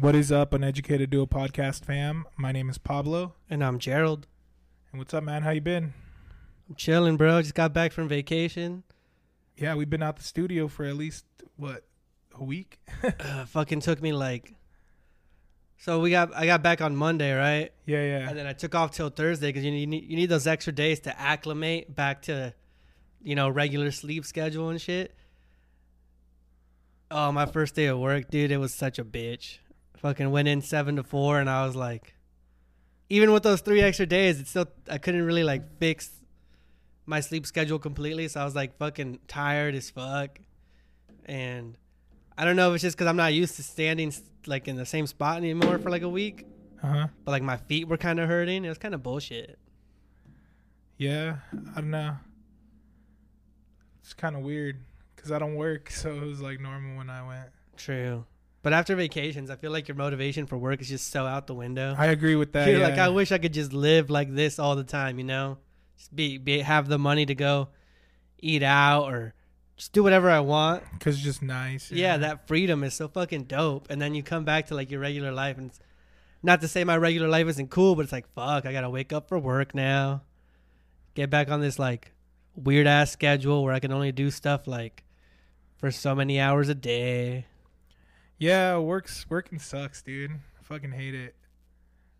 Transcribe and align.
What 0.00 0.16
is 0.16 0.32
up, 0.32 0.54
Uneducated 0.54 1.10
Duo 1.10 1.26
Podcast 1.26 1.84
fam? 1.84 2.24
My 2.38 2.52
name 2.52 2.70
is 2.70 2.78
Pablo. 2.78 3.34
And 3.50 3.62
I'm 3.62 3.78
Gerald. 3.78 4.26
And 4.90 4.98
what's 4.98 5.12
up, 5.12 5.22
man? 5.22 5.42
How 5.42 5.50
you 5.50 5.60
been? 5.60 5.92
I'm 6.66 6.74
chilling, 6.74 7.18
bro. 7.18 7.42
Just 7.42 7.54
got 7.54 7.74
back 7.74 7.92
from 7.92 8.08
vacation. 8.08 8.82
Yeah, 9.58 9.74
we've 9.74 9.90
been 9.90 10.02
out 10.02 10.16
the 10.16 10.22
studio 10.22 10.68
for 10.68 10.86
at 10.86 10.96
least 10.96 11.26
what 11.56 11.84
a 12.34 12.42
week. 12.42 12.80
uh, 13.02 13.44
fucking 13.44 13.80
took 13.80 14.00
me 14.00 14.14
like. 14.14 14.54
So 15.76 16.00
we 16.00 16.10
got 16.10 16.34
I 16.34 16.46
got 16.46 16.62
back 16.62 16.80
on 16.80 16.96
Monday, 16.96 17.34
right? 17.34 17.70
Yeah, 17.84 18.02
yeah. 18.02 18.28
And 18.30 18.38
then 18.38 18.46
I 18.46 18.54
took 18.54 18.74
off 18.74 18.92
till 18.92 19.10
Thursday 19.10 19.48
because 19.48 19.64
you 19.64 19.70
need 19.70 19.92
you 19.92 20.16
need 20.16 20.30
those 20.30 20.46
extra 20.46 20.72
days 20.72 21.00
to 21.00 21.20
acclimate 21.20 21.94
back 21.94 22.22
to, 22.22 22.54
you 23.22 23.34
know, 23.34 23.50
regular 23.50 23.90
sleep 23.90 24.24
schedule 24.24 24.70
and 24.70 24.80
shit. 24.80 25.14
Oh, 27.10 27.30
my 27.32 27.44
first 27.44 27.74
day 27.74 27.84
of 27.84 27.98
work, 27.98 28.30
dude, 28.30 28.50
it 28.50 28.56
was 28.56 28.72
such 28.72 28.98
a 28.98 29.04
bitch. 29.04 29.58
Fucking 30.00 30.30
went 30.30 30.48
in 30.48 30.62
seven 30.62 30.96
to 30.96 31.02
four, 31.02 31.38
and 31.40 31.50
I 31.50 31.66
was 31.66 31.76
like, 31.76 32.14
even 33.10 33.32
with 33.32 33.42
those 33.42 33.60
three 33.60 33.82
extra 33.82 34.06
days, 34.06 34.40
it's 34.40 34.48
still 34.48 34.66
I 34.88 34.96
couldn't 34.96 35.26
really 35.26 35.44
like 35.44 35.78
fix 35.78 36.10
my 37.04 37.20
sleep 37.20 37.44
schedule 37.44 37.78
completely. 37.78 38.26
So 38.28 38.40
I 38.40 38.44
was 38.44 38.54
like 38.54 38.78
fucking 38.78 39.18
tired 39.28 39.74
as 39.74 39.90
fuck, 39.90 40.38
and 41.26 41.76
I 42.38 42.46
don't 42.46 42.56
know 42.56 42.70
if 42.70 42.76
it's 42.76 42.82
just 42.82 42.96
because 42.96 43.08
I'm 43.08 43.16
not 43.16 43.34
used 43.34 43.56
to 43.56 43.62
standing 43.62 44.10
like 44.46 44.68
in 44.68 44.76
the 44.76 44.86
same 44.86 45.06
spot 45.06 45.36
anymore 45.36 45.78
for 45.78 45.90
like 45.90 46.02
a 46.02 46.08
week. 46.08 46.46
Uh 46.82 46.86
huh. 46.86 47.06
But 47.26 47.32
like 47.32 47.42
my 47.42 47.58
feet 47.58 47.86
were 47.86 47.98
kind 47.98 48.18
of 48.20 48.26
hurting. 48.26 48.64
It 48.64 48.68
was 48.70 48.78
kind 48.78 48.94
of 48.94 49.02
bullshit. 49.02 49.58
Yeah, 50.96 51.36
I 51.76 51.80
don't 51.82 51.90
know. 51.90 52.16
It's 54.02 54.14
kind 54.14 54.34
of 54.34 54.40
weird 54.42 54.80
because 55.14 55.30
I 55.30 55.38
don't 55.38 55.56
work, 55.56 55.90
so 55.90 56.10
it 56.10 56.24
was 56.24 56.40
like 56.40 56.58
normal 56.58 56.96
when 56.96 57.10
I 57.10 57.26
went. 57.26 57.50
True. 57.76 58.24
But 58.62 58.72
after 58.74 58.94
vacations, 58.94 59.48
I 59.50 59.56
feel 59.56 59.70
like 59.70 59.88
your 59.88 59.96
motivation 59.96 60.46
for 60.46 60.58
work 60.58 60.82
is 60.82 60.88
just 60.88 61.10
so 61.10 61.26
out 61.26 61.46
the 61.46 61.54
window. 61.54 61.94
I 61.96 62.06
agree 62.06 62.36
with 62.36 62.52
that. 62.52 62.68
Yeah. 62.68 62.86
like, 62.86 62.98
I 62.98 63.08
wish 63.08 63.32
I 63.32 63.38
could 63.38 63.54
just 63.54 63.72
live 63.72 64.10
like 64.10 64.34
this 64.34 64.58
all 64.58 64.76
the 64.76 64.84
time, 64.84 65.18
you 65.18 65.24
know? 65.24 65.58
Just 65.96 66.14
be, 66.14 66.36
be 66.36 66.60
have 66.60 66.88
the 66.88 66.98
money 66.98 67.24
to 67.26 67.34
go 67.34 67.68
eat 68.38 68.62
out 68.62 69.04
or 69.04 69.34
just 69.76 69.94
do 69.94 70.02
whatever 70.02 70.30
I 70.30 70.40
want. 70.40 70.82
Cause 71.00 71.14
it's 71.14 71.24
just 71.24 71.42
nice. 71.42 71.90
Yeah, 71.90 72.18
that 72.18 72.46
freedom 72.46 72.84
is 72.84 72.92
so 72.92 73.08
fucking 73.08 73.44
dope. 73.44 73.86
And 73.90 74.00
then 74.00 74.14
you 74.14 74.22
come 74.22 74.44
back 74.44 74.66
to 74.66 74.74
like 74.74 74.90
your 74.90 75.00
regular 75.00 75.32
life, 75.32 75.56
and 75.56 75.70
not 76.42 76.60
to 76.60 76.68
say 76.68 76.84
my 76.84 76.98
regular 76.98 77.28
life 77.28 77.46
isn't 77.48 77.70
cool, 77.70 77.94
but 77.94 78.02
it's 78.02 78.12
like, 78.12 78.30
fuck, 78.34 78.66
I 78.66 78.72
gotta 78.72 78.90
wake 78.90 79.12
up 79.12 79.28
for 79.28 79.38
work 79.38 79.74
now. 79.74 80.22
Get 81.14 81.30
back 81.30 81.50
on 81.50 81.62
this 81.62 81.78
like 81.78 82.12
weird 82.54 82.86
ass 82.86 83.10
schedule 83.10 83.64
where 83.64 83.72
I 83.72 83.80
can 83.80 83.92
only 83.92 84.12
do 84.12 84.30
stuff 84.30 84.66
like 84.66 85.04
for 85.78 85.90
so 85.90 86.14
many 86.14 86.38
hours 86.38 86.68
a 86.68 86.74
day. 86.74 87.46
Yeah, 88.40 88.78
works 88.78 89.26
working 89.28 89.58
sucks, 89.60 90.02
dude. 90.02 90.32
I 90.32 90.62
fucking 90.62 90.90
hate 90.92 91.14
it. 91.14 91.36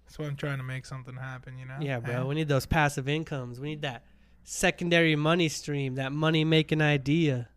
That's 0.04 0.18
why 0.18 0.26
I'm 0.26 0.36
trying 0.36 0.58
to 0.58 0.64
make 0.64 0.84
something 0.86 1.16
happen, 1.16 1.58
you 1.58 1.64
know? 1.64 1.78
Yeah, 1.80 1.98
bro. 1.98 2.14
And- 2.20 2.28
We 2.28 2.34
need 2.36 2.46
those 2.48 2.66
passive 2.66 3.08
incomes. 3.08 3.58
We 3.58 3.70
need 3.70 3.82
that 3.82 4.04
secondary 4.44 5.16
money 5.16 5.48
stream, 5.48 5.94
that 5.96 6.12
money 6.12 6.44
making 6.44 6.82
idea. 6.82 7.48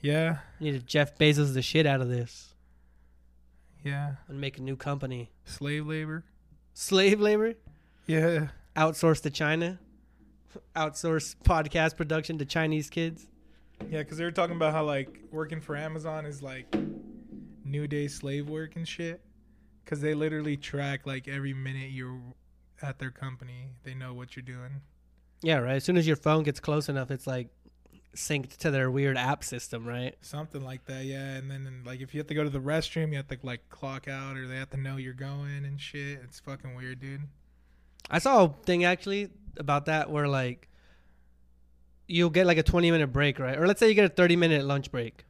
yeah, 0.00 0.38
We 0.60 0.70
need 0.70 0.80
to 0.80 0.86
Jeff 0.86 1.16
Bezos 1.18 1.54
the 1.54 1.62
shit 1.62 1.84
out 1.86 2.00
of 2.00 2.08
this 2.08 2.54
yeah. 3.84 4.14
and 4.28 4.40
make 4.40 4.58
a 4.58 4.62
new 4.62 4.76
company. 4.76 5.30
Slave 5.44 5.86
labor. 5.86 6.24
Slave 6.74 7.20
labor, 7.20 7.54
Yeah. 8.06 8.48
outsource 8.76 9.20
to 9.22 9.30
China, 9.30 9.78
outsource 10.76 11.34
podcast 11.44 11.96
production 11.96 12.38
to 12.38 12.44
Chinese 12.44 12.88
kids. 12.90 13.26
Yeah, 13.90 13.98
because 14.00 14.18
they 14.18 14.24
were 14.24 14.30
talking 14.30 14.56
about 14.56 14.72
how 14.72 14.84
like 14.84 15.20
working 15.32 15.60
for 15.60 15.76
Amazon 15.76 16.26
is 16.26 16.42
like 16.42 16.72
new 17.64 17.86
day 17.86 18.08
slave 18.08 18.48
work 18.48 18.76
and 18.76 18.86
shit. 18.86 19.20
Because 19.84 20.00
they 20.00 20.14
literally 20.14 20.56
track 20.56 21.06
like 21.06 21.26
every 21.26 21.54
minute 21.54 21.90
you're 21.90 22.20
at 22.82 22.98
their 22.98 23.10
company. 23.10 23.70
They 23.84 23.94
know 23.94 24.14
what 24.14 24.36
you're 24.36 24.44
doing. 24.44 24.80
Yeah, 25.42 25.58
right. 25.58 25.76
As 25.76 25.84
soon 25.84 25.96
as 25.96 26.06
your 26.06 26.16
phone 26.16 26.44
gets 26.44 26.60
close 26.60 26.88
enough, 26.88 27.10
it's 27.10 27.26
like 27.26 27.48
synced 28.14 28.58
to 28.58 28.70
their 28.70 28.90
weird 28.90 29.16
app 29.16 29.42
system, 29.42 29.86
right? 29.86 30.14
Something 30.20 30.62
like 30.62 30.84
that, 30.86 31.04
yeah. 31.04 31.34
And 31.34 31.50
then 31.50 31.82
like 31.84 32.00
if 32.00 32.14
you 32.14 32.20
have 32.20 32.28
to 32.28 32.34
go 32.34 32.44
to 32.44 32.50
the 32.50 32.60
restroom, 32.60 33.10
you 33.10 33.16
have 33.16 33.28
to 33.28 33.38
like 33.42 33.68
clock 33.68 34.08
out, 34.08 34.36
or 34.36 34.46
they 34.46 34.56
have 34.56 34.70
to 34.70 34.76
know 34.76 34.96
you're 34.96 35.14
going 35.14 35.64
and 35.64 35.80
shit. 35.80 36.20
It's 36.22 36.40
fucking 36.40 36.74
weird, 36.74 37.00
dude. 37.00 37.22
I 38.10 38.18
saw 38.18 38.44
a 38.44 38.48
thing 38.64 38.84
actually 38.84 39.30
about 39.56 39.86
that 39.86 40.10
where 40.10 40.28
like 40.28 40.68
you'll 42.06 42.30
get 42.30 42.46
like 42.46 42.58
a 42.58 42.62
20 42.62 42.90
minute 42.90 43.08
break, 43.08 43.38
right? 43.38 43.58
Or 43.58 43.66
let's 43.66 43.80
say 43.80 43.88
you 43.88 43.94
get 43.94 44.04
a 44.04 44.14
30 44.14 44.36
minute 44.36 44.64
lunch 44.64 44.90
break. 44.90 45.24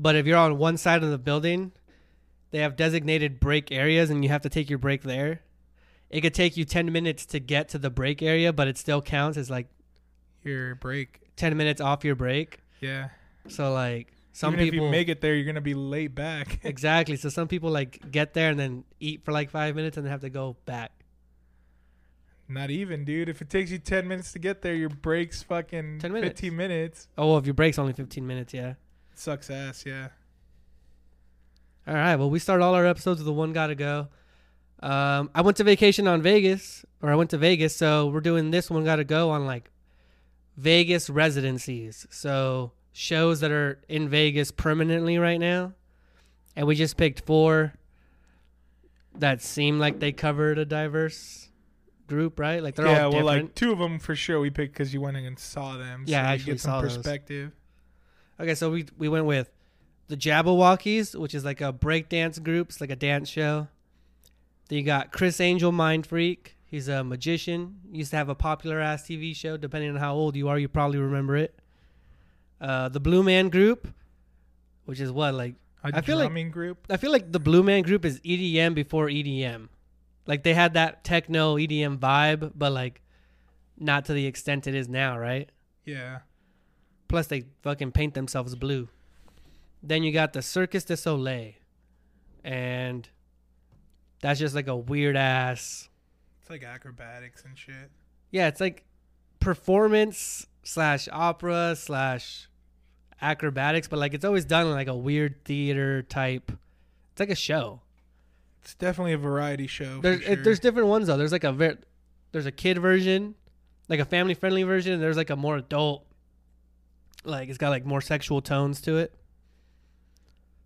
But 0.00 0.14
if 0.16 0.26
you're 0.26 0.38
on 0.38 0.56
one 0.58 0.76
side 0.76 1.02
of 1.02 1.10
the 1.10 1.18
building, 1.18 1.72
they 2.52 2.60
have 2.60 2.76
designated 2.76 3.40
break 3.40 3.72
areas 3.72 4.10
and 4.10 4.22
you 4.22 4.30
have 4.30 4.42
to 4.42 4.48
take 4.48 4.70
your 4.70 4.78
break 4.78 5.02
there. 5.02 5.40
It 6.08 6.20
could 6.22 6.32
take 6.34 6.56
you 6.56 6.64
10 6.64 6.90
minutes 6.92 7.26
to 7.26 7.40
get 7.40 7.68
to 7.70 7.78
the 7.78 7.90
break 7.90 8.22
area, 8.22 8.52
but 8.52 8.68
it 8.68 8.78
still 8.78 9.02
counts 9.02 9.36
as 9.36 9.50
like 9.50 9.66
Your 10.42 10.76
break, 10.76 11.20
10 11.36 11.56
minutes 11.56 11.80
off 11.80 12.04
your 12.04 12.14
break. 12.14 12.60
yeah. 12.80 13.08
So 13.48 13.72
like 13.72 14.12
some 14.32 14.54
Even 14.54 14.66
people 14.66 14.78
if 14.78 14.84
you 14.84 14.90
make 14.90 15.08
it 15.08 15.20
there, 15.20 15.34
you're 15.34 15.44
gonna 15.46 15.60
be 15.60 15.74
late 15.74 16.14
back. 16.14 16.60
Exactly. 16.64 17.16
So 17.16 17.28
some 17.28 17.48
people 17.48 17.70
like 17.70 18.10
get 18.10 18.34
there 18.34 18.50
and 18.50 18.58
then 18.60 18.84
eat 19.00 19.24
for 19.24 19.32
like 19.32 19.50
5 19.50 19.74
minutes 19.74 19.96
and 19.96 20.06
then 20.06 20.10
have 20.12 20.20
to 20.20 20.30
go 20.30 20.56
back. 20.64 20.92
Not 22.48 22.70
even, 22.70 23.04
dude. 23.04 23.28
If 23.28 23.42
it 23.42 23.50
takes 23.50 23.70
you 23.70 23.78
ten 23.78 24.08
minutes 24.08 24.32
to 24.32 24.38
get 24.38 24.62
there, 24.62 24.74
your 24.74 24.88
break's 24.88 25.42
fucking 25.42 25.98
10 25.98 26.12
minutes. 26.12 26.40
fifteen 26.40 26.56
minutes. 26.56 27.08
Oh, 27.18 27.28
well, 27.28 27.38
if 27.38 27.44
your 27.44 27.52
break's 27.52 27.78
only 27.78 27.92
15 27.92 28.26
minutes, 28.26 28.54
yeah. 28.54 28.74
Sucks 29.18 29.50
ass, 29.50 29.84
yeah. 29.84 30.08
All 31.88 31.94
right. 31.94 32.14
Well, 32.14 32.30
we 32.30 32.38
start 32.38 32.62
all 32.62 32.74
our 32.74 32.86
episodes 32.86 33.18
with 33.18 33.26
the 33.26 33.32
one 33.32 33.52
gotta 33.52 33.74
go. 33.74 34.08
Um, 34.80 35.30
I 35.34 35.40
went 35.40 35.56
to 35.56 35.64
vacation 35.64 36.06
on 36.06 36.22
Vegas, 36.22 36.84
or 37.02 37.10
I 37.10 37.16
went 37.16 37.30
to 37.30 37.38
Vegas, 37.38 37.74
so 37.74 38.06
we're 38.06 38.20
doing 38.20 38.52
this 38.52 38.70
one 38.70 38.84
gotta 38.84 39.02
go 39.02 39.30
on 39.30 39.44
like 39.44 39.72
Vegas 40.56 41.10
residencies. 41.10 42.06
So 42.10 42.70
shows 42.92 43.40
that 43.40 43.50
are 43.50 43.80
in 43.88 44.08
Vegas 44.08 44.52
permanently 44.52 45.18
right 45.18 45.40
now, 45.40 45.72
and 46.54 46.68
we 46.68 46.76
just 46.76 46.96
picked 46.96 47.26
four 47.26 47.74
that 49.16 49.42
seem 49.42 49.80
like 49.80 49.98
they 49.98 50.12
covered 50.12 50.58
a 50.58 50.64
diverse 50.64 51.48
group, 52.06 52.38
right? 52.38 52.62
Like 52.62 52.76
they're 52.76 52.86
yeah, 52.86 53.04
all 53.04 53.12
yeah. 53.12 53.22
well, 53.22 53.34
different. 53.34 53.46
like 53.48 53.54
two 53.56 53.72
of 53.72 53.80
them 53.80 53.98
for 53.98 54.14
sure 54.14 54.38
we 54.38 54.50
picked 54.50 54.74
because 54.74 54.94
you 54.94 55.00
went 55.00 55.16
in 55.16 55.24
and 55.24 55.38
saw 55.40 55.76
them. 55.76 56.04
Yeah, 56.06 56.22
I 56.28 56.34
actually 56.34 56.52
get 56.52 56.60
some 56.60 56.70
saw 56.70 56.80
those. 56.82 57.52
Okay, 58.40 58.54
so 58.54 58.70
we 58.70 58.86
we 58.96 59.08
went 59.08 59.26
with 59.26 59.50
the 60.08 60.16
Jabbawockeez, 60.16 61.18
which 61.18 61.34
is 61.34 61.44
like 61.44 61.60
a 61.60 61.72
breakdance 61.72 62.42
group. 62.42 62.68
It's 62.68 62.80
like 62.80 62.90
a 62.90 62.96
dance 62.96 63.28
show. 63.28 63.68
Then 64.68 64.78
you 64.78 64.84
got 64.84 65.12
Chris 65.12 65.40
Angel, 65.40 65.72
Mind 65.72 66.06
Freak. 66.06 66.56
He's 66.64 66.88
a 66.88 67.02
magician. 67.02 67.80
Used 67.90 68.10
to 68.10 68.16
have 68.16 68.28
a 68.28 68.34
popular 68.34 68.80
ass 68.80 69.02
TV 69.04 69.34
show. 69.34 69.56
Depending 69.56 69.90
on 69.90 69.96
how 69.96 70.14
old 70.14 70.36
you 70.36 70.48
are, 70.48 70.58
you 70.58 70.68
probably 70.68 70.98
remember 70.98 71.36
it. 71.36 71.58
Uh, 72.60 72.88
the 72.88 73.00
Blue 73.00 73.22
Man 73.22 73.48
Group, 73.48 73.88
which 74.84 75.00
is 75.00 75.10
what 75.10 75.34
like 75.34 75.54
A 75.84 75.96
I 75.96 76.00
feel 76.02 76.18
like- 76.18 76.52
group. 76.52 76.86
I 76.90 76.96
feel 76.96 77.10
like 77.12 77.32
the 77.32 77.40
Blue 77.40 77.62
Man 77.62 77.82
Group 77.82 78.04
is 78.04 78.20
EDM 78.20 78.74
before 78.74 79.06
EDM. 79.08 79.68
Like 80.26 80.42
they 80.42 80.52
had 80.54 80.74
that 80.74 81.04
techno 81.04 81.56
EDM 81.56 81.98
vibe, 81.98 82.52
but 82.54 82.70
like 82.72 83.00
not 83.78 84.04
to 84.06 84.12
the 84.12 84.26
extent 84.26 84.66
it 84.66 84.74
is 84.74 84.88
now, 84.88 85.16
right? 85.18 85.48
Yeah, 85.86 86.18
Plus, 87.08 87.26
they 87.26 87.44
fucking 87.62 87.92
paint 87.92 88.14
themselves 88.14 88.54
blue. 88.54 88.88
Then 89.82 90.02
you 90.02 90.12
got 90.12 90.32
the 90.32 90.42
Circus 90.42 90.84
du 90.84 90.96
Soleil, 90.96 91.52
and 92.44 93.08
that's 94.20 94.38
just 94.38 94.54
like 94.54 94.66
a 94.68 94.76
weird 94.76 95.16
ass. 95.16 95.88
it's 96.40 96.50
like 96.50 96.62
acrobatics 96.64 97.44
and 97.44 97.56
shit. 97.56 97.90
Yeah, 98.30 98.48
it's 98.48 98.60
like 98.60 98.84
performance 99.40 100.46
slash 100.62 101.08
opera 101.12 101.74
slash 101.76 102.48
acrobatics, 103.22 103.88
but 103.88 103.98
like 103.98 104.14
it's 104.14 104.24
always 104.24 104.44
done 104.44 104.66
in 104.66 104.72
like 104.72 104.88
a 104.88 104.96
weird 104.96 105.44
theater 105.44 106.02
type. 106.02 106.52
It's 107.12 107.20
like 107.20 107.30
a 107.30 107.34
show. 107.36 107.80
It's 108.62 108.74
definitely 108.74 109.12
a 109.14 109.18
variety 109.18 109.66
show. 109.66 110.00
There's 110.00 110.22
for 110.22 110.32
it, 110.32 110.44
there's 110.44 110.60
different 110.60 110.88
ones 110.88 111.06
though. 111.06 111.16
There's 111.16 111.32
like 111.32 111.44
a 111.44 111.52
ver- 111.52 111.78
there's 112.32 112.46
a 112.46 112.52
kid 112.52 112.78
version, 112.78 113.34
like 113.88 114.00
a 114.00 114.04
family 114.04 114.34
friendly 114.34 114.62
version, 114.64 114.92
and 114.94 115.02
there's 115.02 115.16
like 115.16 115.30
a 115.30 115.36
more 115.36 115.56
adult, 115.56 116.04
like 117.24 117.48
it's 117.48 117.58
got 117.58 117.70
like 117.70 117.84
more 117.84 118.00
sexual 118.00 118.40
tones 118.40 118.80
to 118.82 118.96
it. 118.96 119.14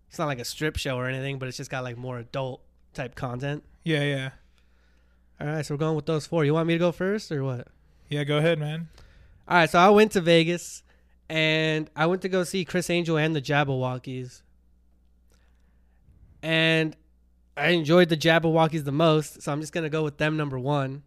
It's 0.09 0.19
not 0.19 0.27
like 0.27 0.39
a 0.39 0.45
strip 0.45 0.77
show 0.77 0.97
or 0.97 1.07
anything, 1.07 1.39
but 1.39 1.47
it's 1.47 1.57
just 1.57 1.71
got 1.71 1.83
like 1.83 1.97
more 1.97 2.19
adult 2.19 2.61
type 2.93 3.15
content. 3.15 3.63
Yeah, 3.83 4.03
yeah. 4.03 4.29
All 5.41 5.47
right, 5.47 5.65
so 5.65 5.73
we're 5.73 5.79
going 5.79 5.95
with 5.95 6.05
those 6.05 6.27
four. 6.27 6.45
You 6.45 6.53
want 6.53 6.67
me 6.67 6.75
to 6.75 6.79
go 6.79 6.91
first 6.91 7.31
or 7.31 7.43
what? 7.43 7.67
Yeah, 8.09 8.23
go 8.23 8.37
ahead, 8.37 8.59
man. 8.59 8.89
All 9.47 9.57
right, 9.57 9.69
so 9.69 9.79
I 9.79 9.89
went 9.89 10.11
to 10.13 10.21
Vegas 10.21 10.83
and 11.29 11.89
I 11.95 12.05
went 12.05 12.21
to 12.21 12.29
go 12.29 12.43
see 12.43 12.63
Chris 12.63 12.89
Angel 12.89 13.17
and 13.17 13.35
the 13.35 13.41
Jabbawockeez. 13.41 14.41
And 16.41 16.95
I 17.57 17.69
enjoyed 17.69 18.09
the 18.09 18.17
Jabbawockeez 18.17 18.83
the 18.83 18.91
most, 18.91 19.41
so 19.41 19.51
I'm 19.51 19.61
just 19.61 19.73
going 19.73 19.83
to 19.83 19.89
go 19.89 20.03
with 20.03 20.17
them 20.17 20.37
number 20.37 20.59
1 20.59 21.03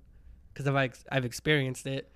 cuz 0.54 0.66
I've 0.66 1.04
I've 1.12 1.24
experienced 1.24 1.86
it. 1.86 2.10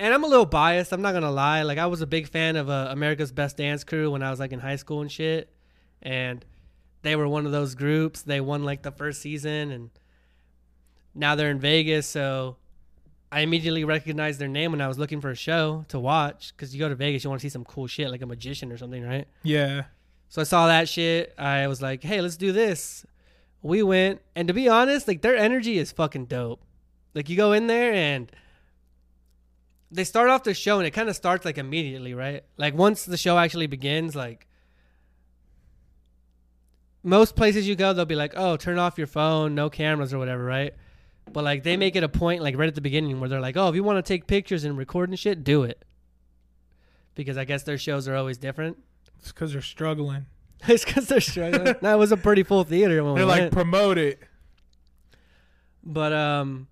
And 0.00 0.14
I'm 0.14 0.24
a 0.24 0.26
little 0.26 0.46
biased, 0.46 0.92
I'm 0.92 1.02
not 1.02 1.12
going 1.12 1.22
to 1.22 1.30
lie. 1.30 1.62
Like 1.62 1.78
I 1.78 1.86
was 1.86 2.00
a 2.00 2.06
big 2.06 2.26
fan 2.26 2.56
of 2.56 2.70
uh, 2.70 2.88
America's 2.90 3.30
Best 3.30 3.58
Dance 3.58 3.84
Crew 3.84 4.10
when 4.10 4.22
I 4.22 4.30
was 4.30 4.40
like 4.40 4.50
in 4.50 4.58
high 4.58 4.76
school 4.76 5.02
and 5.02 5.12
shit. 5.12 5.52
And 6.00 6.44
they 7.02 7.16
were 7.16 7.28
one 7.28 7.46
of 7.46 7.52
those 7.52 7.74
groups. 7.74 8.22
They 8.22 8.40
won 8.40 8.64
like 8.64 8.82
the 8.82 8.90
first 8.90 9.20
season 9.20 9.70
and 9.70 9.90
now 11.14 11.34
they're 11.34 11.50
in 11.50 11.58
Vegas, 11.58 12.06
so 12.06 12.56
I 13.32 13.40
immediately 13.40 13.84
recognized 13.84 14.38
their 14.38 14.48
name 14.48 14.72
when 14.72 14.80
I 14.80 14.88
was 14.88 14.98
looking 14.98 15.20
for 15.20 15.30
a 15.30 15.36
show 15.36 15.84
to 15.88 15.98
watch 15.98 16.52
because 16.56 16.74
you 16.74 16.80
go 16.80 16.88
to 16.88 16.94
Vegas, 16.94 17.24
you 17.24 17.30
want 17.30 17.40
to 17.40 17.44
see 17.44 17.52
some 17.52 17.64
cool 17.64 17.86
shit 17.86 18.10
like 18.10 18.22
a 18.22 18.26
magician 18.26 18.72
or 18.72 18.78
something, 18.78 19.02
right? 19.02 19.26
Yeah. 19.42 19.84
So 20.28 20.40
I 20.40 20.44
saw 20.44 20.68
that 20.68 20.88
shit. 20.88 21.34
I 21.36 21.66
was 21.66 21.82
like, 21.82 22.02
hey, 22.02 22.20
let's 22.20 22.36
do 22.36 22.52
this. 22.52 23.04
We 23.62 23.82
went, 23.82 24.20
and 24.34 24.48
to 24.48 24.54
be 24.54 24.68
honest, 24.68 25.08
like 25.08 25.22
their 25.22 25.36
energy 25.36 25.78
is 25.78 25.92
fucking 25.92 26.26
dope. 26.26 26.62
Like 27.14 27.28
you 27.28 27.36
go 27.36 27.52
in 27.52 27.66
there 27.66 27.92
and 27.92 28.30
they 29.90 30.04
start 30.04 30.30
off 30.30 30.44
the 30.44 30.54
show 30.54 30.78
and 30.78 30.86
it 30.86 30.92
kind 30.92 31.08
of 31.08 31.16
starts 31.16 31.44
like 31.44 31.58
immediately, 31.58 32.14
right? 32.14 32.44
Like 32.56 32.74
once 32.74 33.04
the 33.04 33.16
show 33.16 33.36
actually 33.38 33.66
begins, 33.66 34.14
like 34.14 34.46
most 37.02 37.34
places 37.36 37.66
you 37.66 37.74
go, 37.76 37.92
they'll 37.92 38.04
be 38.04 38.14
like, 38.14 38.34
oh, 38.36 38.56
turn 38.56 38.78
off 38.78 38.98
your 38.98 39.06
phone, 39.06 39.54
no 39.54 39.70
cameras 39.70 40.12
or 40.12 40.18
whatever, 40.18 40.44
right? 40.44 40.74
But 41.32 41.44
like 41.44 41.62
they 41.62 41.76
make 41.76 41.96
it 41.96 42.02
a 42.04 42.08
point, 42.08 42.42
like 42.42 42.56
right 42.56 42.68
at 42.68 42.74
the 42.74 42.80
beginning, 42.80 43.20
where 43.20 43.28
they're 43.28 43.40
like, 43.40 43.56
"Oh, 43.56 43.68
if 43.68 43.74
you 43.76 43.84
want 43.84 44.04
to 44.04 44.08
take 44.08 44.26
pictures 44.26 44.64
and 44.64 44.76
record 44.76 45.10
and 45.10 45.18
shit, 45.18 45.44
do 45.44 45.62
it," 45.62 45.84
because 47.14 47.36
I 47.38 47.44
guess 47.44 47.62
their 47.62 47.78
shows 47.78 48.08
are 48.08 48.16
always 48.16 48.36
different. 48.36 48.78
It's 49.20 49.30
because 49.30 49.52
they're 49.52 49.62
struggling. 49.62 50.26
it's 50.66 50.84
because 50.84 51.06
they're 51.06 51.20
struggling. 51.20 51.76
that 51.82 51.98
was 52.00 52.10
a 52.10 52.16
pretty 52.16 52.42
full 52.42 52.64
theater 52.64 53.04
when 53.04 53.14
They're 53.14 53.26
like, 53.26 53.40
went. 53.42 53.52
promote 53.52 53.96
it. 53.96 54.18
but 55.84 56.12
um, 56.12 56.66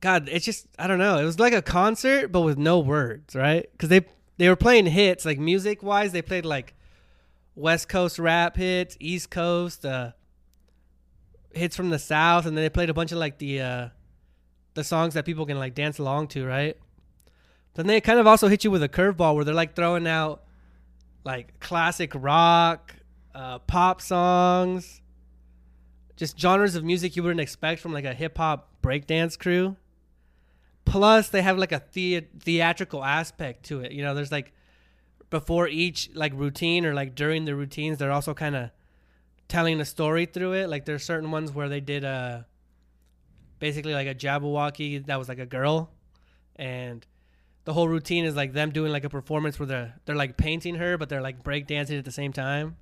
God, 0.00 0.28
it's 0.30 0.44
just 0.44 0.66
I 0.78 0.86
don't 0.86 0.98
know. 0.98 1.18
It 1.18 1.24
was 1.24 1.38
like 1.38 1.52
a 1.52 1.62
concert, 1.62 2.32
but 2.32 2.40
with 2.40 2.58
no 2.58 2.78
words, 2.78 3.34
right? 3.34 3.68
Because 3.72 3.88
they 3.88 4.04
they 4.38 4.48
were 4.48 4.56
playing 4.56 4.86
hits, 4.86 5.24
like 5.24 5.38
music 5.38 5.82
wise, 5.82 6.12
they 6.12 6.22
played 6.22 6.46
like 6.46 6.74
West 7.54 7.88
Coast 7.88 8.18
rap 8.18 8.56
hits, 8.56 8.96
East 8.98 9.30
Coast, 9.30 9.84
uh, 9.84 10.12
hits 11.52 11.76
from 11.76 11.90
the 11.90 11.98
South, 11.98 12.46
and 12.46 12.56
then 12.56 12.64
they 12.64 12.70
played 12.70 12.88
a 12.88 12.94
bunch 12.94 13.12
of 13.12 13.18
like 13.18 13.38
the 13.38 13.60
uh, 13.60 13.88
the 14.74 14.84
songs 14.84 15.14
that 15.14 15.26
people 15.26 15.44
can 15.44 15.58
like 15.58 15.74
dance 15.74 15.98
along 15.98 16.28
to, 16.28 16.46
right? 16.46 16.76
Then 17.74 17.86
they 17.86 18.00
kind 18.00 18.18
of 18.18 18.26
also 18.26 18.48
hit 18.48 18.64
you 18.64 18.70
with 18.70 18.82
a 18.82 18.88
curveball 18.88 19.34
where 19.34 19.44
they're 19.44 19.54
like 19.54 19.76
throwing 19.76 20.06
out 20.06 20.44
like 21.24 21.60
classic 21.60 22.12
rock, 22.14 22.94
uh, 23.34 23.58
pop 23.60 24.00
songs, 24.00 25.02
just 26.16 26.38
genres 26.38 26.74
of 26.74 26.84
music 26.84 27.16
you 27.16 27.22
wouldn't 27.22 27.40
expect 27.40 27.80
from 27.80 27.92
like 27.92 28.04
a 28.04 28.14
hip 28.14 28.38
hop 28.38 28.70
breakdance 28.82 29.38
crew. 29.38 29.76
Plus, 30.90 31.28
they 31.28 31.40
have 31.42 31.56
like 31.56 31.70
a 31.70 31.80
the- 31.92 32.26
theatrical 32.40 33.04
aspect 33.04 33.66
to 33.66 33.78
it. 33.80 33.92
You 33.92 34.02
know, 34.02 34.12
there's 34.12 34.32
like 34.32 34.52
before 35.30 35.68
each 35.68 36.10
like 36.14 36.32
routine 36.34 36.84
or 36.84 36.94
like 36.94 37.14
during 37.14 37.44
the 37.44 37.54
routines, 37.54 37.98
they're 37.98 38.10
also 38.10 38.34
kind 38.34 38.56
of 38.56 38.70
telling 39.46 39.80
a 39.80 39.84
story 39.84 40.26
through 40.26 40.54
it. 40.54 40.68
Like 40.68 40.86
there's 40.86 41.04
certain 41.04 41.30
ones 41.30 41.52
where 41.52 41.68
they 41.68 41.78
did 41.78 42.02
a 42.02 42.44
basically 43.60 43.94
like 43.94 44.08
a 44.08 44.16
Jabberwocky 44.16 45.06
that 45.06 45.16
was 45.16 45.28
like 45.28 45.38
a 45.38 45.46
girl, 45.46 45.92
and 46.56 47.06
the 47.66 47.72
whole 47.72 47.86
routine 47.86 48.24
is 48.24 48.34
like 48.34 48.52
them 48.52 48.72
doing 48.72 48.90
like 48.90 49.04
a 49.04 49.10
performance 49.10 49.60
where 49.60 49.66
they're 49.68 49.94
they're 50.06 50.16
like 50.16 50.36
painting 50.36 50.74
her, 50.74 50.98
but 50.98 51.08
they're 51.08 51.22
like 51.22 51.44
breakdancing 51.44 52.00
at 52.00 52.04
the 52.04 52.10
same 52.10 52.32
time. 52.32 52.76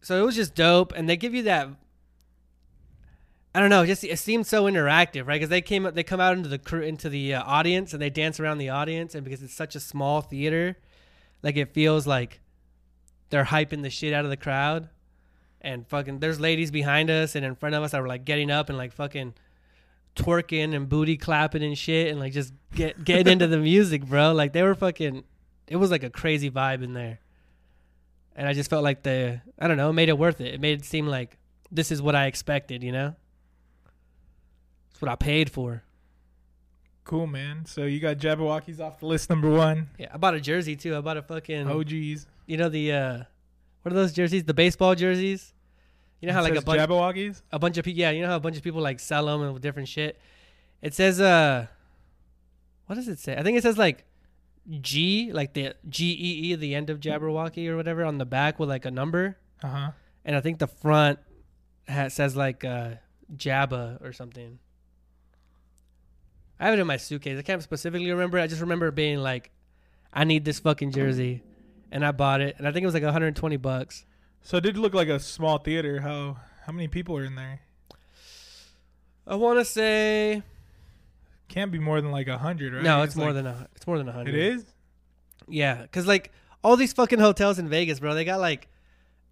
So 0.00 0.18
it 0.18 0.24
was 0.24 0.34
just 0.34 0.54
dope, 0.54 0.94
and 0.96 1.06
they 1.10 1.18
give 1.18 1.34
you 1.34 1.42
that. 1.42 1.68
I 3.56 3.60
don't 3.60 3.70
know, 3.70 3.86
just 3.86 4.04
it 4.04 4.18
seemed 4.18 4.46
so 4.46 4.64
interactive, 4.64 5.26
right? 5.26 5.36
Because 5.36 5.48
they 5.48 5.62
came, 5.62 5.84
they 5.94 6.02
come 6.02 6.20
out 6.20 6.36
into 6.36 6.50
the 6.50 6.82
into 6.82 7.08
the 7.08 7.36
uh, 7.36 7.42
audience 7.42 7.94
and 7.94 8.02
they 8.02 8.10
dance 8.10 8.38
around 8.38 8.58
the 8.58 8.68
audience, 8.68 9.14
and 9.14 9.24
because 9.24 9.42
it's 9.42 9.54
such 9.54 9.74
a 9.74 9.80
small 9.80 10.20
theater, 10.20 10.76
like 11.42 11.56
it 11.56 11.72
feels 11.72 12.06
like 12.06 12.40
they're 13.30 13.46
hyping 13.46 13.80
the 13.80 13.88
shit 13.88 14.12
out 14.12 14.24
of 14.24 14.30
the 14.30 14.36
crowd, 14.36 14.90
and 15.62 15.88
fucking 15.88 16.18
there's 16.18 16.38
ladies 16.38 16.70
behind 16.70 17.08
us 17.08 17.34
and 17.34 17.46
in 17.46 17.54
front 17.54 17.74
of 17.74 17.82
us 17.82 17.92
that 17.92 18.02
were 18.02 18.08
like 18.08 18.26
getting 18.26 18.50
up 18.50 18.68
and 18.68 18.76
like 18.76 18.92
fucking 18.92 19.32
twerking 20.16 20.76
and 20.76 20.90
booty 20.90 21.16
clapping 21.16 21.62
and 21.62 21.78
shit, 21.78 22.08
and 22.10 22.20
like 22.20 22.34
just 22.34 22.52
get 22.74 23.02
getting 23.06 23.26
into 23.32 23.46
the 23.46 23.56
music, 23.56 24.04
bro. 24.04 24.34
Like 24.34 24.52
they 24.52 24.64
were 24.64 24.74
fucking, 24.74 25.24
it 25.66 25.76
was 25.76 25.90
like 25.90 26.02
a 26.02 26.10
crazy 26.10 26.50
vibe 26.50 26.82
in 26.82 26.92
there, 26.92 27.20
and 28.34 28.46
I 28.46 28.52
just 28.52 28.68
felt 28.68 28.84
like 28.84 29.02
the 29.02 29.40
I 29.58 29.66
don't 29.66 29.78
know, 29.78 29.88
it 29.88 29.94
made 29.94 30.10
it 30.10 30.18
worth 30.18 30.42
it. 30.42 30.52
It 30.52 30.60
made 30.60 30.80
it 30.80 30.84
seem 30.84 31.06
like 31.06 31.38
this 31.72 31.90
is 31.90 32.02
what 32.02 32.14
I 32.14 32.26
expected, 32.26 32.82
you 32.82 32.92
know. 32.92 33.14
It's 34.96 35.02
what 35.02 35.10
I 35.10 35.14
paid 35.16 35.50
for. 35.50 35.82
Cool, 37.04 37.26
man. 37.26 37.66
So 37.66 37.84
you 37.84 38.00
got 38.00 38.16
Jabbawockeez 38.16 38.80
off 38.80 38.98
the 38.98 39.04
list 39.06 39.28
number 39.28 39.50
one. 39.50 39.90
Yeah, 39.98 40.08
I 40.10 40.16
bought 40.16 40.32
a 40.34 40.40
jersey 40.40 40.74
too. 40.74 40.96
I 40.96 41.02
bought 41.02 41.18
a 41.18 41.22
fucking 41.22 41.68
Oh, 41.68 41.84
geez. 41.84 42.26
you 42.46 42.56
know 42.56 42.70
the 42.70 42.92
uh 42.92 43.18
what 43.82 43.92
are 43.92 43.94
those 43.94 44.14
jerseys? 44.14 44.44
The 44.44 44.54
baseball 44.54 44.94
jerseys. 44.94 45.52
You 46.22 46.28
know 46.28 46.32
how 46.32 46.40
It 46.40 46.44
like 46.54 46.58
a 46.58 46.62
bunch 46.62 46.80
Jabbawockeez? 46.80 47.42
a 47.52 47.58
bunch 47.58 47.76
of 47.76 47.84
people 47.84 48.00
yeah, 48.00 48.10
you 48.10 48.22
know 48.22 48.28
how 48.28 48.36
a 48.36 48.40
bunch 48.40 48.56
of 48.56 48.62
people 48.62 48.80
like 48.80 48.98
sell 48.98 49.26
them 49.26 49.42
and 49.42 49.52
with 49.52 49.60
different 49.62 49.86
shit. 49.88 50.18
It 50.80 50.94
says 50.94 51.20
uh 51.20 51.66
what 52.86 52.94
does 52.96 53.06
it 53.06 53.18
say? 53.18 53.36
I 53.36 53.42
think 53.42 53.58
it 53.58 53.62
says 53.62 53.76
like 53.76 54.06
G, 54.80 55.30
like 55.30 55.52
the 55.52 55.74
G 55.90 56.06
E 56.12 56.52
E, 56.52 56.54
the 56.54 56.74
end 56.74 56.88
of 56.88 57.00
Jabberwocky 57.00 57.68
or 57.68 57.76
whatever 57.76 58.02
on 58.02 58.16
the 58.16 58.24
back 58.24 58.58
with 58.58 58.70
like 58.70 58.86
a 58.86 58.90
number, 58.90 59.36
Uh 59.62 59.68
huh. 59.68 59.90
and 60.24 60.34
I 60.34 60.40
think 60.40 60.58
the 60.58 60.66
front 60.66 61.18
ha 61.86 62.08
says 62.08 62.34
like 62.34 62.64
uh 62.64 62.94
Jabba 63.36 64.02
or 64.02 64.12
something. 64.14 64.58
I 66.58 66.64
have 66.66 66.74
it 66.74 66.80
in 66.80 66.86
my 66.86 66.96
suitcase. 66.96 67.38
I 67.38 67.42
can't 67.42 67.62
specifically 67.62 68.10
remember. 68.10 68.38
I 68.38 68.46
just 68.46 68.60
remember 68.60 68.90
being 68.90 69.18
like, 69.18 69.50
I 70.12 70.24
need 70.24 70.44
this 70.44 70.58
fucking 70.60 70.92
jersey, 70.92 71.42
and 71.92 72.04
I 72.04 72.12
bought 72.12 72.40
it, 72.40 72.54
and 72.58 72.66
I 72.66 72.72
think 72.72 72.82
it 72.82 72.86
was 72.86 72.94
like 72.94 73.02
120 73.02 73.56
bucks. 73.58 74.06
So 74.42 74.56
it 74.56 74.62
did 74.62 74.78
look 74.78 74.94
like 74.94 75.08
a 75.08 75.18
small 75.20 75.58
theater. 75.58 76.00
How 76.00 76.38
how 76.64 76.72
many 76.72 76.88
people 76.88 77.16
are 77.16 77.24
in 77.24 77.34
there? 77.34 77.60
I 79.26 79.34
want 79.34 79.58
to 79.58 79.64
say 79.64 80.42
Can't 81.48 81.72
be 81.72 81.78
more 81.78 82.00
than 82.00 82.10
like 82.12 82.28
a 82.28 82.38
hundred, 82.38 82.72
right? 82.74 82.82
no, 82.82 83.02
it's, 83.02 83.16
more 83.16 83.26
like- 83.26 83.34
than 83.34 83.46
a 83.46 83.68
it's 83.74 83.86
more 83.86 83.98
than 83.98 84.08
a 84.08 84.12
hundred. 84.12 84.34
It 84.34 84.40
is. 84.40 84.64
Yeah, 85.48 85.82
because 85.82 86.06
like 86.06 86.32
all 86.62 86.76
these 86.76 86.92
fucking 86.92 87.18
hotels 87.18 87.58
in 87.58 87.68
Vegas, 87.68 88.00
bro, 88.00 88.14
they 88.14 88.24
got 88.24 88.40
like 88.40 88.68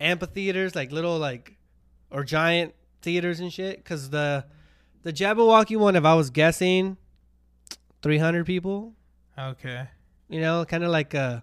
amphitheaters, 0.00 0.74
like 0.74 0.92
little 0.92 1.18
like 1.18 1.56
or 2.10 2.24
giant 2.24 2.74
theaters 3.02 3.40
and 3.40 3.52
shit. 3.52 3.78
Because 3.78 4.10
the 4.10 4.44
the 5.02 5.12
Jabberwocky 5.12 5.76
one, 5.76 5.96
if 5.96 6.04
I 6.04 6.14
was 6.14 6.30
guessing, 6.30 6.96
300 8.04 8.44
people. 8.44 8.92
Okay. 9.38 9.88
You 10.28 10.40
know, 10.42 10.64
kind 10.66 10.84
of 10.84 10.90
like 10.90 11.14
uh, 11.14 11.40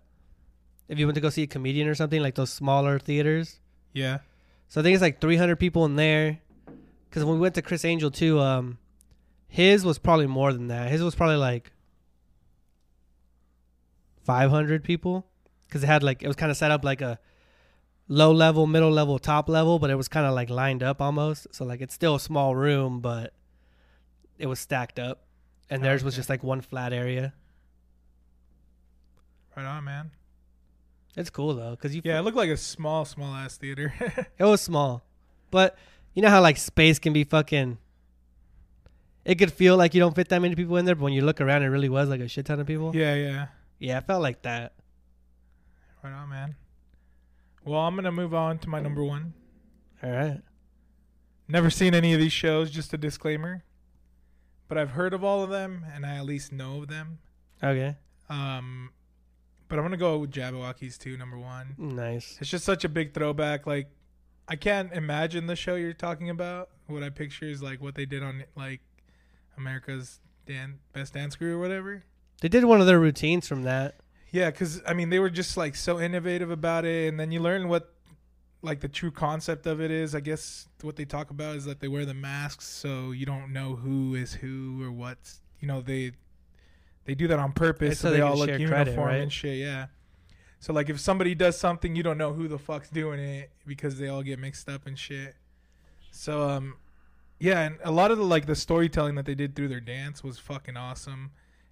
if 0.88 1.00
you 1.00 1.08
went 1.08 1.16
to 1.16 1.22
go 1.22 1.30
see 1.30 1.42
a 1.42 1.48
comedian 1.48 1.88
or 1.88 1.96
something, 1.96 2.22
like 2.22 2.36
those 2.36 2.52
smaller 2.52 3.00
theaters. 3.00 3.60
Yeah. 3.94 4.20
So 4.68 4.80
I 4.80 4.84
think 4.84 4.94
it's 4.94 5.02
like 5.02 5.20
300 5.20 5.56
people 5.56 5.86
in 5.86 5.96
there. 5.96 6.40
Because 7.10 7.26
when 7.26 7.34
we 7.34 7.42
went 7.42 7.56
to 7.56 7.64
Chris 7.64 7.84
Angel 7.84 8.12
too, 8.12 8.40
um, 8.40 8.78
his 9.48 9.84
was 9.84 9.98
probably 9.98 10.28
more 10.28 10.54
than 10.54 10.68
that. 10.68 10.92
His 10.92 11.02
was 11.02 11.16
probably 11.16 11.38
like 11.38 11.72
500 14.24 14.84
people. 14.84 15.26
Because 15.68 15.84
it 15.84 15.88
had 15.88 16.04
like 16.04 16.22
it 16.22 16.28
was 16.28 16.36
kind 16.36 16.52
of 16.52 16.58
set 16.58 16.70
up 16.70 16.86
like 16.86 17.02
a 17.02 17.18
low 18.08 18.32
level, 18.32 18.68
middle 18.68 18.92
level, 18.92 19.18
top 19.18 19.50
level, 19.50 19.80
but 19.80 19.90
it 19.90 19.96
was 19.96 20.08
kind 20.08 20.28
of 20.28 20.36
like 20.36 20.52
lined 20.52 20.84
up 20.84 21.02
almost. 21.02 21.48
So 21.56 21.66
like 21.66 21.82
it's 21.82 21.96
still 21.96 22.14
a 22.16 22.20
small 22.20 22.56
room, 22.56 23.00
but 23.00 23.34
it 24.38 24.46
was 24.46 24.60
stacked 24.60 25.00
up, 25.00 25.24
and 25.72 25.82
oh, 25.82 25.86
theirs 25.86 26.04
was 26.04 26.16
just 26.16 26.30
like 26.30 26.44
one 26.44 26.62
flat 26.62 26.94
area. 26.94 27.34
Right 29.56 29.66
on, 29.66 29.84
man. 29.86 30.12
It's 31.18 31.30
cool 31.30 31.56
though, 31.56 31.72
because 31.72 31.96
you 31.96 32.02
Yeah, 32.06 32.20
it 32.20 32.22
looked 32.22 32.38
like 32.38 32.50
a 32.50 32.58
small, 32.58 33.06
small 33.06 33.34
ass 33.34 33.58
theater. 33.58 33.94
It 34.38 34.44
was 34.44 34.62
small, 34.62 35.04
but 35.50 35.78
you 36.14 36.22
know 36.22 36.30
how 36.30 36.42
like 36.42 36.58
space 36.58 37.00
can 37.00 37.14
be 37.14 37.24
fucking. 37.24 37.78
It 39.24 39.36
could 39.36 39.54
feel 39.54 39.78
like 39.78 39.94
you 39.94 40.00
don't 40.00 40.16
fit 40.16 40.30
that 40.30 40.42
many 40.42 40.56
people 40.56 40.78
in 40.78 40.86
there, 40.86 40.96
but 40.96 41.04
when 41.04 41.14
you 41.14 41.22
look 41.22 41.42
around, 41.42 41.64
it 41.64 41.68
really 41.68 41.90
was 41.90 42.10
like 42.10 42.22
a 42.22 42.28
shit 42.28 42.46
ton 42.46 42.60
of 42.60 42.68
people. 42.68 42.96
yeah, 42.96 43.16
yeah. 43.16 43.48
Yeah, 43.80 43.98
it 43.98 44.06
felt 44.06 44.22
like 44.22 44.44
that. 44.44 44.74
Right 46.04 46.14
on, 46.14 46.30
man. 46.30 46.56
Well, 47.66 47.80
I'm 47.80 47.96
gonna 47.96 48.12
move 48.12 48.34
on 48.34 48.60
to 48.60 48.70
my 48.70 48.80
number 48.80 49.04
one. 49.04 49.34
All 50.04 50.12
right. 50.12 50.42
Never 51.48 51.70
seen 51.70 51.94
any 51.94 52.14
of 52.14 52.20
these 52.20 52.32
shows. 52.34 52.72
Just 52.72 52.94
a 52.94 52.98
disclaimer. 52.98 53.64
But 54.72 54.78
I've 54.78 54.92
heard 54.92 55.14
of 55.14 55.22
all 55.22 55.44
of 55.44 55.50
them 55.50 55.86
and 55.94 56.06
I 56.06 56.16
at 56.16 56.24
least 56.24 56.54
know 56.54 56.84
of 56.84 56.88
them. 56.88 57.20
Okay. 57.62 57.98
Um, 58.30 58.92
but 59.68 59.78
I'm 59.78 59.84
gonna 59.84 59.98
go 59.98 60.18
with 60.18 60.32
Jabbawockeez 60.32 60.98
too, 60.98 61.18
number 61.18 61.38
one. 61.38 61.76
Nice. 61.78 62.38
It's 62.40 62.50
just 62.50 62.64
such 62.64 62.86
a 62.86 62.88
big 62.88 63.14
throwback. 63.14 63.68
Like, 63.68 63.90
I 64.48 64.56
can't 64.56 64.94
imagine 64.94 65.48
the 65.48 65.58
show 65.58 65.76
you're 65.76 65.92
talking 65.92 66.30
about. 66.30 66.70
What 66.88 67.04
I 67.04 67.10
picture 67.10 67.44
is 67.44 67.62
like 67.62 67.82
what 67.82 67.96
they 67.96 68.06
did 68.06 68.24
on 68.24 68.46
like 68.56 68.80
America's 69.58 70.22
Dan 70.46 70.80
Best 70.94 71.16
Dance 71.16 71.36
Crew 71.36 71.58
or 71.58 71.60
whatever. 71.60 72.06
They 72.40 72.48
did 72.48 72.64
one 72.64 72.80
of 72.80 72.88
their 72.88 72.98
routines 72.98 73.50
from 73.50 73.64
that. 73.64 73.96
Yeah, 74.32 74.52
because 74.52 74.82
I 74.88 74.94
mean 74.94 75.10
they 75.10 75.20
were 75.20 75.30
just 75.30 75.58
like 75.58 75.76
so 75.76 76.00
innovative 76.00 76.50
about 76.50 76.86
it, 76.86 77.10
and 77.10 77.20
then 77.20 77.34
you 77.34 77.42
learn 77.42 77.68
what 77.68 77.94
like 78.62 78.80
the 78.80 78.88
true 78.88 79.12
concept 79.12 79.66
of 79.66 79.82
it 79.82 79.92
is. 79.92 80.14
I 80.16 80.20
guess 80.20 80.68
what 80.82 80.96
they 80.96 81.06
talk 81.06 81.30
about 81.30 81.56
is 81.56 81.66
that 81.66 81.80
they 81.80 81.88
wear 81.88 82.06
the 82.06 82.14
masks, 82.14 82.68
so 82.68 83.12
you 83.12 83.26
don't 83.26 83.52
know 83.52 83.76
who 83.76 84.16
is 84.16 84.34
who 84.34 84.84
or 84.84 84.92
what's. 84.92 85.42
You 85.60 85.68
know 85.68 85.82
they 85.82 86.12
they 87.06 87.16
do 87.16 87.28
that 87.28 87.40
on 87.40 87.52
purpose, 87.54 88.00
so, 88.00 88.08
so 88.08 88.12
they, 88.12 88.18
they 88.18 88.22
all 88.22 88.38
look 88.38 88.50
uniform 88.50 88.70
credit, 88.70 88.98
right? 88.98 89.16
and 89.22 89.32
shit. 89.32 89.58
Yeah. 89.58 89.88
So 90.60 90.74
like 90.74 90.90
if 90.90 91.00
somebody 91.00 91.34
does 91.34 91.58
something, 91.58 91.96
you 91.96 92.04
don't 92.04 92.18
know 92.18 92.34
who 92.34 92.48
the 92.48 92.60
fuck's 92.60 92.90
doing 92.90 93.20
it 93.20 93.52
because 93.66 93.98
they 93.98 94.08
all 94.08 94.22
get 94.22 94.38
mixed 94.38 94.70
up 94.70 94.86
and 94.86 94.98
shit. 94.98 95.36
So 96.12 96.48
um, 96.50 96.76
yeah, 97.40 97.62
and 97.62 97.78
a 97.84 97.92
lot 97.92 98.12
of 98.12 98.20
the 98.20 98.24
like 98.24 98.46
the 98.46 98.56
storytelling 98.56 99.16
that 99.16 99.26
they 99.26 99.36
did 99.36 99.56
through 99.56 99.70
their 99.70 99.80
dance 99.80 100.24
was 100.24 100.38
fucking 100.38 100.78
awesome, 100.78 101.32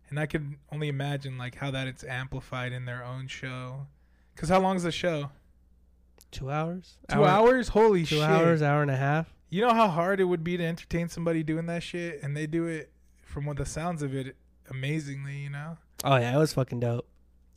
and 0.10 0.20
I 0.20 0.26
could 0.26 0.56
only 0.72 0.88
imagine 0.88 1.38
like 1.38 1.56
how 1.56 1.70
that 1.70 1.88
it's 1.88 2.04
amplified 2.04 2.72
in 2.72 2.86
their 2.86 3.04
own 3.04 3.28
show. 3.28 3.88
Cause 4.36 4.50
how 4.50 4.62
long 4.62 4.78
is 4.78 4.84
the 4.84 4.92
show? 4.92 5.32
Two 6.32 6.50
hours. 6.52 6.98
Two 7.10 7.20
Hour- 7.24 7.28
hours? 7.28 7.68
Holy 7.70 8.02
Two 8.02 8.16
shit! 8.18 8.24
hours, 8.24 8.62
hour 8.62 8.82
and 8.82 8.92
a 8.92 8.96
half. 8.98 9.34
You 9.50 9.62
know 9.62 9.74
how 9.74 9.88
hard 9.88 10.20
it 10.20 10.26
would 10.26 10.44
be 10.44 10.58
to 10.58 10.64
entertain 10.64 11.10
somebody 11.10 11.42
doing 11.42 11.66
that 11.66 11.82
shit, 11.82 12.22
and 12.22 12.38
they 12.38 12.46
do 12.46 12.66
it 12.68 12.92
from 13.24 13.46
what 13.46 13.58
the 13.58 13.66
sounds 13.66 14.04
of 14.04 14.14
it 14.16 14.36
amazingly. 14.70 15.38
You 15.38 15.50
know. 15.50 15.78
Oh 16.04 16.16
yeah, 16.18 16.36
it 16.36 16.38
was 16.38 16.54
fucking 16.54 16.80
dope. 16.82 17.08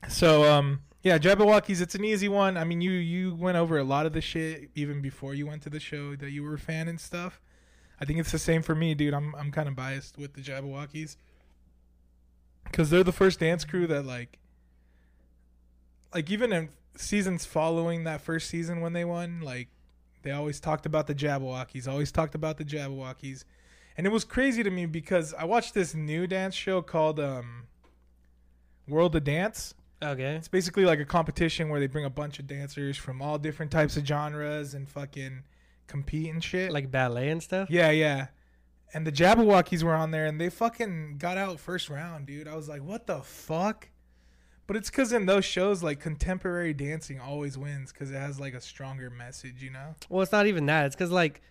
So 0.08 0.50
um 0.50 0.80
yeah, 1.02 1.18
Jabbawockeez, 1.18 1.80
it's 1.80 1.94
an 1.94 2.04
easy 2.04 2.28
one. 2.28 2.56
I 2.56 2.64
mean 2.64 2.80
you 2.80 2.92
you 2.92 3.34
went 3.34 3.56
over 3.58 3.76
a 3.78 3.84
lot 3.84 4.06
of 4.06 4.12
the 4.14 4.20
shit 4.20 4.70
even 4.74 5.02
before 5.02 5.34
you 5.34 5.46
went 5.46 5.62
to 5.62 5.70
the 5.70 5.80
show 5.80 6.16
that 6.16 6.30
you 6.30 6.42
were 6.42 6.54
a 6.54 6.58
fan 6.58 6.88
and 6.88 6.98
stuff. 7.00 7.40
I 8.00 8.04
think 8.04 8.18
it's 8.18 8.32
the 8.32 8.38
same 8.38 8.62
for 8.62 8.74
me, 8.74 8.94
dude. 8.94 9.12
I'm 9.14 9.34
I'm 9.36 9.52
kind 9.52 9.68
of 9.68 9.76
biased 9.76 10.16
with 10.18 10.32
the 10.34 10.40
Jabbawockeez 10.40 11.16
cuz 12.72 12.88
they're 12.90 13.04
the 13.04 13.12
first 13.12 13.38
dance 13.40 13.64
crew 13.64 13.86
that 13.86 14.04
like 14.06 14.38
like 16.14 16.30
even 16.30 16.52
in 16.52 16.70
seasons 16.96 17.44
following 17.44 18.04
that 18.04 18.20
first 18.20 18.48
season 18.48 18.80
when 18.80 18.92
they 18.92 19.04
won, 19.04 19.40
like 19.40 19.68
they 20.22 20.30
always 20.30 20.60
talked 20.60 20.86
about 20.86 21.06
the 21.06 21.14
Jabbawockeez, 21.14 21.88
always 21.88 22.12
talked 22.12 22.34
about 22.34 22.56
the 22.58 22.64
Jabbawockeez. 22.64 23.44
And 23.96 24.06
it 24.06 24.10
was 24.10 24.24
crazy 24.24 24.62
to 24.62 24.70
me 24.70 24.86
because 24.86 25.34
I 25.34 25.44
watched 25.44 25.74
this 25.74 25.94
new 25.94 26.26
dance 26.26 26.54
show 26.54 26.80
called 26.82 27.20
um 27.20 27.64
World 28.88 29.14
of 29.16 29.24
Dance. 29.24 29.74
Okay. 30.02 30.34
It's 30.34 30.48
basically 30.48 30.84
like 30.84 30.98
a 30.98 31.04
competition 31.04 31.68
where 31.68 31.78
they 31.78 31.86
bring 31.86 32.04
a 32.04 32.10
bunch 32.10 32.38
of 32.38 32.46
dancers 32.46 32.96
from 32.96 33.22
all 33.22 33.38
different 33.38 33.70
types 33.70 33.96
of 33.96 34.04
genres 34.04 34.74
and 34.74 34.88
fucking 34.88 35.44
compete 35.86 36.32
and 36.32 36.42
shit. 36.42 36.72
Like 36.72 36.90
ballet 36.90 37.28
and 37.28 37.42
stuff. 37.42 37.70
yeah, 37.70 37.90
yeah. 37.90 38.28
And 38.94 39.06
the 39.06 39.12
Jabbawockeez 39.12 39.82
were 39.82 39.94
on 39.94 40.10
there 40.10 40.26
and 40.26 40.40
they 40.40 40.50
fucking 40.50 41.16
got 41.18 41.38
out 41.38 41.58
first 41.60 41.88
round, 41.88 42.26
dude. 42.26 42.48
I 42.48 42.56
was 42.56 42.68
like, 42.68 42.82
what 42.82 43.06
the 43.06 43.22
fuck? 43.22 43.88
But 44.72 44.78
it's 44.78 44.88
because 44.88 45.12
in 45.12 45.26
those 45.26 45.44
shows, 45.44 45.82
like 45.82 46.00
contemporary 46.00 46.72
dancing 46.72 47.20
always 47.20 47.58
wins 47.58 47.92
because 47.92 48.10
it 48.10 48.14
has 48.14 48.40
like 48.40 48.54
a 48.54 48.60
stronger 48.62 49.10
message, 49.10 49.62
you 49.62 49.68
know? 49.68 49.94
Well, 50.08 50.22
it's 50.22 50.32
not 50.32 50.46
even 50.46 50.64
that. 50.64 50.86
It's 50.86 50.96
because 50.96 51.10
like 51.10 51.42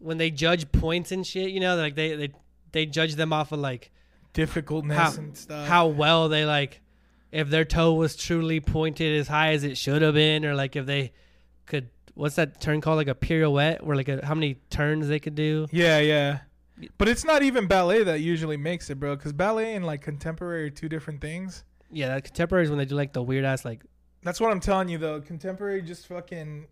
when 0.00 0.18
they 0.18 0.32
judge 0.32 0.72
points 0.72 1.12
and 1.12 1.24
shit, 1.24 1.50
you 1.50 1.60
know, 1.60 1.76
like 1.76 1.94
they 1.94 2.16
they 2.16 2.32
they 2.72 2.86
judge 2.86 3.14
them 3.14 3.32
off 3.32 3.52
of 3.52 3.60
like 3.60 3.92
Difficultness 4.32 4.96
How- 4.96 5.12
and 5.12 5.36
stuff. 5.36 5.68
how 5.68 5.86
well 5.86 6.28
they 6.28 6.44
like 6.44 6.80
if 7.30 7.50
their 7.50 7.64
toe 7.64 7.94
was 7.94 8.16
truly 8.16 8.58
pointed 8.58 9.20
as 9.20 9.28
high 9.28 9.52
as 9.52 9.62
it 9.62 9.78
should 9.78 10.02
have 10.02 10.14
been, 10.14 10.44
or 10.44 10.56
like 10.56 10.74
if 10.74 10.86
they 10.86 11.12
could 11.66 11.88
what's 12.14 12.34
that 12.34 12.60
turn 12.60 12.80
called 12.80 12.96
like 12.96 13.06
a 13.06 13.14
pirouette, 13.14 13.84
where 13.84 13.94
like 13.96 14.08
a, 14.08 14.26
how 14.26 14.34
many 14.34 14.54
turns 14.70 15.06
they 15.06 15.20
could 15.20 15.36
do. 15.36 15.68
Yeah, 15.70 16.00
yeah. 16.00 16.40
But 16.98 17.06
it's 17.06 17.24
not 17.24 17.44
even 17.44 17.68
ballet 17.68 18.02
that 18.02 18.18
usually 18.22 18.56
makes 18.56 18.90
it, 18.90 18.98
bro. 18.98 19.14
Because 19.14 19.32
ballet 19.32 19.76
and 19.76 19.86
like 19.86 20.02
contemporary 20.02 20.64
are 20.64 20.70
two 20.70 20.88
different 20.88 21.20
things. 21.20 21.62
Yeah, 21.90 22.08
that 22.08 22.24
contemporary 22.24 22.64
is 22.64 22.70
when 22.70 22.78
they 22.78 22.84
do 22.84 22.94
like 22.94 23.12
the 23.12 23.22
weird 23.22 23.44
ass 23.44 23.64
like 23.64 23.82
That's 24.22 24.40
what 24.40 24.50
I'm 24.50 24.60
telling 24.60 24.88
you 24.88 24.98
though. 24.98 25.20
Contemporary 25.20 25.82
just 25.82 26.06
fucking 26.06 26.66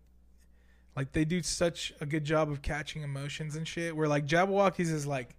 like 0.95 1.11
they 1.11 1.25
do 1.25 1.41
such 1.41 1.93
a 2.01 2.05
good 2.05 2.25
job 2.25 2.49
of 2.51 2.61
catching 2.61 3.03
emotions 3.03 3.55
and 3.55 3.67
shit. 3.67 3.95
Where 3.95 4.07
like 4.07 4.25
Jabbawockeez 4.25 4.91
is 4.91 5.05
like 5.05 5.35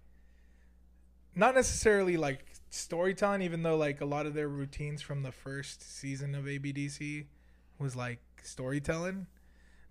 not 1.35 1.55
necessarily 1.55 2.17
like 2.17 2.45
storytelling, 2.69 3.41
even 3.41 3.63
though 3.63 3.77
like 3.77 4.01
a 4.01 4.05
lot 4.05 4.25
of 4.25 4.33
their 4.33 4.47
routines 4.47 5.01
from 5.01 5.23
the 5.23 5.31
first 5.31 5.81
season 5.81 6.35
of 6.35 6.45
ABDC 6.45 7.25
was 7.79 7.95
like 7.95 8.19
storytelling. 8.43 9.27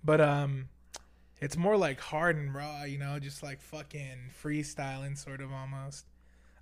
But 0.05 0.21
um 0.21 0.69
it's 1.41 1.57
more 1.57 1.77
like 1.77 2.01
hard 2.01 2.37
and 2.37 2.55
raw, 2.55 2.85
you 2.85 2.99
know, 2.99 3.19
just 3.19 3.43
like 3.43 3.63
fucking 3.63 4.31
freestyling 4.43 5.17
sort 5.17 5.41
of 5.41 5.51
almost. 5.53 6.05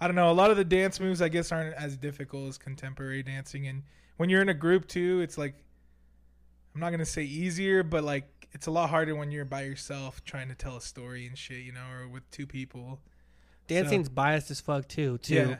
I 0.00 0.06
don't 0.06 0.16
know. 0.16 0.30
A 0.30 0.32
lot 0.32 0.50
of 0.50 0.56
the 0.56 0.64
dance 0.64 1.00
moves, 1.00 1.20
I 1.20 1.28
guess, 1.28 1.50
aren't 1.50 1.74
as 1.74 1.96
difficult 1.96 2.48
as 2.48 2.58
contemporary 2.58 3.22
dancing. 3.22 3.66
And 3.66 3.82
when 4.16 4.28
you're 4.30 4.42
in 4.42 4.48
a 4.48 4.54
group 4.54 4.86
too, 4.86 5.20
it's 5.20 5.36
like 5.36 5.54
I'm 6.74 6.80
not 6.80 6.90
gonna 6.90 7.04
say 7.04 7.24
easier, 7.24 7.82
but 7.82 8.04
like 8.04 8.28
it's 8.52 8.66
a 8.66 8.70
lot 8.70 8.90
harder 8.90 9.14
when 9.14 9.30
you're 9.30 9.44
by 9.44 9.62
yourself 9.62 10.24
trying 10.24 10.48
to 10.48 10.54
tell 10.54 10.76
a 10.76 10.80
story 10.80 11.26
and 11.26 11.36
shit, 11.36 11.62
you 11.62 11.72
know, 11.72 11.84
or 11.92 12.08
with 12.08 12.30
two 12.30 12.46
people. 12.46 13.00
dancing's 13.66 14.08
biased 14.08 14.50
as 14.50 14.60
fuck 14.60 14.86
too. 14.88 15.18
Too. 15.18 15.34
Yeah, 15.34 15.56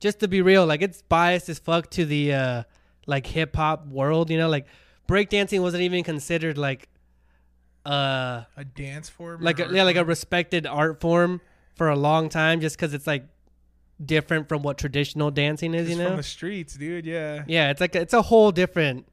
Just 0.00 0.20
to 0.20 0.28
be 0.28 0.42
real, 0.42 0.66
like 0.66 0.82
it's 0.82 1.02
biased 1.02 1.48
as 1.48 1.58
fuck 1.58 1.90
to 1.92 2.04
the 2.04 2.34
uh 2.34 2.62
like 3.06 3.26
hip 3.26 3.56
hop 3.56 3.86
world. 3.86 4.30
You 4.30 4.36
know, 4.38 4.48
like 4.48 4.66
breakdancing 5.08 5.60
wasn't 5.60 5.82
even 5.82 6.04
considered 6.04 6.58
like 6.58 6.88
uh 7.86 8.44
a 8.56 8.64
dance 8.64 9.08
form, 9.08 9.42
like 9.42 9.60
a, 9.60 9.68
yeah 9.72 9.84
like 9.84 9.96
a 9.96 10.04
respected 10.04 10.66
art 10.66 11.00
form 11.00 11.40
for 11.74 11.88
a 11.88 11.96
long 11.96 12.28
time 12.28 12.60
just 12.60 12.76
because 12.76 12.94
it's 12.94 13.06
like 13.06 13.26
different 14.04 14.48
from 14.48 14.62
what 14.62 14.78
traditional 14.78 15.30
dancing 15.30 15.74
is. 15.74 15.88
You 15.90 15.96
know. 15.96 16.08
from 16.08 16.16
the 16.16 16.22
streets, 16.22 16.74
dude. 16.74 17.06
Yeah, 17.06 17.44
Yeah, 17.46 17.70
it's 17.70 17.80
like 17.80 17.94
it's 17.94 18.14
a 18.14 18.22
whole 18.22 18.52
different 18.52 19.06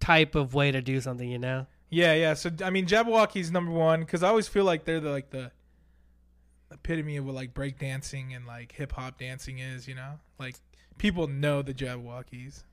type 0.00 0.34
of 0.34 0.54
way 0.54 0.70
to 0.72 0.80
do 0.82 1.00
something, 1.00 1.28
you 1.28 1.38
know. 1.38 1.66
yeah, 1.90 2.14
yeah. 2.14 2.34
So 2.34 2.50
I 2.64 2.70
mean, 2.70 2.86
Jabbawockeez 2.86 3.50
number 3.50 3.72
one 3.72 4.00
because 4.00 4.22
I 4.22 4.28
always 4.28 4.48
feel 4.48 4.64
like 4.64 4.84
they're 4.84 5.00
the 5.00 5.10
like 5.10 5.30
the 5.30 5.50
epitome 6.72 7.16
of 7.18 7.26
what 7.26 7.34
like 7.34 7.54
breakdancing 7.54 8.34
and 8.34 8.46
like 8.46 8.72
hip 8.72 8.92
hop 8.92 9.18
dancing 9.18 9.58
is. 9.58 9.86
You 9.86 9.94
know, 9.94 10.18
like 10.38 10.56
people 10.98 11.28
know 11.28 11.62
the 11.62 11.74
Jabbawockeez. 11.74 12.64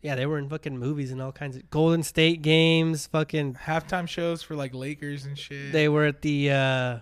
Yeah, 0.00 0.16
they 0.16 0.26
were 0.26 0.38
in 0.38 0.48
fucking 0.48 0.76
movies 0.76 1.12
and 1.12 1.22
all 1.22 1.30
kinds 1.30 1.56
of 1.56 1.70
Golden 1.70 2.02
State 2.02 2.42
games, 2.42 3.06
fucking 3.06 3.54
Halftime 3.54 4.08
shows 4.08 4.42
for 4.42 4.56
like 4.56 4.74
Lakers 4.74 5.26
and 5.26 5.38
shit. 5.38 5.70
they 5.72 5.88
were 5.88 6.06
at 6.06 6.22
the 6.22 6.50
uh 6.50 6.98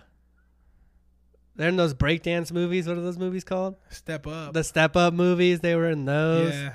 they're 1.61 1.69
in 1.69 1.77
those 1.77 1.93
breakdance 1.93 2.51
movies. 2.51 2.87
What 2.87 2.97
are 2.97 3.01
those 3.01 3.17
movies 3.17 3.43
called? 3.43 3.75
Step 3.89 4.25
up. 4.25 4.53
The 4.53 4.63
Step 4.63 4.95
Up 4.95 5.13
movies. 5.13 5.59
They 5.59 5.75
were 5.75 5.89
in 5.89 6.05
those. 6.05 6.53
Yeah. 6.53 6.73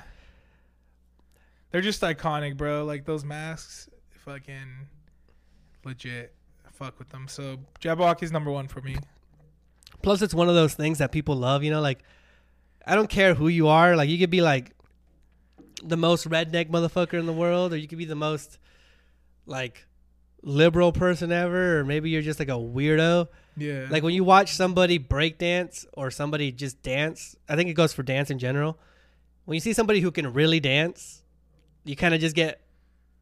They're 1.71 1.81
just 1.81 2.01
iconic, 2.01 2.57
bro. 2.57 2.85
Like 2.85 3.05
those 3.05 3.25
masks, 3.25 3.89
fucking 4.25 4.87
legit. 5.83 6.33
Fuck 6.71 6.99
with 6.99 7.09
them. 7.09 7.27
So 7.27 7.57
Jabbawockeez 7.81 8.31
number 8.31 8.51
one 8.51 8.67
for 8.67 8.81
me. 8.81 8.97
Plus, 10.03 10.21
it's 10.21 10.33
one 10.33 10.47
of 10.47 10.55
those 10.55 10.75
things 10.75 10.99
that 10.99 11.11
people 11.11 11.35
love. 11.35 11.63
You 11.63 11.71
know, 11.71 11.81
like 11.81 12.03
I 12.85 12.95
don't 12.95 13.09
care 13.09 13.33
who 13.33 13.47
you 13.47 13.67
are. 13.67 13.95
Like 13.95 14.09
you 14.09 14.17
could 14.17 14.29
be 14.29 14.41
like 14.41 14.73
the 15.83 15.97
most 15.97 16.29
redneck 16.29 16.69
motherfucker 16.69 17.19
in 17.19 17.25
the 17.25 17.33
world, 17.33 17.73
or 17.73 17.77
you 17.77 17.87
could 17.87 17.97
be 17.97 18.05
the 18.05 18.15
most 18.15 18.59
like 19.45 19.85
liberal 20.43 20.91
person 20.91 21.31
ever, 21.31 21.79
or 21.79 21.83
maybe 21.83 22.09
you're 22.09 22.21
just 22.21 22.39
like 22.39 22.49
a 22.49 22.51
weirdo. 22.51 23.27
Yeah. 23.57 23.87
Like 23.89 24.03
when 24.03 24.13
you 24.13 24.23
watch 24.23 24.53
somebody 24.53 24.97
break 24.99 25.39
dance 25.39 25.85
or 25.93 26.11
somebody 26.11 26.51
just 26.51 26.81
dance, 26.83 27.35
I 27.49 27.55
think 27.55 27.69
it 27.69 27.73
goes 27.73 27.91
for 27.93 28.03
dance 28.03 28.29
in 28.29 28.39
general. 28.39 28.77
When 29.45 29.55
you 29.55 29.61
see 29.61 29.73
somebody 29.73 29.99
who 29.99 30.11
can 30.11 30.31
really 30.31 30.59
dance, 30.59 31.23
you 31.83 31.95
kind 31.95 32.13
of 32.13 32.21
just 32.21 32.35
get 32.35 32.61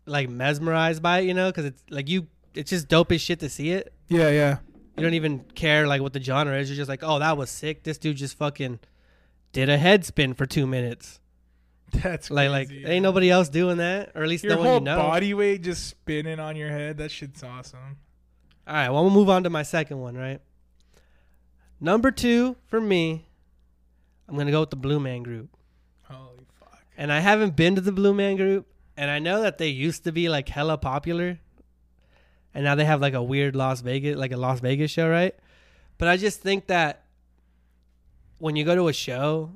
like 0.06 0.30
mesmerized 0.30 1.02
by 1.02 1.20
it, 1.20 1.26
you 1.26 1.34
know, 1.34 1.50
because 1.50 1.66
it's 1.66 1.82
like 1.90 2.10
you, 2.10 2.28
it's 2.54 2.70
just 2.70 2.88
dope 2.88 3.12
as 3.12 3.22
shit 3.22 3.40
to 3.40 3.50
see 3.50 3.72
it. 3.72 3.94
yeah, 4.10 4.30
yeah. 4.30 4.58
You 4.98 5.04
don't 5.04 5.14
even 5.16 5.40
care 5.56 5.88
like 5.88 6.02
what 6.02 6.14
the 6.14 6.22
genre 6.22 6.58
is. 6.58 6.70
You're 6.70 6.78
just 6.78 6.88
like, 6.88 7.04
oh, 7.04 7.20
that 7.20 7.38
was 7.38 7.50
sick. 7.50 7.84
This 7.84 7.98
dude 7.98 8.16
just 8.16 8.38
fucking 8.38 8.80
did 9.52 9.70
a 9.70 9.78
head 9.78 10.06
spin 10.06 10.34
for 10.34 10.46
two 10.46 10.66
minutes. 10.66 11.20
That's 11.92 12.32
Like, 12.32 12.50
like 12.50 12.70
crazy, 12.70 12.86
ain't 12.86 13.04
nobody 13.04 13.30
else 13.30 13.50
doing 13.50 13.78
that, 13.78 14.12
or 14.16 14.24
at 14.24 14.30
least 14.30 14.46
Your 14.46 14.54
no 14.56 14.60
one 14.60 14.68
whole 14.68 14.80
you 14.80 14.86
know. 14.86 14.98
body 14.98 15.34
weight 15.34 15.64
just 15.64 15.88
spinning 15.88 16.40
on 16.40 16.56
your 16.56 16.70
head. 16.70 16.98
That 16.98 17.12
shit's 17.12 17.44
awesome. 17.44 17.98
All 18.68 18.74
right, 18.74 18.90
well, 18.90 19.04
we'll 19.04 19.14
move 19.14 19.30
on 19.30 19.44
to 19.44 19.50
my 19.50 19.64
second 19.64 20.00
one, 20.00 20.16
right? 20.16 20.42
Number 21.80 22.10
two 22.10 22.56
for 22.66 22.82
me, 22.82 23.28
I'm 24.28 24.38
gonna 24.38 24.52
go 24.52 24.62
with 24.62 24.72
the 24.72 24.76
Blue 24.76 25.00
Man 25.00 25.24
Group, 25.24 25.50
Holy 26.04 26.46
fuck. 26.60 26.82
and 26.98 27.12
I 27.12 27.20
haven't 27.20 27.56
been 27.56 27.76
to 27.76 27.82
the 27.82 27.92
Blue 27.92 28.14
Man 28.14 28.38
Group, 28.38 28.66
and 28.98 29.12
I 29.12 29.20
know 29.20 29.42
that 29.42 29.58
they 29.58 29.68
used 29.68 30.04
to 30.06 30.12
be 30.12 30.30
like 30.30 30.50
hella 30.50 30.78
popular, 30.78 31.40
and 32.56 32.64
now 32.64 32.74
they 32.76 32.86
have 32.86 33.02
like 33.02 33.14
a 33.14 33.22
weird 33.22 33.56
Las 33.56 33.82
Vegas, 33.82 34.16
like 34.16 34.32
a 34.32 34.38
Las 34.38 34.62
Vegas 34.62 34.90
show, 34.90 35.08
right? 35.08 35.36
But 35.98 36.08
I 36.08 36.18
just 36.18 36.42
think 36.42 36.68
that 36.68 37.04
when 38.40 38.56
you 38.56 38.66
go 38.66 38.76
to 38.76 38.88
a 38.88 38.94
show, 38.94 39.52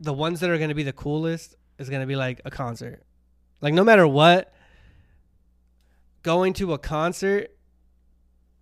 the 0.00 0.12
ones 0.12 0.40
that 0.40 0.50
are 0.50 0.56
going 0.56 0.68
to 0.68 0.74
be 0.74 0.82
the 0.82 0.92
coolest 0.92 1.56
is 1.78 1.88
going 1.88 2.00
to 2.00 2.06
be 2.06 2.16
like 2.16 2.40
a 2.44 2.50
concert. 2.50 3.02
Like 3.60 3.74
no 3.74 3.84
matter 3.84 4.06
what, 4.06 4.52
going 6.22 6.52
to 6.54 6.72
a 6.72 6.78
concert, 6.78 7.50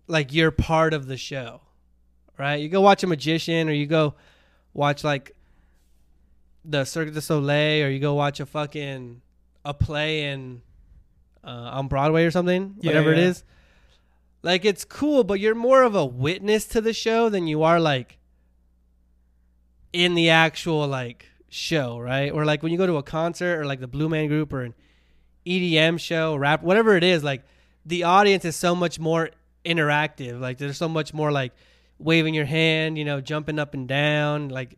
like 0.07 0.33
you're 0.33 0.51
part 0.51 0.93
of 0.93 1.07
the 1.07 1.17
show, 1.17 1.61
right? 2.37 2.55
You 2.55 2.69
go 2.69 2.81
watch 2.81 3.03
a 3.03 3.07
magician, 3.07 3.69
or 3.69 3.73
you 3.73 3.85
go 3.85 4.15
watch 4.73 5.03
like 5.03 5.35
the 6.65 6.85
Cirque 6.85 7.13
du 7.13 7.21
Soleil, 7.21 7.85
or 7.85 7.89
you 7.89 7.99
go 7.99 8.13
watch 8.13 8.39
a 8.39 8.45
fucking 8.45 9.21
a 9.65 9.73
play 9.73 10.25
in 10.31 10.61
uh, 11.43 11.49
on 11.49 11.87
Broadway 11.87 12.25
or 12.25 12.31
something, 12.31 12.75
Yeah, 12.79 12.89
whatever 12.89 13.11
it 13.13 13.17
yeah. 13.17 13.25
is. 13.25 13.43
Like 14.43 14.65
it's 14.65 14.85
cool, 14.85 15.23
but 15.23 15.39
you're 15.39 15.55
more 15.55 15.83
of 15.83 15.95
a 15.95 16.05
witness 16.05 16.65
to 16.67 16.81
the 16.81 16.93
show 16.93 17.27
than 17.29 17.47
you 17.47 17.63
are 17.63 17.79
like 17.79 18.17
in 19.93 20.13
the 20.15 20.29
actual 20.29 20.87
like 20.87 21.25
show, 21.49 21.97
right? 21.99 22.31
Or 22.31 22.45
like 22.45 22.63
when 22.63 22.71
you 22.71 22.77
go 22.77 22.87
to 22.87 22.97
a 22.97 23.03
concert 23.03 23.59
or 23.59 23.65
like 23.65 23.79
the 23.79 23.87
Blue 23.87 24.09
Man 24.09 24.27
Group 24.27 24.53
or 24.53 24.61
an 24.61 24.73
EDM 25.45 25.99
show, 25.99 26.35
rap, 26.35 26.61
whatever 26.63 26.95
it 26.95 27.03
is, 27.03 27.23
like 27.23 27.43
the 27.85 28.03
audience 28.03 28.45
is 28.45 28.55
so 28.55 28.75
much 28.75 28.99
more 28.99 29.29
interactive. 29.67 30.39
Like 30.39 30.57
there's 30.57 30.77
so 30.77 30.87
much 30.87 31.13
more 31.13 31.31
like 31.31 31.53
waving 31.99 32.33
your 32.33 32.45
hand, 32.45 32.97
you 32.97 33.05
know, 33.05 33.21
jumping 33.21 33.59
up 33.59 33.73
and 33.73 33.87
down. 33.87 34.49
Like 34.49 34.77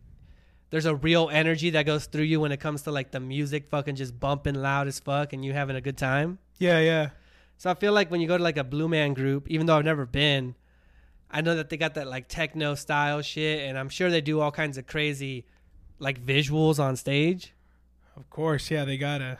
there's 0.70 0.86
a 0.86 0.94
real 0.94 1.28
energy 1.30 1.70
that 1.70 1.86
goes 1.86 2.06
through 2.06 2.24
you 2.24 2.40
when 2.40 2.52
it 2.52 2.58
comes 2.58 2.82
to 2.82 2.90
like 2.90 3.10
the 3.10 3.20
music 3.20 3.68
fucking 3.70 3.96
just 3.96 4.18
bumping 4.18 4.54
loud 4.54 4.88
as 4.88 4.98
fuck 5.00 5.32
and 5.32 5.44
you 5.44 5.52
having 5.52 5.76
a 5.76 5.80
good 5.80 5.96
time. 5.96 6.38
Yeah, 6.58 6.80
yeah. 6.80 7.10
So 7.56 7.70
I 7.70 7.74
feel 7.74 7.92
like 7.92 8.10
when 8.10 8.20
you 8.20 8.28
go 8.28 8.38
to 8.38 8.42
like 8.42 8.56
a 8.56 8.64
Blue 8.64 8.88
Man 8.88 9.14
group, 9.14 9.48
even 9.48 9.66
though 9.66 9.76
I've 9.76 9.84
never 9.84 10.06
been, 10.06 10.54
I 11.30 11.42
know 11.42 11.56
that 11.56 11.68
they 11.68 11.76
got 11.76 11.94
that 11.94 12.06
like 12.08 12.26
techno 12.28 12.74
style 12.74 13.22
shit, 13.22 13.68
and 13.68 13.78
I'm 13.78 13.88
sure 13.88 14.10
they 14.10 14.20
do 14.20 14.40
all 14.40 14.50
kinds 14.50 14.78
of 14.78 14.86
crazy 14.86 15.44
like 15.98 16.24
visuals 16.24 16.80
on 16.80 16.96
stage. 16.96 17.52
Of 18.16 18.30
course, 18.30 18.70
yeah. 18.70 18.84
They 18.84 18.96
gotta 18.96 19.38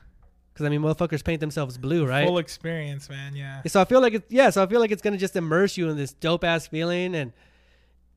Because 0.61 0.67
I 0.67 0.76
mean, 0.76 0.83
motherfuckers 0.83 1.25
paint 1.25 1.40
themselves 1.40 1.79
blue, 1.79 2.05
right? 2.05 2.26
full 2.26 2.37
experience, 2.37 3.09
man. 3.09 3.35
Yeah. 3.35 3.62
So 3.67 3.81
I 3.81 3.87
feel 3.87 4.02
like 4.02 4.12
it's 4.12 4.31
yeah. 4.31 4.50
So 4.50 4.62
I 4.62 4.67
feel 4.67 4.79
like 4.79 4.90
it's 4.90 5.00
gonna 5.00 5.17
just 5.17 5.35
immerse 5.35 5.79
you 5.79 5.88
in 5.88 5.97
this 5.97 6.12
dope 6.12 6.45
ass 6.45 6.67
feeling, 6.67 7.14
and 7.14 7.33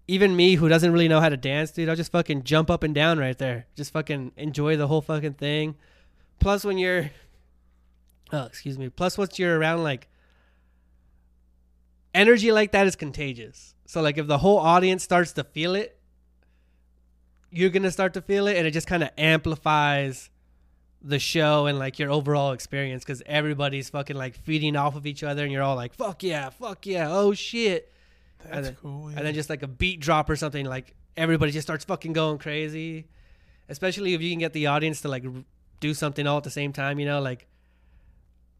even 0.09 0.35
me 0.35 0.55
who 0.55 0.67
doesn't 0.67 0.91
really 0.91 1.07
know 1.07 1.21
how 1.21 1.29
to 1.29 1.37
dance, 1.37 1.71
dude, 1.71 1.87
I'll 1.87 1.95
just 1.95 2.11
fucking 2.11 2.43
jump 2.43 2.69
up 2.69 2.83
and 2.83 2.93
down 2.93 3.17
right 3.17 3.37
there, 3.37 3.67
just 3.77 3.93
fucking 3.93 4.33
enjoy 4.35 4.75
the 4.75 4.87
whole 4.87 4.99
fucking 4.99 5.35
thing. 5.35 5.75
Plus, 6.39 6.65
when 6.65 6.77
you're, 6.77 7.11
oh 8.33 8.43
excuse 8.43 8.77
me. 8.77 8.89
Plus, 8.89 9.17
once 9.17 9.39
you're 9.39 9.57
around 9.57 9.83
like 9.83 10.09
energy 12.13 12.51
like 12.51 12.73
that 12.73 12.87
is 12.87 12.97
contagious. 12.97 13.73
So 13.85 14.01
like 14.01 14.17
if 14.17 14.27
the 14.27 14.39
whole 14.39 14.57
audience 14.57 15.01
starts 15.01 15.31
to 15.33 15.45
feel 15.45 15.75
it, 15.75 15.97
you're 17.51 17.69
gonna 17.69 17.91
start 17.91 18.15
to 18.15 18.21
feel 18.21 18.47
it, 18.47 18.57
and 18.57 18.67
it 18.67 18.71
just 18.71 18.87
kind 18.87 19.01
of 19.01 19.11
amplifies 19.17 20.29
the 21.03 21.19
show 21.19 21.65
and 21.65 21.77
like 21.77 21.99
your 21.99 22.09
overall 22.09 22.53
experience 22.53 23.03
because 23.03 23.21
everybody's 23.25 23.89
fucking 23.89 24.15
like 24.15 24.35
feeding 24.35 24.75
off 24.77 24.95
of 24.95 25.05
each 25.05 25.21
other 25.23 25.43
and 25.43 25.51
you're 25.51 25.61
all 25.61 25.75
like 25.75 25.93
fuck 25.93 26.23
yeah 26.23 26.49
fuck 26.49 26.85
yeah 26.85 27.07
oh 27.11 27.33
shit 27.33 27.91
That's 28.49 28.67
then- 28.67 28.77
cool. 28.81 29.11
Yeah. 29.11 29.17
and 29.17 29.27
then 29.27 29.33
just 29.33 29.49
like 29.49 29.63
a 29.63 29.67
beat 29.67 29.99
drop 29.99 30.29
or 30.29 30.35
something 30.37 30.65
like 30.65 30.95
everybody 31.17 31.51
just 31.51 31.67
starts 31.67 31.83
fucking 31.83 32.13
going 32.13 32.37
crazy 32.37 33.05
especially 33.67 34.13
if 34.13 34.21
you 34.21 34.29
can 34.31 34.39
get 34.39 34.53
the 34.53 34.67
audience 34.67 35.01
to 35.01 35.09
like 35.09 35.25
r- 35.25 35.31
do 35.81 35.93
something 35.93 36.25
all 36.25 36.37
at 36.37 36.43
the 36.45 36.49
same 36.49 36.71
time 36.71 36.99
you 36.99 37.05
know 37.05 37.19
like 37.21 37.47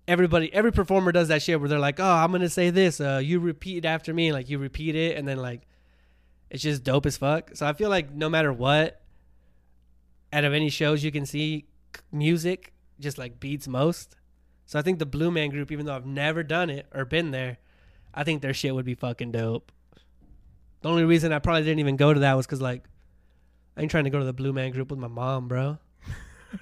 everybody 0.07 0.53
every 0.53 0.71
performer 0.71 1.13
does 1.13 1.29
that 1.29 1.41
shit 1.41 1.59
where 1.61 1.69
they're 1.69 1.79
like 1.79 1.99
oh 1.99 2.03
i'm 2.05 2.31
gonna 2.33 2.49
say 2.49 2.69
this 2.69 2.99
uh 2.99 3.21
you 3.23 3.39
repeat 3.39 3.85
after 3.85 4.13
me 4.13 4.33
like 4.33 4.49
you 4.49 4.57
repeat 4.59 4.95
it 4.95 5.15
and 5.17 5.25
then 5.25 5.37
like 5.37 5.61
it's 6.49 6.61
just 6.61 6.83
dope 6.83 7.05
as 7.05 7.15
fuck 7.15 7.51
so 7.53 7.65
i 7.65 7.71
feel 7.71 7.89
like 7.89 8.13
no 8.13 8.29
matter 8.29 8.51
what 8.51 9.01
out 10.33 10.43
of 10.43 10.53
any 10.53 10.69
shows 10.69 11.03
you 11.05 11.11
can 11.11 11.25
see 11.25 11.65
music 12.11 12.73
just 12.99 13.17
like 13.17 13.39
beats 13.39 13.67
most 13.67 14.15
so 14.65 14.77
i 14.77 14.81
think 14.81 14.99
the 14.99 15.05
blue 15.05 15.31
man 15.31 15.49
group 15.49 15.71
even 15.71 15.85
though 15.85 15.95
i've 15.95 16.05
never 16.05 16.43
done 16.43 16.69
it 16.69 16.85
or 16.93 17.05
been 17.05 17.31
there 17.31 17.57
i 18.13 18.23
think 18.23 18.41
their 18.41 18.53
shit 18.53 18.73
would 18.73 18.85
be 18.85 18.95
fucking 18.95 19.31
dope 19.31 19.71
the 20.81 20.89
only 20.89 21.03
reason 21.03 21.31
i 21.33 21.39
probably 21.39 21.63
didn't 21.63 21.79
even 21.79 21.97
go 21.97 22.13
to 22.13 22.21
that 22.21 22.35
was 22.35 22.45
because 22.45 22.61
like 22.61 22.83
i 23.75 23.81
ain't 23.81 23.91
trying 23.91 24.03
to 24.03 24.09
go 24.09 24.19
to 24.19 24.25
the 24.25 24.33
blue 24.33 24.53
man 24.53 24.71
group 24.71 24.89
with 24.91 24.99
my 24.99 25.07
mom 25.07 25.47
bro 25.47 25.77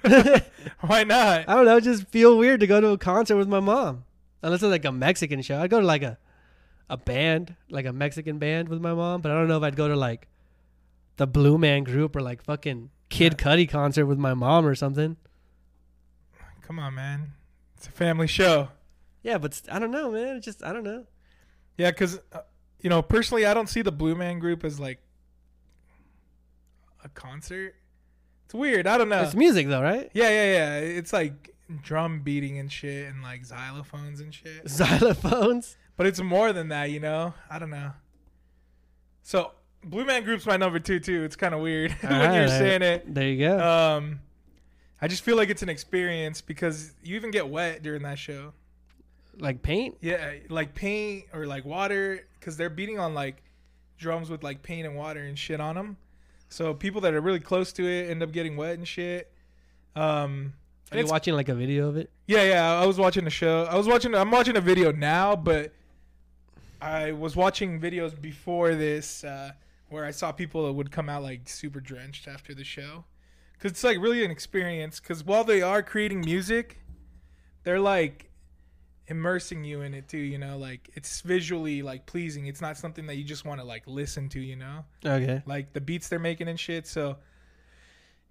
Why 0.80 1.04
not? 1.04 1.48
I 1.48 1.54
don't 1.54 1.64
know, 1.64 1.76
it 1.76 1.84
just 1.84 2.08
feel 2.08 2.38
weird 2.38 2.60
to 2.60 2.66
go 2.66 2.80
to 2.80 2.88
a 2.88 2.98
concert 2.98 3.36
with 3.36 3.48
my 3.48 3.60
mom. 3.60 4.04
Unless 4.42 4.62
it's 4.62 4.70
like 4.70 4.84
a 4.84 4.92
Mexican 4.92 5.42
show. 5.42 5.60
I'd 5.60 5.70
go 5.70 5.80
to 5.80 5.86
like 5.86 6.02
a 6.02 6.18
a 6.88 6.96
band, 6.96 7.54
like 7.70 7.86
a 7.86 7.92
Mexican 7.92 8.38
band 8.38 8.68
with 8.68 8.80
my 8.80 8.92
mom, 8.92 9.22
but 9.22 9.30
I 9.30 9.34
don't 9.34 9.48
know 9.48 9.56
if 9.56 9.62
I'd 9.62 9.76
go 9.76 9.88
to 9.88 9.96
like 9.96 10.28
the 11.16 11.26
Blue 11.26 11.56
Man 11.58 11.84
group 11.84 12.16
or 12.16 12.20
like 12.20 12.42
fucking 12.42 12.90
Kid 13.12 13.36
Cudi 13.36 13.68
concert 13.68 14.06
with 14.06 14.18
my 14.18 14.32
mom 14.32 14.64
or 14.64 14.74
something. 14.74 15.18
Come 16.62 16.78
on, 16.78 16.94
man. 16.94 17.34
It's 17.76 17.86
a 17.86 17.90
family 17.90 18.26
show. 18.26 18.68
Yeah, 19.22 19.36
but 19.36 19.60
I 19.70 19.78
don't 19.78 19.90
know, 19.90 20.10
man. 20.10 20.36
It's 20.36 20.46
just 20.46 20.64
I 20.64 20.72
don't 20.72 20.82
know. 20.82 21.04
Yeah, 21.76 21.90
because 21.90 22.20
uh, 22.32 22.40
you 22.80 22.88
know, 22.88 23.02
personally, 23.02 23.44
I 23.44 23.52
don't 23.52 23.68
see 23.68 23.82
the 23.82 23.92
Blue 23.92 24.14
Man 24.14 24.38
Group 24.38 24.64
as 24.64 24.80
like 24.80 24.98
a 27.04 27.10
concert. 27.10 27.74
It's 28.46 28.54
weird. 28.54 28.86
I 28.86 28.96
don't 28.96 29.10
know. 29.10 29.22
It's 29.22 29.34
music 29.34 29.68
though, 29.68 29.82
right? 29.82 30.10
yeah, 30.14 30.30
yeah, 30.30 30.52
yeah. 30.52 30.76
It's 30.78 31.12
like 31.12 31.54
drum 31.82 32.22
beating 32.22 32.58
and 32.58 32.72
shit, 32.72 33.08
and 33.08 33.22
like 33.22 33.42
xylophones 33.42 34.20
and 34.20 34.32
shit. 34.32 34.64
Xylophones. 34.64 35.76
But 35.98 36.06
it's 36.06 36.20
more 36.22 36.54
than 36.54 36.68
that, 36.68 36.90
you 36.90 36.98
know. 36.98 37.34
I 37.50 37.58
don't 37.58 37.70
know. 37.70 37.92
So 39.22 39.52
Blue 39.84 40.04
Man 40.04 40.22
Group's 40.24 40.46
my 40.46 40.56
number 40.56 40.78
two 40.78 41.00
too. 41.00 41.24
It's 41.24 41.36
kind 41.36 41.54
of 41.54 41.60
weird 41.60 41.92
when 42.00 42.12
you're 42.12 42.22
Alright. 42.22 42.48
saying 42.50 42.82
it. 42.82 43.12
There 43.14 43.26
you 43.28 43.46
go. 43.48 43.58
Um, 43.58 44.20
I 45.00 45.08
just 45.08 45.22
feel 45.24 45.36
like 45.36 45.50
it's 45.50 45.62
an 45.62 45.68
experience 45.68 46.40
because 46.40 46.92
you 47.02 47.16
even 47.16 47.30
get 47.30 47.48
wet 47.48 47.82
during 47.82 48.02
that 48.02 48.18
show. 48.18 48.52
like 49.38 49.62
paint? 49.62 49.96
Yeah, 50.00 50.34
like 50.48 50.74
paint 50.74 51.24
or 51.32 51.46
like 51.46 51.64
water, 51.64 52.26
because 52.38 52.56
they're 52.56 52.70
beating 52.70 52.98
on 53.00 53.12
like 53.14 53.42
drums 53.98 54.30
with 54.30 54.44
like 54.44 54.62
paint 54.62 54.86
and 54.86 54.94
water 54.96 55.20
and 55.24 55.36
shit 55.38 55.60
on 55.60 55.74
them. 55.74 55.96
So 56.48 56.72
people 56.74 57.00
that 57.00 57.14
are 57.14 57.20
really 57.20 57.40
close 57.40 57.72
to 57.74 57.84
it 57.84 58.10
end 58.10 58.22
up 58.22 58.30
getting 58.30 58.56
wet 58.56 58.74
and 58.78 58.86
shit. 58.86 59.32
Um, 59.96 60.52
Are 60.92 60.98
you 60.98 61.06
watching 61.06 61.34
like 61.34 61.48
a 61.48 61.54
video 61.54 61.88
of 61.88 61.96
it? 61.96 62.10
yeah, 62.28 62.44
yeah. 62.44 62.80
I 62.80 62.86
was 62.86 62.98
watching 62.98 63.24
the 63.24 63.30
show. 63.30 63.64
I 63.64 63.74
was 63.76 63.88
watching. 63.88 64.14
I'm 64.14 64.30
watching 64.30 64.56
a 64.56 64.60
video 64.60 64.92
now, 64.92 65.34
but 65.34 65.72
I 66.80 67.12
was 67.12 67.34
watching 67.34 67.80
videos 67.80 68.18
before 68.20 68.74
this 68.74 69.24
uh, 69.24 69.52
where 69.92 70.04
I 70.04 70.10
saw 70.10 70.32
people 70.32 70.66
that 70.66 70.72
would 70.72 70.90
come 70.90 71.08
out 71.08 71.22
like 71.22 71.48
super 71.48 71.78
drenched 71.80 72.26
after 72.26 72.54
the 72.54 72.64
show, 72.64 73.04
because 73.54 73.70
it's 73.72 73.84
like 73.84 73.98
really 73.98 74.24
an 74.24 74.30
experience. 74.30 74.98
Because 74.98 75.22
while 75.24 75.44
they 75.44 75.62
are 75.62 75.82
creating 75.82 76.22
music, 76.22 76.78
they're 77.62 77.78
like 77.80 78.30
immersing 79.08 79.62
you 79.64 79.82
in 79.82 79.94
it 79.94 80.08
too. 80.08 80.18
You 80.18 80.38
know, 80.38 80.56
like 80.58 80.90
it's 80.94 81.20
visually 81.20 81.82
like 81.82 82.06
pleasing. 82.06 82.46
It's 82.46 82.60
not 82.60 82.76
something 82.76 83.06
that 83.06 83.16
you 83.16 83.24
just 83.24 83.44
want 83.44 83.60
to 83.60 83.64
like 83.66 83.82
listen 83.86 84.28
to. 84.30 84.40
You 84.40 84.56
know 84.56 84.84
Okay. 85.04 85.42
like 85.46 85.72
the 85.72 85.80
beats 85.80 86.08
they're 86.08 86.18
making 86.18 86.48
and 86.48 86.58
shit. 86.58 86.86
So, 86.86 87.16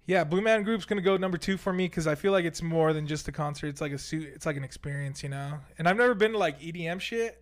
yeah, 0.06 0.24
Blue 0.24 0.40
Man 0.40 0.62
Group's 0.64 0.84
gonna 0.84 1.00
go 1.02 1.16
number 1.16 1.38
two 1.38 1.56
for 1.56 1.72
me 1.72 1.86
because 1.86 2.06
I 2.06 2.14
feel 2.16 2.32
like 2.32 2.44
it's 2.44 2.62
more 2.62 2.92
than 2.92 3.06
just 3.06 3.28
a 3.28 3.32
concert. 3.32 3.68
It's 3.68 3.80
like 3.80 3.92
a 3.92 3.98
suit. 3.98 4.28
It's 4.34 4.46
like 4.46 4.56
an 4.56 4.64
experience, 4.64 5.22
you 5.22 5.28
know. 5.28 5.60
And 5.78 5.88
I've 5.88 5.96
never 5.96 6.14
been 6.14 6.32
to 6.32 6.38
like 6.38 6.60
EDM 6.60 7.00
shit. 7.00 7.41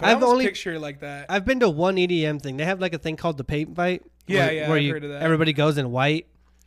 But 0.00 0.08
I've 0.08 0.22
only- 0.22 0.46
picture 0.46 0.78
like 0.78 1.00
that. 1.00 1.26
I've 1.28 1.44
been 1.44 1.60
to 1.60 1.68
one 1.70 1.96
EDM 1.96 2.40
thing. 2.42 2.56
They 2.56 2.64
have 2.64 2.80
like 2.80 2.94
a 2.94 2.98
thing 2.98 3.16
called 3.16 3.36
the 3.38 3.44
paint 3.44 3.74
fight. 3.76 4.02
Yeah, 4.26 4.46
where, 4.46 4.52
yeah, 4.54 4.68
Where 4.68 4.76
I've 4.78 4.82
you, 4.84 4.92
heard 4.92 5.04
of 5.04 5.10
that. 5.10 5.22
everybody 5.22 5.52
goes 5.52 5.76
in 5.78 5.90
white, 5.90 6.26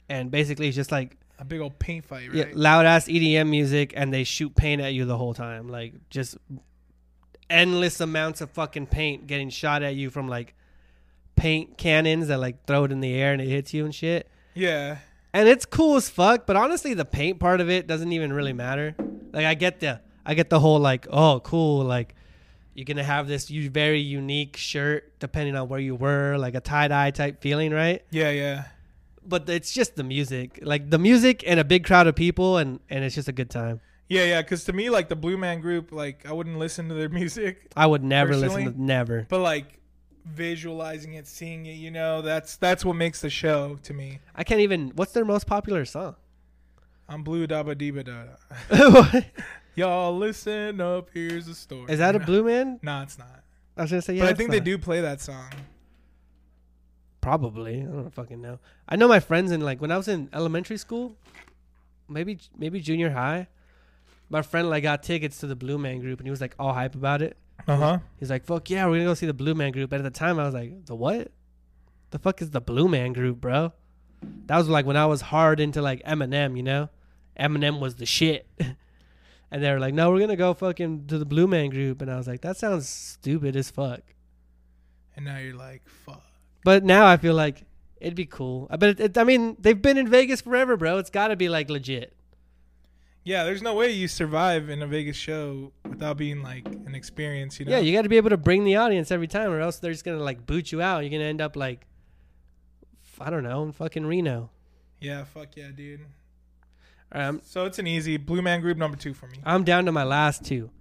and 0.10 0.30
basically 0.30 0.68
it's 0.68 0.76
just 0.76 0.92
like 0.92 1.18
a 1.40 1.46
big 1.46 1.62
old 1.62 1.80
paint 1.80 2.06
fight, 2.06 2.30
yeah, 2.34 2.46
loud 2.54 2.86
ass 2.86 3.08
EDM 3.08 3.50
music, 3.50 3.94
and 3.96 4.14
they 4.14 4.24
shoot 4.24 4.54
paint 4.56 4.82
at 4.82 4.94
you 4.94 5.06
the 5.06 5.18
whole 5.18 5.34
time. 5.34 5.68
Like 5.70 5.94
just 6.10 6.38
endless 7.50 8.00
amounts 8.00 8.42
of 8.42 8.50
fucking 8.52 8.88
paint 8.88 9.28
getting 9.28 9.50
shot 9.50 9.84
at 9.84 9.96
you 9.96 10.10
from 10.10 10.28
like 10.28 10.56
paint 11.36 11.78
cannons 11.78 12.28
that 12.28 12.40
like 12.40 12.66
throw 12.66 12.84
it 12.86 12.92
in 12.92 13.00
the 13.00 13.14
air 13.14 13.34
and 13.34 13.42
it 13.42 13.48
hits 13.48 13.74
you 13.74 13.86
and 13.86 13.94
shit. 13.94 14.30
Yeah, 14.56 14.98
And 15.34 15.48
it's 15.50 15.66
cool 15.66 15.96
as 15.96 16.10
fuck, 16.10 16.46
but 16.46 16.56
honestly, 16.56 16.94
the 16.94 17.06
paint 17.06 17.40
part 17.40 17.60
of 17.60 17.70
it 17.70 17.88
doesn't 17.88 18.12
even 18.12 18.32
really 18.32 18.54
matter. 18.54 18.96
Like 19.32 19.46
I 19.46 19.56
get 19.56 19.80
the 19.80 20.00
I 20.26 20.36
get 20.36 20.50
the 20.50 20.60
whole 20.60 20.80
like 20.80 21.08
oh 21.10 21.42
cool 21.44 21.84
like 21.84 22.14
you're 22.74 22.86
gonna 22.86 23.04
have 23.04 23.28
this 23.28 23.50
u- 23.52 23.70
very 23.70 24.00
unique 24.00 24.58
shirt 24.58 25.20
depending 25.20 25.56
on 25.56 25.68
where 25.70 25.80
you 25.80 25.96
were 25.96 26.38
like 26.38 26.56
a 26.56 26.60
tie 26.62 26.88
dye 26.88 27.12
type 27.12 27.42
feeling, 27.42 27.72
right? 27.72 28.04
yeah, 28.12 28.30
yeah. 28.32 28.64
But 29.26 29.48
it's 29.48 29.72
just 29.72 29.96
the 29.96 30.04
music, 30.04 30.60
like 30.64 30.90
the 30.90 30.98
music 31.00 31.44
and 31.48 31.60
a 31.60 31.64
big 31.64 31.86
crowd 31.86 32.08
of 32.08 32.16
people, 32.16 32.58
and 32.58 32.80
and 32.90 33.04
it's 33.06 33.16
just 33.16 33.28
a 33.30 33.32
good 33.32 33.50
time. 33.50 33.80
Yeah, 34.10 34.26
yeah, 34.26 34.42
because 34.42 34.66
to 34.66 34.74
me, 34.74 34.90
like 34.90 35.08
the 35.08 35.16
Blue 35.16 35.38
Man 35.38 35.62
Group, 35.62 35.92
like 35.94 36.26
I 36.28 36.34
wouldn't 36.34 36.60
listen 36.60 36.90
to 36.90 36.94
their 36.94 37.08
music, 37.22 37.72
I 37.76 37.86
would 37.86 38.04
never 38.04 38.34
Personally? 38.34 38.66
listen 38.66 38.74
to 38.74 38.82
never. 38.84 39.26
but 39.30 39.40
like 39.40 39.80
visualizing 40.26 41.14
it, 41.14 41.28
seeing 41.28 41.66
it, 41.66 41.74
you 41.74 41.92
know, 41.92 42.22
that's 42.22 42.58
that's 42.58 42.84
what 42.84 42.96
makes 42.96 43.22
the 43.22 43.30
show 43.30 43.78
to 43.84 43.94
me. 43.94 44.20
I 44.36 44.44
can't 44.44 44.62
even. 44.62 44.90
What's 44.96 45.14
their 45.14 45.26
most 45.26 45.48
popular 45.48 45.86
song? 45.86 46.16
I'm 47.08 47.24
Blue 47.24 47.48
Dabba 47.48 47.76
Deba 47.76 48.04
Da. 48.04 49.22
Y'all 49.76 50.16
listen 50.18 50.80
up. 50.80 51.10
Here's 51.14 51.48
a 51.48 51.56
story. 51.56 51.92
Is 51.92 52.00
that 52.00 52.16
a 52.16 52.20
Blue 52.20 52.44
Man? 52.44 52.80
No, 52.84 53.02
it's 53.02 53.18
not. 53.18 53.44
I 53.76 53.82
was 53.82 53.92
gonna 53.92 54.02
say 54.02 54.14
yeah. 54.14 54.22
but 54.22 54.28
I 54.28 54.30
it's 54.32 54.38
think 54.38 54.52
they 54.52 54.58
not. 54.60 54.66
do 54.66 54.78
play 54.78 55.02
that 55.02 55.20
song. 55.20 55.50
Probably. 57.22 57.82
I 57.82 57.86
don't 57.86 58.14
fucking 58.14 58.42
know. 58.42 58.60
I 58.88 58.96
know 58.98 59.08
my 59.08 59.20
friends 59.20 59.52
in 59.52 59.62
like 59.62 59.82
when 59.82 59.92
I 59.92 59.98
was 59.98 60.08
in 60.08 60.30
elementary 60.34 60.78
school, 60.78 61.16
maybe 62.08 62.40
maybe 62.58 62.80
junior 62.82 63.10
high. 63.10 63.48
My 64.30 64.42
friend 64.42 64.70
like 64.70 64.84
got 64.84 65.04
tickets 65.04 65.40
to 65.40 65.48
the 65.48 65.56
Blue 65.56 65.78
Man 65.78 66.00
Group, 66.00 66.20
and 66.20 66.28
he 66.28 66.32
was 66.32 66.42
like 66.42 66.54
all 66.60 66.74
hype 66.74 66.96
about 66.96 67.22
it. 67.22 67.38
Uh 67.68 67.76
huh. 67.78 68.00
He's 68.20 68.30
like, 68.30 68.46
"Fuck 68.46 68.70
yeah, 68.70 68.86
we're 68.86 68.94
gonna 68.98 69.06
go 69.06 69.14
see 69.14 69.26
the 69.26 69.34
Blue 69.34 69.56
Man 69.56 69.72
Group." 69.72 69.90
But 69.90 70.00
at 70.00 70.04
the 70.04 70.10
time, 70.12 70.40
I 70.40 70.44
was 70.46 70.54
like, 70.54 70.86
"The 70.86 70.96
what? 70.96 71.32
The 72.12 72.20
fuck 72.20 72.42
is 72.42 72.52
the 72.52 72.62
Blue 72.62 72.88
Man 72.88 73.14
Group, 73.14 73.40
bro?" 73.42 73.74
That 74.48 74.58
was 74.58 74.68
like 74.70 74.86
when 74.86 74.98
I 74.98 75.06
was 75.06 75.22
hard 75.22 75.60
into 75.60 75.82
like 75.82 76.04
Eminem, 76.04 76.58
you 76.58 76.64
know. 76.64 76.90
Eminem 77.40 77.80
was 77.80 77.96
the 77.96 78.06
shit, 78.06 78.48
and 79.54 79.64
they 79.64 79.72
were 79.72 79.80
like, 79.80 79.94
"No, 79.94 80.12
we're 80.12 80.20
gonna 80.20 80.36
go 80.36 80.54
fucking 80.56 81.06
to 81.08 81.20
the 81.20 81.26
Blue 81.26 81.46
Man 81.46 81.70
Group," 81.70 82.02
and 82.02 82.12
I 82.12 82.18
was 82.18 82.28
like, 82.28 82.42
"That 82.42 82.58
sounds 82.58 82.90
stupid 82.90 83.56
as 83.56 83.70
fuck." 83.70 84.02
And 85.16 85.26
now 85.26 85.38
you're 85.38 85.56
like, 85.56 85.88
fuck. 85.88 86.24
But 86.64 86.84
now 86.84 87.06
I 87.06 87.18
feel 87.18 87.36
like 87.36 87.64
it'd 88.02 88.16
be 88.16 88.26
cool. 88.26 88.68
Uh, 88.72 88.78
but. 88.78 88.90
It, 88.90 89.00
it, 89.00 89.18
I 89.18 89.24
mean, 89.24 89.56
they've 89.60 89.80
been 89.80 89.98
in 89.98 90.10
Vegas 90.10 90.42
forever, 90.42 90.76
bro. 90.76 90.98
It's 90.98 91.12
got 91.12 91.28
to 91.28 91.36
be 91.36 91.50
like 91.50 91.70
legit. 91.70 92.16
Yeah, 93.24 93.44
there's 93.44 93.62
no 93.62 93.76
way 93.76 93.92
you 93.92 94.08
survive 94.08 94.70
in 94.70 94.82
a 94.82 94.88
Vegas 94.88 95.16
show 95.16 95.72
without 95.88 96.18
being 96.18 96.42
like 96.42 96.66
an 96.68 96.96
experience. 96.96 97.60
You 97.60 97.68
know. 97.68 97.74
Yeah, 97.74 97.78
you 97.78 97.94
got 97.94 98.02
to 98.02 98.10
be 98.10 98.18
able 98.18 98.32
to 98.32 98.38
bring 98.38 98.64
the 98.64 98.78
audience 98.78 99.12
every 99.12 99.28
time, 99.28 99.52
or 99.52 99.62
else 99.62 99.78
they're 99.78 99.92
just 99.92 100.04
gonna 100.04 100.18
like 100.18 100.46
boot 100.46 100.72
you 100.72 100.82
out. 100.82 101.02
You're 101.02 101.12
gonna 101.12 101.30
end 101.30 101.42
up 101.42 101.56
like, 101.56 101.86
I 103.22 103.30
don't 103.30 103.44
know, 103.44 103.64
in 103.64 103.72
fucking 103.72 104.06
Reno. 104.06 104.50
Yeah. 105.00 105.24
Fuck 105.26 105.56
yeah, 105.56 105.70
dude. 105.76 106.02
Um, 107.14 107.42
So 107.44 107.66
it's 107.66 107.80
an 107.80 107.88
easy 107.88 108.18
Blue 108.18 108.42
Man 108.42 108.60
Group 108.62 108.78
number 108.78 108.98
two 108.98 109.14
for 109.14 109.28
me. 109.28 109.38
I'm 109.46 109.64
down 109.64 109.86
to 109.86 109.92
my 109.92 110.04
last 110.04 110.44
two. 110.44 110.72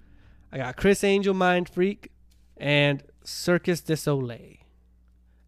I 0.50 0.58
got 0.58 0.76
Chris 0.76 1.04
Angel, 1.04 1.34
Mind 1.34 1.68
Freak, 1.68 2.10
and 2.56 3.02
Circus 3.24 3.80
du 3.80 3.96
Soleil, 3.96 4.56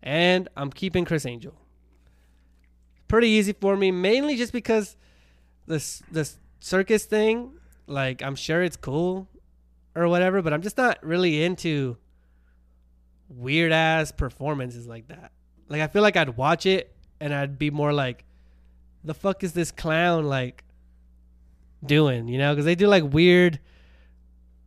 and 0.02 0.48
I'm 0.56 0.70
keeping 0.70 1.04
Chris 1.04 1.26
Angel. 1.26 1.54
Pretty 3.08 3.28
easy 3.28 3.52
for 3.52 3.76
me, 3.76 3.90
mainly 3.90 4.36
just 4.36 4.52
because 4.52 4.96
this 5.66 6.02
this 6.10 6.38
circus 6.60 7.04
thing, 7.04 7.52
like 7.86 8.22
I'm 8.22 8.34
sure 8.34 8.62
it's 8.62 8.76
cool 8.76 9.28
or 9.94 10.08
whatever, 10.08 10.42
but 10.42 10.52
I'm 10.52 10.62
just 10.62 10.76
not 10.76 10.98
really 11.02 11.44
into 11.44 11.96
weird 13.28 13.72
ass 13.72 14.12
performances 14.12 14.86
like 14.86 15.08
that. 15.08 15.32
Like 15.68 15.80
I 15.80 15.86
feel 15.86 16.02
like 16.02 16.16
I'd 16.16 16.36
watch 16.36 16.66
it 16.66 16.94
and 17.20 17.34
I'd 17.34 17.58
be 17.58 17.70
more 17.70 17.92
like, 17.92 18.24
the 19.02 19.14
fuck 19.14 19.44
is 19.44 19.52
this 19.52 19.70
clown 19.70 20.24
like 20.24 20.64
doing? 21.86 22.28
You 22.28 22.38
know, 22.38 22.52
because 22.52 22.64
they 22.64 22.74
do 22.74 22.86
like 22.86 23.04
weird 23.12 23.60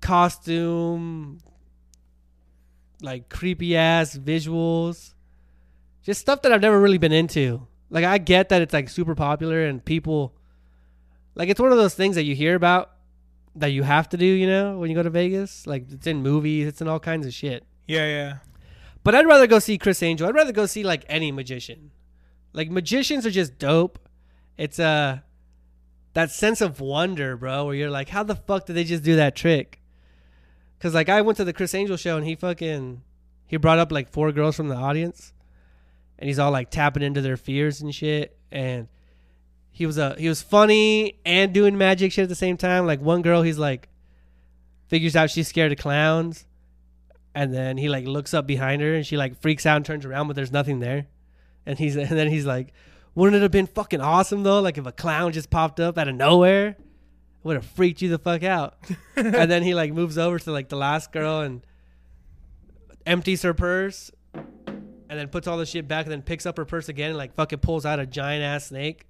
costume, 0.02 1.40
like 3.02 3.30
creepy 3.30 3.76
ass 3.76 4.18
visuals, 4.18 5.14
just 6.04 6.22
stuff 6.22 6.42
that 6.44 6.52
I've 6.52 6.62
never 6.62 6.80
really 6.80 6.98
been 6.98 7.12
into. 7.12 7.68
Like 7.90 8.06
I 8.06 8.18
get 8.18 8.50
that 8.50 8.62
it's 8.62 8.74
like 8.74 8.90
super 8.90 9.16
popular 9.16 9.66
and 9.66 9.84
people 9.84 10.36
like 11.36 11.50
it's 11.50 11.60
one 11.60 11.72
of 11.72 11.78
those 11.78 11.94
things 11.94 12.16
that 12.16 12.24
you 12.24 12.36
hear 12.36 12.56
about 12.56 12.92
that 13.56 13.70
you 13.70 13.84
have 13.84 14.10
to 14.10 14.18
do, 14.18 14.26
you 14.26 14.48
know, 14.48 14.78
when 14.78 14.90
you 14.90 14.96
go 14.96 15.04
to 15.04 15.10
Vegas. 15.10 15.66
Like 15.66 15.92
it's 15.92 16.08
in 16.08 16.22
movies, 16.22 16.68
it's 16.68 16.82
in 16.82 16.88
all 16.88 17.00
kinds 17.00 17.26
of 17.26 17.34
shit. 17.34 17.64
Yeah, 17.88 18.06
yeah. 18.06 18.38
But 19.04 19.16
I'd 19.16 19.26
rather 19.26 19.48
go 19.48 19.60
see 19.60 19.78
Chris 19.78 20.04
Angel. 20.04 20.28
I'd 20.28 20.36
rather 20.36 20.52
go 20.52 20.66
see 20.66 20.84
like 20.84 21.06
any 21.08 21.32
magician. 21.32 21.92
Like 22.54 22.70
magicians 22.70 23.26
are 23.26 23.32
just 23.32 23.58
dope. 23.58 24.00
It's 24.58 24.80
uh 24.80 25.20
that 26.18 26.32
sense 26.32 26.62
of 26.62 26.80
wonder, 26.80 27.38
bro, 27.38 27.66
where 27.66 27.76
you're 27.76 27.92
like, 27.92 28.10
how 28.10 28.24
the 28.24 28.34
fuck 28.34 28.66
did 28.66 28.74
they 28.74 28.84
just 28.84 29.04
do 29.04 29.18
that 29.18 29.36
trick? 29.36 29.80
Cause 30.80 30.96
like 30.96 31.10
I 31.10 31.22
went 31.22 31.38
to 31.38 31.44
the 31.44 31.54
Chris 31.54 31.76
Angel 31.76 31.96
show 31.96 32.18
and 32.18 32.26
he 32.26 32.34
fucking 32.34 33.04
he 33.46 33.58
brought 33.58 33.78
up 33.78 33.92
like 33.92 34.10
four 34.10 34.32
girls 34.32 34.56
from 34.56 34.68
the 34.68 34.76
audience, 34.76 35.32
and 36.18 36.28
he's 36.28 36.40
all 36.40 36.50
like 36.50 36.72
tapping 36.72 37.04
into 37.04 37.22
their 37.22 37.38
fears 37.38 37.82
and 37.82 37.94
shit. 37.94 38.36
And 38.52 38.88
he 39.70 39.86
was 39.86 40.00
a 40.00 40.16
he 40.18 40.28
was 40.28 40.42
funny 40.42 41.20
and 41.24 41.54
doing 41.54 41.78
magic 41.78 42.12
shit 42.12 42.24
at 42.24 42.30
the 42.30 42.36
same 42.36 42.58
time. 42.58 42.88
Like 42.88 43.00
one 43.00 43.22
girl, 43.22 43.44
he's 43.44 43.60
like 43.60 43.88
figures 44.88 45.16
out 45.16 45.30
she's 45.30 45.48
scared 45.48 45.72
of 45.72 45.78
clowns, 45.78 46.48
and 47.36 47.54
then 47.54 47.78
he 47.78 47.90
like 47.90 48.08
looks 48.08 48.34
up 48.34 48.48
behind 48.48 48.82
her 48.82 48.96
and 48.96 49.06
she 49.06 49.18
like 49.18 49.40
freaks 49.40 49.68
out 49.68 49.76
and 49.76 49.86
turns 49.86 50.04
around, 50.04 50.26
but 50.26 50.36
there's 50.36 50.52
nothing 50.52 50.80
there. 50.80 51.06
And 51.68 51.78
he's 51.78 51.96
and 51.96 52.10
then 52.10 52.30
he's 52.30 52.48
like, 52.48 52.74
wouldn't 53.18 53.38
it 53.38 53.42
have 53.42 53.52
been 53.52 53.66
fucking 53.66 54.00
awesome 54.00 54.44
though? 54.44 54.62
Like 54.62 54.78
if 54.78 54.86
a 54.86 54.92
clown 54.92 55.32
just 55.32 55.50
popped 55.50 55.80
up 55.80 55.98
out 55.98 56.08
of 56.08 56.14
nowhere, 56.14 56.78
would 57.42 57.56
have 57.56 57.66
freaked 57.66 58.00
you 58.04 58.10
the 58.10 58.20
fuck 58.20 58.44
out. 58.44 58.76
and 59.16 59.50
then 59.50 59.64
he 59.64 59.74
like 59.74 59.92
moves 59.92 60.20
over 60.20 60.38
to 60.38 60.52
like 60.52 60.70
the 60.70 60.76
last 60.76 61.12
girl 61.12 61.42
and 61.42 61.66
empties 63.08 63.42
her 63.42 63.56
purse 63.56 64.12
and 64.36 65.18
then 65.20 65.30
puts 65.30 65.48
all 65.48 65.58
the 65.58 65.66
shit 65.66 65.88
back 65.88 66.06
and 66.06 66.12
then 66.12 66.22
picks 66.22 66.46
up 66.46 66.58
her 66.58 66.66
purse 66.66 66.90
again 66.90 67.10
and 67.10 67.18
like 67.18 67.34
fucking 67.34 67.58
pulls 67.58 67.88
out 67.88 68.00
a 68.00 68.06
giant 68.06 68.44
ass 68.44 68.68
snake. 68.68 69.08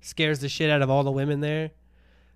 Scares 0.00 0.40
the 0.40 0.48
shit 0.48 0.68
out 0.68 0.82
of 0.82 0.90
all 0.90 1.04
the 1.04 1.12
women 1.12 1.38
there. 1.38 1.70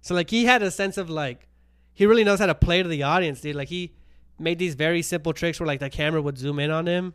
So 0.00 0.14
like 0.14 0.30
he 0.30 0.44
had 0.44 0.62
a 0.62 0.70
sense 0.70 0.98
of 0.98 1.10
like 1.10 1.48
he 1.94 2.06
really 2.06 2.22
knows 2.22 2.38
how 2.38 2.46
to 2.46 2.54
play 2.54 2.80
to 2.80 2.88
the 2.88 3.02
audience, 3.02 3.40
dude. 3.40 3.56
Like 3.56 3.70
he 3.70 3.92
made 4.38 4.60
these 4.60 4.76
very 4.76 5.02
simple 5.02 5.32
tricks 5.32 5.58
where 5.58 5.66
like 5.66 5.80
the 5.80 5.90
camera 5.90 6.22
would 6.22 6.38
zoom 6.38 6.60
in 6.60 6.70
on 6.70 6.86
him 6.86 7.14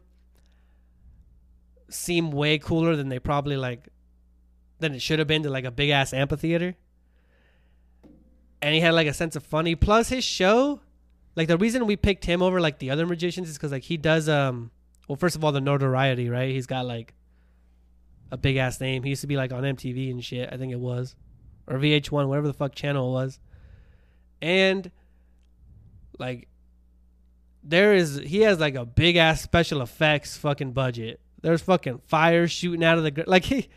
seem 1.93 2.31
way 2.31 2.57
cooler 2.57 2.95
than 2.95 3.09
they 3.09 3.19
probably 3.19 3.57
like 3.57 3.89
than 4.79 4.93
it 4.93 5.01
should 5.01 5.19
have 5.19 5.27
been 5.27 5.43
to 5.43 5.49
like 5.49 5.65
a 5.65 5.71
big 5.71 5.89
ass 5.89 6.13
amphitheater. 6.13 6.75
And 8.61 8.73
he 8.73 8.81
had 8.81 8.93
like 8.93 9.07
a 9.07 9.13
sense 9.13 9.35
of 9.35 9.43
funny. 9.43 9.75
Plus 9.75 10.09
his 10.09 10.23
show, 10.23 10.81
like 11.35 11.47
the 11.47 11.57
reason 11.57 11.85
we 11.85 11.95
picked 11.95 12.25
him 12.25 12.41
over 12.41 12.61
like 12.61 12.79
the 12.79 12.91
other 12.91 13.05
magicians 13.05 13.49
is 13.49 13.57
because 13.57 13.71
like 13.71 13.83
he 13.83 13.97
does 13.97 14.29
um 14.29 14.71
well 15.07 15.15
first 15.15 15.35
of 15.35 15.43
all 15.43 15.51
the 15.51 15.61
notoriety, 15.61 16.29
right? 16.29 16.49
He's 16.49 16.67
got 16.67 16.85
like 16.85 17.13
a 18.31 18.37
big 18.37 18.57
ass 18.57 18.79
name. 18.79 19.03
He 19.03 19.09
used 19.09 19.21
to 19.21 19.27
be 19.27 19.37
like 19.37 19.51
on 19.53 19.63
MTV 19.63 20.11
and 20.11 20.23
shit, 20.23 20.49
I 20.51 20.57
think 20.57 20.71
it 20.71 20.79
was. 20.79 21.15
Or 21.67 21.77
VH1, 21.77 22.27
whatever 22.27 22.47
the 22.47 22.53
fuck 22.53 22.75
channel 22.75 23.09
it 23.09 23.13
was. 23.13 23.39
And 24.41 24.91
like 26.19 26.47
there 27.63 27.93
is 27.93 28.17
he 28.17 28.41
has 28.41 28.59
like 28.59 28.75
a 28.75 28.85
big 28.85 29.15
ass 29.15 29.41
special 29.41 29.81
effects 29.81 30.35
fucking 30.37 30.73
budget. 30.73 31.19
There's 31.43 31.61
fucking 31.61 32.01
fire 32.07 32.47
shooting 32.47 32.83
out 32.83 32.97
of 32.97 33.03
the 33.03 33.11
gr- 33.11 33.21
like 33.27 33.45
he 33.45 33.69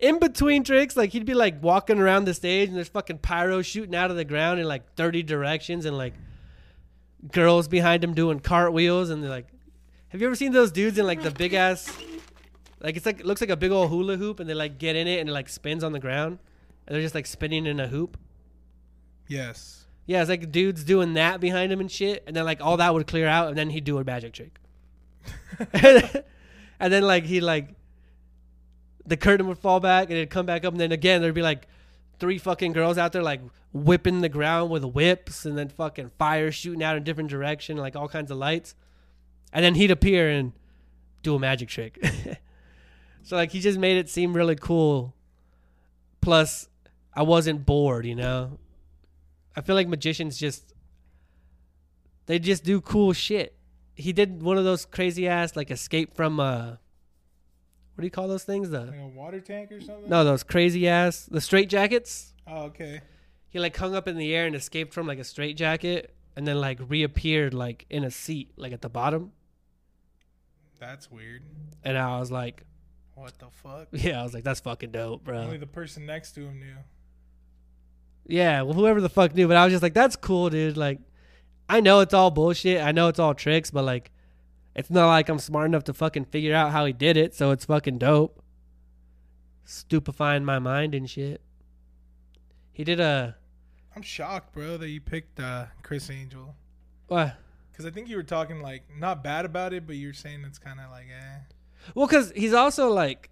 in 0.00 0.18
between 0.18 0.64
tricks 0.64 0.96
like 0.96 1.10
he'd 1.10 1.24
be 1.26 1.34
like 1.34 1.62
walking 1.62 1.98
around 2.00 2.24
the 2.24 2.34
stage 2.34 2.68
and 2.68 2.76
there's 2.76 2.88
fucking 2.88 3.18
pyro 3.18 3.60
shooting 3.62 3.94
out 3.94 4.10
of 4.10 4.16
the 4.16 4.24
ground 4.24 4.58
in 4.58 4.66
like 4.66 4.94
30 4.96 5.22
directions 5.22 5.84
and 5.84 5.96
like 5.96 6.14
girls 7.30 7.68
behind 7.68 8.02
him 8.02 8.14
doing 8.14 8.40
cartwheels 8.40 9.10
and 9.10 9.22
they're 9.22 9.28
like 9.30 9.46
have 10.08 10.20
you 10.20 10.26
ever 10.26 10.34
seen 10.34 10.52
those 10.52 10.72
dudes 10.72 10.96
in 10.98 11.04
like 11.06 11.22
the 11.22 11.30
big 11.30 11.52
ass 11.52 11.94
like 12.80 12.96
it's 12.96 13.04
like 13.04 13.20
it 13.20 13.26
looks 13.26 13.42
like 13.42 13.50
a 13.50 13.56
big 13.56 13.70
old 13.70 13.90
hula 13.90 14.16
hoop 14.16 14.40
and 14.40 14.48
they 14.48 14.54
like 14.54 14.78
get 14.78 14.96
in 14.96 15.06
it 15.06 15.20
and 15.20 15.28
it 15.28 15.32
like 15.32 15.50
spins 15.50 15.84
on 15.84 15.92
the 15.92 16.00
ground 16.00 16.38
and 16.86 16.94
they're 16.94 17.02
just 17.02 17.14
like 17.14 17.26
spinning 17.26 17.66
in 17.66 17.78
a 17.78 17.86
hoop 17.86 18.16
Yes. 19.28 19.84
yeah, 20.06 20.22
it's 20.22 20.30
like 20.30 20.50
dudes 20.50 20.82
doing 20.82 21.14
that 21.14 21.40
behind 21.40 21.70
him 21.70 21.78
and 21.80 21.90
shit, 21.90 22.24
and 22.26 22.34
then 22.34 22.44
like 22.44 22.60
all 22.60 22.78
that 22.78 22.92
would 22.94 23.06
clear 23.06 23.28
out, 23.28 23.48
and 23.48 23.56
then 23.56 23.70
he'd 23.70 23.84
do 23.84 23.98
a 23.98 24.02
magic 24.04 24.32
trick. 24.32 24.58
and 25.74 26.24
then 26.88 27.02
like 27.02 27.24
he 27.24 27.40
like 27.40 27.74
the 29.06 29.16
curtain 29.16 29.46
would 29.48 29.58
fall 29.58 29.80
back 29.80 30.04
and 30.04 30.12
it'd 30.12 30.30
come 30.30 30.46
back 30.46 30.64
up, 30.64 30.72
and 30.72 30.80
then 30.80 30.92
again 30.92 31.20
there'd 31.20 31.34
be 31.34 31.42
like 31.42 31.66
three 32.18 32.38
fucking 32.38 32.72
girls 32.72 32.98
out 32.98 33.12
there 33.12 33.22
like 33.22 33.40
whipping 33.72 34.20
the 34.20 34.28
ground 34.28 34.70
with 34.70 34.84
whips, 34.84 35.44
and 35.44 35.56
then 35.56 35.68
fucking 35.68 36.10
fire 36.18 36.50
shooting 36.50 36.82
out 36.82 36.96
in 36.96 37.04
different 37.04 37.30
direction, 37.30 37.76
like 37.76 37.96
all 37.96 38.08
kinds 38.08 38.30
of 38.30 38.38
lights, 38.38 38.74
and 39.52 39.64
then 39.64 39.74
he'd 39.74 39.90
appear 39.90 40.28
and 40.28 40.52
do 41.22 41.34
a 41.34 41.38
magic 41.38 41.68
trick. 41.68 41.98
so 43.22 43.36
like 43.36 43.50
he 43.50 43.60
just 43.60 43.78
made 43.78 43.96
it 43.96 44.08
seem 44.08 44.32
really 44.32 44.56
cool. 44.56 45.14
Plus, 46.20 46.68
I 47.14 47.22
wasn't 47.22 47.64
bored, 47.64 48.06
you 48.06 48.14
know. 48.14 48.58
I 49.56 49.62
feel 49.62 49.74
like 49.74 49.88
magicians 49.88 50.38
just 50.38 50.74
they 52.26 52.38
just 52.38 52.62
do 52.62 52.80
cool 52.80 53.12
shit. 53.12 53.56
He 54.00 54.12
did 54.12 54.42
one 54.42 54.58
of 54.58 54.64
those 54.64 54.84
crazy 54.86 55.28
ass 55.28 55.54
like 55.56 55.70
escape 55.70 56.14
from 56.14 56.40
uh 56.40 56.76
what 57.94 58.02
do 58.02 58.06
you 58.06 58.10
call 58.10 58.28
those 58.28 58.44
things? 58.44 58.70
The 58.70 58.86
Like 58.86 58.98
a 59.00 59.06
water 59.08 59.40
tank 59.40 59.70
or 59.72 59.80
something? 59.80 60.08
no, 60.08 60.24
those 60.24 60.42
crazy 60.42 60.88
ass 60.88 61.26
the 61.30 61.40
straight 61.40 61.68
jackets. 61.68 62.32
Oh, 62.46 62.62
okay. 62.64 63.02
He 63.48 63.58
like 63.58 63.76
hung 63.76 63.94
up 63.94 64.08
in 64.08 64.16
the 64.16 64.34
air 64.34 64.46
and 64.46 64.54
escaped 64.56 64.94
from 64.94 65.06
like 65.06 65.18
a 65.18 65.24
straight 65.24 65.56
jacket 65.56 66.14
and 66.36 66.46
then 66.46 66.60
like 66.60 66.78
reappeared 66.88 67.52
like 67.52 67.84
in 67.90 68.04
a 68.04 68.10
seat 68.10 68.52
like 68.56 68.72
at 68.72 68.80
the 68.80 68.88
bottom. 68.88 69.32
That's 70.78 71.10
weird. 71.10 71.42
And 71.84 71.98
I 71.98 72.18
was 72.18 72.30
like, 72.30 72.64
What 73.14 73.38
the 73.38 73.50
fuck? 73.50 73.88
yeah, 73.92 74.20
I 74.20 74.22
was 74.22 74.32
like 74.32 74.44
that's 74.44 74.60
fucking 74.60 74.92
dope, 74.92 75.24
bro. 75.24 75.38
Only 75.42 75.58
the 75.58 75.66
person 75.66 76.06
next 76.06 76.32
to 76.36 76.40
him 76.42 76.58
knew. 76.60 76.76
Yeah, 78.26 78.62
well, 78.62 78.74
whoever 78.74 79.00
the 79.00 79.08
fuck 79.08 79.34
knew, 79.34 79.48
but 79.48 79.56
I 79.56 79.64
was 79.64 79.72
just 79.72 79.82
like, 79.82 79.94
that's 79.94 80.14
cool, 80.14 80.50
dude. 80.50 80.76
Like, 80.76 81.00
I 81.70 81.78
know 81.80 82.00
it's 82.00 82.12
all 82.12 82.32
bullshit. 82.32 82.82
I 82.82 82.90
know 82.90 83.06
it's 83.06 83.20
all 83.20 83.32
tricks, 83.32 83.70
but 83.70 83.84
like, 83.84 84.10
it's 84.74 84.90
not 84.90 85.06
like 85.06 85.28
I'm 85.28 85.38
smart 85.38 85.66
enough 85.66 85.84
to 85.84 85.94
fucking 85.94 86.24
figure 86.24 86.52
out 86.52 86.72
how 86.72 86.84
he 86.84 86.92
did 86.92 87.16
it, 87.16 87.32
so 87.32 87.52
it's 87.52 87.64
fucking 87.64 87.98
dope. 87.98 88.42
Stupefying 89.64 90.44
my 90.44 90.58
mind 90.58 90.96
and 90.96 91.08
shit. 91.08 91.40
He 92.72 92.82
did 92.82 92.98
a 92.98 93.36
I'm 93.94 94.02
shocked, 94.02 94.52
bro, 94.52 94.78
that 94.78 94.88
you 94.88 95.00
picked 95.00 95.38
uh, 95.38 95.66
Chris 95.82 96.10
Angel. 96.10 96.56
what? 97.06 97.36
Because 97.70 97.86
I 97.86 97.90
think 97.90 98.08
you 98.08 98.16
were 98.16 98.24
talking 98.24 98.60
like 98.60 98.82
not 98.98 99.22
bad 99.22 99.44
about 99.44 99.72
it, 99.72 99.86
but 99.86 99.94
you're 99.94 100.12
saying 100.12 100.42
it's 100.44 100.58
kind 100.58 100.80
of 100.80 100.90
like 100.90 101.06
eh. 101.06 101.38
Well, 101.94 102.08
because 102.08 102.32
he's 102.34 102.52
also 102.52 102.90
like, 102.90 103.30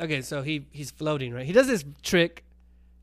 okay, 0.00 0.22
so 0.22 0.42
he 0.42 0.66
he's 0.70 0.92
floating, 0.92 1.34
right? 1.34 1.44
He 1.44 1.52
does 1.52 1.66
this 1.66 1.84
trick 2.02 2.44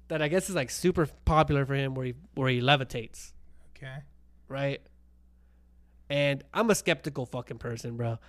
that 0.08 0.22
I 0.22 0.30
guess 0.30 0.50
is 0.50 0.56
like 0.56 0.70
super 0.70 1.08
popular 1.26 1.66
for 1.66 1.76
him, 1.76 1.94
where 1.94 2.06
he 2.06 2.14
where 2.36 2.50
he 2.50 2.62
levitates, 2.62 3.34
Okay. 3.82 4.00
right? 4.48 4.82
And 6.10 6.44
I'm 6.54 6.70
a 6.70 6.76
skeptical 6.76 7.26
fucking 7.26 7.60
person, 7.60 7.96
bro. 7.96 8.20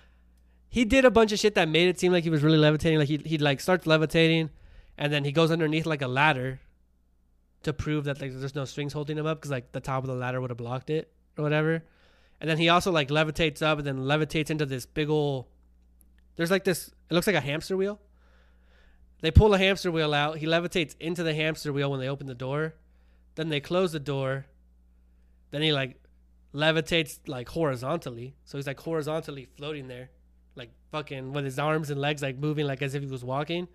He 0.69 0.85
did 0.85 1.03
a 1.03 1.11
bunch 1.11 1.31
of 1.31 1.39
shit 1.39 1.55
that 1.55 1.67
made 1.67 1.89
it 1.89 1.99
seem 1.99 2.11
like 2.11 2.23
he 2.23 2.29
was 2.29 2.43
really 2.43 2.57
levitating. 2.57 2.99
Like 2.99 3.09
he 3.09 3.21
he 3.25 3.37
like 3.37 3.59
starts 3.59 3.85
levitating, 3.85 4.49
and 4.97 5.11
then 5.11 5.25
he 5.25 5.31
goes 5.31 5.51
underneath 5.51 5.85
like 5.85 6.01
a 6.01 6.07
ladder 6.07 6.61
to 7.63 7.73
prove 7.73 8.05
that 8.05 8.21
like 8.21 8.31
there's 8.33 8.55
no 8.55 8.65
strings 8.65 8.93
holding 8.93 9.17
him 9.17 9.25
up 9.25 9.39
because 9.39 9.51
like 9.51 9.71
the 9.71 9.81
top 9.81 10.03
of 10.03 10.07
the 10.07 10.15
ladder 10.15 10.39
would 10.39 10.49
have 10.49 10.57
blocked 10.57 10.89
it 10.89 11.11
or 11.37 11.43
whatever. 11.43 11.83
And 12.39 12.49
then 12.49 12.57
he 12.57 12.69
also 12.69 12.91
like 12.91 13.09
levitates 13.09 13.61
up 13.61 13.79
and 13.79 13.85
then 13.85 13.99
levitates 13.99 14.49
into 14.49 14.65
this 14.65 14.85
big 14.85 15.09
ol' 15.09 15.47
There's 16.35 16.51
like 16.51 16.63
this. 16.63 16.87
It 17.09 17.13
looks 17.13 17.27
like 17.27 17.35
a 17.35 17.41
hamster 17.41 17.77
wheel. 17.77 17.99
They 19.21 19.31
pull 19.31 19.53
a 19.53 19.57
hamster 19.57 19.91
wheel 19.91 20.13
out. 20.13 20.37
He 20.37 20.47
levitates 20.47 20.95
into 20.99 21.23
the 21.23 21.35
hamster 21.35 21.71
wheel 21.71 21.91
when 21.91 21.99
they 21.99 22.07
open 22.07 22.27
the 22.27 22.33
door. 22.33 22.73
Then 23.35 23.49
they 23.49 23.59
close 23.59 23.91
the 23.91 23.99
door. 23.99 24.47
Then 25.51 25.61
he 25.61 25.71
like 25.71 26.01
levitates 26.53 27.19
like 27.27 27.49
horizontally. 27.49 28.35
So 28.45 28.57
he's 28.57 28.67
like 28.67 28.79
horizontally 28.79 29.47
floating 29.57 29.87
there, 29.87 30.09
like 30.55 30.71
fucking 30.91 31.33
with 31.33 31.45
his 31.45 31.59
arms 31.59 31.89
and 31.89 31.99
legs 31.99 32.21
like 32.21 32.37
moving 32.37 32.65
like 32.65 32.81
as 32.81 32.95
if 32.95 33.03
he 33.03 33.09
was 33.09 33.23
walking. 33.23 33.67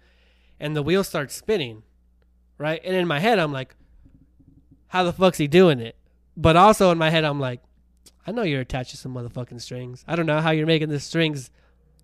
And 0.58 0.74
the 0.74 0.82
wheel 0.82 1.04
starts 1.04 1.34
spinning, 1.34 1.82
right? 2.58 2.80
And 2.84 2.96
in 2.96 3.06
my 3.06 3.20
head, 3.20 3.38
I'm 3.38 3.52
like, 3.52 3.76
how 4.88 5.04
the 5.04 5.12
fuck's 5.12 5.38
he 5.38 5.46
doing 5.46 5.80
it? 5.80 5.96
But 6.36 6.56
also 6.56 6.90
in 6.90 6.98
my 6.98 7.10
head, 7.10 7.24
I'm 7.24 7.40
like, 7.40 7.60
I 8.26 8.32
know 8.32 8.42
you're 8.42 8.60
attached 8.60 8.90
to 8.90 8.96
some 8.96 9.14
motherfucking 9.14 9.60
strings. 9.60 10.04
I 10.08 10.16
don't 10.16 10.26
know 10.26 10.40
how 10.40 10.50
you're 10.50 10.66
making 10.66 10.88
the 10.88 11.00
strings 11.00 11.50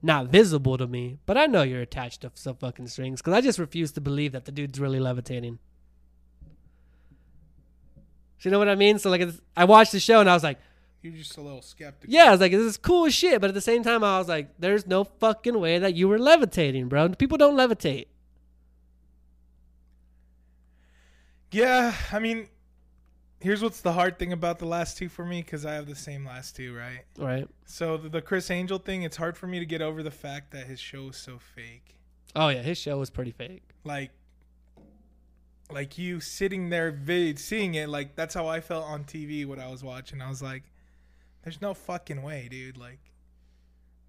not 0.02 0.26
visible 0.26 0.76
to 0.76 0.86
me, 0.86 1.18
but 1.26 1.36
I 1.36 1.46
know 1.46 1.62
you're 1.62 1.80
attached 1.80 2.22
to 2.22 2.32
some 2.34 2.56
fucking 2.56 2.88
strings 2.88 3.20
because 3.20 3.34
I 3.34 3.40
just 3.40 3.58
refuse 3.58 3.92
to 3.92 4.00
believe 4.00 4.32
that 4.32 4.44
the 4.44 4.52
dude's 4.52 4.80
really 4.80 5.00
levitating. 5.00 5.58
So 8.42 8.48
you 8.48 8.50
know 8.50 8.58
what 8.58 8.68
I 8.68 8.74
mean? 8.74 8.98
So 8.98 9.08
like, 9.08 9.20
it's, 9.20 9.40
I 9.56 9.66
watched 9.66 9.92
the 9.92 10.00
show 10.00 10.18
and 10.18 10.28
I 10.28 10.34
was 10.34 10.42
like, 10.42 10.58
You're 11.00 11.12
just 11.12 11.36
a 11.36 11.40
little 11.40 11.62
skeptical. 11.62 12.12
yeah, 12.12 12.24
I 12.24 12.30
was 12.32 12.40
like, 12.40 12.50
this 12.50 12.60
is 12.60 12.76
cool 12.76 13.06
as 13.06 13.14
shit. 13.14 13.40
But 13.40 13.50
at 13.50 13.54
the 13.54 13.60
same 13.60 13.84
time, 13.84 14.02
I 14.02 14.18
was 14.18 14.26
like, 14.26 14.48
there's 14.58 14.84
no 14.84 15.04
fucking 15.04 15.60
way 15.60 15.78
that 15.78 15.94
you 15.94 16.08
were 16.08 16.18
levitating, 16.18 16.88
bro. 16.88 17.10
People 17.10 17.38
don't 17.38 17.54
levitate. 17.54 18.06
Yeah, 21.52 21.94
I 22.10 22.18
mean, 22.18 22.48
here's 23.38 23.62
what's 23.62 23.80
the 23.80 23.92
hard 23.92 24.18
thing 24.18 24.32
about 24.32 24.58
the 24.58 24.66
last 24.66 24.96
two 24.96 25.08
for 25.08 25.24
me 25.24 25.40
because 25.40 25.64
I 25.64 25.74
have 25.74 25.86
the 25.86 25.94
same 25.94 26.26
last 26.26 26.56
two, 26.56 26.74
right? 26.74 27.04
Right? 27.16 27.46
So 27.64 27.96
the, 27.96 28.08
the 28.08 28.22
Chris 28.22 28.50
Angel 28.50 28.78
thing, 28.78 29.04
it's 29.04 29.16
hard 29.16 29.36
for 29.36 29.46
me 29.46 29.60
to 29.60 29.66
get 29.66 29.82
over 29.82 30.02
the 30.02 30.10
fact 30.10 30.50
that 30.50 30.66
his 30.66 30.80
show 30.80 31.10
is 31.10 31.16
so 31.16 31.38
fake. 31.54 31.94
Oh 32.34 32.48
yeah, 32.48 32.62
his 32.62 32.76
show 32.76 32.98
was 32.98 33.08
pretty 33.10 33.30
fake. 33.30 33.62
Like, 33.84 34.10
like 35.72 35.98
you 35.98 36.20
sitting 36.20 36.70
there, 36.70 36.90
vid, 36.90 37.38
seeing 37.38 37.74
it, 37.74 37.88
like 37.88 38.14
that's 38.14 38.34
how 38.34 38.46
I 38.46 38.60
felt 38.60 38.84
on 38.84 39.04
TV 39.04 39.46
when 39.46 39.58
I 39.58 39.68
was 39.68 39.82
watching. 39.82 40.20
I 40.20 40.28
was 40.28 40.42
like, 40.42 40.64
"There's 41.42 41.60
no 41.60 41.74
fucking 41.74 42.22
way, 42.22 42.48
dude." 42.50 42.76
Like, 42.76 43.00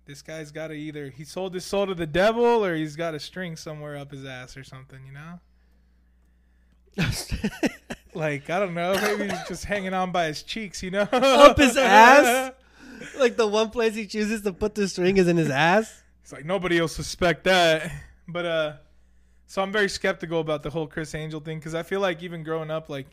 this 0.06 0.22
guy's 0.22 0.52
got 0.52 0.68
to 0.68 0.74
either 0.74 1.10
he 1.10 1.24
sold 1.24 1.54
his 1.54 1.66
soul 1.66 1.88
to 1.88 1.96
the 1.96 2.08
devil 2.08 2.66
or 2.66 2.76
he's 2.76 2.96
got 2.96 3.16
a 3.16 3.20
string 3.20 3.56
somewhere 3.56 3.96
up 3.98 4.12
his 4.12 4.26
ass 4.26 4.58
or 4.58 4.64
something, 4.64 5.06
you 5.06 5.14
know? 5.14 5.40
Like 8.16 8.50
I 8.50 8.60
don't 8.60 8.74
know, 8.76 8.94
maybe 9.02 9.30
he's 9.30 9.48
just 9.48 9.66
hanging 9.66 9.94
on 9.94 10.12
by 10.12 10.28
his 10.28 10.44
cheeks, 10.44 10.84
you 10.84 10.92
know? 10.92 11.08
Up 11.12 11.58
his 11.58 11.76
ass? 11.78 12.52
like 13.18 13.38
the 13.38 13.48
one 13.48 13.70
place 13.70 13.96
he 13.96 14.06
chooses 14.06 14.42
to 14.44 14.54
put 14.54 14.76
the 14.76 14.88
string 14.88 15.18
is 15.18 15.28
in 15.28 15.38
his 15.38 15.50
ass. 15.50 16.04
It's 16.22 16.32
like 16.32 16.46
nobody 16.46 16.80
will 16.80 16.88
suspect 16.88 17.46
that. 17.46 17.92
But 18.28 18.46
uh 18.46 18.74
so 19.54 19.62
I'm 19.62 19.72
very 19.72 19.88
skeptical 19.88 20.40
about 20.40 20.64
the 20.64 20.72
whole 20.72 20.88
Chris 20.88 21.14
Angel 21.14 21.40
thing 21.40 21.62
cuz 21.62 21.76
I 21.76 21.84
feel 21.84 22.00
like 22.00 22.24
even 22.24 22.42
growing 22.42 22.72
up 22.72 22.90
like 22.90 23.06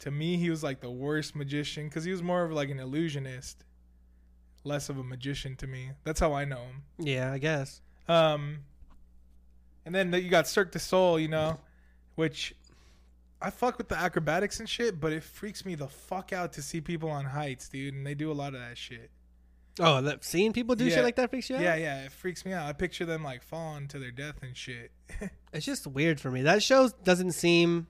to 0.00 0.10
me 0.10 0.36
he 0.38 0.50
was 0.50 0.64
like 0.64 0.80
the 0.80 0.90
worst 0.90 1.36
magician 1.36 1.88
cuz 1.88 2.02
he 2.02 2.10
was 2.10 2.20
more 2.20 2.42
of 2.42 2.50
like 2.50 2.68
an 2.68 2.80
illusionist, 2.80 3.62
less 4.64 4.88
of 4.88 4.98
a 4.98 5.04
magician 5.04 5.54
to 5.58 5.68
me. 5.68 5.92
That's 6.02 6.18
how 6.18 6.32
I 6.32 6.46
know 6.46 6.62
him. 6.62 6.82
Yeah, 6.98 7.32
I 7.32 7.38
guess. 7.38 7.80
Um 8.08 8.64
and 9.84 9.94
then 9.94 10.12
you 10.14 10.28
got 10.30 10.48
Cirque 10.48 10.72
du 10.72 10.80
Soleil, 10.80 11.20
you 11.20 11.28
know, 11.28 11.60
which 12.16 12.52
I 13.40 13.50
fuck 13.50 13.78
with 13.78 13.88
the 13.88 13.96
acrobatics 13.96 14.58
and 14.58 14.68
shit, 14.68 14.98
but 14.98 15.12
it 15.12 15.22
freaks 15.22 15.64
me 15.64 15.76
the 15.76 15.86
fuck 15.86 16.32
out 16.32 16.54
to 16.54 16.60
see 16.60 16.80
people 16.80 17.08
on 17.08 17.24
heights, 17.24 17.68
dude, 17.68 17.94
and 17.94 18.04
they 18.04 18.16
do 18.16 18.32
a 18.32 18.38
lot 18.42 18.52
of 18.54 18.60
that 18.60 18.76
shit. 18.76 19.12
Oh, 19.78 20.00
that, 20.02 20.24
seeing 20.24 20.52
people 20.52 20.74
do 20.74 20.84
Yeah. 20.86 20.96
shit 20.96 21.04
like 21.04 21.16
that 21.16 21.30
freaks 21.30 21.50
you 21.50 21.56
out. 21.56 21.62
Yeah, 21.62 21.76
yeah, 21.76 22.04
it 22.04 22.12
freaks 22.12 22.44
me 22.46 22.52
out. 22.52 22.66
I 22.66 22.72
picture 22.72 23.04
them 23.04 23.22
like 23.22 23.42
falling 23.42 23.88
to 23.88 23.98
their 23.98 24.10
death 24.10 24.36
and 24.42 24.56
shit. 24.56 24.90
It's 25.52 25.64
just 25.64 25.86
weird 25.86 26.20
for 26.20 26.30
me. 26.30 26.42
That 26.42 26.62
show 26.62 26.90
doesn't 27.02 27.32
seem 27.32 27.86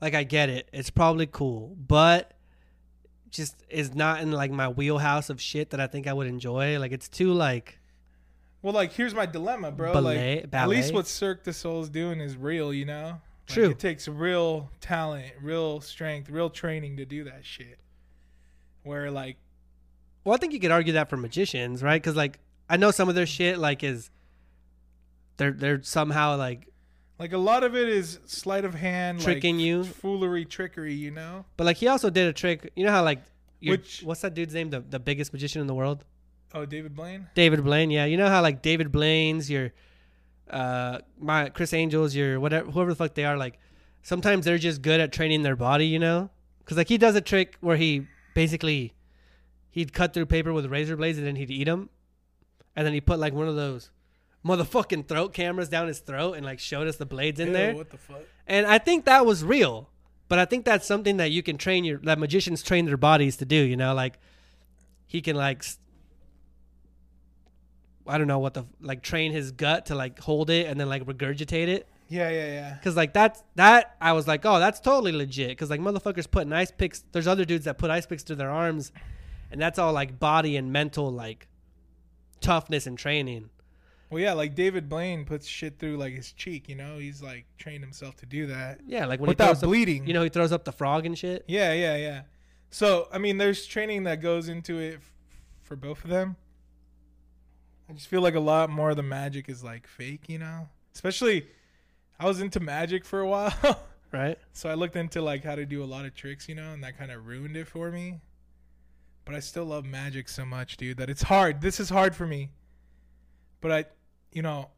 like 0.00 0.14
I 0.14 0.22
get 0.22 0.48
it. 0.48 0.68
It's 0.72 0.90
probably 0.90 1.26
cool, 1.26 1.74
but 1.76 2.32
just 3.30 3.56
is 3.68 3.92
not 3.94 4.20
in 4.20 4.30
like 4.30 4.52
my 4.52 4.68
wheelhouse 4.68 5.30
of 5.30 5.40
shit 5.40 5.70
that 5.70 5.80
I 5.80 5.88
think 5.88 6.06
I 6.06 6.12
would 6.12 6.28
enjoy. 6.28 6.78
Like 6.78 6.92
it's 6.92 7.08
too 7.08 7.32
like 7.32 7.78
well, 8.62 8.72
like 8.72 8.92
here's 8.92 9.14
my 9.14 9.26
dilemma, 9.26 9.72
bro. 9.72 9.92
Ballet- 9.92 10.42
like 10.42 10.54
at 10.54 10.68
least 10.68 10.92
what 10.94 11.06
Cirque 11.08 11.42
du 11.42 11.52
Soleil's 11.52 11.88
doing 11.88 12.20
is 12.20 12.36
real, 12.36 12.72
you 12.72 12.84
know. 12.84 13.20
Like, 13.48 13.54
True. 13.56 13.70
It 13.70 13.80
takes 13.80 14.06
real 14.06 14.70
talent, 14.80 15.32
real 15.42 15.80
strength, 15.80 16.30
real 16.30 16.50
training 16.50 16.98
to 16.98 17.04
do 17.04 17.24
that 17.24 17.44
shit. 17.44 17.80
Where 18.84 19.10
like 19.10 19.38
well, 20.24 20.34
I 20.34 20.38
think 20.38 20.52
you 20.52 20.60
could 20.60 20.70
argue 20.70 20.92
that 20.94 21.08
for 21.10 21.16
magicians, 21.16 21.82
right? 21.82 22.00
Because 22.00 22.16
like 22.16 22.38
I 22.68 22.76
know 22.76 22.90
some 22.90 23.08
of 23.08 23.14
their 23.14 23.26
shit 23.26 23.58
like 23.58 23.82
is 23.82 24.10
they're 25.36 25.52
they're 25.52 25.82
somehow 25.82 26.36
like, 26.36 26.66
like 27.18 27.32
a 27.32 27.38
lot 27.38 27.62
of 27.64 27.74
it 27.76 27.88
is 27.88 28.18
sleight 28.26 28.64
of 28.64 28.74
hand, 28.74 29.20
Tricking 29.20 29.56
like, 29.56 29.64
you. 29.64 29.84
foolery, 29.84 30.44
trickery, 30.44 30.94
you 30.94 31.10
know. 31.10 31.44
but 31.56 31.64
like 31.64 31.76
he 31.78 31.88
also 31.88 32.10
did 32.10 32.26
a 32.28 32.32
trick. 32.32 32.70
You 32.76 32.84
know 32.84 32.92
how 32.92 33.02
like 33.02 33.20
your- 33.60 33.72
Which- 33.76 34.02
what's 34.02 34.20
that 34.22 34.34
dude's 34.34 34.54
name? 34.54 34.70
The 34.70 34.80
the 34.80 34.98
biggest 35.00 35.32
magician 35.32 35.60
in 35.60 35.66
the 35.66 35.74
world. 35.74 36.04
Oh, 36.52 36.66
David 36.66 36.94
Blaine. 36.96 37.28
David 37.34 37.62
Blaine, 37.62 37.90
yeah. 37.90 38.04
You 38.06 38.16
know 38.16 38.28
how 38.28 38.42
like 38.42 38.60
David 38.62 38.90
Blaine's 38.92 39.48
your 39.50 39.72
uh 40.50 40.98
my 41.18 41.48
Chris 41.48 41.72
Angels, 41.72 42.14
your 42.14 42.40
whatever 42.40 42.70
whoever 42.70 42.90
the 42.90 42.96
fuck 42.96 43.14
they 43.14 43.24
are, 43.24 43.36
like 43.36 43.58
sometimes 44.02 44.44
they're 44.44 44.58
just 44.58 44.82
good 44.82 45.00
at 45.00 45.12
training 45.12 45.42
their 45.42 45.56
body, 45.56 45.86
you 45.86 45.98
know? 45.98 46.28
Cuz 46.64 46.76
like 46.76 46.88
he 46.88 46.98
does 46.98 47.14
a 47.16 47.20
trick 47.20 47.56
where 47.60 47.76
he 47.76 48.06
basically 48.34 48.92
he'd 49.70 49.92
cut 49.92 50.12
through 50.12 50.26
paper 50.26 50.52
with 50.52 50.66
razor 50.66 50.96
blades 50.96 51.18
and 51.18 51.26
then 51.26 51.36
he'd 51.36 51.50
eat 51.50 51.64
them. 51.64 51.90
And 52.76 52.86
then 52.86 52.94
he 52.94 53.00
put 53.00 53.18
like 53.18 53.32
one 53.32 53.48
of 53.48 53.56
those 53.56 53.90
motherfucking 54.44 55.06
throat 55.06 55.34
cameras 55.34 55.68
down 55.68 55.88
his 55.88 55.98
throat 56.00 56.34
and 56.34 56.44
like 56.44 56.58
showed 56.58 56.88
us 56.88 56.96
the 56.96 57.06
blades 57.06 57.40
in 57.40 57.48
Ew, 57.48 57.52
there. 57.52 57.74
What 57.74 57.90
the 57.90 57.98
fuck? 57.98 58.22
And 58.46 58.66
I 58.66 58.78
think 58.78 59.04
that 59.04 59.26
was 59.26 59.44
real. 59.44 59.90
But 60.28 60.38
I 60.38 60.44
think 60.44 60.64
that's 60.64 60.86
something 60.86 61.16
that 61.16 61.32
you 61.32 61.42
can 61.42 61.58
train 61.58 61.84
your 61.84 61.98
that 61.98 62.18
magicians 62.18 62.62
train 62.62 62.86
their 62.86 62.96
bodies 62.96 63.36
to 63.38 63.44
do, 63.44 63.56
you 63.56 63.76
know, 63.76 63.94
like 63.94 64.18
he 65.06 65.20
can 65.20 65.34
like 65.34 65.64
I 68.06 68.16
don't 68.16 68.28
know 68.28 68.38
what 68.38 68.54
the 68.54 68.64
like 68.80 69.02
train 69.02 69.32
his 69.32 69.50
gut 69.50 69.86
to 69.86 69.94
like 69.94 70.20
hold 70.20 70.48
it 70.50 70.66
and 70.66 70.78
then 70.78 70.88
like 70.88 71.04
regurgitate 71.04 71.66
it. 71.66 71.88
Yeah, 72.08 72.28
yeah, 72.30 72.46
yeah. 72.46 72.76
Cause 72.82 72.96
like 72.96 73.12
that's 73.12 73.42
that 73.56 73.96
I 74.00 74.12
was 74.12 74.26
like, 74.28 74.46
oh, 74.46 74.60
that's 74.60 74.80
totally 74.80 75.12
legit. 75.12 75.56
Cause 75.58 75.68
like 75.68 75.80
motherfuckers 75.80 76.30
putting 76.30 76.52
ice 76.52 76.70
picks. 76.70 77.04
There's 77.12 77.26
other 77.26 77.44
dudes 77.44 77.64
that 77.64 77.78
put 77.78 77.90
ice 77.90 78.06
picks 78.06 78.22
to 78.24 78.34
their 78.34 78.50
arms, 78.50 78.92
and 79.50 79.60
that's 79.60 79.78
all 79.78 79.92
like 79.92 80.18
body 80.18 80.56
and 80.56 80.72
mental 80.72 81.10
like 81.10 81.48
toughness 82.40 82.86
and 82.86 82.98
training. 82.98 83.50
Well, 84.10 84.20
yeah, 84.20 84.32
like 84.32 84.54
David 84.56 84.88
Blaine 84.88 85.24
puts 85.24 85.46
shit 85.46 85.78
through 85.78 85.96
like 85.96 86.14
his 86.14 86.32
cheek. 86.32 86.68
You 86.68 86.74
know, 86.74 86.98
he's 86.98 87.22
like 87.22 87.46
trained 87.58 87.84
himself 87.84 88.16
to 88.16 88.26
do 88.26 88.46
that 88.48 88.80
Yeah, 88.86 89.06
like 89.06 89.20
when 89.20 89.28
without 89.28 89.44
he 89.44 89.48
throws 89.54 89.62
up, 89.62 89.68
bleeding. 89.68 90.06
you 90.06 90.14
know, 90.14 90.22
he 90.22 90.28
throws 90.28 90.50
up 90.52 90.64
the 90.64 90.72
frog 90.72 91.06
and 91.06 91.16
shit. 91.16 91.44
Yeah, 91.46 91.72
yeah, 91.72 91.96
yeah. 91.96 92.22
So 92.70 93.08
I 93.12 93.18
mean, 93.18 93.38
there's 93.38 93.66
training 93.66 94.04
that 94.04 94.20
goes 94.20 94.48
into 94.48 94.78
it 94.78 94.94
f- 94.96 95.12
for 95.62 95.76
both 95.76 96.02
of 96.04 96.10
them. 96.10 96.36
I 97.88 97.92
just 97.92 98.06
feel 98.08 98.20
like 98.20 98.34
a 98.34 98.40
lot 98.40 98.70
more 98.70 98.90
of 98.90 98.96
the 98.96 99.02
magic 99.02 99.48
is 99.48 99.62
like 99.64 99.86
fake, 99.86 100.28
you 100.28 100.38
know. 100.38 100.68
Especially, 100.94 101.46
I 102.18 102.26
was 102.26 102.40
into 102.40 102.60
magic 102.60 103.04
for 103.04 103.20
a 103.20 103.26
while, 103.28 103.80
Right? 104.12 104.38
so 104.52 104.68
I 104.68 104.74
looked 104.74 104.96
into 104.96 105.22
like 105.22 105.44
how 105.44 105.54
to 105.54 105.64
do 105.66 105.82
a 105.82 105.86
lot 105.86 106.04
of 106.04 106.14
tricks, 106.14 106.48
you 106.48 106.54
know, 106.56 106.72
and 106.72 106.82
that 106.84 106.98
kind 106.98 107.10
of 107.12 107.26
ruined 107.26 107.56
it 107.56 107.66
for 107.68 107.90
me. 107.90 108.20
But 109.30 109.36
I 109.36 109.40
still 109.40 109.66
love 109.66 109.84
magic 109.84 110.28
so 110.28 110.44
much, 110.44 110.76
dude, 110.76 110.96
that 110.96 111.08
it's 111.08 111.22
hard. 111.22 111.60
This 111.60 111.78
is 111.78 111.88
hard 111.88 112.16
for 112.16 112.26
me. 112.26 112.50
But 113.60 113.70
I, 113.70 113.84
you 114.32 114.42
know, 114.42 114.70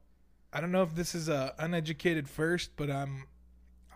I 0.53 0.61
don't 0.61 0.71
know 0.71 0.83
if 0.83 0.95
this 0.95 1.15
is 1.15 1.31
a 1.31 1.55
uneducated 1.59 2.29
first, 2.29 2.73
but 2.77 2.91
I'm, 2.91 3.25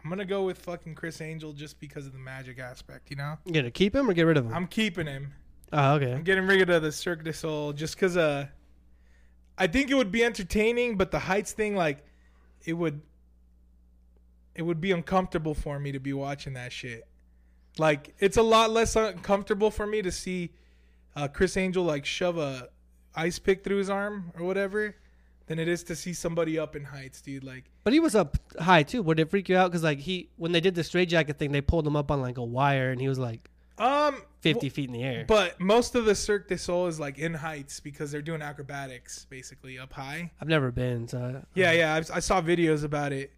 I'm 0.03 0.09
gonna 0.09 0.25
go 0.25 0.45
with 0.45 0.57
fucking 0.57 0.95
Chris 0.95 1.21
Angel 1.21 1.53
just 1.53 1.79
because 1.79 2.07
of 2.07 2.14
the 2.14 2.19
magic 2.19 2.59
aspect, 2.59 3.11
you 3.11 3.16
know. 3.16 3.37
You 3.45 3.53
gonna 3.53 3.71
keep 3.71 3.95
him 3.95 4.09
or 4.09 4.14
get 4.14 4.23
rid 4.23 4.38
of 4.38 4.47
him? 4.47 4.55
I'm 4.55 4.66
keeping 4.66 5.07
him. 5.07 5.35
oh, 5.75 5.97
okay. 5.97 6.14
I'm 6.14 6.23
getting 6.23 6.47
rid 6.47 6.71
of 6.71 6.81
the 6.81 6.90
Cirque 6.90 7.23
du 7.23 7.35
Soleil 7.35 7.75
just 7.75 7.95
because 7.95 8.16
uh, 8.16 8.47
I 9.59 9.66
think 9.66 9.90
it 9.90 9.95
would 9.95 10.11
be 10.11 10.25
entertaining, 10.25 10.97
but 10.97 11.11
the 11.11 11.19
heights 11.19 11.53
thing, 11.53 11.77
like, 11.77 12.03
it 12.64 12.73
would, 12.73 13.03
it 14.55 14.62
would 14.62 14.81
be 14.81 14.92
uncomfortable 14.92 15.53
for 15.53 15.79
me 15.79 15.92
to 15.92 16.01
be 16.01 16.14
watching 16.14 16.55
that 16.55 16.73
shit. 16.73 17.07
Like, 17.79 18.15
it's 18.19 18.37
a 18.37 18.43
lot 18.43 18.71
less 18.71 18.97
uncomfortable 18.97 19.71
for 19.71 19.87
me 19.87 20.03
to 20.03 20.11
see 20.11 20.51
uh, 21.15 21.29
Chris 21.29 21.57
Angel 21.57 21.85
like 21.85 22.05
shove 22.05 22.39
a 22.39 22.69
ice 23.15 23.39
pick 23.39 23.65
through 23.65 23.79
his 23.79 23.91
arm 23.91 24.33
or 24.39 24.45
whatever 24.45 24.95
than 25.47 25.59
it 25.59 25.69
is 25.69 25.83
to 25.85 25.97
see 25.97 26.12
somebody 26.12 26.59
up 26.59 26.77
in 26.77 26.85
heights, 26.85 27.21
dude. 27.21 27.45
Like, 27.45 27.65
But 27.85 27.93
he 27.93 28.01
was 28.01 28.15
up 28.15 28.37
high 28.59 28.83
too. 28.83 29.03
Would 29.03 29.21
it 29.21 29.31
freak 29.31 29.49
you 29.49 29.57
out? 29.57 29.71
Because 29.71 29.83
like 29.83 29.99
he, 29.99 30.31
when 30.37 30.53
they 30.53 30.61
did 30.61 30.75
the 30.75 30.85
straight 30.85 31.09
jacket 31.09 31.39
thing, 31.39 31.53
they 31.53 31.61
pulled 31.61 31.87
him 31.87 31.97
up 31.97 32.11
on 32.11 32.21
like 32.21 32.39
a 32.39 32.45
wire, 32.45 32.91
and 32.91 33.01
he 33.01 33.09
was 33.09 33.19
like 33.19 33.49
um, 33.79 34.23
fifty 34.41 34.67
well, 34.67 34.75
feet 34.75 34.89
in 34.89 34.93
the 34.93 35.03
air. 35.03 35.25
But 35.27 35.61
most 35.61 35.95
of 35.95 36.05
the 36.05 36.15
Cirque 36.15 36.49
du 36.49 36.59
Soleil 36.59 36.89
is 36.89 36.99
like 37.01 37.19
in 37.19 37.35
heights 37.35 37.81
because 37.81 38.11
they're 38.11 38.23
doing 38.23 38.43
acrobatics 38.43 39.27
basically 39.31 39.79
up 39.79 39.93
high. 39.93 40.31
I've 40.41 40.49
never 40.49 40.71
been, 40.71 41.09
so 41.09 41.19
I- 41.19 41.47
Yeah, 41.55 41.73
yeah, 41.73 41.95
I, 41.95 42.17
I 42.17 42.21
saw 42.21 42.41
videos 42.43 42.85
about 42.85 43.12
it. 43.12 43.31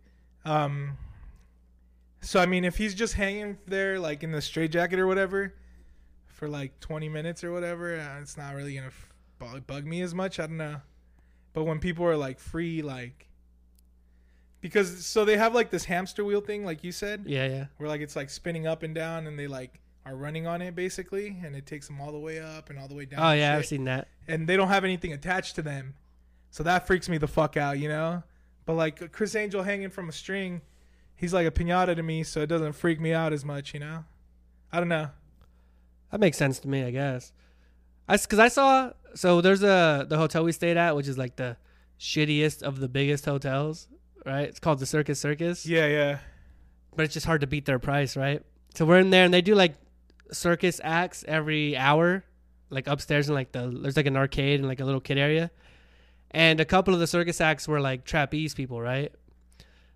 Um, 0.45 0.97
so 2.21 2.41
I 2.41 2.47
mean, 2.47 2.65
if 2.65 2.77
he's 2.77 2.95
just 2.95 3.15
hanging 3.15 3.59
there 3.67 3.99
like 3.99 4.23
in 4.23 4.33
the 4.33 4.43
straight 4.43 4.71
jacket 4.73 4.99
or 4.99 5.07
whatever 5.07 5.55
for 6.27 6.49
like 6.49 6.79
20 6.81 7.09
minutes 7.09 7.43
or 7.45 7.53
whatever, 7.53 7.99
uh, 7.99 8.21
it's 8.21 8.37
not 8.37 8.55
really 8.55 8.75
gonna 8.75 8.89
f- 8.89 9.09
bug, 9.39 9.67
bug 9.67 9.85
me 9.85 10.03
as 10.03 10.15
much. 10.15 10.39
I 10.39 10.47
don't 10.47 10.57
know. 10.57 10.81
But 11.53 11.65
when 11.65 11.79
people 11.79 12.05
are 12.05 12.17
like 12.17 12.39
free, 12.39 12.83
like 12.83 13.29
because 14.61 15.05
so 15.07 15.25
they 15.25 15.37
have 15.37 15.55
like 15.55 15.71
this 15.71 15.85
hamster 15.85 16.25
wheel 16.25 16.41
thing, 16.41 16.65
like 16.65 16.83
you 16.83 16.93
said, 16.93 17.25
yeah, 17.27 17.47
yeah. 17.47 17.67
where 17.77 17.89
like 17.89 18.01
it's 18.01 18.17
like 18.17 18.31
spinning 18.31 18.67
up 18.67 18.83
and 18.83 18.95
down, 18.95 19.27
and 19.27 19.39
they 19.39 19.47
like 19.47 19.81
are 20.05 20.17
running 20.17 20.47
on 20.47 20.63
it 20.63 20.75
basically, 20.75 21.37
and 21.45 21.55
it 21.55 21.67
takes 21.67 21.87
them 21.87 22.01
all 22.01 22.13
the 22.13 22.19
way 22.19 22.41
up 22.41 22.71
and 22.71 22.79
all 22.79 22.89
the 22.89 22.95
way 22.95 23.05
down. 23.05 23.21
Oh 23.21 23.33
yeah, 23.33 23.57
I've 23.57 23.67
seen 23.67 23.85
that. 23.85 24.09
and 24.27 24.49
they 24.49 24.57
don't 24.57 24.69
have 24.69 24.85
anything 24.85 25.13
attached 25.13 25.55
to 25.57 25.63
them. 25.63 25.95
So 26.51 26.63
that 26.63 26.87
freaks 26.87 27.09
me 27.09 27.19
the 27.19 27.29
fuck 27.29 27.57
out, 27.59 27.79
you 27.79 27.89
know? 27.89 28.23
But 28.65 28.75
like 28.75 29.13
Criss 29.13 29.35
Angel 29.35 29.63
hanging 29.63 29.91
from 29.91 30.09
a 30.09 30.13
string, 30.13 30.63
he's 31.19 31.35
like 31.35 31.47
a 31.47 31.51
pinata 31.51 31.95
to 31.95 32.03
me, 32.03 32.23
so 32.23 32.41
it 32.41 32.47
doesn't 32.47 32.73
freak 32.73 33.01
me 33.01 33.13
out 33.13 33.33
as 33.35 33.45
much, 33.45 33.75
you 33.75 33.81
know? 33.81 34.05
I 34.73 34.79
don't 34.79 34.89
know. 34.89 35.11
That 36.11 36.21
makes 36.21 36.39
sense 36.39 36.59
to 36.61 36.69
me, 36.69 36.83
I 36.85 36.91
guess. 36.91 37.33
I 38.09 38.17
because 38.17 38.39
I 38.39 38.49
saw 38.49 38.93
so 39.15 39.41
there's 39.43 39.63
a 39.63 40.07
the 40.09 40.17
hotel 40.17 40.45
we 40.45 40.53
stayed 40.53 40.77
at, 40.79 40.97
which 40.97 41.09
is 41.09 41.19
like 41.19 41.37
the 41.37 41.57
shittiest 42.01 42.63
of 42.63 42.81
the 42.81 42.89
biggest 42.89 43.25
hotels, 43.27 43.89
right? 44.25 44.49
It's 44.49 44.59
called 44.61 44.79
the 44.79 44.87
Circus 44.87 45.21
Circus, 45.21 45.67
Yeah, 45.67 45.87
yeah. 45.87 46.19
but 46.97 47.05
it's 47.05 47.13
just 47.15 47.27
hard 47.27 47.41
to 47.43 47.47
beat 47.47 47.67
their 47.67 47.79
price, 47.79 48.17
right? 48.17 48.43
So 48.75 48.87
we're 48.87 48.99
in 49.01 49.11
there 49.11 49.25
and 49.25 49.35
they 49.35 49.43
do 49.43 49.55
like 49.55 49.75
circus 50.33 50.81
acts 50.85 51.25
every 51.29 51.77
hour, 51.77 52.25
like 52.71 52.87
upstairs 52.87 53.29
in 53.29 53.35
like 53.35 53.53
the 53.53 53.69
there's 53.83 53.97
like 53.97 54.07
an 54.07 54.17
arcade 54.17 54.61
and 54.61 54.69
like 54.69 54.81
a 54.81 54.85
little 54.85 55.01
kid 55.01 55.19
area, 55.19 55.51
and 56.31 56.61
a 56.61 56.65
couple 56.65 56.95
of 56.95 57.01
the 57.01 57.07
circus 57.07 57.41
acts 57.41 57.67
were 57.69 57.81
like 57.81 58.05
trapeze 58.05 58.55
people, 58.55 58.81
right? 58.81 59.13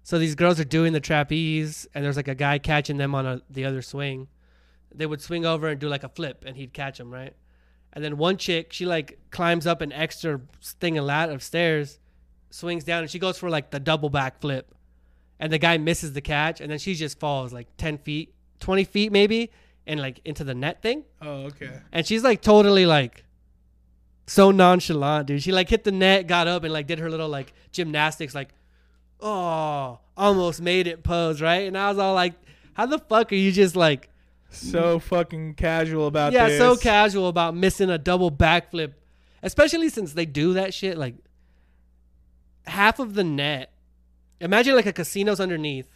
So 0.02 0.18
these 0.18 0.34
girls 0.34 0.58
are 0.58 0.64
doing 0.64 0.92
the 0.92 1.00
trapeze, 1.00 1.86
and 1.94 2.04
there's 2.04 2.16
like 2.16 2.28
a 2.28 2.34
guy 2.34 2.58
catching 2.58 2.96
them 2.96 3.14
on 3.14 3.26
a, 3.26 3.42
the 3.48 3.64
other 3.64 3.82
swing. 3.82 4.28
They 4.94 5.06
would 5.06 5.20
swing 5.20 5.46
over 5.46 5.68
and 5.68 5.80
do 5.80 5.88
like 5.88 6.04
a 6.04 6.08
flip, 6.08 6.44
and 6.46 6.56
he'd 6.56 6.72
catch 6.72 6.98
them, 6.98 7.10
right? 7.10 7.34
And 7.92 8.04
then 8.04 8.16
one 8.16 8.36
chick, 8.36 8.72
she 8.72 8.86
like 8.86 9.18
climbs 9.30 9.66
up 9.66 9.80
an 9.80 9.92
extra 9.92 10.40
thing 10.62 10.98
a 10.98 11.02
lat 11.02 11.30
of 11.30 11.42
stairs, 11.42 11.98
swings 12.50 12.84
down, 12.84 13.02
and 13.02 13.10
she 13.10 13.18
goes 13.18 13.38
for 13.38 13.50
like 13.50 13.70
the 13.70 13.80
double 13.80 14.10
back 14.10 14.40
flip. 14.40 14.74
And 15.38 15.52
the 15.52 15.58
guy 15.58 15.78
misses 15.78 16.12
the 16.12 16.20
catch, 16.20 16.60
and 16.60 16.70
then 16.70 16.78
she 16.78 16.94
just 16.94 17.18
falls 17.18 17.52
like 17.52 17.68
10 17.76 17.98
feet, 17.98 18.34
20 18.60 18.84
feet 18.84 19.12
maybe, 19.12 19.50
and 19.86 20.00
like 20.00 20.20
into 20.24 20.44
the 20.44 20.54
net 20.54 20.82
thing. 20.82 21.04
Oh, 21.20 21.44
okay. 21.46 21.80
And 21.92 22.06
she's 22.06 22.22
like 22.22 22.42
totally 22.42 22.86
like 22.86 23.24
so 24.26 24.50
nonchalant, 24.50 25.26
dude. 25.26 25.42
She 25.42 25.52
like 25.52 25.68
hit 25.68 25.84
the 25.84 25.92
net, 25.92 26.26
got 26.26 26.48
up, 26.48 26.64
and 26.64 26.72
like 26.72 26.86
did 26.86 26.98
her 26.98 27.10
little 27.10 27.28
like 27.28 27.52
gymnastics, 27.72 28.34
like, 28.34 28.50
oh, 29.22 30.00
almost 30.16 30.60
made 30.60 30.86
it 30.86 31.02
pose, 31.02 31.40
right? 31.40 31.66
And 31.66 31.78
I 31.78 31.88
was 31.88 31.98
all 31.98 32.14
like, 32.14 32.34
how 32.74 32.86
the 32.86 32.98
fuck 32.98 33.32
are 33.32 33.36
you 33.36 33.52
just 33.52 33.76
like, 33.76 34.08
So 34.50 34.98
fucking 34.98 35.54
casual 35.54 36.06
about 36.06 36.32
yeah, 36.32 36.48
this. 36.48 36.58
so 36.58 36.76
casual 36.76 37.28
about 37.28 37.54
missing 37.56 37.88
a 37.88 37.98
double 37.98 38.30
backflip, 38.30 38.94
especially 39.42 39.88
since 39.88 40.12
they 40.12 40.26
do 40.26 40.52
that 40.54 40.74
shit 40.74 40.98
like 40.98 41.14
half 42.66 42.98
of 42.98 43.14
the 43.14 43.24
net. 43.24 43.72
Imagine 44.40 44.74
like 44.74 44.86
a 44.86 44.92
casino's 44.92 45.40
underneath, 45.40 45.88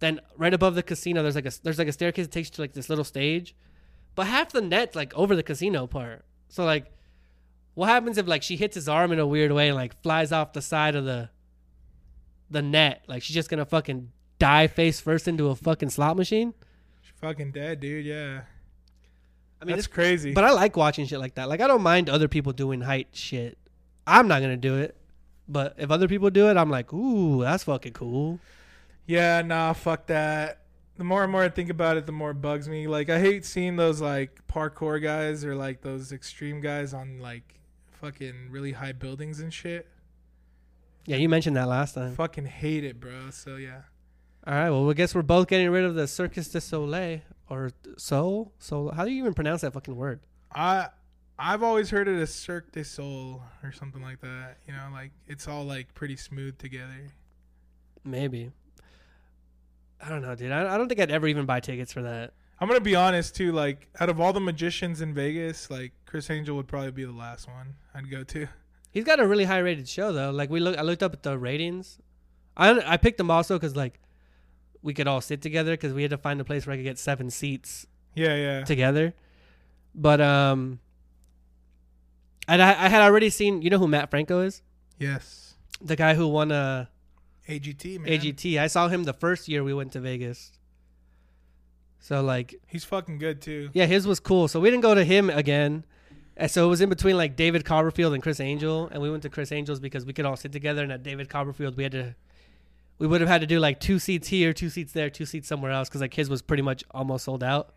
then 0.00 0.20
right 0.36 0.52
above 0.52 0.74
the 0.74 0.82
casino 0.82 1.22
there's 1.22 1.34
like 1.34 1.46
a 1.46 1.52
there's 1.62 1.78
like 1.78 1.88
a 1.88 1.92
staircase 1.92 2.26
that 2.26 2.32
takes 2.32 2.48
you 2.48 2.54
to 2.56 2.60
like 2.60 2.72
this 2.74 2.88
little 2.88 3.04
stage, 3.04 3.54
but 4.14 4.26
half 4.26 4.52
the 4.52 4.60
net's 4.60 4.94
like 4.94 5.14
over 5.14 5.34
the 5.34 5.42
casino 5.42 5.86
part. 5.86 6.24
So 6.48 6.64
like, 6.64 6.92
what 7.74 7.88
happens 7.88 8.18
if 8.18 8.26
like 8.26 8.42
she 8.42 8.56
hits 8.56 8.74
his 8.74 8.88
arm 8.88 9.10
in 9.10 9.18
a 9.18 9.26
weird 9.26 9.52
way 9.52 9.68
and 9.68 9.76
like 9.76 10.00
flies 10.02 10.32
off 10.32 10.52
the 10.52 10.60
side 10.62 10.94
of 10.94 11.04
the 11.04 11.30
the 12.52 12.62
net? 12.62 13.04
Like 13.08 13.22
she's 13.22 13.34
just 13.34 13.50
gonna 13.50 13.64
fucking 13.64 14.10
die 14.38 14.66
face 14.66 15.00
first 15.00 15.26
into 15.28 15.48
a 15.48 15.54
fucking 15.54 15.90
slot 15.90 16.16
machine. 16.16 16.54
She's 17.02 17.12
fucking 17.20 17.52
dead, 17.52 17.80
dude. 17.80 18.04
Yeah. 18.04 18.42
I 19.60 19.64
mean, 19.64 19.76
That's 19.76 19.86
it's 19.86 19.94
crazy. 19.94 20.32
But 20.32 20.44
I 20.44 20.50
like 20.50 20.76
watching 20.76 21.06
shit 21.06 21.20
like 21.20 21.34
that. 21.34 21.48
Like 21.48 21.60
I 21.60 21.66
don't 21.66 21.82
mind 21.82 22.10
other 22.10 22.28
people 22.28 22.52
doing 22.52 22.80
height 22.80 23.08
shit. 23.12 23.58
I'm 24.06 24.28
not 24.28 24.40
gonna 24.40 24.56
do 24.56 24.76
it, 24.76 24.96
but 25.48 25.74
if 25.78 25.90
other 25.90 26.08
people 26.08 26.30
do 26.30 26.48
it, 26.48 26.56
I'm 26.56 26.70
like, 26.70 26.92
ooh, 26.92 27.42
that's 27.42 27.64
fucking 27.64 27.92
cool. 27.92 28.40
Yeah, 29.06 29.42
nah, 29.42 29.72
fuck 29.72 30.06
that. 30.06 30.58
The 30.96 31.04
more 31.04 31.22
and 31.22 31.32
more 31.32 31.42
I 31.42 31.48
think 31.48 31.70
about 31.70 31.96
it, 31.96 32.06
the 32.06 32.12
more 32.12 32.32
it 32.32 32.42
bugs 32.42 32.68
me. 32.68 32.86
Like 32.86 33.08
I 33.08 33.18
hate 33.20 33.44
seeing 33.44 33.76
those 33.76 34.00
like 34.00 34.46
parkour 34.46 35.02
guys 35.02 35.44
or 35.44 35.54
like 35.54 35.80
those 35.80 36.12
extreme 36.12 36.60
guys 36.60 36.92
on 36.92 37.18
like 37.20 37.60
fucking 38.00 38.48
really 38.50 38.72
high 38.72 38.92
buildings 38.92 39.40
and 39.40 39.52
shit. 39.52 39.88
Yeah, 41.06 41.16
you 41.16 41.28
mentioned 41.28 41.56
that 41.56 41.68
last 41.68 41.94
time. 41.94 42.14
Fucking 42.14 42.46
hate 42.46 42.84
it, 42.84 43.00
bro. 43.00 43.30
So 43.30 43.56
yeah. 43.56 43.82
All 44.46 44.54
right, 44.54 44.70
well, 44.70 44.90
I 44.90 44.94
guess 44.94 45.14
we're 45.14 45.22
both 45.22 45.46
getting 45.46 45.70
rid 45.70 45.84
of 45.84 45.94
the 45.94 46.08
Circus 46.08 46.48
de 46.48 46.60
Soleil 46.60 47.20
or 47.48 47.70
Soul. 47.96 48.52
Soul. 48.58 48.90
How 48.90 49.04
do 49.04 49.10
you 49.10 49.18
even 49.18 49.34
pronounce 49.34 49.60
that 49.60 49.72
fucking 49.72 49.94
word? 49.94 50.20
I 50.54 50.88
I've 51.38 51.62
always 51.62 51.90
heard 51.90 52.08
it 52.08 52.20
as 52.20 52.32
Cirque 52.32 52.72
de 52.72 52.84
Soleil 52.84 53.42
or 53.62 53.72
something 53.72 54.02
like 54.02 54.20
that. 54.20 54.58
You 54.66 54.74
know, 54.74 54.88
like 54.92 55.12
it's 55.26 55.48
all 55.48 55.64
like 55.64 55.94
pretty 55.94 56.16
smooth 56.16 56.58
together. 56.58 57.08
Maybe. 58.04 58.50
I 60.00 60.08
don't 60.08 60.22
know, 60.22 60.34
dude. 60.34 60.50
I, 60.50 60.74
I 60.74 60.78
don't 60.78 60.88
think 60.88 61.00
I'd 61.00 61.10
ever 61.10 61.28
even 61.28 61.46
buy 61.46 61.60
tickets 61.60 61.92
for 61.92 62.02
that. 62.02 62.32
I'm 62.60 62.68
gonna 62.68 62.80
be 62.80 62.94
honest 62.94 63.34
too. 63.34 63.52
Like 63.52 63.88
out 63.98 64.08
of 64.08 64.20
all 64.20 64.32
the 64.32 64.40
magicians 64.40 65.00
in 65.00 65.14
Vegas, 65.14 65.70
like 65.70 65.92
Criss 66.06 66.30
Angel 66.30 66.54
would 66.56 66.68
probably 66.68 66.92
be 66.92 67.04
the 67.04 67.12
last 67.12 67.48
one 67.48 67.74
I'd 67.94 68.10
go 68.10 68.22
to. 68.24 68.46
He's 68.92 69.04
got 69.04 69.18
a 69.20 69.26
really 69.26 69.44
high 69.44 69.58
rated 69.58 69.88
show 69.88 70.12
though. 70.12 70.30
Like 70.30 70.50
we 70.50 70.60
look, 70.60 70.76
I 70.78 70.82
looked 70.82 71.02
up 71.02 71.12
at 71.12 71.22
the 71.24 71.36
ratings. 71.36 71.98
I 72.56 72.78
I 72.94 72.96
picked 72.98 73.18
him 73.18 73.30
also 73.30 73.56
because 73.58 73.74
like 73.74 73.98
we 74.82 74.94
could 74.94 75.08
all 75.08 75.20
sit 75.20 75.40
together 75.42 75.72
because 75.72 75.92
we 75.92 76.02
had 76.02 76.10
to 76.10 76.18
find 76.18 76.40
a 76.40 76.44
place 76.44 76.66
where 76.66 76.74
I 76.74 76.76
could 76.76 76.84
get 76.84 76.98
seven 76.98 77.30
seats 77.30 77.86
Yeah, 78.14 78.34
yeah. 78.36 78.64
together. 78.64 79.14
But 79.94 80.20
um, 80.20 80.78
and 82.48 82.60
I, 82.62 82.70
I 82.70 82.88
had 82.88 83.02
already 83.02 83.30
seen. 83.30 83.62
You 83.62 83.70
know 83.70 83.78
who 83.78 83.88
Mat 83.88 84.10
Franco 84.10 84.40
is? 84.40 84.62
Yes. 84.98 85.54
The 85.80 85.96
guy 85.96 86.14
who 86.14 86.28
won 86.28 86.50
a 86.52 86.88
AGT 87.48 88.00
man. 88.00 88.12
AGT. 88.12 88.58
I 88.58 88.66
saw 88.66 88.88
him 88.88 89.04
the 89.04 89.12
first 89.12 89.48
year 89.48 89.64
we 89.64 89.72
went 89.74 89.92
to 89.92 90.00
Vegas. 90.00 90.52
So 92.00 92.20
like, 92.22 92.54
He's 92.66 92.84
fucking 92.84 93.18
good 93.18 93.40
too. 93.40 93.70
yeah, 93.72 93.86
his 93.86 94.06
was 94.06 94.18
cool. 94.20 94.48
So 94.48 94.58
we 94.60 94.70
didn't 94.70 94.82
go 94.82 94.94
to 94.94 95.04
him 95.04 95.30
again. 95.30 95.84
And 96.42 96.50
so 96.50 96.66
it 96.66 96.68
was 96.68 96.80
in 96.80 96.88
between 96.88 97.16
like 97.16 97.36
David 97.36 97.64
Copperfield 97.64 98.14
and 98.14 98.20
Criss 98.20 98.40
Angel, 98.40 98.88
and 98.90 99.00
we 99.00 99.08
went 99.08 99.22
to 99.22 99.28
Criss 99.28 99.52
Angel's 99.52 99.78
because 99.78 100.04
we 100.04 100.12
could 100.12 100.26
all 100.26 100.34
sit 100.34 100.50
together. 100.50 100.82
And 100.82 100.90
at 100.90 101.04
David 101.04 101.28
Copperfield, 101.28 101.76
we 101.76 101.84
had 101.84 101.92
to, 101.92 102.16
we 102.98 103.06
would 103.06 103.20
have 103.20 103.30
had 103.30 103.42
to 103.42 103.46
do 103.46 103.60
like 103.60 103.78
two 103.78 104.00
seats 104.00 104.26
here, 104.26 104.52
two 104.52 104.68
seats 104.68 104.92
there, 104.92 105.08
two 105.08 105.24
seats 105.24 105.46
somewhere 105.46 105.70
else 105.70 105.88
because 105.88 106.00
like 106.00 106.14
his 106.14 106.28
was 106.28 106.42
pretty 106.42 106.64
much 106.64 106.82
almost 106.90 107.26
sold 107.26 107.44
out. 107.44 107.72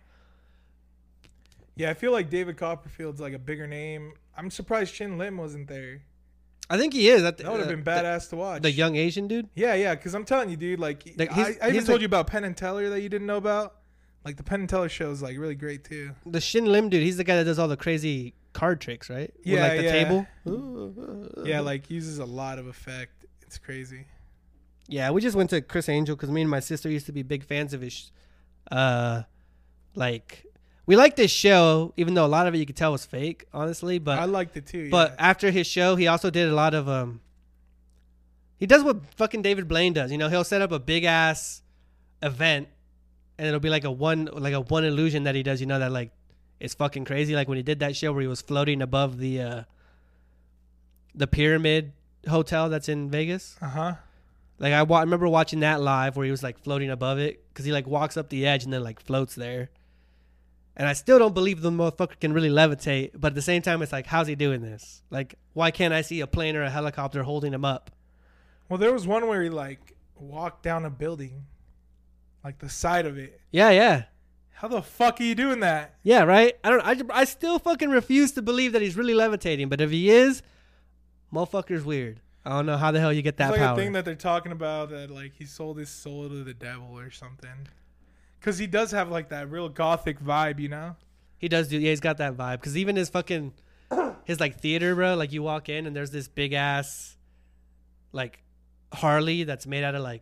Yeah, 1.75 1.91
I 1.91 1.93
feel 1.93 2.11
like 2.11 2.31
David 2.31 2.57
Copperfield's 2.57 3.21
like 3.21 3.33
a 3.33 3.37
bigger 3.37 3.67
name. 3.67 4.13
I'm 4.35 4.49
surprised 4.49 4.95
Shin 4.95 5.19
Lim 5.19 5.37
wasn't 5.37 5.67
there. 5.67 6.01
I 6.67 6.79
think 6.79 6.93
he 6.93 7.07
is. 7.07 7.21
That, 7.21 7.37
That 7.37 7.51
would 7.51 7.59
have 7.59 7.69
uh, 7.69 7.75
been 7.75 7.83
badass 7.83 8.29
to 8.29 8.35
watch. 8.35 8.63
The, 8.63 8.69
the 8.69 8.71
young 8.71 8.95
Asian 8.95 9.27
dude. 9.27 9.47
Yeah, 9.53 9.75
yeah, 9.75 9.93
because 9.93 10.15
I'm 10.15 10.25
telling 10.25 10.49
you, 10.49 10.57
dude. 10.57 10.79
Like, 10.79 11.03
Like, 11.19 11.31
I, 11.37 11.55
I 11.61 11.69
even 11.69 11.85
told 11.85 12.01
you 12.01 12.07
about 12.07 12.25
Penn 12.25 12.43
and 12.43 12.57
Teller 12.57 12.89
that 12.89 13.01
you 13.01 13.09
didn't 13.09 13.27
know 13.27 13.37
about. 13.37 13.75
Like 14.23 14.37
the 14.37 14.43
Penn 14.43 14.61
and 14.61 14.69
Teller 14.69 14.89
show 14.89 15.11
is 15.11 15.21
like 15.21 15.37
really 15.37 15.53
great 15.53 15.83
too. 15.83 16.13
The 16.25 16.41
Shin 16.41 16.65
Lim 16.65 16.89
dude, 16.89 17.03
he's 17.03 17.17
the 17.17 17.23
guy 17.23 17.35
that 17.35 17.43
does 17.43 17.59
all 17.59 17.67
the 17.67 17.77
crazy 17.77 18.33
card 18.55 18.79
tricks, 18.79 19.09
right? 19.09 19.31
With, 19.37 19.45
Yeah, 19.45 19.67
like 19.67 19.77
the 19.77 19.83
yeah. 19.83 19.91
table. 19.91 20.27
Yeah, 21.45 21.59
like 21.59 21.89
uses 21.91 22.19
a 22.19 22.25
lot 22.25 22.57
of 22.57 22.67
effect. 22.67 23.25
It's 23.41 23.59
crazy. 23.59 24.05
Yeah, 24.87 25.11
we 25.11 25.21
just 25.21 25.35
went 25.35 25.49
to 25.49 25.61
Criss 25.61 25.89
Angel 25.89 26.15
because 26.15 26.31
me 26.31 26.41
and 26.41 26.49
my 26.49 26.61
sister 26.61 26.89
used 26.89 27.05
to 27.07 27.11
be 27.11 27.21
big 27.21 27.43
fans 27.43 27.73
of 27.73 27.81
his. 27.81 28.11
Uh, 28.71 29.23
like 29.93 30.45
we 30.85 30.95
liked 30.95 31.17
this 31.17 31.31
show, 31.31 31.93
even 31.97 32.13
though 32.13 32.25
a 32.25 32.27
lot 32.27 32.47
of 32.47 32.55
it 32.55 32.59
you 32.59 32.65
could 32.65 32.77
tell 32.77 32.93
was 32.93 33.05
fake, 33.05 33.45
honestly. 33.53 33.99
But 33.99 34.19
I 34.19 34.25
liked 34.25 34.55
it 34.55 34.65
too. 34.65 34.89
but 34.89 35.11
yeah. 35.11 35.29
after 35.29 35.51
his 35.51 35.67
show, 35.67 35.95
he 35.95 36.07
also 36.07 36.29
did 36.29 36.49
a 36.49 36.55
lot 36.55 36.73
of 36.73 36.87
um. 36.87 37.21
He 38.57 38.65
does 38.65 38.83
what 38.83 39.05
fucking 39.15 39.41
David 39.41 39.67
Blaine 39.67 39.91
does. 39.91 40.11
You 40.11 40.17
know, 40.17 40.29
he'll 40.29 40.45
set 40.45 40.61
up 40.61 40.71
a 40.71 40.79
big 40.79 41.03
ass 41.03 41.61
event, 42.23 42.69
and 43.37 43.47
it'll 43.47 43.59
be 43.59 43.69
like 43.69 43.83
a 43.83 43.91
one 43.91 44.29
like 44.31 44.53
a 44.53 44.61
one 44.61 44.85
illusion 44.85 45.23
that 45.23 45.35
he 45.35 45.43
does. 45.43 45.59
You 45.59 45.67
know 45.67 45.79
that 45.79 45.91
like 45.91 46.11
it's 46.59 46.73
fucking 46.73 47.05
crazy. 47.05 47.35
Like 47.35 47.47
when 47.47 47.57
he 47.57 47.63
did 47.63 47.79
that 47.79 47.95
show 47.95 48.11
where 48.13 48.21
he 48.21 48.27
was 48.27 48.41
floating 48.41 48.81
above 48.81 49.17
the 49.17 49.41
uh 49.41 49.63
the 51.13 51.27
pyramid 51.27 51.93
hotel 52.27 52.69
that's 52.69 52.89
in 52.89 53.09
Vegas. 53.09 53.55
uh 53.61 53.67
huh. 53.69 53.93
Like 54.57 54.73
I, 54.73 54.83
wa- 54.83 54.99
I 54.99 55.01
remember 55.01 55.27
watching 55.27 55.59
that 55.61 55.81
live 55.81 56.15
where 56.15 56.23
he 56.25 56.31
was 56.31 56.41
like 56.41 56.57
floating 56.59 56.89
above 56.89 57.19
it 57.19 57.43
because 57.49 57.65
he 57.65 57.71
like 57.73 57.87
walks 57.87 58.15
up 58.15 58.29
the 58.29 58.47
edge 58.47 58.63
and 58.63 58.71
then 58.71 58.83
like 58.83 59.01
floats 59.01 59.35
there. 59.35 59.69
And 60.77 60.87
I 60.87 60.93
still 60.93 61.19
don't 61.19 61.33
believe 61.33 61.61
the 61.61 61.71
motherfucker 61.71 62.19
can 62.19 62.33
really 62.33 62.49
levitate. 62.49 63.11
But 63.15 63.29
at 63.29 63.35
the 63.35 63.41
same 63.41 63.61
time, 63.61 63.81
it's 63.81 63.91
like, 63.93 64.05
how's 64.07 64.27
he 64.27 64.35
doing 64.35 64.61
this? 64.61 65.03
Like, 65.09 65.35
why 65.53 65.71
can't 65.71 65.93
I 65.93 66.01
see 66.01 66.19
a 66.21 66.27
plane 66.27 66.55
or 66.57 66.63
a 66.63 66.69
helicopter 66.69 67.23
holding 67.23 67.53
him 67.53 67.63
up? 67.63 67.91
Well, 68.67 68.77
there 68.77 68.91
was 68.93 69.05
one 69.07 69.27
where 69.27 69.41
he 69.41 69.49
like 69.49 69.93
walked 70.17 70.63
down 70.63 70.83
a 70.85 70.89
building, 70.89 71.45
like 72.43 72.59
the 72.59 72.69
side 72.69 73.05
of 73.05 73.17
it. 73.17 73.39
Yeah, 73.51 73.69
yeah. 73.71 74.03
How 74.59 74.69
the 74.69 74.81
fuck 74.81 75.19
are 75.19 75.23
you 75.23 75.35
doing 75.35 75.59
that? 75.59 75.95
Yeah, 76.01 76.23
right? 76.23 76.55
I 76.63 76.69
don't 76.69 77.11
I, 77.11 77.21
I 77.21 77.25
still 77.25 77.59
fucking 77.59 77.89
refuse 77.89 78.31
to 78.33 78.41
believe 78.41 78.71
that 78.71 78.81
he's 78.81 78.95
really 78.95 79.13
levitating, 79.13 79.67
but 79.67 79.81
if 79.81 79.91
he 79.91 80.09
is, 80.09 80.41
motherfucker's 81.33 81.83
weird. 81.83 82.21
I 82.45 82.51
don't 82.51 82.65
know 82.65 82.77
how 82.77 82.91
the 82.91 82.99
hell 83.01 83.11
you 83.11 83.21
get 83.21 83.37
that 83.37 83.49
it's 83.49 83.59
like 83.59 83.67
power. 83.67 83.73
a 83.73 83.75
thing 83.75 83.91
that 83.93 84.05
they're 84.05 84.15
talking 84.15 84.51
about 84.53 84.91
that 84.91 85.09
like 85.11 85.33
he 85.35 85.45
sold 85.45 85.77
his 85.77 85.89
soul 85.89 86.29
to 86.29 86.43
the 86.43 86.53
devil 86.53 86.97
or 86.97 87.11
something. 87.11 87.67
Cause 88.39 88.57
he 88.57 88.67
does 88.67 88.91
have 88.91 89.09
like 89.09 89.29
that 89.29 89.49
real 89.49 89.67
gothic 89.67 90.19
vibe, 90.19 90.59
you 90.59 90.69
know. 90.69 90.95
he 91.37 91.49
does 91.49 91.67
do 91.67 91.77
yeah, 91.77 91.89
he's 91.89 91.99
got 91.99 92.17
that 92.17 92.37
vibe 92.37 92.61
cuz 92.61 92.77
even 92.77 92.95
his 92.95 93.09
fucking 93.09 93.51
his 94.23 94.39
like 94.39 94.59
theater, 94.59 94.95
bro, 94.95 95.15
like 95.15 95.33
you 95.33 95.43
walk 95.43 95.67
in 95.67 95.85
and 95.85 95.95
there's 95.95 96.11
this 96.11 96.27
big 96.29 96.53
ass 96.53 97.17
like 98.13 98.41
Harley 98.93 99.43
that's 99.43 99.67
made 99.67 99.83
out 99.83 99.95
of 99.95 100.01
like 100.03 100.21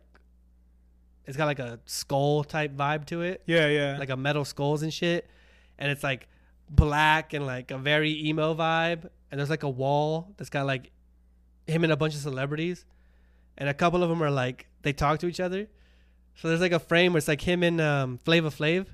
it's 1.26 1.36
got 1.36 1.46
like 1.46 1.58
a 1.58 1.78
skull 1.86 2.44
type 2.44 2.72
vibe 2.76 3.06
to 3.06 3.22
it. 3.22 3.42
Yeah, 3.46 3.68
yeah. 3.68 3.96
like 3.98 4.10
a 4.10 4.16
metal 4.16 4.44
skulls 4.44 4.82
and 4.82 4.92
shit, 4.92 5.28
and 5.78 5.90
it's 5.90 6.04
like 6.04 6.28
black 6.68 7.32
and 7.32 7.46
like 7.46 7.70
a 7.70 7.78
very 7.78 8.26
emo 8.26 8.54
vibe. 8.54 9.08
And 9.30 9.38
there's 9.38 9.50
like 9.50 9.62
a 9.64 9.70
wall 9.70 10.32
that's 10.36 10.50
got 10.50 10.66
like 10.66 10.92
him 11.66 11.82
and 11.82 11.92
a 11.92 11.96
bunch 11.96 12.14
of 12.14 12.20
celebrities, 12.20 12.84
and 13.58 13.68
a 13.68 13.74
couple 13.74 14.02
of 14.02 14.08
them 14.08 14.22
are 14.22 14.30
like 14.30 14.66
they 14.82 14.92
talk 14.92 15.18
to 15.20 15.26
each 15.26 15.40
other. 15.40 15.68
So 16.36 16.48
there's 16.48 16.60
like 16.60 16.72
a 16.72 16.78
frame 16.78 17.12
where 17.12 17.18
it's 17.18 17.28
like 17.28 17.40
him 17.40 17.62
and 17.62 17.80
um, 17.80 18.18
Flava 18.18 18.50
Flav, 18.50 18.86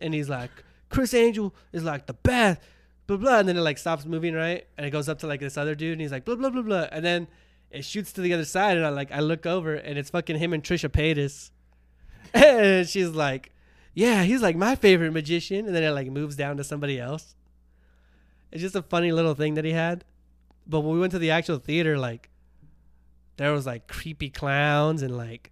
and 0.00 0.14
he's 0.14 0.28
like 0.28 0.50
Criss 0.90 1.14
Angel 1.14 1.54
is 1.72 1.82
like 1.82 2.06
the 2.06 2.14
best, 2.14 2.60
blah 3.06 3.16
blah, 3.16 3.38
and 3.38 3.48
then 3.48 3.56
it 3.56 3.62
like 3.62 3.78
stops 3.78 4.04
moving 4.04 4.34
right, 4.34 4.66
and 4.76 4.86
it 4.86 4.90
goes 4.90 5.08
up 5.08 5.18
to 5.20 5.26
like 5.26 5.40
this 5.40 5.56
other 5.56 5.74
dude, 5.74 5.92
and 5.92 6.00
he's 6.00 6.12
like 6.12 6.24
blah 6.24 6.36
blah 6.36 6.50
blah 6.50 6.62
blah, 6.62 6.86
and 6.92 7.04
then 7.04 7.26
it 7.72 7.84
shoots 7.84 8.12
to 8.12 8.20
the 8.20 8.32
other 8.34 8.44
side, 8.44 8.76
and 8.76 8.86
I 8.86 8.90
like 8.90 9.10
I 9.10 9.20
look 9.20 9.46
over, 9.46 9.74
and 9.74 9.98
it's 9.98 10.10
fucking 10.10 10.38
him 10.38 10.52
and 10.52 10.62
Trisha 10.62 10.88
Paytas, 10.88 11.50
and 12.34 12.88
she's 12.88 13.10
like 13.10 13.52
yeah, 13.94 14.22
he's 14.22 14.42
like 14.42 14.56
my 14.56 14.74
favorite 14.74 15.12
magician, 15.12 15.66
and 15.66 15.74
then 15.74 15.82
it 15.82 15.90
like 15.90 16.10
moves 16.10 16.36
down 16.36 16.56
to 16.56 16.64
somebody 16.64 16.98
else. 16.98 17.34
It's 18.50 18.62
just 18.62 18.76
a 18.76 18.82
funny 18.82 19.12
little 19.12 19.34
thing 19.34 19.54
that 19.54 19.64
he 19.64 19.72
had. 19.72 20.04
But 20.66 20.80
when 20.80 20.94
we 20.94 21.00
went 21.00 21.12
to 21.12 21.18
the 21.18 21.30
actual 21.30 21.58
theater, 21.58 21.98
like 21.98 22.30
there 23.36 23.52
was 23.52 23.66
like 23.66 23.88
creepy 23.88 24.30
clowns 24.30 25.02
and 25.02 25.16
like 25.16 25.50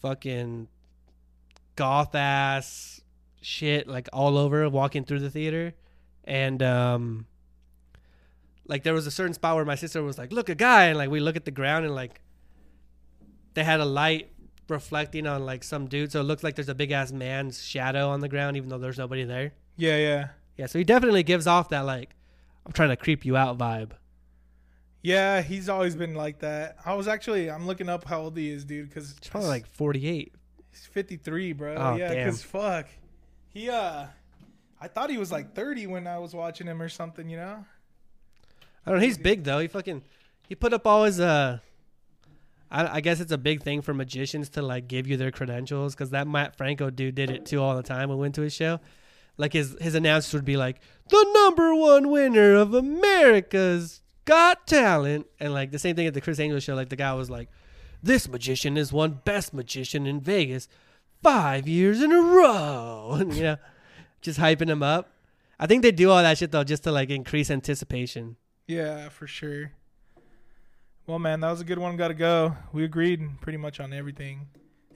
fucking 0.00 0.68
goth 1.76 2.14
ass 2.14 3.00
shit 3.42 3.86
like 3.88 4.08
all 4.12 4.36
over 4.36 4.68
walking 4.68 5.04
through 5.04 5.20
the 5.20 5.30
theater. 5.30 5.74
And 6.24 6.62
um 6.62 7.26
like 8.70 8.84
there 8.84 8.94
was 8.94 9.06
a 9.06 9.10
certain 9.10 9.34
spot 9.34 9.56
where 9.56 9.64
my 9.64 9.74
sister 9.74 10.02
was 10.02 10.16
like, 10.16 10.32
Look, 10.32 10.48
a 10.48 10.54
guy 10.54 10.84
and 10.86 10.96
like 10.96 11.10
we 11.10 11.20
look 11.20 11.36
at 11.36 11.44
the 11.44 11.50
ground 11.50 11.84
and 11.84 11.94
like 11.94 12.20
they 13.54 13.64
had 13.64 13.80
a 13.80 13.84
light 13.84 14.30
reflecting 14.68 15.26
on 15.26 15.44
like 15.44 15.64
some 15.64 15.86
dude, 15.88 16.12
so 16.12 16.20
it 16.20 16.24
looks 16.24 16.44
like 16.44 16.54
there's 16.54 16.68
a 16.68 16.74
big 16.74 16.92
ass 16.92 17.10
man's 17.12 17.62
shadow 17.62 18.08
on 18.08 18.20
the 18.20 18.28
ground, 18.28 18.56
even 18.56 18.68
though 18.70 18.78
there's 18.78 18.98
nobody 18.98 19.24
there. 19.24 19.52
yeah, 19.76 19.96
yeah. 19.96 20.28
Yeah, 20.56 20.66
so 20.66 20.78
he 20.78 20.84
definitely 20.84 21.22
gives 21.22 21.46
off 21.46 21.70
that 21.70 21.80
like 21.86 22.14
I'm 22.64 22.72
trying 22.72 22.90
to 22.90 22.96
creep 22.96 23.24
you 23.24 23.36
out 23.36 23.56
vibe. 23.58 23.92
Yeah, 25.02 25.40
he's 25.40 25.68
always 25.70 25.96
been 25.96 26.14
like 26.14 26.40
that. 26.40 26.76
I 26.84 26.94
was 26.94 27.08
actually 27.08 27.50
I'm 27.50 27.66
looking 27.66 27.88
up 27.88 28.04
how 28.04 28.20
old 28.22 28.36
he 28.36 28.50
is, 28.50 28.64
dude, 28.64 28.88
because 28.88 29.14
It's 29.16 29.28
probably 29.28 29.48
like 29.48 29.66
48. 29.66 30.32
he's 30.70 30.86
53, 30.86 31.52
bro. 31.54 31.74
Oh, 31.76 31.96
yeah, 31.96 32.10
because 32.14 32.42
fuck, 32.42 32.86
he 33.48 33.70
uh, 33.70 34.06
I 34.80 34.88
thought 34.88 35.10
he 35.10 35.16
was 35.18 35.32
like 35.32 35.54
30 35.54 35.86
when 35.86 36.06
I 36.06 36.18
was 36.18 36.34
watching 36.34 36.66
him 36.66 36.80
or 36.80 36.88
something, 36.90 37.28
you 37.28 37.36
know. 37.38 37.64
I 38.86 38.90
don't 38.90 39.00
know. 39.00 39.06
He's 39.06 39.18
big 39.18 39.44
though. 39.44 39.58
He 39.58 39.68
fucking 39.68 40.02
he 40.48 40.54
put 40.54 40.72
up 40.72 40.86
all 40.86 41.04
his 41.04 41.20
uh. 41.20 41.58
I, 42.72 42.96
I 42.96 43.00
guess 43.00 43.18
it's 43.18 43.32
a 43.32 43.38
big 43.38 43.62
thing 43.62 43.82
for 43.82 43.92
magicians 43.92 44.48
to 44.50 44.62
like 44.62 44.86
give 44.86 45.08
you 45.08 45.16
their 45.16 45.32
credentials 45.32 45.94
because 45.94 46.10
that 46.10 46.28
Mat 46.28 46.56
Franco 46.56 46.88
dude 46.88 47.16
did 47.16 47.28
it 47.30 47.44
too 47.44 47.60
all 47.60 47.76
the 47.76 47.82
time. 47.82 48.08
when 48.08 48.18
We 48.18 48.22
went 48.22 48.36
to 48.36 48.42
his 48.42 48.54
show. 48.54 48.80
Like 49.36 49.52
his 49.52 49.76
his 49.80 49.94
announcers 49.94 50.32
would 50.34 50.44
be 50.44 50.56
like 50.56 50.80
the 51.08 51.26
number 51.34 51.74
one 51.74 52.10
winner 52.10 52.54
of 52.54 52.74
America's 52.74 54.02
Got 54.24 54.66
Talent, 54.66 55.26
and 55.40 55.52
like 55.52 55.70
the 55.70 55.78
same 55.78 55.96
thing 55.96 56.06
at 56.06 56.14
the 56.14 56.20
Criss 56.20 56.38
Angel 56.38 56.60
show. 56.60 56.74
Like 56.74 56.90
the 56.90 56.96
guy 56.96 57.12
was 57.14 57.30
like, 57.30 57.48
"This 58.02 58.28
magician 58.28 58.76
is 58.76 58.92
one 58.92 59.20
best 59.24 59.54
magician 59.54 60.06
in 60.06 60.20
Vegas, 60.20 60.68
five 61.22 61.66
years 61.66 62.02
in 62.02 62.12
a 62.12 62.20
row," 62.20 63.12
and 63.18 63.34
you 63.34 63.42
know, 63.42 63.56
just 64.20 64.38
hyping 64.38 64.68
him 64.68 64.82
up. 64.82 65.10
I 65.58 65.66
think 65.66 65.82
they 65.82 65.90
do 65.90 66.10
all 66.10 66.22
that 66.22 66.38
shit 66.38 66.52
though 66.52 66.64
just 66.64 66.84
to 66.84 66.92
like 66.92 67.10
increase 67.10 67.50
anticipation. 67.50 68.36
Yeah, 68.70 69.08
for 69.08 69.26
sure. 69.26 69.72
Well, 71.06 71.18
man, 71.18 71.40
that 71.40 71.50
was 71.50 71.60
a 71.60 71.64
good 71.64 71.78
one. 71.78 71.96
Got 71.96 72.08
to 72.08 72.14
go. 72.14 72.56
We 72.72 72.84
agreed 72.84 73.40
pretty 73.40 73.58
much 73.58 73.80
on 73.80 73.92
everything. 73.92 74.46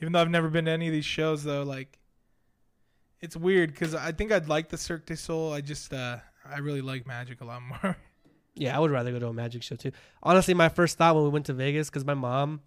Even 0.01 0.13
though 0.13 0.21
I've 0.21 0.31
never 0.31 0.49
been 0.49 0.67
to 0.67 0.71
any 0.71 0.87
of 0.87 0.93
these 0.93 1.05
shows, 1.05 1.43
though, 1.43 1.65
like 1.65 1.99
it's 3.21 3.37
weird 3.37 3.73
because 3.73 3.93
I 3.95 4.13
think 4.13 4.31
I'd 4.31 4.49
like 4.49 4.69
the 4.69 4.79
Cirque 4.79 5.07
du 5.07 5.17
Soleil. 5.17 5.53
I 5.55 5.61
just 5.61 5.93
uh 5.93 6.19
I 6.49 6.59
really 6.59 6.83
like 6.83 7.05
Magic 7.05 7.41
a 7.41 7.45
lot 7.45 7.63
more. 7.83 7.97
Yeah, 8.55 8.77
I 8.77 8.79
would 8.81 8.93
rather 8.93 9.11
go 9.11 9.19
to 9.19 9.27
a 9.27 9.33
magic 9.33 9.65
show 9.65 9.75
too. 9.75 9.91
Honestly, 10.23 10.55
my 10.55 10.69
first 10.69 10.97
thought 10.97 11.17
when 11.17 11.25
we 11.25 11.31
went 11.31 11.47
to 11.47 11.53
Vegas, 11.53 11.91
because 11.91 12.05
my 12.05 12.15
mom, 12.15 12.61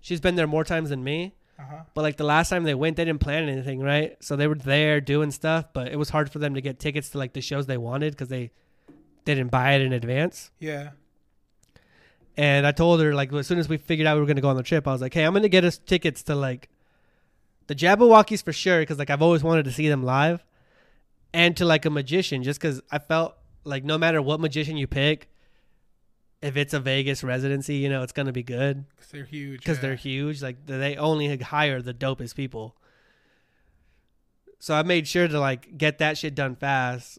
she's 0.00 0.22
been 0.22 0.34
there 0.36 0.46
more 0.46 0.64
times 0.64 0.88
than 0.88 1.04
me. 1.04 1.34
uh 1.58 1.62
huh. 1.68 1.82
But 1.92 2.00
like 2.00 2.16
the 2.16 2.24
last 2.24 2.48
time 2.48 2.64
they 2.64 2.74
went, 2.74 2.96
they 2.96 3.04
didn't 3.04 3.20
plan 3.20 3.46
anything, 3.46 3.80
right? 3.80 4.16
So 4.20 4.36
they 4.36 4.46
were 4.46 4.54
there 4.54 5.02
doing 5.02 5.30
stuff, 5.30 5.66
but 5.74 5.88
it 5.88 5.96
was 5.96 6.08
hard 6.08 6.32
for 6.32 6.38
them 6.38 6.54
to 6.54 6.62
get 6.62 6.78
tickets 6.78 7.10
to 7.10 7.18
like 7.18 7.34
the 7.34 7.42
shows 7.42 7.66
they 7.66 7.76
wanted 7.76 8.14
because 8.14 8.28
they 8.28 8.52
didn't 9.24 9.48
buy 9.48 9.72
it 9.74 9.82
in 9.82 9.92
advance. 9.92 10.50
Yeah. 10.58 10.90
And 12.36 12.66
I 12.66 12.72
told 12.72 13.00
her 13.00 13.14
like 13.14 13.32
as 13.32 13.46
soon 13.46 13.58
as 13.58 13.68
we 13.68 13.76
figured 13.76 14.06
out 14.06 14.16
we 14.16 14.20
were 14.20 14.26
gonna 14.26 14.40
go 14.40 14.48
on 14.48 14.56
the 14.56 14.62
trip, 14.62 14.88
I 14.88 14.92
was 14.92 15.00
like, 15.00 15.14
"Hey, 15.14 15.24
I'm 15.24 15.32
gonna 15.32 15.48
get 15.48 15.64
us 15.64 15.78
tickets 15.78 16.22
to 16.24 16.34
like 16.34 16.68
the 17.68 17.74
Jabbawockeez 17.74 18.42
for 18.42 18.52
sure, 18.52 18.80
because 18.80 18.98
like 18.98 19.10
I've 19.10 19.22
always 19.22 19.42
wanted 19.44 19.64
to 19.66 19.72
see 19.72 19.88
them 19.88 20.02
live, 20.02 20.44
and 21.32 21.56
to 21.56 21.64
like 21.64 21.84
a 21.84 21.90
magician, 21.90 22.42
just 22.42 22.60
because 22.60 22.80
I 22.90 22.98
felt 22.98 23.36
like 23.64 23.84
no 23.84 23.96
matter 23.98 24.20
what 24.20 24.40
magician 24.40 24.76
you 24.76 24.86
pick, 24.86 25.28
if 26.42 26.56
it's 26.56 26.74
a 26.74 26.80
Vegas 26.80 27.22
residency, 27.22 27.76
you 27.76 27.88
know 27.88 28.02
it's 28.02 28.12
gonna 28.12 28.32
be 28.32 28.42
good 28.42 28.84
Because 28.96 29.10
they're 29.12 29.24
huge. 29.24 29.60
because 29.60 29.76
yeah. 29.78 29.82
they're 29.82 29.94
huge. 29.94 30.42
Like 30.42 30.66
they 30.66 30.96
only 30.96 31.36
hire 31.38 31.80
the 31.80 31.94
dopest 31.94 32.34
people. 32.34 32.76
So 34.58 34.74
I 34.74 34.82
made 34.82 35.06
sure 35.06 35.28
to 35.28 35.38
like 35.38 35.78
get 35.78 35.98
that 35.98 36.18
shit 36.18 36.34
done 36.34 36.56
fast, 36.56 37.18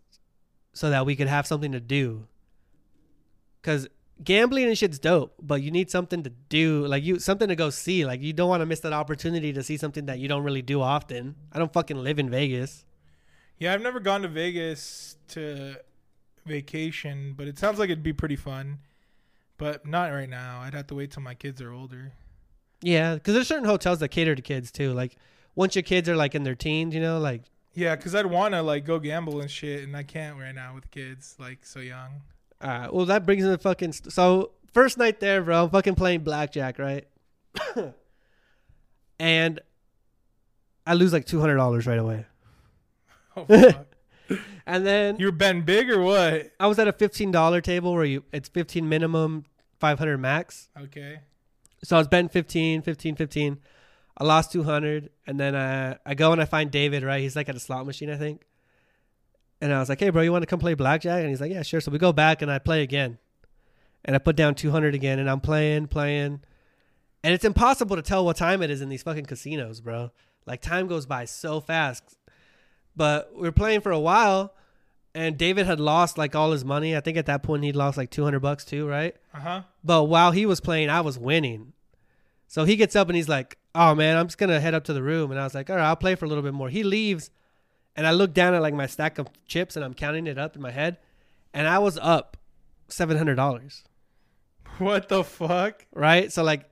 so 0.76 0.90
that 0.90 1.06
we 1.06 1.16
could 1.16 1.28
have 1.28 1.48
something 1.48 1.72
to 1.72 1.80
do. 1.80 2.28
Cause 3.64 3.88
gambling 4.24 4.66
and 4.66 4.78
shit's 4.78 5.00
dope, 5.00 5.34
but 5.42 5.62
you 5.62 5.72
need 5.72 5.90
something 5.90 6.22
to 6.22 6.30
do, 6.50 6.86
like 6.86 7.04
you 7.04 7.18
something 7.18 7.48
to 7.48 7.56
go 7.56 7.70
see. 7.70 8.06
Like 8.06 8.22
you 8.22 8.34
don't 8.34 8.50
want 8.50 8.62
to 8.62 8.66
miss 8.66 8.82
that 8.82 8.94
opportunity 8.94 9.54
to 9.54 9.64
see 9.64 9.78
something 9.78 10.06
that 10.06 10.20
you 10.20 10.28
don't 10.28 10.44
really 10.44 10.62
do 10.62 10.82
often. 10.82 11.36
I 11.52 11.58
don't 11.58 11.74
fucking 11.74 11.98
live 11.98 12.20
in 12.20 12.30
Vegas. 12.30 12.86
Yeah, 13.58 13.74
I've 13.74 13.82
never 13.82 14.02
gone 14.02 14.22
to 14.24 14.28
Vegas 14.28 15.16
to 15.30 15.78
vacation, 16.46 17.34
but 17.36 17.48
it 17.48 17.58
sounds 17.58 17.80
like 17.80 17.90
it'd 17.90 18.04
be 18.04 18.14
pretty 18.14 18.36
fun. 18.36 18.80
But 19.58 19.88
not 19.88 20.12
right 20.12 20.30
now. 20.30 20.60
I'd 20.62 20.74
have 20.74 20.88
to 20.88 20.96
wait 20.96 21.12
till 21.12 21.24
my 21.24 21.34
kids 21.34 21.62
are 21.62 21.72
older. 21.72 22.12
Yeah, 22.82 23.16
because 23.16 23.34
there's 23.34 23.48
certain 23.48 23.64
hotels 23.64 24.00
that 24.00 24.10
cater 24.10 24.36
to 24.36 24.42
kids 24.42 24.72
too. 24.72 24.92
Like 24.92 25.16
once 25.56 25.74
your 25.74 25.84
kids 25.84 26.10
are 26.10 26.18
like 26.18 26.36
in 26.36 26.44
their 26.44 26.56
teens, 26.56 26.94
you 26.94 27.00
know, 27.00 27.18
like 27.20 27.44
Yeah, 27.76 27.96
because 27.96 28.16
I'd 28.16 28.26
want 28.26 28.54
to 28.54 28.62
like 28.62 28.86
go 28.86 29.00
gamble 29.00 29.42
and 29.42 29.52
shit, 29.52 29.84
and 29.84 29.96
I 29.96 30.04
can't 30.04 30.40
right 30.40 30.56
now 30.56 30.74
with 30.74 30.90
kids 30.92 31.36
like 31.38 31.66
so 31.66 31.80
young. 31.80 32.22
Uh, 32.62 32.88
well, 32.92 33.06
that 33.06 33.26
brings 33.26 33.44
in 33.44 33.52
the 33.52 33.58
fucking. 33.58 33.92
St- 33.92 34.14
so 34.14 34.52
first 34.74 34.98
night 34.98 35.20
there, 35.20 35.44
bro, 35.44 35.66
I'm 35.66 35.70
fucking 35.70 35.96
playing 35.96 36.22
blackjack, 36.22 36.80
right? 36.80 37.06
and 39.20 39.60
I 40.88 40.94
lose 40.94 41.12
like 41.12 41.26
two 41.26 41.42
hundred 41.42 41.56
dollars 41.58 41.86
right 41.86 42.00
away. 42.00 42.26
Oh, 43.38 43.44
fuck. 43.46 43.88
And 44.66 44.84
then 44.86 45.18
you're 45.20 45.34
betting 45.34 45.62
big 45.64 45.92
or 45.92 46.02
what? 46.02 46.52
I 46.58 46.68
was 46.68 46.80
at 46.80 46.88
a 46.88 46.94
fifteen 46.94 47.32
dollar 47.32 47.60
table 47.60 47.94
where 47.94 48.06
you 48.06 48.24
it's 48.32 48.48
fifteen 48.48 48.88
minimum, 48.88 49.44
five 49.78 50.00
hundred 50.00 50.18
max. 50.20 50.70
Okay. 50.80 51.20
So 51.84 51.98
I 51.98 52.00
was 52.00 52.08
betting 52.08 52.30
15, 52.30 52.82
15, 52.82 53.16
15. 53.16 53.60
I 54.18 54.24
lost 54.24 54.52
200. 54.52 55.10
And 55.28 55.40
then 55.40 55.56
uh, 55.56 55.98
I 56.06 56.14
go 56.16 56.32
and 56.32 56.42
I 56.42 56.46
find 56.46 56.72
David, 56.72 57.04
right? 57.04 57.22
He's 57.22 57.36
like 57.36 57.50
at 57.50 57.56
a 57.56 57.60
slot 57.60 57.86
machine, 57.86 58.10
I 58.10 58.18
think. 58.18 58.42
And 59.62 59.74
I 59.74 59.80
was 59.80 59.90
like, 59.90 60.00
hey, 60.00 60.10
bro, 60.10 60.22
you 60.22 60.32
want 60.32 60.44
to 60.44 60.48
come 60.48 60.60
play 60.60 60.74
blackjack? 60.74 61.22
And 61.22 61.30
he's 61.30 61.42
like, 61.42 61.52
yeah, 61.52 61.64
sure. 61.64 61.82
So 61.82 61.92
we 61.92 61.98
go 61.98 62.14
back 62.14 62.42
and 62.42 62.52
I 62.52 62.60
play 62.60 62.84
again. 62.84 63.18
And 64.04 64.16
I 64.16 64.20
put 64.20 64.36
down 64.36 64.56
200 64.56 64.94
again 64.94 65.18
and 65.20 65.30
I'm 65.30 65.40
playing, 65.40 65.88
playing. 65.88 66.42
And 67.24 67.34
it's 67.34 67.46
impossible 67.46 67.96
to 67.96 68.02
tell 68.02 68.24
what 68.24 68.36
time 68.36 68.62
it 68.62 68.70
is 68.70 68.82
in 68.82 68.90
these 68.90 69.02
fucking 69.02 69.26
casinos, 69.26 69.82
bro. 69.82 70.12
Like 70.46 70.62
time 70.62 70.88
goes 70.88 71.06
by 71.06 71.26
so 71.26 71.60
fast. 71.60 72.04
But 72.96 73.32
we're 73.36 73.52
playing 73.52 73.82
for 73.82 73.92
a 73.92 74.00
while 74.00 74.54
and 75.16 75.38
David 75.38 75.66
had 75.66 75.80
lost 75.80 76.18
like 76.18 76.36
all 76.36 76.52
his 76.52 76.66
money. 76.66 76.96
I 76.96 77.00
think 77.00 77.18
at 77.18 77.26
that 77.26 77.42
point 77.42 77.64
he'd 77.64 77.76
lost 77.76 77.98
like 77.98 78.12
200 78.12 78.42
bucks 78.42 78.66
too, 78.66 78.86
right? 78.86 79.16
Uh 79.34 79.40
huh. 79.40 79.62
But 79.84 80.04
while 80.04 80.32
he 80.32 80.46
was 80.46 80.60
playing, 80.60 80.90
I 80.90 81.02
was 81.02 81.18
winning. 81.18 81.72
So 82.56 82.64
he 82.64 82.78
gets 82.78 82.96
up 82.96 83.10
and 83.10 83.18
he's 83.18 83.28
like, 83.28 83.58
"Oh 83.76 83.94
man, 83.96 84.16
I'm 84.16 84.28
just 84.28 84.38
gonna 84.38 84.62
head 84.62 84.74
up 84.74 84.86
to 84.86 84.94
the 84.94 85.04
room." 85.04 85.30
And 85.30 85.38
I 85.38 85.44
was 85.44 85.54
like, 85.54 85.70
"All 85.70 85.76
right, 85.76 85.86
I'll 85.86 85.98
play 85.98 86.16
for 86.16 86.24
a 86.24 86.30
little 86.30 86.42
bit 86.42 86.54
more." 86.54 86.70
He 86.70 86.84
leaves, 86.84 87.30
and 87.98 88.08
I 88.08 88.12
look 88.12 88.34
down 88.34 88.54
at 88.54 88.62
like 88.62 88.74
my 88.74 88.86
stack 88.86 89.18
of 89.18 89.28
chips 89.46 89.76
and 89.76 89.84
I'm 89.84 89.94
counting 89.94 90.26
it 90.26 90.38
up 90.38 90.56
in 90.56 90.62
my 90.62 90.72
head, 90.72 90.98
and 91.54 91.68
I 91.68 91.80
was 91.80 91.98
up 92.02 92.38
seven 92.88 93.18
hundred 93.18 93.36
dollars. 93.36 93.84
What 94.78 95.10
the 95.10 95.26
fuck? 95.26 95.86
Right, 95.94 96.32
so 96.32 96.44
like 96.44 96.70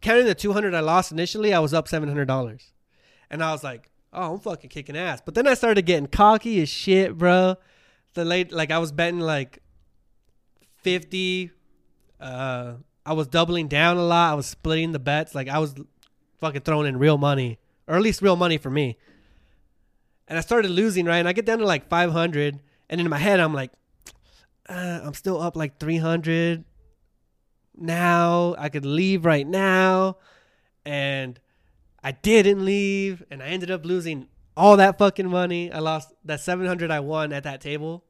counting 0.00 0.24
the 0.24 0.34
two 0.34 0.54
hundred 0.54 0.72
I 0.72 0.80
lost 0.80 1.12
initially, 1.12 1.52
I 1.52 1.58
was 1.58 1.74
up 1.74 1.86
seven 1.86 2.08
hundred 2.08 2.24
dollars, 2.24 2.72
and 3.28 3.44
I 3.44 3.52
was 3.52 3.62
like, 3.62 3.90
oh, 4.10 4.32
I'm 4.32 4.40
fucking 4.40 4.70
kicking 4.70 4.96
ass. 4.96 5.20
But 5.22 5.34
then 5.34 5.46
I 5.46 5.52
started 5.52 5.84
getting 5.84 6.06
cocky 6.06 6.62
as 6.62 6.70
shit, 6.70 7.18
bro. 7.18 7.56
The 8.14 8.24
late 8.24 8.52
like 8.52 8.70
I 8.70 8.78
was 8.78 8.90
betting 8.90 9.20
like 9.20 9.58
fifty. 10.78 11.50
Uh, 12.18 12.76
I 13.10 13.12
was 13.12 13.26
doubling 13.26 13.66
down 13.66 13.96
a 13.96 14.04
lot. 14.04 14.30
I 14.30 14.34
was 14.34 14.46
splitting 14.46 14.92
the 14.92 15.00
bets. 15.00 15.34
Like 15.34 15.48
I 15.48 15.58
was 15.58 15.74
fucking 16.38 16.60
throwing 16.60 16.86
in 16.86 16.96
real 16.96 17.18
money, 17.18 17.58
or 17.88 17.96
at 17.96 18.02
least 18.02 18.22
real 18.22 18.36
money 18.36 18.56
for 18.56 18.70
me. 18.70 18.98
And 20.28 20.38
I 20.38 20.42
started 20.42 20.70
losing, 20.70 21.06
right? 21.06 21.16
And 21.16 21.26
I 21.26 21.32
get 21.32 21.44
down 21.44 21.58
to 21.58 21.66
like 21.66 21.88
500, 21.88 22.60
and 22.88 23.00
in 23.00 23.10
my 23.10 23.18
head, 23.18 23.40
I'm 23.40 23.52
like, 23.52 23.72
uh, 24.68 25.00
I'm 25.02 25.14
still 25.14 25.42
up 25.42 25.56
like 25.56 25.80
300 25.80 26.62
now. 27.76 28.54
I 28.56 28.68
could 28.68 28.86
leave 28.86 29.24
right 29.24 29.44
now, 29.44 30.18
and 30.84 31.40
I 32.04 32.12
didn't 32.12 32.64
leave, 32.64 33.24
and 33.28 33.42
I 33.42 33.46
ended 33.46 33.72
up 33.72 33.84
losing 33.84 34.28
all 34.56 34.76
that 34.76 34.98
fucking 34.98 35.28
money. 35.28 35.72
I 35.72 35.80
lost 35.80 36.12
that 36.26 36.38
700 36.38 36.92
I 36.92 37.00
won 37.00 37.32
at 37.32 37.42
that 37.42 37.60
table 37.60 38.04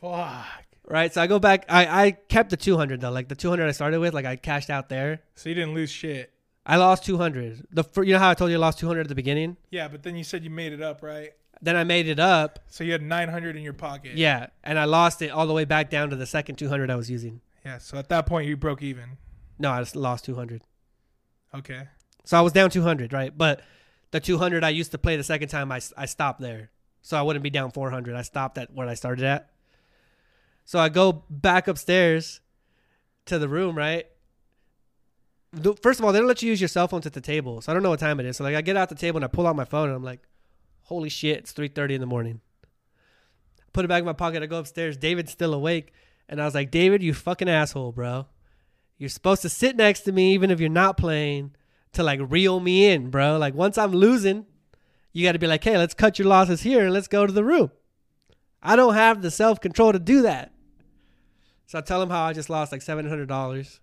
Fuck. 0.00 0.73
Right? 0.88 1.12
So 1.12 1.20
I 1.22 1.26
go 1.26 1.38
back. 1.38 1.64
I, 1.68 2.06
I 2.06 2.10
kept 2.12 2.50
the 2.50 2.56
200 2.56 3.00
though, 3.00 3.10
like 3.10 3.28
the 3.28 3.34
200 3.34 3.66
I 3.68 3.72
started 3.72 4.00
with, 4.00 4.14
like 4.14 4.26
I 4.26 4.36
cashed 4.36 4.70
out 4.70 4.88
there. 4.88 5.22
So 5.34 5.48
you 5.48 5.54
didn't 5.54 5.74
lose 5.74 5.90
shit. 5.90 6.32
I 6.66 6.76
lost 6.76 7.04
200. 7.04 7.66
The 7.72 7.84
fir- 7.84 8.04
you 8.04 8.14
know 8.14 8.18
how 8.18 8.30
I 8.30 8.34
told 8.34 8.50
you 8.50 8.56
I 8.56 8.60
lost 8.60 8.78
200 8.78 9.02
at 9.02 9.08
the 9.08 9.14
beginning. 9.14 9.56
Yeah, 9.70 9.88
but 9.88 10.02
then 10.02 10.16
you 10.16 10.24
said 10.24 10.44
you 10.44 10.50
made 10.50 10.72
it 10.72 10.80
up, 10.80 11.02
right? 11.02 11.32
Then 11.60 11.76
I 11.76 11.84
made 11.84 12.08
it 12.08 12.18
up, 12.18 12.58
So 12.68 12.84
you 12.84 12.92
had 12.92 13.02
900 13.02 13.56
in 13.56 13.62
your 13.62 13.72
pocket. 13.72 14.16
yeah, 14.16 14.48
and 14.62 14.78
I 14.78 14.84
lost 14.84 15.22
it 15.22 15.30
all 15.30 15.46
the 15.46 15.52
way 15.52 15.64
back 15.64 15.88
down 15.90 16.10
to 16.10 16.16
the 16.16 16.26
second 16.26 16.56
200 16.56 16.90
I 16.90 16.96
was 16.96 17.10
using. 17.10 17.40
Yeah. 17.64 17.78
So 17.78 17.96
at 17.98 18.08
that 18.10 18.26
point 18.26 18.48
you 18.48 18.56
broke 18.56 18.82
even. 18.82 19.18
No, 19.58 19.70
I 19.70 19.80
just 19.80 19.96
lost 19.96 20.24
200. 20.24 20.62
Okay. 21.54 21.88
So 22.24 22.36
I 22.38 22.40
was 22.40 22.52
down 22.52 22.70
200, 22.70 23.12
right? 23.12 23.36
But 23.36 23.60
the 24.10 24.20
200 24.20 24.64
I 24.64 24.70
used 24.70 24.90
to 24.92 24.98
play 24.98 25.16
the 25.16 25.24
second 25.24 25.48
time, 25.48 25.70
I, 25.70 25.80
I 25.96 26.06
stopped 26.06 26.40
there. 26.40 26.70
So 27.02 27.16
I 27.18 27.22
wouldn't 27.22 27.42
be 27.42 27.50
down 27.50 27.70
400. 27.70 28.14
I 28.16 28.22
stopped 28.22 28.58
at 28.58 28.72
where 28.72 28.88
I 28.88 28.94
started 28.94 29.24
at. 29.24 29.50
So 30.64 30.78
I 30.78 30.88
go 30.88 31.24
back 31.28 31.68
upstairs 31.68 32.40
to 33.26 33.38
the 33.38 33.48
room, 33.48 33.76
right? 33.76 34.06
First 35.82 36.00
of 36.00 36.04
all, 36.04 36.12
they 36.12 36.18
don't 36.18 36.26
let 36.26 36.42
you 36.42 36.48
use 36.48 36.60
your 36.60 36.68
cell 36.68 36.88
phones 36.88 37.06
at 37.06 37.12
the 37.12 37.20
table. 37.20 37.60
So 37.60 37.70
I 37.70 37.74
don't 37.74 37.82
know 37.82 37.90
what 37.90 38.00
time 38.00 38.18
it 38.18 38.26
is. 38.26 38.38
So 38.38 38.44
like 38.44 38.56
I 38.56 38.60
get 38.60 38.76
out 38.76 38.88
the 38.88 38.94
table 38.94 39.18
and 39.18 39.24
I 39.24 39.28
pull 39.28 39.46
out 39.46 39.54
my 39.54 39.64
phone 39.64 39.88
and 39.88 39.96
I'm 39.96 40.02
like, 40.02 40.20
holy 40.82 41.08
shit, 41.08 41.38
it's 41.38 41.52
3.30 41.52 41.92
in 41.92 42.00
the 42.00 42.06
morning. 42.06 42.40
Put 43.72 43.84
it 43.84 43.88
back 43.88 44.00
in 44.00 44.04
my 44.04 44.12
pocket. 44.12 44.42
I 44.42 44.46
go 44.46 44.58
upstairs. 44.58 44.96
David's 44.96 45.32
still 45.32 45.54
awake. 45.54 45.92
And 46.28 46.40
I 46.40 46.44
was 46.44 46.54
like, 46.54 46.70
David, 46.70 47.02
you 47.02 47.12
fucking 47.12 47.48
asshole, 47.48 47.92
bro. 47.92 48.26
You're 48.98 49.08
supposed 49.10 49.42
to 49.42 49.48
sit 49.48 49.76
next 49.76 50.00
to 50.02 50.12
me 50.12 50.32
even 50.32 50.50
if 50.50 50.60
you're 50.60 50.68
not 50.68 50.96
playing 50.96 51.54
to 51.92 52.02
like 52.02 52.20
reel 52.28 52.60
me 52.60 52.86
in, 52.86 53.10
bro. 53.10 53.36
Like 53.38 53.54
once 53.54 53.76
I'm 53.76 53.92
losing, 53.92 54.46
you 55.12 55.24
got 55.24 55.32
to 55.32 55.38
be 55.38 55.46
like, 55.46 55.62
hey, 55.62 55.76
let's 55.76 55.94
cut 55.94 56.18
your 56.18 56.28
losses 56.28 56.62
here 56.62 56.84
and 56.84 56.92
let's 56.92 57.08
go 57.08 57.26
to 57.26 57.32
the 57.32 57.44
room. 57.44 57.70
I 58.62 58.76
don't 58.76 58.94
have 58.94 59.22
the 59.22 59.30
self 59.30 59.60
control 59.60 59.92
to 59.92 59.98
do 59.98 60.22
that. 60.22 60.53
So 61.66 61.78
I 61.78 61.80
tell 61.80 62.00
him 62.02 62.10
how 62.10 62.24
I 62.24 62.32
just 62.32 62.50
lost 62.50 62.72
like 62.72 62.82
seven 62.82 63.08
hundred 63.08 63.26
dollars, 63.26 63.80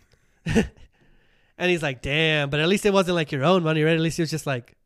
and 0.46 0.66
he's 1.58 1.82
like, 1.82 2.02
"Damn!" 2.02 2.50
But 2.50 2.60
at 2.60 2.68
least 2.68 2.84
it 2.86 2.92
wasn't 2.92 3.14
like 3.14 3.32
your 3.32 3.44
own 3.44 3.62
money, 3.62 3.82
right? 3.82 3.94
At 3.94 4.00
least 4.00 4.18
it 4.18 4.22
was 4.22 4.30
just 4.30 4.46
like, 4.46 4.76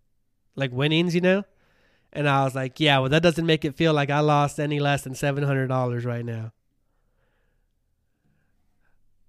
like 0.55 0.72
winnings, 0.72 1.14
you 1.14 1.20
know. 1.20 1.45
And 2.12 2.29
I 2.29 2.45
was 2.45 2.55
like, 2.55 2.81
"Yeah, 2.81 2.99
well, 2.99 3.09
that 3.11 3.22
doesn't 3.22 3.47
make 3.47 3.64
it 3.64 3.76
feel 3.76 3.93
like 3.93 4.11
I 4.11 4.20
lost 4.20 4.61
any 4.61 4.81
less 4.81 5.03
than 5.03 5.14
seven 5.14 5.45
hundred 5.45 5.68
dollars 5.68 6.05
right 6.05 6.24
now." 6.24 6.53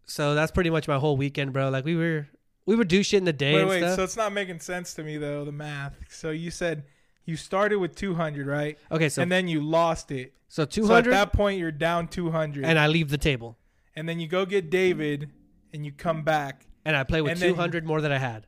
So 0.05 0.33
that's 0.33 0.51
pretty 0.51 0.71
much 0.71 0.87
my 0.87 0.97
whole 0.97 1.17
weekend, 1.17 1.53
bro. 1.53 1.69
Like 1.69 1.85
we 1.85 1.95
were, 1.95 2.27
we 2.65 2.75
would 2.75 2.87
do 2.87 3.03
shit 3.03 3.19
in 3.19 3.25
the 3.25 3.33
day 3.33 3.53
Wait, 3.53 3.61
and 3.61 3.69
wait. 3.69 3.79
stuff. 3.79 3.95
So 3.95 4.03
it's 4.03 4.17
not 4.17 4.33
making 4.33 4.59
sense 4.59 4.93
to 4.95 5.03
me 5.03 5.17
though. 5.17 5.45
The 5.45 5.51
math. 5.51 5.95
So 6.09 6.31
you 6.31 6.51
said 6.51 6.83
you 7.29 7.37
started 7.37 7.77
with 7.77 7.95
200, 7.95 8.47
right? 8.47 8.77
okay, 8.91 9.07
so 9.09 9.21
and 9.21 9.31
then 9.31 9.47
you 9.47 9.61
lost 9.61 10.11
it. 10.11 10.33
so 10.47 10.65
200 10.65 10.87
So 11.05 11.11
at 11.11 11.13
that 11.13 11.33
point 11.33 11.59
you're 11.59 11.71
down 11.71 12.07
200. 12.07 12.65
and 12.65 12.77
I 12.79 12.87
leave 12.87 13.09
the 13.09 13.17
table, 13.17 13.57
and 13.95 14.09
then 14.09 14.19
you 14.19 14.27
go 14.27 14.45
get 14.45 14.69
David, 14.69 15.29
and 15.73 15.85
you 15.85 15.91
come 15.91 16.23
back. 16.23 16.65
and 16.85 16.95
I 16.95 17.03
play 17.03 17.21
with 17.21 17.31
And 17.33 17.39
then- 17.39 17.49
two 17.49 17.55
hundred 17.55 17.85
more 17.85 18.01
than 18.01 18.11
I 18.11 18.17
had. 18.17 18.47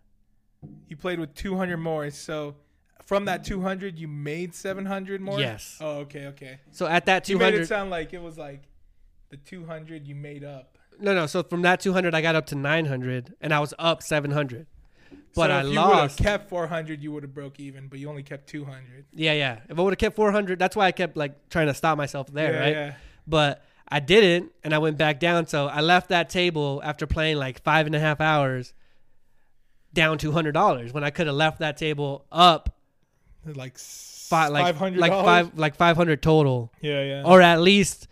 You 0.88 0.95
played 0.97 1.19
with 1.19 1.34
200 1.34 1.77
more. 1.77 2.09
So 2.11 2.55
from 3.05 3.25
that 3.25 3.43
200, 3.43 3.97
you 3.97 4.07
made 4.07 4.53
700 4.53 5.19
more. 5.21 5.39
Yes. 5.39 5.77
Oh, 5.82 5.99
okay, 6.05 6.27
okay. 6.27 6.59
So 6.71 6.86
at 6.86 7.05
that 7.07 7.23
200 7.23 7.29
You 7.29 7.51
made 7.57 7.61
it 7.63 7.67
sound 7.67 7.89
like 7.89 8.13
it 8.13 8.21
was 8.21 8.38
like 8.38 8.63
the 9.29 9.38
200 9.38 10.07
you 10.07 10.13
made 10.15 10.43
up. 10.43 10.77
no, 10.99 11.13
no. 11.15 11.25
So 11.25 11.41
from 11.43 11.61
that 11.63 11.79
two 11.79 11.93
hundred, 11.93 12.13
I 12.13 12.21
got 12.21 12.36
up 12.36 12.45
to 12.47 12.55
nine 12.55 12.86
hundred, 12.86 13.34
and 13.41 13.53
I 13.53 13.59
was 13.59 13.73
up 13.79 14.03
seven 14.03 14.32
hundred. 14.32 14.67
But 15.34 15.47
so 15.47 15.53
I 15.53 15.59
if 15.59 15.63
you 15.65 15.69
would 15.69 15.77
have 15.77 15.89
lost. 15.89 16.17
kept 16.19 16.49
400, 16.49 17.01
you 17.01 17.11
would 17.11 17.23
have 17.23 17.34
broke 17.34 17.59
even, 17.59 17.88
but 17.88 17.99
you 17.99 18.09
only 18.09 18.23
kept 18.23 18.47
200. 18.47 19.05
Yeah, 19.13 19.34
yeah. 19.34 19.59
If 19.69 19.79
I 19.79 19.82
would 19.82 19.93
have 19.93 19.97
kept 19.99 20.15
four 20.15 20.32
hundred, 20.32 20.59
that's 20.59 20.75
why 20.75 20.88
I 20.88 20.91
kept 20.91 21.15
like 21.15 21.49
trying 21.49 21.67
to 21.67 21.73
stop 21.73 21.97
myself 21.97 22.27
there, 22.27 22.53
yeah, 22.53 22.59
right? 22.59 22.73
Yeah. 22.73 22.93
But 23.27 23.63
I 23.88 23.99
didn't, 23.99 24.51
and 24.63 24.73
I 24.73 24.77
went 24.79 24.97
back 24.97 25.19
down. 25.19 25.47
So 25.47 25.67
I 25.67 25.82
left 25.82 26.09
that 26.09 26.29
table 26.29 26.82
after 26.84 27.07
playing 27.07 27.38
like 27.38 27.61
five 27.63 27.86
and 27.86 27.95
a 27.95 27.99
half 27.99 28.19
hours, 28.19 28.73
down 29.93 30.17
two 30.17 30.32
hundred 30.32 30.51
dollars. 30.53 30.93
When 30.93 31.03
I 31.03 31.09
could 31.11 31.27
have 31.27 31.36
left 31.36 31.59
that 31.59 31.77
table 31.77 32.25
up 32.32 32.75
Like 33.45 33.77
five, 33.77 34.51
like 34.51 34.65
500 34.75 34.99
like 34.99 35.11
five, 35.11 35.57
like 35.57 35.75
five 35.75 35.95
hundred 35.97 36.21
total, 36.21 36.71
Yeah, 36.82 37.03
yeah. 37.03 37.23
or 37.25 37.41
at 37.41 37.61
least 37.61 38.07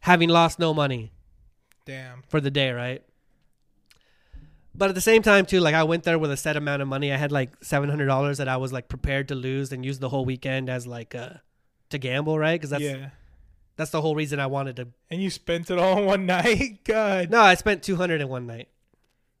having 0.00 0.28
lost 0.28 0.58
no 0.58 0.74
money. 0.74 1.12
Damn. 1.86 2.22
for 2.28 2.40
the 2.40 2.50
day, 2.50 2.70
right? 2.72 3.02
But 4.76 4.88
at 4.88 4.94
the 4.96 5.00
same 5.00 5.22
time, 5.22 5.46
too, 5.46 5.60
like 5.60 5.74
I 5.74 5.84
went 5.84 6.02
there 6.02 6.18
with 6.18 6.30
a 6.32 6.36
set 6.36 6.56
amount 6.56 6.82
of 6.82 6.88
money. 6.88 7.12
I 7.12 7.16
had 7.16 7.30
like 7.30 7.50
seven 7.62 7.88
hundred 7.88 8.06
dollars 8.06 8.38
that 8.38 8.48
I 8.48 8.56
was 8.56 8.72
like 8.72 8.88
prepared 8.88 9.28
to 9.28 9.34
lose 9.34 9.70
and 9.72 9.84
use 9.84 9.98
the 10.00 10.08
whole 10.08 10.24
weekend 10.24 10.68
as 10.68 10.86
like 10.86 11.14
uh 11.14 11.34
to 11.90 11.98
gamble, 11.98 12.38
right? 12.38 12.54
Because 12.60 12.70
that's 12.70 12.82
yeah. 12.82 13.10
that's 13.76 13.90
the 13.92 14.00
whole 14.00 14.16
reason 14.16 14.40
I 14.40 14.46
wanted 14.46 14.76
to. 14.76 14.88
And 15.10 15.22
you 15.22 15.30
spent 15.30 15.70
it 15.70 15.78
all 15.78 15.98
in 15.98 16.06
one 16.06 16.26
night? 16.38 16.80
God. 16.84 17.30
No, 17.30 17.40
I 17.40 17.54
spent 17.54 17.82
two 17.84 17.96
hundred 17.96 18.20
in 18.20 18.28
one 18.28 18.46
night, 18.46 18.68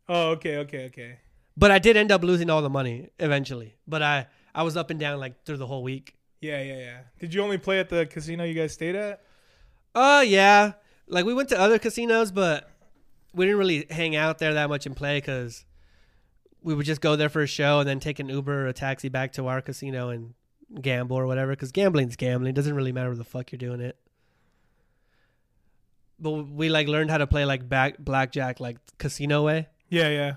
Oh, 0.08 0.30
okay, 0.32 0.58
okay, 0.58 0.84
okay. 0.86 1.18
but 1.56 1.70
I 1.70 1.78
did 1.80 1.96
end 1.96 2.12
up 2.12 2.22
losing 2.22 2.48
all 2.50 2.62
the 2.62 2.70
money 2.70 3.10
eventually. 3.18 3.74
But 3.88 4.02
I 4.02 4.26
I 4.54 4.62
was 4.62 4.76
up 4.76 4.90
and 4.90 5.00
down 5.00 5.18
like 5.18 5.44
through 5.44 5.56
the 5.56 5.66
whole 5.66 5.82
week. 5.82 6.14
Yeah, 6.40 6.62
yeah, 6.62 6.78
yeah. 6.78 6.98
Did 7.18 7.34
you 7.34 7.42
only 7.42 7.58
play 7.58 7.80
at 7.80 7.88
the 7.88 8.06
casino 8.06 8.44
you 8.44 8.54
guys 8.54 8.72
stayed 8.72 8.94
at? 8.94 9.22
Oh 9.96 10.20
yeah, 10.20 10.72
like 11.08 11.24
we 11.24 11.34
went 11.34 11.48
to 11.48 11.58
other 11.58 11.78
casinos, 11.80 12.30
but 12.30 12.70
we 13.34 13.44
didn't 13.46 13.58
really 13.58 13.86
hang 13.90 14.16
out 14.16 14.38
there 14.38 14.54
that 14.54 14.68
much 14.68 14.86
and 14.86 14.96
play 14.96 15.18
because 15.18 15.64
we 16.62 16.74
would 16.74 16.86
just 16.86 17.00
go 17.00 17.16
there 17.16 17.28
for 17.28 17.42
a 17.42 17.46
show 17.46 17.80
and 17.80 17.88
then 17.88 18.00
take 18.00 18.18
an 18.18 18.28
Uber 18.28 18.64
or 18.64 18.68
a 18.68 18.72
taxi 18.72 19.08
back 19.08 19.32
to 19.32 19.46
our 19.48 19.60
casino 19.60 20.08
and 20.08 20.34
gamble 20.80 21.16
or 21.18 21.26
whatever. 21.26 21.52
Because 21.52 21.72
gambling's 21.72 22.16
gambling; 22.16 22.50
it 22.50 22.54
doesn't 22.56 22.74
really 22.74 22.92
matter 22.92 23.08
where 23.10 23.16
the 23.16 23.24
fuck 23.24 23.52
you're 23.52 23.58
doing 23.58 23.80
it. 23.80 23.96
But 26.18 26.30
we 26.30 26.68
like 26.68 26.86
learned 26.88 27.10
how 27.10 27.18
to 27.18 27.26
play 27.26 27.44
like 27.44 27.68
back 27.68 27.98
blackjack 27.98 28.60
like 28.60 28.78
casino 28.98 29.44
way, 29.44 29.66
Yeah, 29.90 30.08
yeah. 30.08 30.34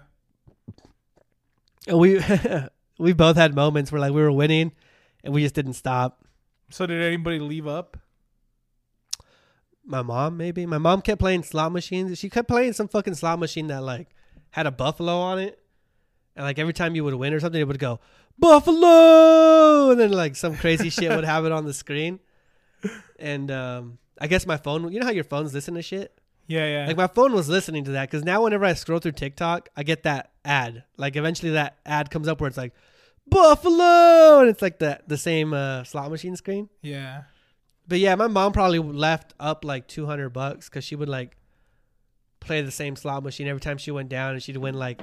and 1.87 1.99
we 1.99 2.19
we 2.97 3.13
both 3.13 3.37
had 3.37 3.53
moments 3.55 3.91
where 3.91 4.01
like 4.01 4.11
we 4.11 4.21
were 4.21 4.31
winning 4.31 4.71
and 5.23 5.33
we 5.33 5.43
just 5.43 5.55
didn't 5.55 5.73
stop. 5.73 6.25
So 6.71 6.85
did 6.87 7.01
anybody 7.01 7.39
leave 7.39 7.67
up? 7.67 7.95
My 9.87 10.01
mom 10.01 10.37
maybe. 10.37 10.65
My 10.65 10.77
mom 10.77 11.01
kept 11.01 11.19
playing 11.19 11.43
slot 11.43 11.71
machines. 11.71 12.17
She 12.19 12.29
kept 12.29 12.47
playing 12.47 12.73
some 12.73 12.87
fucking 12.87 13.15
slot 13.15 13.39
machine 13.39 13.67
that 13.67 13.81
like 13.81 14.09
had 14.51 14.67
a 14.67 14.71
buffalo 14.71 15.17
on 15.17 15.39
it. 15.39 15.59
And 16.35 16.45
like 16.45 16.59
every 16.59 16.73
time 16.73 16.93
you 16.93 17.03
would 17.03 17.15
win 17.15 17.33
or 17.33 17.39
something 17.39 17.59
it 17.59 17.67
would 17.67 17.79
go 17.79 17.99
buffalo! 18.39 19.91
And 19.91 19.99
then 19.99 20.11
like 20.11 20.35
some 20.35 20.55
crazy 20.55 20.89
shit 20.89 21.09
would 21.09 21.23
happen 21.25 21.51
on 21.51 21.65
the 21.65 21.73
screen. 21.73 22.19
And 23.17 23.49
um 23.49 23.97
i 24.19 24.25
guess 24.27 24.47
my 24.47 24.57
phone 24.57 24.91
you 24.91 24.99
know 24.99 25.05
how 25.05 25.11
your 25.11 25.23
phones 25.23 25.53
listen 25.53 25.73
to 25.75 25.81
shit? 25.81 26.13
Yeah, 26.47 26.65
yeah. 26.65 26.87
like 26.87 26.97
my 26.97 27.07
phone 27.07 27.33
was 27.33 27.49
listening 27.49 27.83
to 27.85 27.91
that 27.91 28.09
because 28.09 28.23
now 28.23 28.43
whenever 28.43 28.63
i 28.63 28.73
scroll 28.73 28.99
through 28.99 29.13
tiktok 29.13 29.69
i 29.75 29.83
get 29.83 30.03
that 30.03 30.31
ad. 30.45 30.83
Like 30.95 31.15
eventually 31.15 31.51
that 31.51 31.77
ad 31.85 32.09
comes 32.09 32.27
up 32.27 32.39
where 32.39 32.47
it's 32.47 32.57
like 32.57 32.73
buffalo! 33.27 34.39
And 34.39 34.49
it's 34.49 34.61
like 34.61 34.79
the 34.79 34.99
the 35.07 35.17
same 35.17 35.53
uh, 35.53 35.83
slot 35.83 36.09
machine 36.09 36.35
screen. 36.35 36.69
Yeah. 36.81 37.23
But 37.87 37.99
yeah, 37.99 38.15
my 38.15 38.27
mom 38.27 38.51
probably 38.51 38.79
left 38.79 39.33
up 39.39 39.63
like 39.63 39.87
two 39.87 40.05
hundred 40.05 40.29
bucks 40.29 40.69
because 40.69 40.83
she 40.83 40.95
would 40.95 41.09
like 41.09 41.37
play 42.39 42.61
the 42.61 42.71
same 42.71 42.95
slot 42.95 43.23
machine 43.23 43.47
every 43.47 43.61
time 43.61 43.77
she 43.77 43.91
went 43.91 44.09
down, 44.09 44.33
and 44.33 44.43
she'd 44.43 44.57
win 44.57 44.75
like 44.75 45.01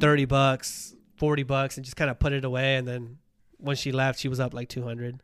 thirty 0.00 0.24
bucks, 0.24 0.94
forty 1.16 1.42
bucks, 1.42 1.76
and 1.76 1.84
just 1.84 1.96
kind 1.96 2.10
of 2.10 2.18
put 2.18 2.32
it 2.32 2.44
away. 2.44 2.76
And 2.76 2.86
then 2.86 3.18
when 3.58 3.76
she 3.76 3.92
left, 3.92 4.18
she 4.18 4.28
was 4.28 4.40
up 4.40 4.54
like 4.54 4.68
two 4.68 4.82
hundred. 4.82 5.20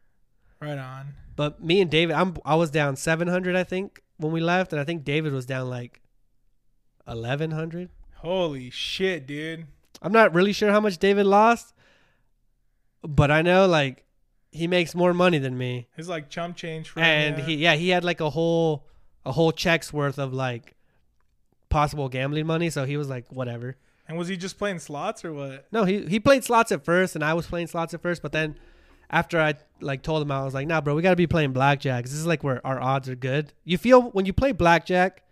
Right 0.61 0.79
on. 0.79 1.15
But 1.37 1.63
me 1.63 1.81
and 1.81 1.91
David, 1.91 2.15
I'm 2.15 2.37
I 2.45 2.55
was 2.55 2.71
down 2.71 2.97
seven 2.97 3.29
hundred, 3.29 3.57
I 3.57 3.65
think, 3.65 4.03
when 4.19 4.33
we 4.33 4.41
left, 4.41 4.73
and 4.73 4.81
I 4.81 4.85
think 4.85 5.05
David 5.05 5.33
was 5.33 5.47
down 5.47 5.69
like 5.69 6.01
eleven 7.09 7.51
hundred. 7.51 7.91
Holy 8.17 8.71
shit, 8.71 9.27
dude. 9.27 9.67
I'm 10.01 10.13
not 10.13 10.35
really 10.35 10.53
sure 10.53 10.71
how 10.71 10.81
much 10.81 10.99
David 10.99 11.27
lost, 11.27 11.75
but 13.03 13.31
I 13.31 13.43
know 13.43 13.67
like 13.67 14.04
he 14.55 14.67
makes 14.69 14.95
more 14.95 15.13
money 15.13 15.39
than 15.39 15.59
me, 15.59 15.89
He's 15.97 16.09
like 16.09 16.31
chump 16.31 16.57
change 16.57 16.89
for 16.89 17.01
and 17.01 17.37
him. 17.37 17.45
he 17.47 17.57
yeah 17.57 17.75
he 17.75 17.89
had 17.91 18.05
like 18.05 18.21
a 18.21 18.31
whole 18.31 18.87
a 19.27 19.33
whole 19.33 19.53
check's 19.53 19.93
worth 19.93 20.19
of 20.19 20.33
like 20.33 20.75
possible 21.69 22.09
gambling 22.09 22.47
money. 22.47 22.71
So 22.71 22.85
he 22.85 22.97
was 22.97 23.09
like 23.09 23.31
whatever. 23.33 23.77
And 24.07 24.19
was 24.19 24.29
he 24.29 24.37
just 24.37 24.59
playing 24.59 24.79
slots 24.81 25.25
or 25.25 25.33
what? 25.33 25.67
No, 25.73 25.85
he 25.85 26.07
he 26.07 26.21
played 26.21 26.45
slots 26.45 26.71
at 26.73 26.85
first, 26.85 27.15
and 27.15 27.25
I 27.25 27.35
was 27.35 27.47
playing 27.47 27.67
slots 27.69 27.95
at 27.95 28.03
first. 28.03 28.21
But 28.23 28.33
then, 28.33 28.55
after 29.11 29.41
I 29.41 29.55
like 29.81 30.03
told 30.03 30.23
him, 30.23 30.31
I 30.31 30.45
was 30.45 30.53
like, 30.55 30.67
"Nah, 30.67 30.81
bro, 30.83 30.95
we 30.95 31.03
gotta 31.03 31.17
be 31.17 31.27
playing 31.27 31.53
blackjack. 31.53 32.05
This 32.05 32.13
is 32.13 32.27
like 32.27 32.45
where 32.45 32.65
our 32.67 32.81
odds 32.81 33.09
are 33.09 33.17
good. 33.17 33.53
You 33.65 33.79
feel 33.79 34.03
when 34.11 34.27
you 34.27 34.33
play 34.35 34.53
blackjack, 34.53 35.23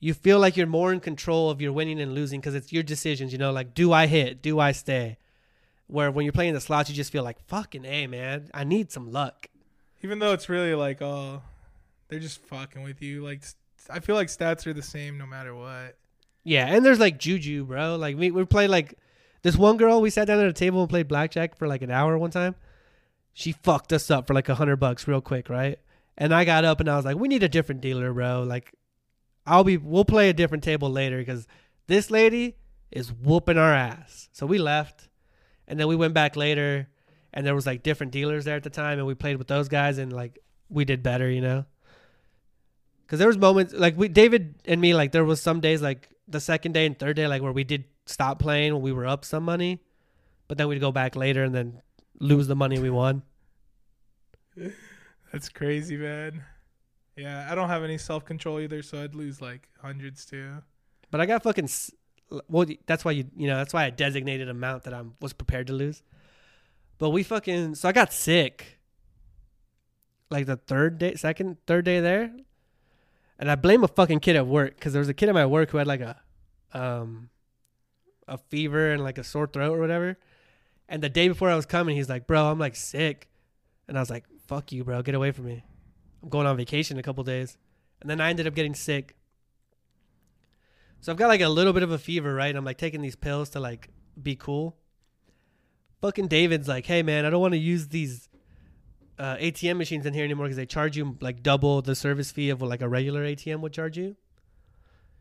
you 0.00 0.14
feel 0.14 0.38
like 0.40 0.56
you're 0.56 0.66
more 0.66 0.92
in 0.94 1.00
control 1.00 1.50
of 1.50 1.60
your 1.60 1.72
winning 1.72 2.00
and 2.00 2.14
losing 2.14 2.40
because 2.40 2.54
it's 2.54 2.72
your 2.72 2.82
decisions. 2.82 3.32
You 3.32 3.38
know, 3.38 3.52
like 3.52 3.74
do 3.74 3.92
I 3.92 4.06
hit? 4.06 4.40
Do 4.42 4.58
I 4.58 4.72
stay? 4.72 5.18
Where 5.90 6.10
when 6.10 6.24
you're 6.24 6.32
playing 6.32 6.54
the 6.54 6.60
slots, 6.60 6.88
you 6.88 6.96
just 6.96 7.12
feel 7.12 7.24
like 7.24 7.40
fucking 7.46 7.84
a 7.84 8.06
man. 8.06 8.48
I 8.54 8.64
need 8.64 8.92
some 8.92 9.10
luck. 9.10 9.48
Even 10.02 10.18
though 10.18 10.32
it's 10.32 10.48
really 10.48 10.74
like, 10.74 11.02
oh, 11.02 11.42
they're 12.08 12.20
just 12.20 12.40
fucking 12.46 12.82
with 12.82 13.02
you. 13.02 13.22
Like, 13.22 13.42
I 13.88 14.00
feel 14.00 14.14
like 14.14 14.28
stats 14.28 14.66
are 14.66 14.72
the 14.72 14.82
same 14.82 15.18
no 15.18 15.26
matter 15.26 15.54
what. 15.54 15.96
Yeah, 16.42 16.66
and 16.66 16.84
there's 16.84 17.00
like 17.00 17.18
juju, 17.18 17.64
bro. 17.64 17.96
Like 17.96 18.16
we 18.16 18.30
we 18.30 18.44
played 18.44 18.70
like 18.70 18.98
this 19.42 19.56
one 19.56 19.76
girl. 19.76 20.00
We 20.00 20.10
sat 20.10 20.26
down 20.26 20.40
at 20.40 20.46
a 20.46 20.52
table 20.52 20.80
and 20.80 20.88
played 20.88 21.08
blackjack 21.08 21.56
for 21.56 21.68
like 21.68 21.82
an 21.82 21.90
hour 21.90 22.16
one 22.16 22.30
time. 22.30 22.54
She 23.32 23.52
fucked 23.52 23.92
us 23.92 24.10
up 24.10 24.26
for 24.26 24.34
like 24.34 24.48
a 24.48 24.54
hundred 24.54 24.76
bucks 24.76 25.06
real 25.06 25.20
quick, 25.20 25.48
right? 25.48 25.78
And 26.16 26.34
I 26.34 26.44
got 26.44 26.64
up 26.64 26.80
and 26.80 26.88
I 26.88 26.96
was 26.96 27.04
like, 27.04 27.16
"We 27.16 27.28
need 27.28 27.42
a 27.42 27.48
different 27.48 27.80
dealer, 27.80 28.12
bro. 28.12 28.42
Like, 28.42 28.74
I'll 29.46 29.64
be 29.64 29.76
we'll 29.76 30.04
play 30.04 30.30
a 30.30 30.34
different 30.34 30.64
table 30.64 30.90
later 30.90 31.18
because 31.18 31.46
this 31.86 32.10
lady 32.10 32.56
is 32.90 33.12
whooping 33.12 33.58
our 33.58 33.74
ass." 33.74 34.28
So 34.32 34.46
we 34.46 34.58
left, 34.58 35.08
and 35.70 35.78
then 35.78 35.86
we 35.86 35.94
went 35.94 36.12
back 36.12 36.34
later, 36.34 36.88
and 37.32 37.46
there 37.46 37.54
was 37.54 37.64
like 37.64 37.84
different 37.84 38.12
dealers 38.12 38.44
there 38.44 38.56
at 38.56 38.64
the 38.64 38.70
time, 38.70 38.98
and 38.98 39.06
we 39.06 39.14
played 39.14 39.38
with 39.38 39.46
those 39.46 39.68
guys, 39.68 39.98
and 39.98 40.12
like 40.12 40.40
we 40.68 40.84
did 40.84 41.02
better, 41.02 41.30
you 41.30 41.40
know. 41.40 41.64
Because 43.06 43.20
there 43.20 43.28
was 43.28 43.38
moments 43.38 43.72
like 43.72 43.96
we 43.96 44.08
David 44.08 44.56
and 44.64 44.80
me 44.80 44.94
like 44.94 45.12
there 45.12 45.24
was 45.24 45.40
some 45.40 45.60
days 45.60 45.80
like 45.80 46.10
the 46.26 46.40
second 46.40 46.72
day 46.72 46.86
and 46.86 46.98
third 46.98 47.16
day 47.16 47.26
like 47.28 47.40
where 47.40 47.52
we 47.52 47.64
did 47.64 47.84
stop 48.04 48.40
playing 48.40 48.72
when 48.72 48.82
we 48.82 48.92
were 48.92 49.06
up 49.06 49.24
some 49.24 49.44
money, 49.44 49.80
but 50.48 50.58
then 50.58 50.66
we'd 50.66 50.80
go 50.80 50.90
back 50.90 51.14
later 51.14 51.44
and 51.44 51.54
then 51.54 51.80
lose 52.18 52.48
the 52.48 52.56
money 52.56 52.80
we 52.80 52.90
won. 52.90 53.22
That's 55.32 55.48
crazy, 55.48 55.96
man. 55.96 56.42
Yeah, 57.16 57.46
I 57.48 57.54
don't 57.54 57.68
have 57.68 57.84
any 57.84 57.96
self 57.96 58.24
control 58.24 58.58
either, 58.58 58.82
so 58.82 59.02
I'd 59.02 59.14
lose 59.14 59.40
like 59.40 59.68
hundreds 59.80 60.26
too. 60.26 60.62
But 61.12 61.20
I 61.20 61.26
got 61.26 61.44
fucking 61.44 61.68
well. 62.48 62.66
That's 62.86 63.04
why 63.04 63.12
you 63.12 63.24
you 63.36 63.46
know 63.46 63.56
that's 63.56 63.72
why 63.72 63.84
I 63.84 63.90
designated 63.90 64.48
amount 64.48 64.84
that 64.84 64.94
I 64.94 65.02
was 65.20 65.32
prepared 65.32 65.66
to 65.68 65.72
lose. 65.72 66.02
But 66.98 67.10
we 67.10 67.22
fucking 67.22 67.76
so 67.76 67.88
I 67.88 67.92
got 67.92 68.12
sick. 68.12 68.78
Like 70.30 70.46
the 70.46 70.56
third 70.56 70.98
day, 70.98 71.14
second, 71.16 71.56
third 71.66 71.84
day 71.84 71.98
there, 71.98 72.30
and 73.38 73.50
I 73.50 73.56
blame 73.56 73.82
a 73.82 73.88
fucking 73.88 74.20
kid 74.20 74.36
at 74.36 74.46
work 74.46 74.76
because 74.76 74.92
there 74.92 75.00
was 75.00 75.08
a 75.08 75.14
kid 75.14 75.28
at 75.28 75.34
my 75.34 75.46
work 75.46 75.70
who 75.70 75.78
had 75.78 75.88
like 75.88 76.02
a, 76.02 76.20
um, 76.72 77.30
a 78.28 78.38
fever 78.38 78.92
and 78.92 79.02
like 79.02 79.18
a 79.18 79.24
sore 79.24 79.48
throat 79.48 79.76
or 79.76 79.80
whatever. 79.80 80.18
And 80.88 81.02
the 81.02 81.08
day 81.08 81.26
before 81.26 81.50
I 81.50 81.56
was 81.56 81.66
coming, 81.66 81.96
he's 81.96 82.08
like, 82.08 82.28
"Bro, 82.28 82.46
I'm 82.46 82.58
like 82.58 82.76
sick," 82.76 83.28
and 83.88 83.96
I 83.96 84.00
was 84.00 84.10
like, 84.10 84.24
"Fuck 84.46 84.70
you, 84.70 84.84
bro, 84.84 85.02
get 85.02 85.16
away 85.16 85.32
from 85.32 85.46
me. 85.46 85.64
I'm 86.22 86.28
going 86.28 86.46
on 86.46 86.56
vacation 86.56 86.96
in 86.96 87.00
a 87.00 87.02
couple 87.02 87.24
days." 87.24 87.56
And 88.00 88.08
then 88.08 88.20
I 88.20 88.30
ended 88.30 88.46
up 88.46 88.54
getting 88.54 88.74
sick. 88.74 89.16
So 91.00 91.10
I've 91.12 91.18
got 91.18 91.28
like 91.28 91.40
a 91.40 91.48
little 91.48 91.72
bit 91.72 91.82
of 91.82 91.90
a 91.90 91.98
fever, 91.98 92.34
right? 92.34 92.54
I'm 92.54 92.64
like 92.64 92.78
taking 92.78 93.00
these 93.00 93.16
pills 93.16 93.50
to 93.50 93.60
like 93.60 93.88
be 94.20 94.36
cool. 94.36 94.76
Fucking 96.02 96.28
David's 96.28 96.68
like, 96.68 96.86
hey 96.86 97.02
man, 97.02 97.24
I 97.24 97.30
don't 97.30 97.40
want 97.40 97.52
to 97.52 97.58
use 97.58 97.88
these 97.88 98.28
uh, 99.18 99.36
ATM 99.36 99.76
machines 99.76 100.06
in 100.06 100.14
here 100.14 100.24
anymore 100.24 100.46
because 100.46 100.56
they 100.56 100.66
charge 100.66 100.96
you 100.96 101.16
like 101.20 101.42
double 101.42 101.82
the 101.82 101.94
service 101.94 102.30
fee 102.30 102.50
of 102.50 102.60
what 102.60 102.70
like 102.70 102.82
a 102.82 102.88
regular 102.88 103.24
ATM 103.24 103.60
would 103.60 103.72
charge 103.72 103.96
you. 103.96 104.16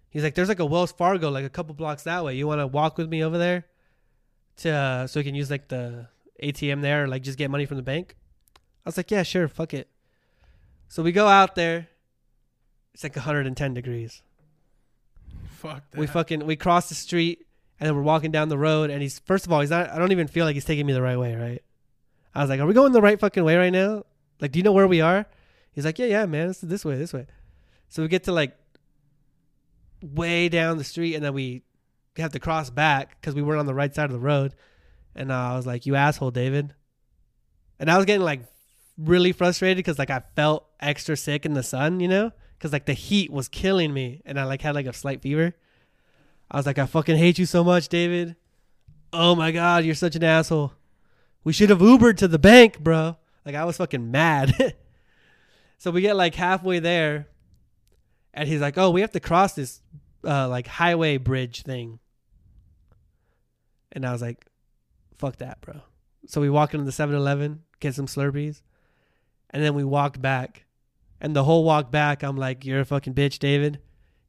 He's 0.10 0.24
like, 0.24 0.36
there's 0.36 0.50
like 0.50 0.60
a 0.60 0.66
Wells 0.66 0.92
Fargo 0.92 1.30
like 1.30 1.46
a 1.46 1.50
couple 1.50 1.76
blocks 1.76 2.04
that 2.04 2.24
way. 2.24 2.36
You 2.36 2.48
want 2.48 2.60
to 2.60 2.68
walk 2.68 2.98
with 2.98 3.10
me 3.10 3.24
over 3.24 3.38
there 3.38 3.66
to 4.58 4.72
uh, 4.72 5.08
so 5.08 5.20
you 5.20 5.26
can 5.26 5.36
use 5.36 5.52
like 5.52 5.68
the 5.70 6.08
ATM 6.44 6.82
there 6.82 7.04
or 7.04 7.08
like 7.08 7.24
just 7.24 7.38
get 7.38 7.52
money 7.52 7.66
from 7.66 7.78
the 7.78 7.84
bank? 7.84 8.16
I 8.58 8.90
was 8.90 8.98
like, 8.98 9.12
yeah, 9.12 9.24
sure, 9.24 9.48
fuck 9.48 9.74
it. 9.74 9.90
So 10.88 11.04
we 11.04 11.12
go 11.12 11.28
out 11.28 11.56
there. 11.56 11.88
It's 12.94 13.04
like 13.04 13.16
110 13.16 13.74
degrees. 13.74 14.24
Fuck 15.60 15.92
that. 15.92 16.00
We 16.00 16.08
fucking 16.08 16.46
we 16.46 16.56
cross 16.56 16.90
the 16.90 16.96
street 16.96 17.46
and 17.80 17.88
then 17.88 17.96
we're 17.96 18.02
walking 18.02 18.32
down 18.32 18.48
the 18.48 18.58
road 18.58 18.90
and 18.90 19.02
he's 19.02 19.20
first 19.20 19.46
of 19.46 19.52
all 19.52 19.60
he's 19.60 19.70
not 19.70 19.90
I 19.90 19.98
don't 19.98 20.14
even 20.14 20.28
feel 20.28 20.46
like 20.46 20.54
he's 20.54 20.66
taking 20.66 20.86
me 20.86 20.94
the 20.94 21.02
right 21.02 21.18
way, 21.18 21.36
right? 21.36 21.62
I 22.34 22.42
was 22.42 22.50
like, 22.50 22.60
Are 22.60 22.66
we 22.66 22.74
going 22.74 22.94
the 22.94 23.02
right 23.02 23.20
fucking 23.20 23.44
way 23.44 23.58
right 23.58 23.72
now? 23.72 24.04
Like, 24.40 24.54
do 24.54 24.60
you 24.60 24.64
know 24.64 24.72
where 24.72 24.88
we 24.88 25.02
are? 25.02 25.26
He's 25.74 25.86
like, 25.86 26.00
Yeah, 26.00 26.06
yeah, 26.06 26.26
man, 26.26 26.50
it's 26.50 26.62
this 26.62 26.86
way, 26.86 26.96
this 26.96 27.12
way. 27.12 27.28
So 27.90 28.02
we 28.02 28.08
get 28.08 28.24
to 28.26 28.32
like 28.32 28.56
way 30.02 30.48
down 30.48 30.78
the 30.78 30.84
street 30.84 31.16
and 31.16 31.24
then 31.24 31.34
we 31.34 31.64
have 32.18 32.32
to 32.32 32.40
cross 32.40 32.70
back 32.70 33.20
because 33.20 33.36
we 33.36 33.42
weren't 33.42 33.60
on 33.60 33.66
the 33.66 33.74
right 33.74 33.94
side 33.94 34.06
of 34.06 34.12
the 34.12 34.20
road. 34.20 34.56
And 35.14 35.32
uh, 35.32 35.36
I 35.36 35.56
was 35.56 35.68
like, 35.68 35.86
You 35.86 35.96
asshole, 35.96 36.32
David. 36.32 36.74
And 37.80 37.92
I 37.92 37.98
was 37.98 38.06
getting 38.06 38.24
like 38.24 38.42
really 38.98 39.34
frustrated 39.34 39.78
because 39.78 40.00
like 40.00 40.10
I 40.10 40.24
felt 40.36 40.66
extra 40.80 41.18
sick 41.18 41.46
in 41.46 41.54
the 41.54 41.64
sun, 41.64 42.00
you 42.00 42.08
know? 42.08 42.32
Because 42.60 42.74
like 42.74 42.86
the 42.86 42.94
heat 42.94 43.32
was 43.32 43.48
killing 43.48 43.94
me 43.94 44.22
and 44.26 44.38
I 44.38 44.44
like 44.44 44.62
had 44.62 44.76
like 44.76 44.86
a 44.86 44.92
slight 44.92 45.22
fever. 45.22 45.56
I 46.52 46.58
was 46.58 46.66
like, 46.66 46.78
I 46.78 46.86
fucking 46.86 47.16
hate 47.16 47.40
you 47.40 47.46
so 47.46 47.64
much, 47.64 47.88
David. 47.88 48.36
Oh 49.14 49.34
my 49.34 49.52
god, 49.52 49.86
you're 49.86 49.96
such 49.96 50.18
an 50.18 50.26
asshole. 50.26 50.74
We 51.46 51.54
should 51.54 51.70
have 51.70 51.80
Ubered 51.80 52.18
to 52.18 52.28
the 52.28 52.38
bank, 52.38 52.80
bro. 52.80 53.16
Like 53.46 53.56
I 53.56 53.64
was 53.64 53.78
fucking 53.78 54.12
mad. 54.12 54.76
so 55.78 55.90
we 55.90 56.02
get 56.02 56.18
like 56.18 56.36
halfway 56.36 56.80
there, 56.80 57.30
and 58.34 58.48
he's 58.48 58.62
like, 58.62 58.78
"Oh, 58.78 58.92
we 58.92 59.02
have 59.02 59.14
to 59.14 59.20
cross 59.20 59.54
this 59.54 59.82
uh, 60.24 60.50
like 60.50 60.68
highway 60.68 61.18
bridge 61.18 61.64
thing." 61.64 62.00
And 63.92 64.06
I 64.06 64.12
was 64.12 64.22
like, 64.22 64.46
"Fuck 65.18 65.38
that, 65.38 65.62
bro." 65.62 65.82
So 66.28 66.42
we 66.42 66.50
walk 66.50 66.74
into 66.74 66.86
the 66.86 66.92
7-Eleven, 66.92 67.64
get 67.80 67.96
some 67.96 68.06
Slurpees, 68.06 68.62
and 69.50 69.64
then 69.64 69.74
we 69.74 69.84
walk 69.84 70.22
back. 70.22 70.66
And 71.22 71.36
the 71.36 71.44
whole 71.44 71.64
walk 71.64 71.92
back, 71.92 72.24
I'm 72.24 72.38
like, 72.38 72.66
"You're 72.66 72.80
a 72.82 72.86
fucking 72.86 73.14
bitch, 73.14 73.40
David. 73.40 73.80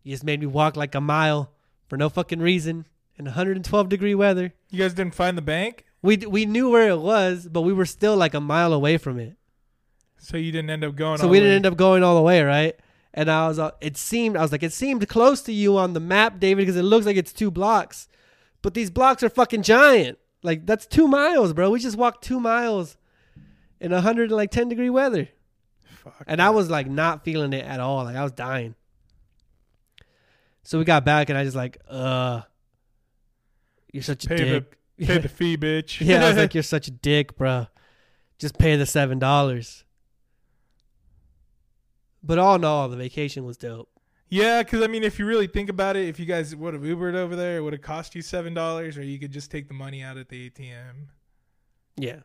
You 0.02 0.12
just 0.12 0.24
made 0.24 0.40
me 0.40 0.46
walk 0.46 0.76
like 0.76 0.94
a 0.94 1.00
mile 1.00 1.52
for 1.88 1.96
no 1.96 2.08
fucking 2.08 2.40
reason 2.40 2.86
in 3.16 3.26
112 3.26 3.88
degree 3.88 4.14
weather." 4.14 4.52
you 4.70 4.78
guys 4.78 4.94
didn't 4.94 5.14
find 5.14 5.36
the 5.38 5.42
bank, 5.42 5.84
We 6.02 6.16
we 6.16 6.46
knew 6.46 6.70
where 6.70 6.88
it 6.88 6.98
was, 7.00 7.48
but 7.50 7.62
we 7.62 7.72
were 7.72 7.86
still 7.86 8.16
like 8.16 8.34
a 8.34 8.40
mile 8.40 8.72
away 8.72 8.96
from 8.98 9.18
it. 9.18 9.36
so 10.18 10.36
you 10.36 10.50
didn't 10.52 10.70
end 10.70 10.84
up 10.84 10.96
going. 10.96 11.18
so 11.18 11.28
we 11.28 11.38
didn't 11.38 11.50
way. 11.52 11.56
end 11.56 11.66
up 11.66 11.76
going 11.76 12.02
all 12.02 12.16
the 12.16 12.22
way, 12.22 12.42
right? 12.42 12.74
And 13.12 13.28
I 13.30 13.48
was, 13.48 13.58
uh, 13.58 13.72
it 13.80 13.96
seemed, 13.96 14.36
I 14.36 14.42
was 14.42 14.52
like, 14.52 14.62
it 14.62 14.72
seemed 14.72 15.08
close 15.08 15.42
to 15.42 15.52
you 15.52 15.76
on 15.76 15.94
the 15.94 16.00
map, 16.00 16.38
David, 16.38 16.62
because 16.62 16.76
it 16.76 16.84
looks 16.84 17.06
like 17.06 17.16
it's 17.16 17.32
two 17.32 17.50
blocks, 17.50 18.06
but 18.62 18.72
these 18.74 18.88
blocks 18.90 19.24
are 19.24 19.28
fucking 19.28 19.62
giant. 19.62 20.18
Like 20.44 20.64
that's 20.66 20.86
two 20.86 21.06
miles, 21.08 21.52
bro. 21.52 21.70
We 21.70 21.80
just 21.80 21.96
walked 21.96 22.22
two 22.24 22.38
miles 22.40 22.96
in 23.80 23.92
a 23.92 24.00
hundred 24.00 24.30
like 24.30 24.50
ten 24.50 24.68
degree 24.68 24.90
weather, 24.90 25.28
Fuck. 26.02 26.24
and 26.26 26.40
I 26.40 26.50
was 26.50 26.70
like 26.70 26.86
not 26.88 27.24
feeling 27.24 27.52
it 27.52 27.64
at 27.64 27.80
all. 27.80 28.04
Like 28.04 28.16
I 28.16 28.22
was 28.22 28.32
dying. 28.32 28.74
So 30.62 30.78
we 30.78 30.84
got 30.84 31.04
back, 31.04 31.30
and 31.30 31.38
I 31.38 31.44
just 31.44 31.56
like, 31.56 31.78
uh, 31.88 32.42
you're 33.92 34.02
such 34.02 34.24
a 34.26 34.28
Pay 34.28 34.36
the- 34.36 34.44
dick. 34.60 34.76
Pay 35.06 35.18
the 35.18 35.28
fee, 35.30 35.56
bitch. 35.56 36.04
Yeah, 36.06 36.24
I 36.24 36.28
was 36.28 36.36
like, 36.36 36.52
you're 36.54 36.62
such 36.62 36.86
a 36.86 36.90
dick, 36.90 37.36
bro. 37.36 37.66
Just 38.38 38.58
pay 38.58 38.76
the 38.76 38.86
seven 38.86 39.18
dollars. 39.18 39.84
But 42.22 42.38
all 42.38 42.54
in 42.56 42.64
all, 42.64 42.88
the 42.88 42.96
vacation 42.96 43.44
was 43.44 43.56
dope. 43.56 43.88
Yeah, 44.28 44.62
because 44.62 44.82
I 44.82 44.86
mean, 44.86 45.02
if 45.02 45.18
you 45.18 45.24
really 45.26 45.46
think 45.46 45.70
about 45.70 45.96
it, 45.96 46.06
if 46.08 46.20
you 46.20 46.26
guys 46.26 46.54
would 46.54 46.74
have 46.74 46.82
Ubered 46.82 47.14
over 47.14 47.34
there, 47.34 47.56
it 47.56 47.62
would 47.62 47.72
have 47.72 47.82
cost 47.82 48.14
you 48.14 48.22
seven 48.22 48.54
dollars, 48.54 48.96
or 48.98 49.02
you 49.02 49.18
could 49.18 49.32
just 49.32 49.50
take 49.50 49.68
the 49.68 49.74
money 49.74 50.02
out 50.02 50.16
at 50.18 50.28
the 50.28 50.50
ATM. 50.50 51.08
Yeah. 51.96 52.20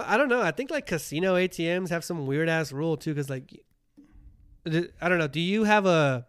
I 0.00 0.16
don't 0.16 0.28
know. 0.28 0.40
I 0.42 0.50
think 0.52 0.70
like 0.70 0.86
casino 0.86 1.34
ATMs 1.34 1.90
have 1.90 2.02
some 2.04 2.26
weird 2.26 2.48
ass 2.48 2.72
rule 2.72 2.96
too, 2.96 3.12
because 3.14 3.28
like, 3.28 3.52
I 4.66 5.08
don't 5.08 5.18
know. 5.18 5.28
Do 5.28 5.40
you 5.40 5.64
have 5.64 5.86
a 5.86 6.26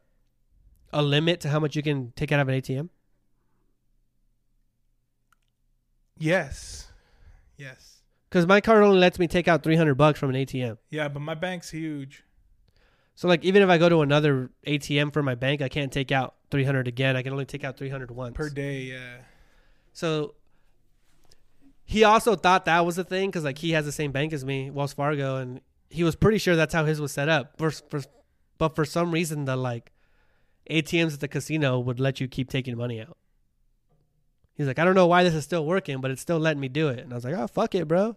a 0.91 1.01
limit 1.01 1.39
to 1.41 1.49
how 1.49 1.59
much 1.59 1.76
you 1.76 1.82
can 1.84 2.11
take 2.16 2.32
out 2.32 2.39
of 2.39 2.49
an 2.49 2.55
ATM? 2.61 2.89
Yes, 6.18 6.88
yes, 7.57 8.01
Because 8.30 8.45
my 8.45 8.61
card 8.61 8.84
only 8.84 8.99
lets 8.99 9.18
me 9.20 9.28
take 9.28 9.47
out 9.47 9.64
three 9.64 9.76
hundred 9.76 9.95
bucks 9.95 10.20
from 10.20 10.30
an 10.30 10.36
ATM. 10.36 10.78
yeah, 10.89 11.07
but 11.07 11.20
my 11.22 11.34
bank's 11.34 11.72
huge. 11.72 12.24
So 13.16 13.28
like, 13.28 13.43
even 13.43 13.61
if 13.61 13.70
I 13.70 13.78
go 13.78 13.89
to 13.89 14.01
another 14.01 14.49
ATM 14.66 15.11
for 15.14 15.22
my 15.24 15.36
bank, 15.36 15.61
I 15.61 15.70
can't 15.70 15.91
take 15.91 16.11
out 16.11 16.36
three 16.51 16.64
hundred 16.64 16.88
again. 16.88 17.16
I 17.16 17.24
can 17.24 17.32
only 17.34 17.45
take 17.45 17.64
out 17.64 17.78
three 17.78 17.89
hundred 17.89 18.11
once 18.11 18.36
per 18.36 18.49
day. 18.49 18.82
Yeah, 18.84 19.18
So 19.91 20.36
he 21.86 22.04
also 22.04 22.36
thought 22.36 22.66
that 22.66 22.86
was 22.86 22.98
a 22.98 23.04
thing 23.04 23.30
because 23.30 23.44
like 23.44 23.58
he 23.58 23.72
has 23.72 23.86
the 23.86 23.92
same 23.92 24.12
bank 24.12 24.34
as 24.34 24.46
me, 24.46 24.70
Wells 24.70 24.94
Fargo, 24.94 25.38
and 25.38 25.62
he 25.90 26.04
was 26.04 26.16
pretty 26.16 26.38
sure 26.38 26.56
that's 26.56 26.74
how 26.74 26.86
his 26.86 27.00
was 27.02 27.12
set 27.12 27.30
up. 27.30 27.58
For, 27.58 27.72
for, 27.72 28.02
but 28.58 28.76
for 28.76 28.86
some 28.86 29.12
reason, 29.12 29.46
the 29.46 29.56
like 29.56 29.92
ATMs 30.70 31.16
at 31.16 31.20
the 31.20 31.28
casino 31.28 31.80
would 31.80 32.00
let 32.00 32.20
you 32.20 32.28
keep 32.28 32.50
taking 32.50 32.78
money 32.78 33.02
out. 33.02 33.18
He's 34.56 34.68
like, 34.68 34.80
I 34.80 34.86
don't 34.86 34.96
know 34.96 35.08
why 35.08 35.24
this 35.24 35.34
is 35.34 35.44
still 35.44 35.66
working, 35.66 36.00
but 36.00 36.12
it's 36.12 36.22
still 36.22 36.40
letting 36.40 36.62
me 36.62 36.68
do 36.68 36.88
it. 36.90 37.00
And 37.00 37.12
I 37.12 37.16
was 37.16 37.26
like, 37.26 37.36
oh 37.36 37.48
fuck 37.48 37.76
it, 37.76 37.88
bro. 37.88 38.16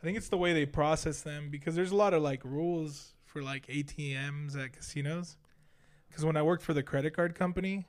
I 0.00 0.04
think 0.04 0.16
it's 0.16 0.28
the 0.28 0.36
way 0.36 0.52
they 0.52 0.66
process 0.66 1.20
them 1.20 1.48
because 1.50 1.74
there's 1.74 1.92
a 1.92 1.96
lot 1.96 2.14
of 2.14 2.22
like 2.22 2.44
rules 2.44 3.14
for 3.24 3.42
like 3.42 3.66
ATMs 3.66 4.56
at 4.56 4.72
casinos. 4.72 5.36
Because 6.08 6.24
when 6.24 6.36
I 6.36 6.42
worked 6.42 6.62
for 6.62 6.74
the 6.74 6.82
credit 6.82 7.14
card 7.14 7.34
company, 7.34 7.86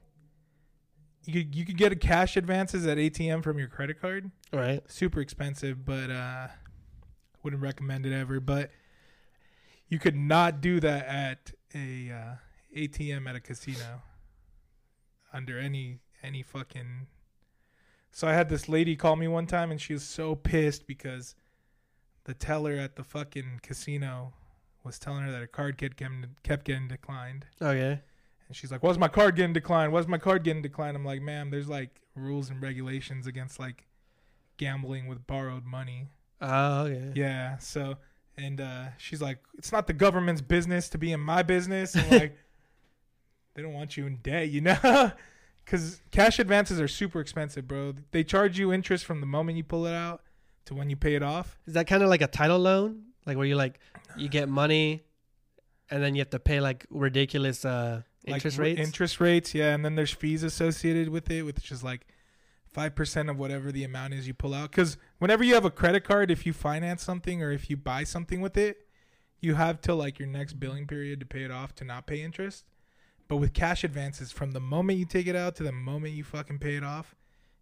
you 1.26 1.34
could, 1.44 1.56
you 1.56 1.66
could 1.66 1.78
get 1.78 1.92
a 1.92 1.96
cash 1.96 2.38
advances 2.38 2.86
at 2.86 2.98
ATM 2.98 3.44
from 3.44 3.58
your 3.58 3.68
credit 3.68 4.02
card. 4.02 4.32
Right. 4.52 4.82
Super 4.90 5.22
expensive, 5.22 5.86
but 5.86 6.10
uh, 6.10 6.48
wouldn't 7.44 7.62
recommend 7.62 8.06
it 8.06 8.14
ever. 8.14 8.40
But 8.40 8.72
you 9.88 10.00
could 10.00 10.16
not 10.16 10.62
do 10.62 10.80
that 10.80 11.06
at 11.06 11.52
a 11.74 12.12
uh, 12.12 12.36
ATM 12.76 13.30
at 13.30 13.36
a 13.36 13.40
casino 13.40 14.02
under 15.32 15.60
any 15.60 16.00
any 16.22 16.44
fucking. 16.44 17.08
So 18.12 18.28
I 18.28 18.34
had 18.34 18.50
this 18.50 18.70
lady 18.70 18.96
call 18.96 19.16
me 19.16 19.28
one 19.28 19.48
time, 19.48 19.72
and 19.72 19.82
she 19.82 19.94
was 19.94 20.04
so 20.04 20.36
pissed 20.36 20.86
because 20.86 21.36
the 22.26 22.34
teller 22.34 22.74
at 22.74 22.96
the 22.96 23.04
fucking 23.04 23.60
casino 23.64 24.34
was 24.84 25.00
telling 25.00 25.24
her 25.24 25.32
that 25.32 25.40
her 25.40 25.48
card 25.48 25.78
kept 25.78 25.98
getting, 25.98 26.26
kept 26.44 26.66
getting 26.66 26.88
declined. 26.88 27.46
Okay. 27.62 28.02
And 28.54 28.58
she's 28.60 28.72
like, 28.72 28.84
"Why's 28.84 29.00
my 29.00 29.08
card 29.08 29.36
getting 29.36 29.52
declined? 29.52 29.92
Why's 29.92 30.08
my 30.08 30.20
card 30.20 30.44
getting 30.44 30.62
declined?" 30.62 30.96
I'm 30.96 31.04
like, 31.04 31.24
"Ma'am, 31.24 31.50
there's 31.50 31.68
like 31.68 31.90
rules 32.16 32.52
and 32.52 32.62
regulations 32.62 33.26
against 33.26 33.60
like 33.60 33.88
gambling 34.58 35.08
with 35.08 35.26
borrowed 35.26 35.66
money." 35.66 36.10
Oh, 36.40 36.86
yeah. 36.86 37.12
Yeah. 37.16 37.58
So, 37.58 37.96
and 38.38 38.62
uh, 38.62 38.90
she's 39.00 39.24
like, 39.24 39.40
"It's 39.58 39.72
not 39.72 39.88
the 39.88 39.94
government's 39.94 40.42
business 40.42 40.88
to 40.90 41.00
be 41.00 41.12
in 41.12 41.20
my 41.20 41.42
business." 41.42 41.96
Like, 41.96 42.38
they 43.56 43.64
don't 43.64 43.74
want 43.74 43.98
you 43.98 44.06
in 44.06 44.18
debt, 44.18 44.50
you 44.50 44.62
know? 44.62 45.12
Because 45.66 46.02
cash 46.12 46.40
advances 46.40 46.82
are 46.82 46.90
super 46.90 47.22
expensive, 47.22 47.70
bro. 47.70 47.94
They 48.12 48.26
charge 48.26 48.60
you 48.60 48.74
interest 48.74 49.06
from 49.06 49.22
the 49.22 49.26
moment 49.26 49.56
you 49.56 49.64
pull 49.64 49.88
it 49.88 49.94
out 49.94 50.22
to 50.66 50.76
when 50.76 50.90
you 50.90 50.98
pay 50.98 51.16
it 51.16 51.24
off. 51.24 51.58
Is 51.66 51.76
that 51.76 51.88
kind 51.88 52.04
of 52.04 52.10
like 52.10 52.22
a 52.22 52.28
title 52.28 52.60
loan? 52.60 53.04
Like 53.26 53.38
where 53.38 53.46
you 53.46 53.56
like 53.56 53.80
you 54.18 54.28
get 54.28 54.50
money 54.50 55.06
and 55.90 56.04
then 56.04 56.16
you 56.16 56.20
have 56.20 56.32
to 56.32 56.40
pay 56.40 56.60
like 56.60 56.86
ridiculous 56.90 57.64
uh 57.64 58.02
interest 58.26 58.58
r- 58.58 58.64
rates? 58.64 58.80
Interest 58.80 59.20
rates, 59.20 59.54
yeah. 59.54 59.74
And 59.74 59.84
then 59.84 59.96
there's 59.96 60.12
fees 60.12 60.44
associated 60.44 61.10
with 61.10 61.30
it, 61.30 61.44
which 61.44 61.72
is 61.72 61.84
like 61.84 62.08
five 62.72 62.96
percent 62.96 63.30
of 63.30 63.38
whatever 63.38 63.72
the 63.72 63.84
amount 63.84 64.14
is 64.14 64.28
you 64.28 64.34
pull 64.34 64.54
out. 64.54 64.72
Because 64.72 64.98
whenever 65.20 65.44
you 65.44 65.54
have 65.54 65.66
a 65.66 65.72
credit 65.72 66.04
card, 66.04 66.32
if 66.32 66.46
you 66.46 66.54
finance 66.54 67.04
something 67.04 67.42
or 67.44 67.52
if 67.52 67.70
you 67.70 67.78
buy 67.78 68.04
something 68.04 68.42
with 68.42 68.58
it, 68.58 68.88
you 69.42 69.56
have 69.56 69.82
till 69.82 69.96
like 69.98 70.20
your 70.20 70.28
next 70.28 70.54
billing 70.60 70.88
period 70.88 71.20
to 71.20 71.26
pay 71.26 71.44
it 71.44 71.52
off 71.52 71.76
to 71.76 71.84
not 71.84 72.08
pay 72.08 72.22
interest. 72.22 72.66
But 73.28 73.38
with 73.38 73.54
cash 73.54 73.84
advances, 73.84 74.32
from 74.32 74.52
the 74.52 74.60
moment 74.60 75.00
you 75.00 75.06
take 75.06 75.28
it 75.28 75.36
out 75.36 75.56
to 75.58 75.64
the 75.64 75.72
moment 75.72 76.14
you 76.14 76.24
fucking 76.24 76.60
pay 76.60 76.76
it 76.76 76.84
off, 76.84 77.16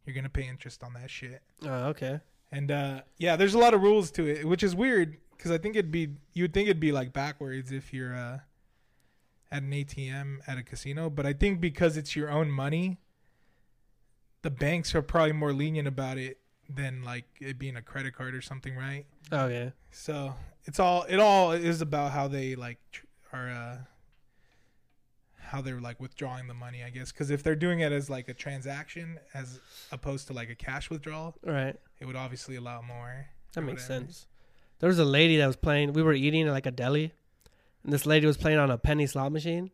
you're 0.05 0.15
gonna 0.15 0.29
pay 0.29 0.47
interest 0.47 0.83
on 0.83 0.93
that 0.93 1.09
shit. 1.09 1.41
oh, 1.63 1.85
okay. 1.89 2.19
And 2.51 2.69
uh, 2.71 3.01
yeah, 3.17 3.35
there's 3.37 3.53
a 3.53 3.59
lot 3.59 3.73
of 3.73 3.81
rules 3.81 4.11
to 4.11 4.27
it, 4.27 4.45
which 4.45 4.63
is 4.63 4.75
weird 4.75 5.17
because 5.37 5.51
I 5.51 5.57
think 5.57 5.75
it'd 5.75 5.91
be 5.91 6.09
you 6.33 6.43
would 6.43 6.53
think 6.53 6.67
it'd 6.67 6.79
be 6.81 6.91
like 6.91 7.13
backwards 7.13 7.71
if 7.71 7.93
you're 7.93 8.13
uh, 8.15 8.39
at 9.51 9.63
an 9.63 9.71
ATM 9.71 10.39
at 10.47 10.57
a 10.57 10.63
casino, 10.63 11.09
but 11.09 11.25
I 11.25 11.33
think 11.33 11.59
because 11.59 11.97
it's 11.97 12.15
your 12.15 12.29
own 12.29 12.49
money, 12.49 12.99
the 14.41 14.49
banks 14.49 14.95
are 14.95 15.01
probably 15.01 15.33
more 15.33 15.53
lenient 15.53 15.87
about 15.87 16.17
it 16.17 16.39
than 16.69 17.03
like 17.03 17.25
it 17.39 17.59
being 17.59 17.75
a 17.75 17.81
credit 17.81 18.15
card 18.15 18.33
or 18.33 18.41
something, 18.41 18.75
right? 18.75 19.05
Oh 19.31 19.47
yeah. 19.47 19.71
So 19.91 20.33
it's 20.65 20.79
all 20.79 21.03
it 21.03 21.19
all 21.19 21.51
is 21.51 21.81
about 21.81 22.11
how 22.11 22.27
they 22.27 22.55
like 22.55 22.79
tr- 22.91 23.05
are 23.33 23.49
uh, 23.49 23.77
how 25.39 25.61
they're 25.61 25.81
like 25.81 25.99
withdrawing 25.99 26.47
the 26.47 26.53
money, 26.53 26.83
I 26.83 26.89
guess. 26.89 27.11
Because 27.11 27.29
if 27.29 27.43
they're 27.43 27.55
doing 27.55 27.81
it 27.81 27.91
as 27.91 28.09
like 28.09 28.29
a 28.29 28.33
transaction 28.33 29.19
as 29.33 29.59
opposed 29.91 30.27
to 30.27 30.33
like 30.33 30.49
a 30.49 30.55
cash 30.55 30.89
withdrawal, 30.89 31.35
right? 31.43 31.75
it 31.99 32.05
would 32.05 32.15
obviously 32.15 32.55
allow 32.55 32.81
more. 32.81 33.27
That 33.53 33.61
makes 33.61 33.87
whatever. 33.87 34.05
sense. 34.05 34.27
There 34.79 34.87
was 34.87 34.97
a 34.97 35.05
lady 35.05 35.37
that 35.37 35.45
was 35.47 35.57
playing. 35.57 35.93
We 35.93 36.01
were 36.01 36.13
eating 36.13 36.47
at 36.47 36.53
like 36.53 36.65
a 36.65 36.71
deli, 36.71 37.13
and 37.83 37.91
this 37.93 38.05
lady 38.05 38.25
was 38.27 38.37
playing 38.37 38.59
on 38.59 38.69
a 38.71 38.77
penny 38.77 39.07
slot 39.07 39.31
machine, 39.31 39.71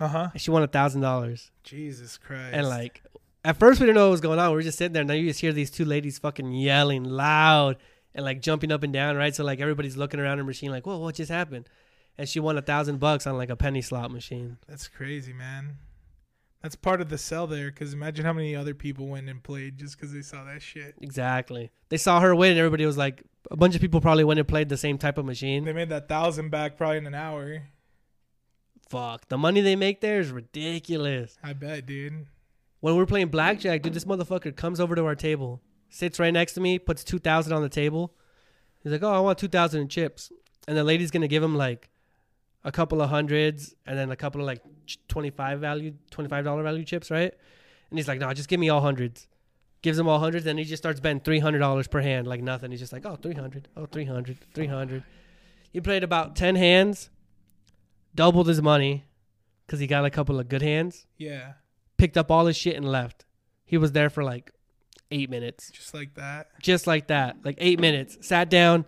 Uh 0.00 0.08
huh. 0.08 0.28
she 0.36 0.50
won 0.50 0.62
a 0.62 0.66
thousand 0.66 1.00
dollars. 1.00 1.50
Jesus 1.64 2.18
Christ. 2.18 2.54
And 2.54 2.68
like, 2.68 3.02
at 3.44 3.58
first 3.58 3.80
we 3.80 3.86
didn't 3.86 3.96
know 3.96 4.06
what 4.06 4.12
was 4.12 4.20
going 4.20 4.38
on. 4.38 4.50
We 4.50 4.56
were 4.56 4.62
just 4.62 4.78
sitting 4.78 4.92
there, 4.92 5.00
and 5.02 5.10
then 5.10 5.18
you 5.18 5.28
just 5.28 5.40
hear 5.40 5.52
these 5.52 5.70
two 5.70 5.84
ladies 5.84 6.18
fucking 6.18 6.52
yelling 6.52 7.04
loud 7.04 7.76
and 8.14 8.24
like 8.24 8.40
jumping 8.40 8.72
up 8.72 8.82
and 8.82 8.92
down, 8.92 9.16
right? 9.16 9.34
So 9.34 9.44
like 9.44 9.60
everybody's 9.60 9.96
looking 9.96 10.20
around 10.20 10.38
her 10.38 10.44
machine, 10.44 10.70
like, 10.70 10.86
"Whoa, 10.86 10.98
what 10.98 11.14
just 11.16 11.30
happened?" 11.30 11.68
And 12.18 12.28
she 12.28 12.40
won 12.40 12.56
a 12.56 12.62
thousand 12.62 12.98
bucks 12.98 13.26
on 13.26 13.36
like 13.36 13.50
a 13.50 13.56
penny 13.56 13.82
slot 13.82 14.10
machine. 14.10 14.56
that's 14.66 14.88
crazy, 14.88 15.32
man. 15.34 15.76
That's 16.66 16.74
part 16.74 17.00
of 17.00 17.10
the 17.10 17.16
sell 17.16 17.46
there. 17.46 17.70
Because 17.70 17.92
imagine 17.92 18.24
how 18.24 18.32
many 18.32 18.56
other 18.56 18.74
people 18.74 19.06
went 19.06 19.28
and 19.28 19.40
played 19.40 19.78
just 19.78 19.96
because 19.96 20.12
they 20.12 20.20
saw 20.20 20.42
that 20.42 20.60
shit. 20.60 20.96
Exactly. 21.00 21.70
They 21.90 21.96
saw 21.96 22.18
her 22.18 22.34
win, 22.34 22.50
and 22.50 22.58
everybody 22.58 22.84
was 22.84 22.96
like, 22.96 23.22
a 23.52 23.56
bunch 23.56 23.76
of 23.76 23.80
people 23.80 24.00
probably 24.00 24.24
went 24.24 24.40
and 24.40 24.48
played 24.48 24.68
the 24.68 24.76
same 24.76 24.98
type 24.98 25.16
of 25.16 25.24
machine. 25.24 25.64
They 25.64 25.72
made 25.72 25.90
that 25.90 26.08
thousand 26.08 26.50
back 26.50 26.76
probably 26.76 26.98
in 26.98 27.06
an 27.06 27.14
hour. 27.14 27.68
Fuck, 28.88 29.28
the 29.28 29.38
money 29.38 29.60
they 29.60 29.76
make 29.76 30.00
there 30.00 30.18
is 30.18 30.32
ridiculous. 30.32 31.38
I 31.40 31.52
bet, 31.52 31.86
dude. 31.86 32.26
When 32.80 32.96
we're 32.96 33.06
playing 33.06 33.28
blackjack, 33.28 33.82
dude, 33.82 33.94
this 33.94 34.04
motherfucker 34.04 34.56
comes 34.56 34.80
over 34.80 34.96
to 34.96 35.04
our 35.04 35.14
table, 35.14 35.62
sits 35.88 36.18
right 36.18 36.32
next 36.32 36.54
to 36.54 36.60
me, 36.60 36.80
puts 36.80 37.04
two 37.04 37.20
thousand 37.20 37.52
on 37.52 37.62
the 37.62 37.68
table. 37.68 38.12
He's 38.82 38.90
like, 38.90 39.04
"Oh, 39.04 39.12
I 39.12 39.20
want 39.20 39.38
two 39.38 39.46
thousand 39.46 39.82
in 39.82 39.88
chips," 39.88 40.32
and 40.66 40.76
the 40.76 40.82
lady's 40.82 41.12
gonna 41.12 41.28
give 41.28 41.44
him 41.44 41.54
like 41.54 41.90
a 42.66 42.72
couple 42.72 43.00
of 43.00 43.08
hundreds 43.08 43.74
and 43.86 43.96
then 43.98 44.10
a 44.10 44.16
couple 44.16 44.40
of 44.42 44.46
like 44.46 44.60
twenty 45.08 45.30
five 45.30 45.60
value, 45.60 45.94
twenty 46.10 46.28
five 46.28 46.44
dollar 46.44 46.62
value 46.62 46.84
chips, 46.84 47.10
right? 47.10 47.32
And 47.90 47.98
he's 47.98 48.06
like, 48.08 48.18
"No, 48.20 48.30
just 48.34 48.48
give 48.50 48.60
me 48.60 48.68
all 48.68 48.82
hundreds." 48.82 49.26
Gives 49.82 49.98
him 49.98 50.08
all 50.08 50.18
hundreds, 50.18 50.46
and 50.46 50.58
he 50.58 50.64
just 50.64 50.82
starts 50.82 51.00
betting 51.00 51.20
three 51.20 51.38
hundred 51.38 51.60
dollars 51.60 51.86
per 51.88 52.00
hand, 52.00 52.26
like 52.26 52.42
nothing. 52.42 52.70
He's 52.72 52.80
just 52.80 52.92
like, 52.92 53.06
"Oh, 53.06 53.16
300, 53.16 53.68
oh, 53.76 53.86
300, 53.86 54.38
300. 54.52 55.04
He 55.72 55.80
played 55.80 56.02
about 56.02 56.34
ten 56.36 56.56
hands, 56.56 57.08
doubled 58.14 58.48
his 58.48 58.60
money, 58.60 59.04
because 59.66 59.78
he 59.78 59.86
got 59.86 60.04
a 60.04 60.10
couple 60.10 60.40
of 60.40 60.48
good 60.48 60.62
hands 60.62 61.06
Yeah. 61.18 61.52
picked 61.98 62.16
up 62.16 62.30
all 62.30 62.46
his 62.46 62.56
shit 62.56 62.74
and 62.76 62.84
left. 62.90 63.24
He 63.64 63.76
was 63.76 63.92
there 63.92 64.10
for 64.10 64.24
like 64.24 64.50
eight 65.12 65.30
minutes, 65.30 65.70
Just 65.70 65.94
like 65.94 66.14
that. 66.14 66.48
just 66.60 66.86
like 66.88 67.06
that, 67.08 67.36
like 67.44 67.56
eight 67.58 67.78
minutes. 67.78 68.18
Sat 68.26 68.48
down, 68.50 68.86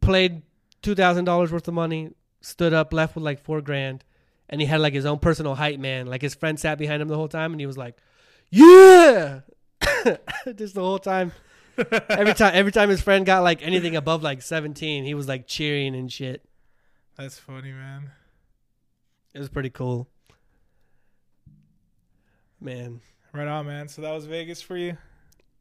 played 0.00 0.42
two 0.80 0.94
thousand 0.94 1.24
dollars 1.24 1.52
worth 1.52 1.68
of 1.68 1.74
money, 1.74 2.10
stood 2.42 2.74
up, 2.74 2.92
left 2.92 3.14
with 3.14 3.24
like 3.24 3.40
four 3.40 3.62
grand, 3.62 4.04
and 4.48 4.60
he 4.60 4.66
had 4.66 4.80
like 4.80 4.92
his 4.92 5.06
own 5.06 5.18
personal 5.18 5.54
hype 5.54 5.80
man. 5.80 6.06
Like 6.06 6.20
his 6.20 6.34
friend 6.34 6.60
sat 6.60 6.78
behind 6.78 7.00
him 7.00 7.08
the 7.08 7.16
whole 7.16 7.28
time, 7.28 7.52
and 7.52 7.60
he 7.60 7.66
was 7.66 7.78
like, 7.78 7.96
"Yeah," 8.50 9.40
just 10.54 10.74
the 10.74 10.82
whole 10.82 10.98
time. 10.98 11.32
every 12.10 12.34
time, 12.34 12.52
every 12.54 12.72
time 12.72 12.90
his 12.90 13.00
friend 13.00 13.24
got 13.24 13.42
like 13.42 13.62
anything 13.62 13.96
above 13.96 14.22
like 14.22 14.42
seventeen, 14.42 15.04
he 15.04 15.14
was 15.14 15.26
like 15.26 15.46
cheering 15.46 15.94
and 15.94 16.12
shit. 16.12 16.44
That's 17.16 17.38
funny, 17.38 17.72
man. 17.72 18.10
It 19.34 19.38
was 19.38 19.48
pretty 19.48 19.70
cool, 19.70 20.08
man. 22.60 23.00
Right 23.32 23.48
on, 23.48 23.66
man. 23.66 23.88
So 23.88 24.02
that 24.02 24.12
was 24.12 24.26
Vegas 24.26 24.60
for 24.60 24.76
you. 24.76 24.98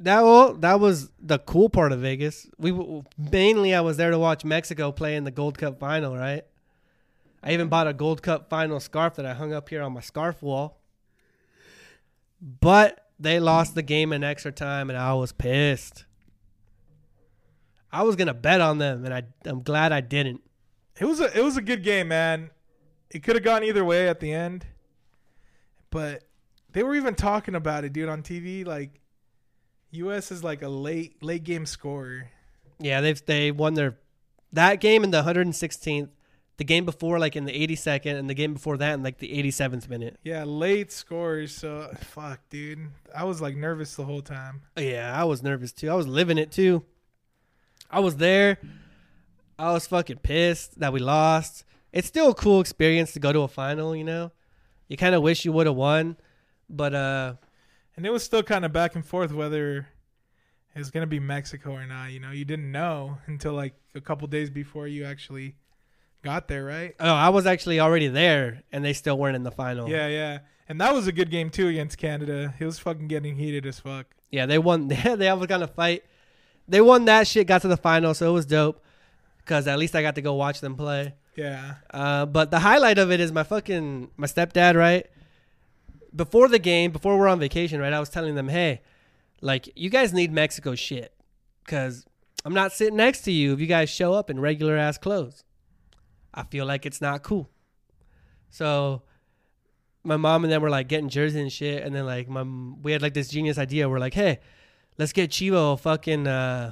That 0.02 0.24
well, 0.24 0.56
that 0.56 0.80
was 0.80 1.12
the 1.20 1.38
cool 1.40 1.70
part 1.70 1.92
of 1.92 2.00
Vegas. 2.00 2.50
We 2.58 3.04
mainly 3.18 3.74
I 3.74 3.82
was 3.82 3.98
there 3.98 4.12
to 4.12 4.20
watch 4.20 4.44
Mexico 4.44 4.92
play 4.92 5.16
in 5.16 5.24
the 5.24 5.32
Gold 5.32 5.58
Cup 5.58 5.80
final, 5.80 6.18
right? 6.18 6.44
I 7.44 7.54
even 7.54 7.70
bought 7.70 7.88
a 7.88 7.94
Gold 7.94 8.22
Cup 8.22 8.50
final 8.50 8.80
scarf 8.80 9.16
that 9.16 9.26
I 9.26 9.34
hung 9.34 9.54
up 9.54 9.70
here 9.70 9.82
on 9.82 9.94
my 9.94 10.02
scarf 10.02 10.42
wall. 10.42 10.80
But 12.42 13.08
they 13.20 13.40
lost 13.40 13.76
the 13.76 13.84
game 13.84 14.14
in 14.14 14.24
extra 14.24 14.52
time, 14.52 14.90
and 14.90 14.98
I 14.98 15.14
was 15.14 15.32
pissed. 15.32 16.06
I 17.92 18.04
was 18.04 18.16
gonna 18.16 18.34
bet 18.34 18.62
on 18.62 18.78
them, 18.78 19.06
and 19.06 19.14
I 19.14 19.24
I'm 19.46 19.62
glad 19.64 19.92
I 19.92 20.02
didn't. 20.02 20.42
It 21.00 21.06
was 21.06 21.20
a 21.20 21.38
it 21.38 21.44
was 21.44 21.58
a 21.58 21.62
good 21.62 21.84
game, 21.84 22.08
man. 22.08 22.52
It 23.10 23.24
could 23.24 23.36
have 23.36 23.44
gone 23.44 23.64
either 23.64 23.84
way 23.84 24.08
at 24.08 24.20
the 24.20 24.32
end, 24.32 24.66
but 25.90 26.24
they 26.72 26.84
were 26.84 26.96
even 26.96 27.16
talking 27.16 27.56
about 27.56 27.84
it, 27.84 27.92
dude, 27.92 28.08
on 28.08 28.24
TV. 28.24 28.66
Like, 28.66 29.02
U.S. 29.92 30.32
is 30.32 30.44
like 30.44 30.62
a 30.62 30.70
late 30.70 31.22
late 31.22 31.44
game 31.44 31.66
scorer. 31.66 32.30
Yeah, 32.80 33.02
they've 33.02 33.24
they 33.26 33.52
won 33.52 33.74
their 33.74 33.98
that 34.54 34.80
game 34.80 35.04
in 35.04 35.12
the 35.12 35.24
116th, 35.24 36.10
the 36.62 36.66
game 36.66 36.86
before 36.86 37.18
like 37.18 37.36
in 37.36 37.46
the 37.46 37.68
82nd, 37.68 38.20
and 38.20 38.30
the 38.30 38.36
game 38.36 38.54
before 38.54 38.78
that 38.78 38.94
in 38.94 39.02
like 39.02 39.18
the 39.18 39.30
87th 39.30 39.90
minute. 39.90 40.20
Yeah, 40.22 40.44
late 40.44 40.92
scores. 40.92 41.56
So 41.56 41.92
fuck, 42.02 42.40
dude. 42.52 42.88
I 43.16 43.24
was 43.24 43.42
like 43.42 43.56
nervous 43.56 43.96
the 43.96 44.04
whole 44.04 44.22
time. 44.22 44.62
Yeah, 44.78 45.12
I 45.12 45.24
was 45.24 45.42
nervous 45.42 45.72
too. 45.72 45.90
I 45.90 45.96
was 45.96 46.06
living 46.06 46.38
it 46.38 46.52
too. 46.52 46.86
I 47.90 48.00
was 48.00 48.18
there. 48.18 48.60
I 49.58 49.74
was 49.74 49.88
fucking 49.88 50.18
pissed 50.18 50.80
that 50.80 50.94
we 50.94 51.00
lost. 51.00 51.66
It's 51.92 52.08
still 52.08 52.30
a 52.30 52.36
cool 52.36 52.62
experience 52.62 53.12
to 53.14 53.20
go 53.20 53.34
to 53.34 53.40
a 53.40 53.48
final, 53.48 53.96
you 53.96 54.04
know. 54.04 54.32
You 54.88 54.98
kind 54.98 55.16
of 55.16 55.24
wish 55.24 55.44
you 55.44 55.52
would 55.54 55.66
have 55.66 55.76
won, 55.76 56.16
but 56.70 56.94
uh 56.94 57.34
And 57.98 58.06
it 58.06 58.12
was 58.12 58.24
still 58.24 58.44
kind 58.44 58.66
of 58.66 58.72
back 58.72 58.94
and 58.94 59.04
forth 59.04 59.34
whether 59.34 59.88
it 60.76 60.78
was 60.78 60.92
gonna 60.92 61.08
be 61.08 61.20
Mexico 61.20 61.72
or 61.72 61.88
not. 61.88 62.12
You 62.12 62.20
know, 62.20 62.30
you 62.30 62.46
didn't 62.46 62.72
know 62.72 63.18
until 63.26 63.54
like 63.54 63.74
a 63.96 64.02
couple 64.02 64.28
days 64.28 64.52
before 64.52 64.86
you 64.86 65.06
actually 65.06 65.56
got 66.22 66.48
there, 66.48 66.64
right? 66.64 66.96
oh, 67.00 67.14
I 67.14 67.30
was 67.30 67.46
actually 67.46 67.80
already 67.80 68.08
there 68.08 68.64
and 68.72 68.84
they 68.84 68.94
still 68.94 69.18
weren't 69.18 69.36
in 69.36 69.44
the 69.44 69.52
final. 69.52 69.90
Yeah, 69.90 70.08
yeah. 70.08 70.40
And 70.68 70.80
that 70.80 70.94
was 70.94 71.08
a 71.08 71.12
good 71.12 71.30
game 71.30 71.50
too 71.50 71.68
against 71.68 71.98
Canada. 71.98 72.54
He 72.58 72.66
was 72.66 72.80
fucking 72.80 73.08
getting 73.08 73.36
heated 73.36 73.66
as 73.66 73.80
fuck. 73.80 74.08
Yeah, 74.30 74.46
they 74.46 74.58
won. 74.58 74.88
They 75.04 75.28
almost 75.28 75.50
got 75.50 75.58
in 75.58 75.64
a 75.64 75.68
fight. 75.68 76.04
They 76.68 76.80
won 76.82 77.06
that 77.06 77.28
shit. 77.28 77.48
Got 77.48 77.62
to 77.64 77.68
the 77.68 77.78
final, 77.78 78.14
so 78.14 78.30
it 78.30 78.34
was 78.34 78.46
dope. 78.46 78.84
Cause 79.46 79.68
at 79.68 79.80
least 79.80 79.96
I 79.96 80.02
got 80.02 80.16
to 80.16 80.22
go 80.22 80.36
watch 80.36 80.62
them 80.62 80.76
play. 80.76 81.16
Yeah. 81.36 81.76
Uh, 81.90 82.26
but 82.26 82.52
the 82.52 82.60
highlight 82.60 82.98
of 83.00 83.12
it 83.12 83.20
is 83.20 83.32
my 83.32 83.44
fucking 83.44 84.12
my 84.16 84.28
stepdad. 84.28 84.76
Right 84.76 85.08
before 86.16 86.48
the 86.48 86.60
game, 86.60 86.92
before 86.92 87.18
we're 87.18 87.28
on 87.28 87.40
vacation, 87.40 87.80
right? 87.80 87.94
I 87.94 88.00
was 88.00 88.10
telling 88.10 88.36
them, 88.36 88.50
hey, 88.50 88.82
like 89.42 89.70
you 89.76 89.90
guys 89.90 90.14
need 90.14 90.32
Mexico 90.32 90.76
shit, 90.76 91.14
cause 91.66 92.06
I'm 92.46 92.54
not 92.54 92.72
sitting 92.72 92.98
next 92.98 93.22
to 93.22 93.32
you 93.32 93.54
if 93.54 93.60
you 93.60 93.68
guys 93.68 93.90
show 93.90 94.14
up 94.14 94.30
in 94.30 94.40
regular 94.40 94.78
ass 94.78 94.98
clothes. 94.98 95.44
I 96.34 96.44
feel 96.44 96.66
like 96.66 96.86
it's 96.86 97.02
not 97.02 97.24
cool. 97.24 97.50
So 98.50 99.04
my 100.04 100.18
mom 100.18 100.44
and 100.44 100.52
them 100.52 100.62
were 100.62 100.70
like 100.70 100.88
getting 100.88 101.10
jerseys 101.10 101.36
and 101.40 101.52
shit, 101.52 101.84
and 101.84 101.96
then 101.96 102.06
like 102.06 102.28
my 102.30 102.44
we 102.44 102.92
had 102.92 103.02
like 103.02 103.14
this 103.14 103.28
genius 103.30 103.58
idea. 103.58 103.88
We're 103.90 104.00
like, 104.00 104.14
hey, 104.14 104.40
let's 104.98 105.14
get 105.14 105.30
Chivo 105.32 105.80
fucking 105.80 106.28
uh, 106.28 106.72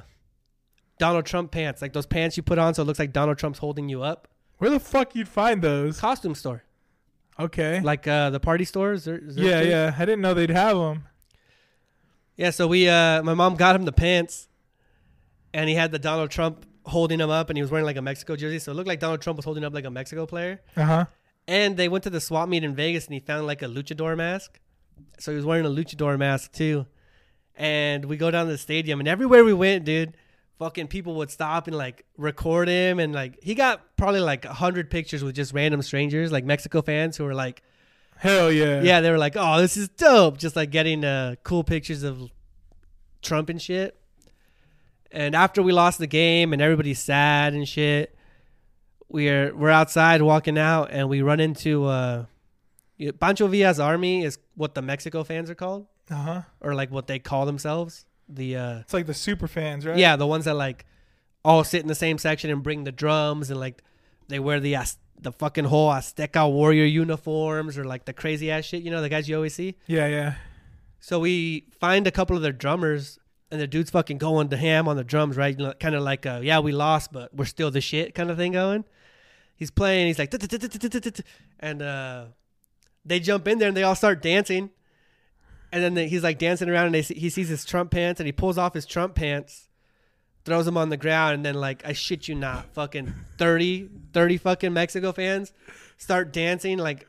Donald 0.98 1.26
Trump 1.26 1.50
pants, 1.50 1.80
like 1.82 1.92
those 1.92 2.06
pants 2.06 2.36
you 2.36 2.42
put 2.42 2.58
on 2.58 2.74
so 2.74 2.82
it 2.82 2.86
looks 2.86 2.98
like 2.98 3.12
Donald 3.12 3.38
Trump's 3.38 3.58
holding 3.58 3.88
you 3.88 4.02
up. 4.02 4.28
Where 4.58 4.70
the 4.70 4.80
fuck 4.80 5.14
you'd 5.14 5.28
find 5.28 5.62
those? 5.62 5.98
Costume 6.00 6.34
store, 6.34 6.64
Okay. 7.38 7.80
like 7.80 8.06
uh, 8.06 8.28
the 8.30 8.40
party 8.40 8.64
stores. 8.66 9.08
Or, 9.08 9.16
is 9.16 9.36
there 9.36 9.44
Yeah, 9.44 9.60
shit? 9.60 9.68
yeah. 9.70 9.94
I 9.96 10.04
didn't 10.04 10.20
know 10.20 10.34
they'd 10.34 10.50
have 10.50 10.76
them. 10.76 11.04
Yeah, 12.36 12.50
so 12.50 12.66
we 12.66 12.88
uh 12.88 13.22
my 13.22 13.34
mom 13.34 13.54
got 13.56 13.76
him 13.76 13.84
the 13.84 13.92
pants 13.92 14.48
and 15.54 15.68
he 15.68 15.74
had 15.74 15.92
the 15.92 15.98
Donald 15.98 16.30
Trump 16.30 16.64
holding 16.84 17.20
him 17.20 17.30
up 17.30 17.50
and 17.50 17.56
he 17.56 17.62
was 17.62 17.70
wearing 17.70 17.86
like 17.86 17.96
a 17.96 18.02
Mexico 18.02 18.36
jersey. 18.36 18.58
So 18.58 18.72
it 18.72 18.74
looked 18.74 18.88
like 18.88 19.00
Donald 19.00 19.20
Trump 19.20 19.36
was 19.36 19.44
holding 19.44 19.64
up 19.64 19.74
like 19.74 19.84
a 19.84 19.90
Mexico 19.90 20.26
player. 20.26 20.60
Uh 20.76 20.84
huh. 20.84 21.04
And 21.46 21.76
they 21.76 21.88
went 21.88 22.04
to 22.04 22.10
the 22.10 22.20
swap 22.20 22.48
meet 22.48 22.64
in 22.64 22.74
Vegas 22.74 23.06
and 23.06 23.14
he 23.14 23.20
found 23.20 23.46
like 23.46 23.62
a 23.62 23.66
luchador 23.66 24.16
mask. 24.16 24.58
So 25.18 25.32
he 25.32 25.36
was 25.36 25.44
wearing 25.44 25.66
a 25.66 25.70
luchador 25.70 26.18
mask 26.18 26.52
too. 26.52 26.86
And 27.56 28.04
we 28.06 28.16
go 28.16 28.30
down 28.30 28.46
to 28.46 28.52
the 28.52 28.58
stadium 28.58 29.00
and 29.00 29.08
everywhere 29.08 29.44
we 29.44 29.52
went, 29.52 29.84
dude, 29.84 30.16
fucking 30.58 30.88
people 30.88 31.14
would 31.16 31.30
stop 31.30 31.66
and 31.66 31.76
like 31.76 32.04
record 32.16 32.68
him 32.68 32.98
and 32.98 33.14
like 33.14 33.42
he 33.42 33.54
got 33.54 33.96
probably 33.96 34.20
like 34.20 34.44
a 34.44 34.52
hundred 34.52 34.90
pictures 34.90 35.24
with 35.24 35.34
just 35.34 35.52
random 35.52 35.82
strangers, 35.82 36.32
like 36.32 36.44
Mexico 36.44 36.82
fans 36.82 37.16
who 37.16 37.24
were 37.24 37.34
like 37.34 37.62
Hell 38.20 38.52
yeah. 38.52 38.82
yeah, 38.82 39.00
they 39.00 39.10
were 39.10 39.16
like, 39.16 39.34
"Oh, 39.34 39.58
this 39.62 39.78
is 39.78 39.88
dope!" 39.88 40.36
Just 40.36 40.54
like 40.54 40.70
getting 40.70 41.06
uh, 41.06 41.36
cool 41.42 41.64
pictures 41.64 42.02
of 42.02 42.30
Trump 43.22 43.48
and 43.48 43.60
shit. 43.60 43.98
And 45.12 45.34
after 45.34 45.62
we 45.62 45.72
lost 45.72 45.98
the 45.98 46.06
game 46.06 46.52
and 46.52 46.62
everybody's 46.62 47.00
sad 47.00 47.52
and 47.54 47.68
shit, 47.68 48.14
we're 49.08 49.54
we're 49.54 49.70
outside 49.70 50.22
walking 50.22 50.58
out 50.58 50.88
and 50.92 51.08
we 51.08 51.20
run 51.22 51.40
into 51.40 51.84
uh, 51.86 52.26
Pancho 53.18 53.48
Villa's 53.48 53.80
army 53.80 54.24
is 54.24 54.38
what 54.54 54.74
the 54.74 54.82
Mexico 54.82 55.24
fans 55.24 55.50
are 55.50 55.54
called, 55.54 55.86
Uh 56.10 56.14
huh. 56.14 56.42
or 56.60 56.74
like 56.74 56.90
what 56.90 57.06
they 57.06 57.18
call 57.18 57.46
themselves. 57.46 58.04
The 58.28 58.56
uh, 58.56 58.78
It's 58.80 58.94
like 58.94 59.06
the 59.06 59.14
super 59.14 59.48
fans, 59.48 59.84
right? 59.84 59.96
yeah, 59.98 60.14
the 60.16 60.26
ones 60.26 60.44
that 60.44 60.54
like 60.54 60.84
all 61.44 61.64
sit 61.64 61.80
in 61.82 61.88
the 61.88 61.94
same 61.94 62.18
section 62.18 62.50
and 62.50 62.62
bring 62.62 62.84
the 62.84 62.92
drums 62.92 63.50
and 63.50 63.58
like 63.58 63.82
they 64.28 64.38
wear 64.38 64.60
the 64.60 64.76
the 65.20 65.32
fucking 65.32 65.64
whole 65.64 65.90
Azteca 65.90 66.50
warrior 66.50 66.84
uniforms 66.84 67.76
or 67.76 67.84
like 67.84 68.04
the 68.04 68.12
crazy 68.12 68.50
ass 68.50 68.64
shit. 68.64 68.82
You 68.82 68.90
know, 68.90 69.02
the 69.02 69.08
guys 69.08 69.28
you 69.28 69.34
always 69.36 69.54
see. 69.54 69.74
Yeah, 69.86 70.06
yeah. 70.06 70.34
So 71.00 71.18
we 71.18 71.66
find 71.80 72.06
a 72.06 72.10
couple 72.10 72.36
of 72.36 72.42
their 72.42 72.52
drummers, 72.52 73.18
and 73.50 73.60
the 73.60 73.66
dude's 73.66 73.90
fucking 73.90 74.18
going 74.18 74.48
to 74.48 74.56
ham 74.56 74.88
on 74.88 74.96
the 74.96 75.04
drums, 75.04 75.36
right? 75.36 75.58
You 75.58 75.66
know, 75.66 75.72
kind 75.72 75.94
of 75.94 76.02
like, 76.02 76.26
a, 76.26 76.40
yeah, 76.42 76.60
we 76.60 76.72
lost, 76.72 77.12
but 77.12 77.34
we're 77.34 77.44
still 77.44 77.70
the 77.70 77.80
shit 77.80 78.14
kind 78.14 78.30
of 78.30 78.36
thing 78.36 78.52
going. 78.52 78.84
He's 79.56 79.70
playing, 79.70 80.06
he's 80.06 80.18
like, 80.18 80.32
and 81.60 81.82
uh, 81.82 82.24
they 83.04 83.20
jump 83.20 83.46
in 83.48 83.58
there 83.58 83.68
and 83.68 83.76
they 83.76 83.82
all 83.82 83.94
start 83.94 84.22
dancing. 84.22 84.70
And 85.72 85.84
then 85.84 86.08
he's 86.08 86.22
like 86.22 86.38
dancing 86.38 86.68
around, 86.68 86.94
and 86.94 87.04
he 87.04 87.30
sees 87.30 87.48
his 87.48 87.64
Trump 87.64 87.92
pants, 87.92 88.18
and 88.18 88.26
he 88.26 88.32
pulls 88.32 88.58
off 88.58 88.74
his 88.74 88.86
Trump 88.86 89.14
pants, 89.14 89.68
throws 90.44 90.64
them 90.64 90.76
on 90.76 90.88
the 90.88 90.96
ground, 90.96 91.34
and 91.34 91.44
then 91.44 91.54
like, 91.54 91.86
I 91.86 91.92
shit 91.92 92.26
you 92.26 92.34
not, 92.34 92.74
fucking 92.74 93.14
30, 93.38 93.88
30 94.12 94.36
fucking 94.38 94.72
Mexico 94.72 95.12
fans 95.12 95.52
start 95.96 96.32
dancing 96.32 96.78
like 96.78 97.06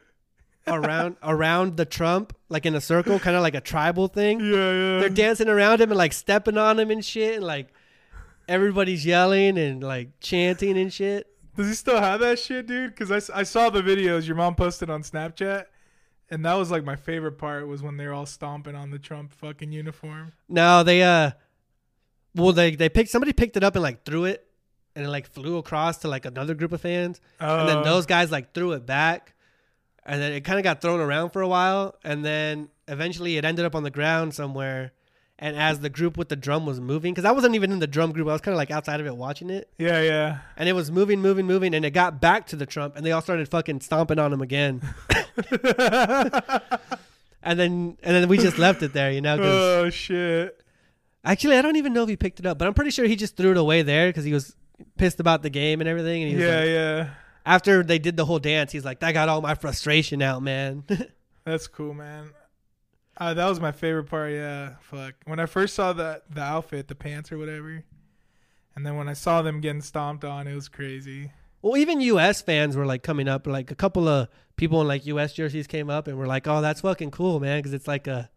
around 0.68 1.16
around 1.24 1.78
the 1.78 1.86
Trump, 1.86 2.36
like 2.49 2.66
in 2.66 2.76
a 2.76 2.82
circle, 2.82 3.20
kind 3.20 3.36
of 3.36 3.41
like 3.41 3.55
a 3.55 3.62
tribal 3.62 4.07
thing. 4.07 4.39
Yeah, 4.39 4.45
yeah. 4.55 4.99
They're 4.99 5.09
dancing 5.09 5.47
around 5.49 5.82
him 5.82 5.91
and 5.91 5.97
like 5.97 6.14
stepping 6.14 6.57
on 6.57 6.80
him 6.80 6.91
and 6.91 7.03
shit, 7.03 7.36
and 7.36 7.43
like 7.45 7.70
everybody's 8.47 9.05
yelling 9.05 9.57
and 9.57 9.84
like 9.84 10.20
chanting 10.20 10.78
and 10.78 10.91
shit. 10.91 11.28
Does 11.55 11.68
he 11.68 11.74
still 11.74 11.99
have 11.99 12.20
that 12.22 12.39
shit, 12.39 12.68
dude? 12.68 12.95
Because 12.95 13.12
I, 13.30 13.39
I 13.39 13.43
saw 13.43 13.70
the 13.70 13.82
videos 13.82 14.26
your 14.26 14.36
mom 14.38 14.55
posted 14.55 14.89
on 14.89 15.03
Snapchat, 15.03 15.66
and 16.30 16.45
that 16.45 16.53
was 16.53 16.72
like 16.72 16.84
my 16.86 16.95
favorite 16.95 17.34
part 17.38 17.68
was 17.68 17.84
when 17.84 17.97
they're 17.97 18.14
all 18.14 18.26
stomping 18.26 18.76
on 18.76 18.89
the 18.91 18.99
Trump 18.99 19.34
fucking 19.34 19.72
uniform. 19.72 20.32
No, 20.47 20.84
they 20.84 21.03
uh, 21.03 21.32
well 22.36 22.53
they 22.53 22.76
they 22.76 22.88
picked 22.89 23.09
somebody 23.09 23.34
picked 23.34 23.57
it 23.57 23.64
up 23.64 23.76
and 23.76 23.84
like 23.84 24.05
threw 24.05 24.26
it, 24.26 24.47
and 24.95 25.05
it 25.05 25.09
like 25.09 25.28
flew 25.28 25.57
across 25.57 25.97
to 25.99 26.07
like 26.07 26.26
another 26.26 26.53
group 26.53 26.72
of 26.72 26.82
fans, 26.82 27.20
and 27.39 27.68
then 27.68 27.78
Uh, 27.80 27.84
those 27.84 28.05
guys 28.05 28.32
like 28.32 28.53
threw 28.53 28.72
it 28.72 28.86
back, 28.86 29.34
and 30.06 30.22
then 30.22 30.34
it 30.34 30.41
kind 30.41 30.58
of 30.60 30.64
got 30.64 30.82
thrown 30.82 30.99
around 30.99 31.32
for 31.32 31.41
a 31.41 31.47
while, 31.47 31.95
and 32.04 32.24
then 32.26 32.70
eventually 32.88 33.38
it 33.38 33.45
ended 33.45 33.66
up 33.66 33.76
on 33.76 33.84
the 33.84 33.91
ground 33.91 34.34
somewhere. 34.34 34.91
And 35.43 35.58
as 35.58 35.80
the 35.80 35.89
group 35.89 36.18
with 36.18 36.30
the 36.30 36.36
drum 36.36 36.68
was 36.68 36.80
moving, 36.80 37.14
because 37.16 37.26
I 37.26 37.32
wasn't 37.32 37.56
even 37.56 37.72
in 37.72 37.80
the 37.80 37.88
drum 37.88 38.12
group, 38.12 38.28
I 38.28 38.32
was 38.32 38.41
kind 38.41 38.54
of 38.54 38.58
like 38.58 38.70
outside 38.70 38.99
of 38.99 39.08
it 39.08 39.16
watching 39.18 39.49
it. 39.49 39.72
Yeah, 39.80 39.99
yeah. 40.02 40.38
and 40.56 40.70
it 40.70 40.74
was 40.74 40.91
moving, 40.91 41.20
moving, 41.20 41.47
moving, 41.47 41.74
and 41.74 41.84
it 41.84 41.91
got 41.91 42.22
back 42.22 42.45
to 42.47 42.56
the 42.56 42.68
Trump, 42.68 42.95
and 42.95 43.04
they 43.04 43.12
all 43.12 43.22
started 43.24 43.49
fucking 43.49 43.82
stomping 43.82 44.20
on 44.20 44.32
him 44.32 44.41
again, 44.41 44.82
and 47.43 47.60
then 47.60 47.97
and 48.04 48.16
then 48.16 48.28
we 48.28 48.38
just 48.38 48.58
left 48.60 48.84
it 48.84 48.93
there, 48.93 49.12
you 49.12 49.22
know 49.22 49.38
oh 49.39 49.89
shit. 49.89 50.62
actually, 51.26 51.58
I 51.58 51.62
don't 51.64 51.76
even 51.76 51.93
know 51.93 52.04
if 52.04 52.10
he 52.10 52.18
picked 52.18 52.39
it 52.39 52.45
up, 52.45 52.58
but 52.60 52.68
I'm 52.68 52.74
pretty 52.76 52.91
sure 52.91 53.06
he 53.06 53.16
just 53.16 53.36
threw 53.36 53.52
it 53.52 53.58
away 53.58 53.82
there 53.82 54.10
because 54.10 54.24
he 54.26 54.34
was 54.34 54.56
pissed 54.97 55.20
about 55.20 55.41
the 55.41 55.49
game 55.49 55.80
and 55.82 55.88
everything. 55.89 56.22
And 56.24 56.32
he 56.32 56.38
was 56.38 56.45
Yeah, 56.45 56.60
like, 56.60 56.68
yeah. 56.68 57.10
After 57.46 57.84
they 57.84 58.00
did 58.00 58.18
the 58.18 58.26
whole 58.26 58.39
dance, 58.39 58.72
he's 58.72 58.86
like, 58.86 59.00
"That 59.00 59.14
got 59.14 59.30
all 59.30 59.42
my 59.42 59.56
frustration 59.56 60.22
out, 60.22 60.42
man." 60.44 60.84
That's 61.46 61.68
cool, 61.68 61.94
man. 61.94 62.32
Uh, 63.18 63.34
that 63.34 63.48
was 63.48 63.60
my 63.60 63.72
favorite 63.72 64.06
part. 64.06 64.32
Yeah, 64.32 64.76
fuck. 64.82 65.16
When 65.26 65.39
I 65.39 65.46
first 65.46 65.76
saw 65.76 65.94
the 65.94 66.22
the 66.30 66.42
outfit, 66.42 66.88
the 66.88 66.96
pants 66.96 67.32
or 67.32 67.38
whatever, 67.38 67.84
and 68.76 68.86
then 68.86 68.96
when 68.96 69.08
I 69.10 69.14
saw 69.14 69.42
them 69.42 69.62
getting 69.62 69.82
stomped 69.82 70.24
on, 70.24 70.48
it 70.48 70.56
was 70.56 70.68
crazy. 70.70 71.32
well, 71.62 71.78
even 71.78 72.02
U.S. 72.02 72.42
fans 72.42 72.76
were 72.76 72.86
like 72.86 73.04
coming 73.04 73.28
up, 73.28 73.46
like 73.48 73.70
a 73.72 73.76
couple 73.76 74.08
of 74.08 74.28
people 74.56 74.82
in 74.82 74.88
like 74.88 75.06
U.S. 75.08 75.34
jerseys 75.34 75.68
came 75.68 75.89
up 75.89 76.08
and 76.08 76.18
were 76.18 76.28
like, 76.28 76.48
"Oh, 76.48 76.62
that's 76.62 76.82
fucking 76.82 77.12
cool, 77.12 77.39
man," 77.39 77.60
because 77.60 77.74
it's 77.74 77.88
like 77.88 78.08
a. 78.08 78.30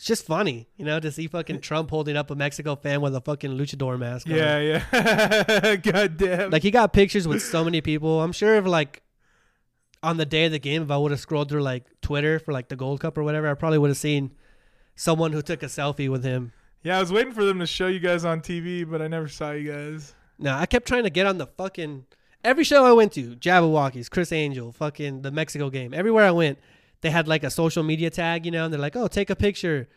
It's 0.00 0.06
just 0.06 0.24
funny, 0.24 0.66
you 0.78 0.86
know, 0.86 0.98
to 0.98 1.12
see 1.12 1.26
fucking 1.26 1.60
Trump 1.60 1.90
holding 1.90 2.16
up 2.16 2.30
a 2.30 2.34
Mexico 2.34 2.74
fan 2.74 3.02
with 3.02 3.14
a 3.14 3.20
fucking 3.20 3.50
luchador 3.50 3.98
mask. 3.98 4.26
on. 4.30 4.34
Yeah, 4.34 4.58
yeah. 4.58 5.76
God 5.82 6.16
damn. 6.16 6.48
Like 6.48 6.62
he 6.62 6.70
got 6.70 6.94
pictures 6.94 7.28
with 7.28 7.42
so 7.42 7.62
many 7.62 7.82
people. 7.82 8.22
I'm 8.22 8.32
sure 8.32 8.56
if 8.56 8.64
like 8.64 9.02
on 10.02 10.16
the 10.16 10.24
day 10.24 10.46
of 10.46 10.52
the 10.52 10.58
game, 10.58 10.80
if 10.84 10.90
I 10.90 10.96
would 10.96 11.10
have 11.10 11.20
scrolled 11.20 11.50
through 11.50 11.60
like 11.60 11.84
Twitter 12.00 12.38
for 12.38 12.50
like 12.50 12.68
the 12.68 12.76
Gold 12.76 13.00
Cup 13.00 13.18
or 13.18 13.22
whatever, 13.22 13.46
I 13.46 13.52
probably 13.52 13.76
would 13.76 13.90
have 13.90 13.98
seen 13.98 14.30
someone 14.96 15.32
who 15.32 15.42
took 15.42 15.62
a 15.62 15.66
selfie 15.66 16.08
with 16.08 16.24
him. 16.24 16.52
yeah, 16.82 16.96
I 16.96 17.00
was 17.00 17.12
waiting 17.12 17.34
for 17.34 17.44
them 17.44 17.58
to 17.58 17.66
show 17.66 17.86
you 17.88 18.00
guys 18.00 18.24
on 18.24 18.40
TV, 18.40 18.90
but 18.90 19.02
I 19.02 19.06
never 19.06 19.28
saw 19.28 19.50
you 19.50 19.70
guys. 19.70 20.14
No, 20.38 20.54
I 20.54 20.64
kept 20.64 20.88
trying 20.88 21.04
to 21.04 21.10
get 21.10 21.26
on 21.26 21.36
the 21.36 21.46
fucking 21.46 22.06
every 22.42 22.64
show 22.64 22.86
I 22.86 22.92
went 22.92 23.12
to, 23.12 23.36
Jabbawockeez, 23.36 24.08
Criss 24.08 24.32
Angel, 24.32 24.72
fucking 24.72 25.20
the 25.20 25.30
Mexico 25.30 25.68
game. 25.68 25.92
Everywhere 25.92 26.24
I 26.24 26.30
went, 26.30 26.58
they 27.00 27.10
had 27.10 27.28
like 27.28 27.44
a 27.44 27.50
social 27.50 27.82
media 27.82 28.10
tag, 28.10 28.44
you 28.44 28.52
know, 28.52 28.64
and 28.64 28.72
they're 28.72 28.80
like, 28.80 28.96
"Oh, 28.96 29.08
take 29.08 29.30
a 29.30 29.36
picture, 29.36 29.88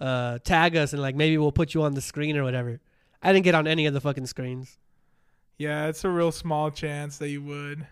uh, 0.00 0.38
tag 0.38 0.76
us, 0.76 0.92
and 0.92 1.02
like 1.02 1.14
maybe 1.14 1.36
we'll 1.38 1.52
put 1.52 1.74
you 1.74 1.82
on 1.82 1.94
the 1.94 2.00
screen 2.00 2.36
or 2.36 2.44
whatever." 2.44 2.80
I 3.22 3.32
didn't 3.32 3.44
get 3.44 3.54
on 3.54 3.66
any 3.66 3.86
of 3.86 3.94
the 3.94 4.00
fucking 4.00 4.26
screens. 4.26 4.78
Yeah, 5.58 5.88
it's 5.88 6.04
a 6.04 6.08
real 6.08 6.32
small 6.32 6.70
chance 6.70 7.18
that 7.18 7.28
you 7.28 7.42
would. 7.42 7.86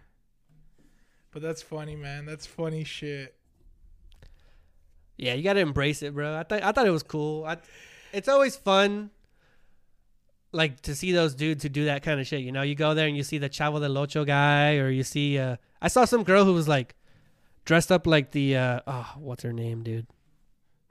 But 1.30 1.42
that's 1.42 1.60
funny, 1.60 1.96
man. 1.96 2.24
That's 2.24 2.46
funny 2.46 2.84
shit. 2.84 3.34
Yeah, 5.18 5.34
you 5.34 5.42
gotta 5.42 5.60
embrace 5.60 6.02
it, 6.02 6.14
bro. 6.14 6.38
I 6.38 6.44
thought 6.44 6.62
I 6.62 6.72
thought 6.72 6.86
it 6.86 6.90
was 6.90 7.02
cool. 7.02 7.44
I, 7.44 7.58
it's 8.12 8.28
always 8.28 8.56
fun, 8.56 9.10
like 10.52 10.80
to 10.82 10.94
see 10.94 11.12
those 11.12 11.34
dudes 11.34 11.62
who 11.62 11.68
do 11.68 11.84
that 11.86 12.02
kind 12.02 12.20
of 12.20 12.26
shit. 12.26 12.40
You 12.40 12.52
know, 12.52 12.62
you 12.62 12.74
go 12.74 12.94
there 12.94 13.06
and 13.06 13.16
you 13.16 13.22
see 13.22 13.38
the 13.38 13.50
Chavo 13.50 13.80
del 13.80 13.98
Ocho 13.98 14.24
guy, 14.24 14.76
or 14.76 14.88
you 14.88 15.02
see. 15.02 15.38
Uh, 15.38 15.56
I 15.82 15.88
saw 15.88 16.04
some 16.04 16.22
girl 16.24 16.44
who 16.44 16.54
was 16.54 16.68
like 16.68 16.94
dressed 17.68 17.92
up 17.92 18.06
like 18.06 18.30
the. 18.32 18.56
Uh, 18.56 18.80
oh, 18.86 19.12
what's 19.18 19.42
her 19.42 19.52
name, 19.52 19.82
dude? 19.84 20.06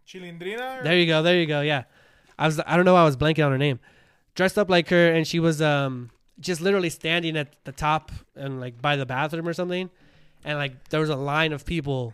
Chilindrina? 0.08 0.80
or- 0.80 0.84
There 0.84 0.98
you 0.98 1.08
go. 1.08 1.24
There 1.24 1.40
you 1.40 1.48
go. 1.48 1.62
Yeah, 1.62 1.84
I 2.38 2.46
was. 2.46 2.62
I 2.66 2.76
don't 2.76 2.86
know. 2.86 2.94
why 2.94 3.02
I 3.02 3.06
was 3.06 3.18
blanking 3.18 3.44
on 3.46 3.52
her 3.52 3.58
name. 3.58 3.80
Dressed 4.36 4.58
up 4.58 4.70
like 4.70 4.90
her, 4.90 5.12
and 5.14 5.28
she 5.28 5.40
was 5.40 5.62
um 5.62 6.12
just 6.40 6.62
literally 6.62 6.92
standing 6.92 7.36
at 7.36 7.50
the 7.66 7.72
top 7.72 8.12
and 8.36 8.60
like 8.62 8.80
by 8.82 8.96
the 8.96 9.06
bathroom 9.06 9.48
or 9.48 9.54
something, 9.54 9.90
and 10.46 10.58
like 10.58 10.90
there 10.90 11.00
was 11.00 11.10
a 11.10 11.16
line 11.16 11.52
of 11.52 11.66
people 11.66 12.14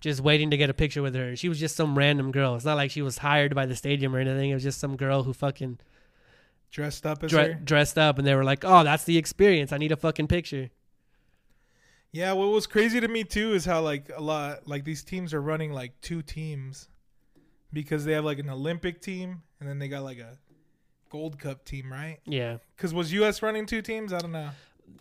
just 0.00 0.20
waiting 0.20 0.50
to 0.50 0.56
get 0.56 0.68
a 0.70 0.74
picture 0.74 1.00
with 1.02 1.14
her. 1.14 1.34
She 1.36 1.48
was 1.48 1.58
just 1.58 1.76
some 1.76 1.96
random 1.96 2.30
girl. 2.32 2.56
It's 2.56 2.64
not 2.64 2.76
like 2.76 2.90
she 2.90 3.02
was 3.02 3.18
hired 3.18 3.54
by 3.54 3.66
the 3.66 3.74
stadium 3.76 4.14
or 4.14 4.18
anything. 4.18 4.50
It 4.50 4.54
was 4.54 4.62
just 4.64 4.80
some 4.80 4.96
girl 4.96 5.22
who 5.22 5.32
fucking 5.32 5.78
Dressed 6.70 7.06
up 7.06 7.24
as 7.24 7.30
dre- 7.30 7.52
her? 7.52 7.54
dressed 7.54 7.96
up, 7.96 8.18
and 8.18 8.26
they 8.26 8.34
were 8.34 8.44
like, 8.44 8.64
"Oh, 8.64 8.84
that's 8.84 9.04
the 9.04 9.16
experience. 9.16 9.72
I 9.72 9.78
need 9.78 9.92
a 9.92 9.96
fucking 9.96 10.26
picture." 10.26 10.68
Yeah, 12.12 12.32
what 12.32 12.48
was 12.48 12.66
crazy 12.66 13.00
to 13.00 13.08
me 13.08 13.22
too 13.24 13.52
is 13.52 13.64
how 13.64 13.80
like 13.82 14.10
a 14.14 14.20
lot 14.22 14.66
like 14.66 14.84
these 14.84 15.02
teams 15.02 15.34
are 15.34 15.42
running 15.42 15.72
like 15.72 16.00
two 16.00 16.22
teams. 16.22 16.88
because 17.72 18.04
they 18.04 18.12
have 18.12 18.24
like 18.24 18.38
an 18.38 18.48
Olympic 18.48 19.00
team 19.02 19.42
and 19.60 19.68
then 19.68 19.78
they 19.78 19.88
got 19.88 20.02
like 20.02 20.18
a 20.18 20.38
Gold 21.10 21.38
Cup 21.38 21.64
team, 21.64 21.92
right? 21.92 22.18
Yeah, 22.24 22.58
Because 22.76 22.94
was 22.94 23.12
U.S. 23.12 23.42
running 23.42 23.66
two 23.66 23.82
teams? 23.82 24.12
I 24.12 24.18
don't 24.18 24.32
know. 24.32 24.50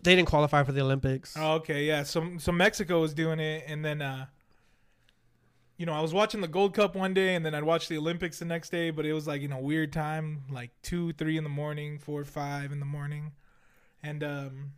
they 0.04 0.16
didn't 0.16 0.28
qualify 0.28 0.64
for 0.64 0.72
the 0.74 0.82
Olympics. 0.82 1.36
Oh, 1.38 1.54
okay, 1.56 1.86
yeah. 1.86 2.04
So 2.04 2.34
so 2.40 2.52
Mexico 2.52 3.00
was 3.02 3.14
doing 3.14 3.40
it, 3.40 3.64
and 3.68 3.84
then 3.86 4.02
uh, 4.02 4.26
you 5.78 5.86
know 5.86 5.94
I 5.94 6.02
was 6.02 6.14
watching 6.14 6.42
the 6.42 6.48
Gold 6.48 6.74
Cup 6.74 6.94
one 6.96 7.14
day, 7.14 7.36
and 7.36 7.46
then 7.46 7.54
I'd 7.56 7.64
watch 7.64 7.88
the 7.88 7.98
Olympics 7.98 8.40
the 8.40 8.46
next 8.46 8.70
day, 8.70 8.90
but 8.92 9.06
it 9.06 9.14
was 9.14 9.28
like 9.28 9.42
you 9.42 9.48
know 9.48 9.60
weird 9.60 9.94
time, 9.94 10.44
like 10.50 10.72
two, 10.82 11.14
three 11.14 11.38
in 11.38 11.44
the 11.46 11.50
morning, 11.50 12.00
four, 12.00 12.24
five 12.26 12.72
in 12.74 12.80
the 12.80 12.86
morning, 12.86 13.32
and 14.04 14.24
um, 14.24 14.72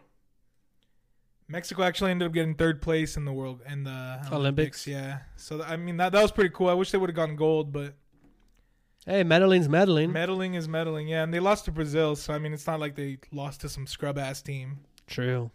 Mexico 1.49 1.81
actually 1.83 2.11
ended 2.11 2.27
up 2.27 2.33
getting 2.33 2.53
third 2.53 2.79
place 2.81 3.17
in 3.17 3.25
the 3.25 3.33
world 3.33 3.61
in 3.67 3.83
the 3.83 4.19
Olympics? 4.31 4.85
Yeah, 4.85 5.19
so 5.35 5.61
I 5.63 5.75
mean 5.77 5.97
that 5.97 6.11
that 6.11 6.21
was 6.21 6.31
pretty 6.31 6.51
cool. 6.53 6.69
I 6.69 6.73
wish 6.73 6.91
they 6.91 6.97
would 6.97 7.09
have 7.09 7.15
gotten 7.15 7.35
gold, 7.35 7.73
but 7.73 7.95
Hey, 9.05 9.23
meddling's 9.23 9.67
meddling. 9.67 10.11
medaling 10.11 10.55
is 10.55 10.67
medaling. 10.67 11.09
Yeah, 11.09 11.23
and 11.23 11.33
they 11.33 11.39
lost 11.39 11.65
to 11.65 11.71
Brazil, 11.71 12.15
so 12.15 12.33
I 12.33 12.37
mean 12.39 12.53
it's 12.53 12.67
not 12.67 12.79
like 12.79 12.95
they 12.95 13.17
lost 13.31 13.61
to 13.61 13.69
some 13.69 13.87
scrub 13.87 14.17
ass 14.19 14.41
team. 14.41 14.79
True. 15.07 15.49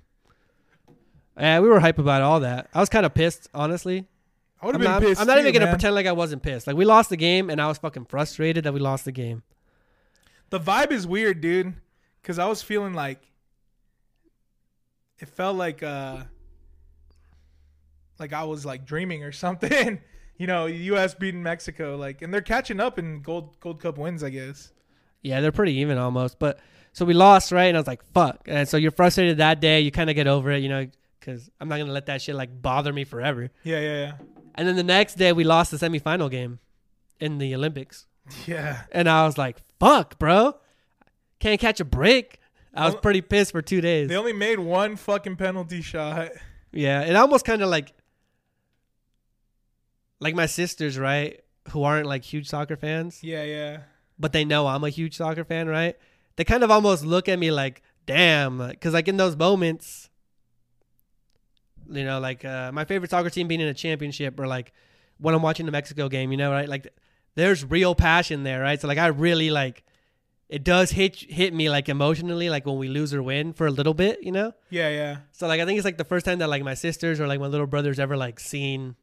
Yeah, 1.38 1.60
we 1.60 1.68
were 1.68 1.78
hype 1.80 1.98
about 1.98 2.22
all 2.22 2.40
that. 2.40 2.68
I 2.74 2.80
was 2.80 2.88
kind 2.88 3.06
of 3.06 3.14
pissed, 3.14 3.48
honestly. 3.54 4.06
I 4.60 4.66
would 4.66 4.74
have 4.76 4.82
been 4.82 4.90
not, 4.90 5.02
pissed. 5.02 5.20
I'm 5.20 5.26
not 5.26 5.34
too, 5.34 5.40
even 5.40 5.52
gonna 5.52 5.66
man. 5.66 5.74
pretend 5.74 5.94
like 5.94 6.06
I 6.06 6.12
wasn't 6.12 6.42
pissed. 6.42 6.66
Like 6.66 6.76
we 6.76 6.84
lost 6.84 7.10
the 7.10 7.16
game, 7.16 7.50
and 7.50 7.60
I 7.60 7.68
was 7.68 7.78
fucking 7.78 8.06
frustrated 8.06 8.64
that 8.64 8.72
we 8.74 8.80
lost 8.80 9.04
the 9.04 9.12
game. 9.12 9.42
The 10.50 10.58
vibe 10.58 10.90
is 10.90 11.06
weird, 11.06 11.40
dude. 11.40 11.74
Cause 12.22 12.38
I 12.38 12.46
was 12.46 12.62
feeling 12.62 12.94
like 12.94 13.20
it 15.24 15.30
felt 15.30 15.56
like 15.56 15.82
uh 15.82 16.18
like 18.18 18.32
I 18.32 18.44
was 18.44 18.64
like 18.66 18.84
dreaming 18.84 19.24
or 19.24 19.32
something. 19.44 20.00
you 20.36 20.46
know, 20.46 20.66
US 20.66 21.14
beating 21.14 21.42
Mexico, 21.42 21.96
like 21.96 22.22
and 22.22 22.32
they're 22.32 22.40
catching 22.42 22.78
up 22.80 22.98
in 22.98 23.22
gold 23.22 23.58
gold 23.60 23.80
cup 23.80 23.98
wins, 23.98 24.22
I 24.22 24.30
guess. 24.30 24.72
Yeah, 25.22 25.40
they're 25.40 25.52
pretty 25.52 25.74
even 25.76 25.96
almost. 25.96 26.38
But 26.38 26.60
so 26.92 27.04
we 27.06 27.14
lost, 27.14 27.50
right? 27.52 27.64
And 27.66 27.76
I 27.76 27.80
was 27.80 27.86
like, 27.86 28.04
fuck. 28.12 28.42
And 28.46 28.68
so 28.68 28.76
you're 28.76 28.90
frustrated 28.90 29.38
that 29.38 29.60
day. 29.60 29.80
You 29.80 29.90
kind 29.90 30.10
of 30.10 30.16
get 30.16 30.26
over 30.26 30.50
it, 30.52 30.62
you 30.62 30.68
know, 30.68 30.86
because 31.18 31.50
I'm 31.58 31.68
not 31.68 31.78
gonna 31.78 31.92
let 31.92 32.06
that 32.06 32.20
shit 32.20 32.34
like 32.34 32.60
bother 32.60 32.92
me 32.92 33.04
forever. 33.04 33.50
Yeah, 33.62 33.80
yeah, 33.80 34.00
yeah. 34.04 34.12
And 34.54 34.68
then 34.68 34.76
the 34.76 34.84
next 34.84 35.14
day 35.14 35.32
we 35.32 35.42
lost 35.42 35.70
the 35.70 35.78
semifinal 35.78 36.30
game 36.30 36.58
in 37.18 37.38
the 37.38 37.54
Olympics. 37.54 38.06
Yeah. 38.46 38.82
and 38.90 39.06
I 39.06 39.26
was 39.26 39.36
like, 39.36 39.58
fuck, 39.78 40.18
bro, 40.18 40.56
can't 41.40 41.60
catch 41.60 41.78
a 41.80 41.84
break. 41.84 42.38
I 42.74 42.86
was 42.86 42.96
pretty 42.96 43.20
pissed 43.20 43.52
for 43.52 43.62
two 43.62 43.80
days. 43.80 44.08
They 44.08 44.16
only 44.16 44.32
made 44.32 44.58
one 44.58 44.96
fucking 44.96 45.36
penalty 45.36 45.80
shot. 45.80 46.30
Yeah, 46.72 47.02
it 47.02 47.14
almost 47.14 47.44
kind 47.44 47.62
of 47.62 47.68
like 47.68 47.92
like 50.20 50.34
my 50.34 50.46
sisters, 50.46 50.98
right? 50.98 51.40
Who 51.70 51.82
aren't 51.82 52.06
like 52.06 52.24
huge 52.24 52.48
soccer 52.48 52.76
fans, 52.76 53.20
Yeah, 53.22 53.44
yeah. 53.44 53.78
but 54.18 54.32
they 54.32 54.44
know 54.44 54.66
I'm 54.66 54.84
a 54.84 54.90
huge 54.90 55.16
soccer 55.16 55.44
fan, 55.44 55.68
right? 55.68 55.96
They 56.36 56.44
kind 56.44 56.62
of 56.62 56.70
almost 56.70 57.04
look 57.04 57.28
at 57.28 57.38
me 57.38 57.50
like, 57.50 57.82
"Damn," 58.06 58.58
because 58.68 58.92
like 58.92 59.08
in 59.08 59.16
those 59.16 59.36
moments, 59.36 60.10
you 61.90 62.04
know, 62.04 62.18
like 62.20 62.44
uh, 62.44 62.72
my 62.72 62.84
favorite 62.84 63.10
soccer 63.10 63.30
team 63.30 63.48
being 63.48 63.60
in 63.60 63.68
a 63.68 63.74
championship, 63.74 64.38
or 64.38 64.46
like 64.46 64.72
when 65.18 65.34
I'm 65.34 65.42
watching 65.42 65.66
the 65.66 65.72
Mexico 65.72 66.08
game, 66.08 66.32
you 66.32 66.36
know, 66.38 66.50
right? 66.50 66.68
Like 66.68 66.88
there's 67.34 67.64
real 67.64 67.94
passion 67.94 68.42
there, 68.42 68.60
right? 68.60 68.80
So 68.80 68.88
like 68.88 68.98
I 68.98 69.06
really 69.06 69.50
like 69.50 69.84
it 70.54 70.62
does 70.64 70.90
hit 70.92 71.16
hit 71.16 71.52
me 71.52 71.68
like 71.68 71.88
emotionally, 71.88 72.48
like 72.48 72.64
when 72.66 72.78
we 72.78 72.88
lose 72.88 73.12
or 73.12 73.22
win 73.22 73.52
for 73.52 73.66
a 73.66 73.70
little 73.70 73.94
bit, 73.94 74.22
you 74.22 74.32
know. 74.32 74.52
Yeah, 74.70 74.88
yeah. 74.90 75.16
So 75.32 75.46
like 75.48 75.60
I 75.60 75.64
think 75.66 75.78
it's 75.78 75.84
like 75.84 75.98
the 75.98 76.04
first 76.04 76.24
time 76.26 76.38
that 76.38 76.48
like 76.48 76.62
my 76.62 76.74
sisters 76.74 77.20
or 77.20 77.26
like 77.26 77.40
my 77.40 77.46
little 77.46 77.66
brothers 77.66 77.98
ever 77.98 78.16
like 78.16 78.38
seen 78.40 78.96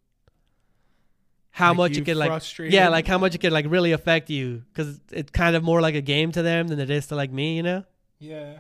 how 1.54 1.72
Like 1.72 1.78
much 1.78 1.92
you 1.98 2.02
it 2.02 2.06
could 2.06 2.16
like 2.18 2.32
yeah 2.72 2.88
like 2.88 3.06
how 3.08 3.18
much 3.18 3.36
it 3.36 3.40
could 3.40 3.52
like 3.52 3.66
really 3.68 3.92
affect 3.92 4.30
you 4.30 4.64
because 4.72 5.02
it's 5.12 5.32
kind 5.32 5.54
of 5.58 5.64
more 5.64 5.82
like 5.82 5.96
a 5.96 6.02
game 6.02 6.32
to 6.32 6.42
them 6.42 6.70
than 6.70 6.80
it 6.80 6.90
is 6.90 7.08
to 7.08 7.16
like 7.16 7.30
me 7.30 7.58
you 7.58 7.64
know 7.64 7.84
Yeah. 8.20 8.60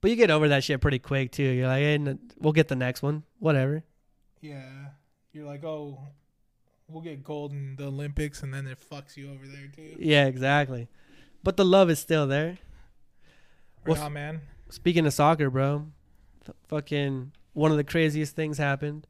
but 0.00 0.10
you 0.12 0.16
get 0.16 0.30
over 0.30 0.46
that 0.50 0.62
shit 0.62 0.80
pretty 0.80 1.00
quick 1.00 1.32
too 1.32 1.42
you're 1.42 1.66
like 1.66 1.80
hey, 1.82 2.16
we'll 2.38 2.52
get 2.52 2.68
the 2.68 2.76
next 2.76 3.02
one 3.02 3.24
whatever 3.40 3.82
Yeah. 4.40 4.62
You're 5.32 5.46
like, 5.46 5.62
oh, 5.64 5.98
we'll 6.88 7.02
get 7.02 7.22
gold 7.22 7.52
in 7.52 7.76
the 7.76 7.86
Olympics, 7.88 8.42
and 8.42 8.52
then 8.54 8.66
it 8.66 8.78
fucks 8.90 9.16
you 9.16 9.30
over 9.32 9.46
there 9.46 9.68
too. 9.74 9.96
yeah 9.98 10.26
exactly 10.26 10.88
but 11.42 11.56
the 11.56 11.64
love 11.64 11.90
is 11.90 11.98
still 11.98 12.26
there. 12.26 12.58
Right 13.84 13.96
Well, 13.96 14.02
on, 14.02 14.12
man. 14.12 14.40
speaking 14.70 15.06
of 15.06 15.12
soccer 15.14 15.50
bro 15.50 15.86
fucking 16.66 17.32
one 17.52 17.70
of 17.70 17.76
the 17.76 17.84
craziest 17.84 18.34
things 18.36 18.58
happened. 18.58 19.06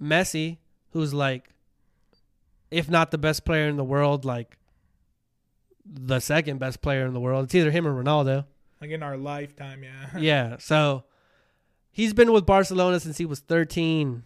Messi 0.00 0.58
who's 0.92 1.12
like 1.14 1.50
if 2.70 2.88
not 2.88 3.10
the 3.10 3.18
best 3.18 3.44
player 3.44 3.68
in 3.68 3.76
the 3.76 3.84
world 3.84 4.24
like 4.24 4.56
the 5.84 6.20
second 6.20 6.58
best 6.58 6.82
player 6.82 7.06
in 7.06 7.14
the 7.14 7.20
world 7.20 7.44
it's 7.44 7.54
either 7.54 7.70
him 7.70 7.86
or 7.86 8.02
Ronaldo. 8.02 8.44
Like 8.80 8.90
in 8.90 9.02
our 9.02 9.16
lifetime, 9.16 9.82
yeah. 9.82 10.06
yeah 10.18 10.56
so 10.58 11.04
he's 11.90 12.14
been 12.14 12.32
with 12.32 12.46
Barcelona 12.46 13.00
since 13.00 13.18
he 13.18 13.26
was 13.26 13.40
13 13.40 14.22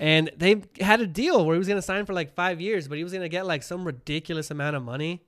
and 0.00 0.30
they 0.36 0.62
had 0.80 1.00
a 1.00 1.06
deal 1.06 1.44
where 1.46 1.54
he 1.54 1.58
was 1.58 1.68
going 1.68 1.78
to 1.78 1.82
sign 1.82 2.04
for 2.04 2.12
like 2.14 2.34
5 2.34 2.60
years 2.60 2.88
but 2.88 2.98
he 2.98 3.04
was 3.04 3.12
going 3.12 3.22
to 3.22 3.28
get 3.28 3.46
like 3.46 3.62
some 3.62 3.84
ridiculous 3.84 4.50
amount 4.50 4.74
of 4.76 4.82
money 4.82 5.22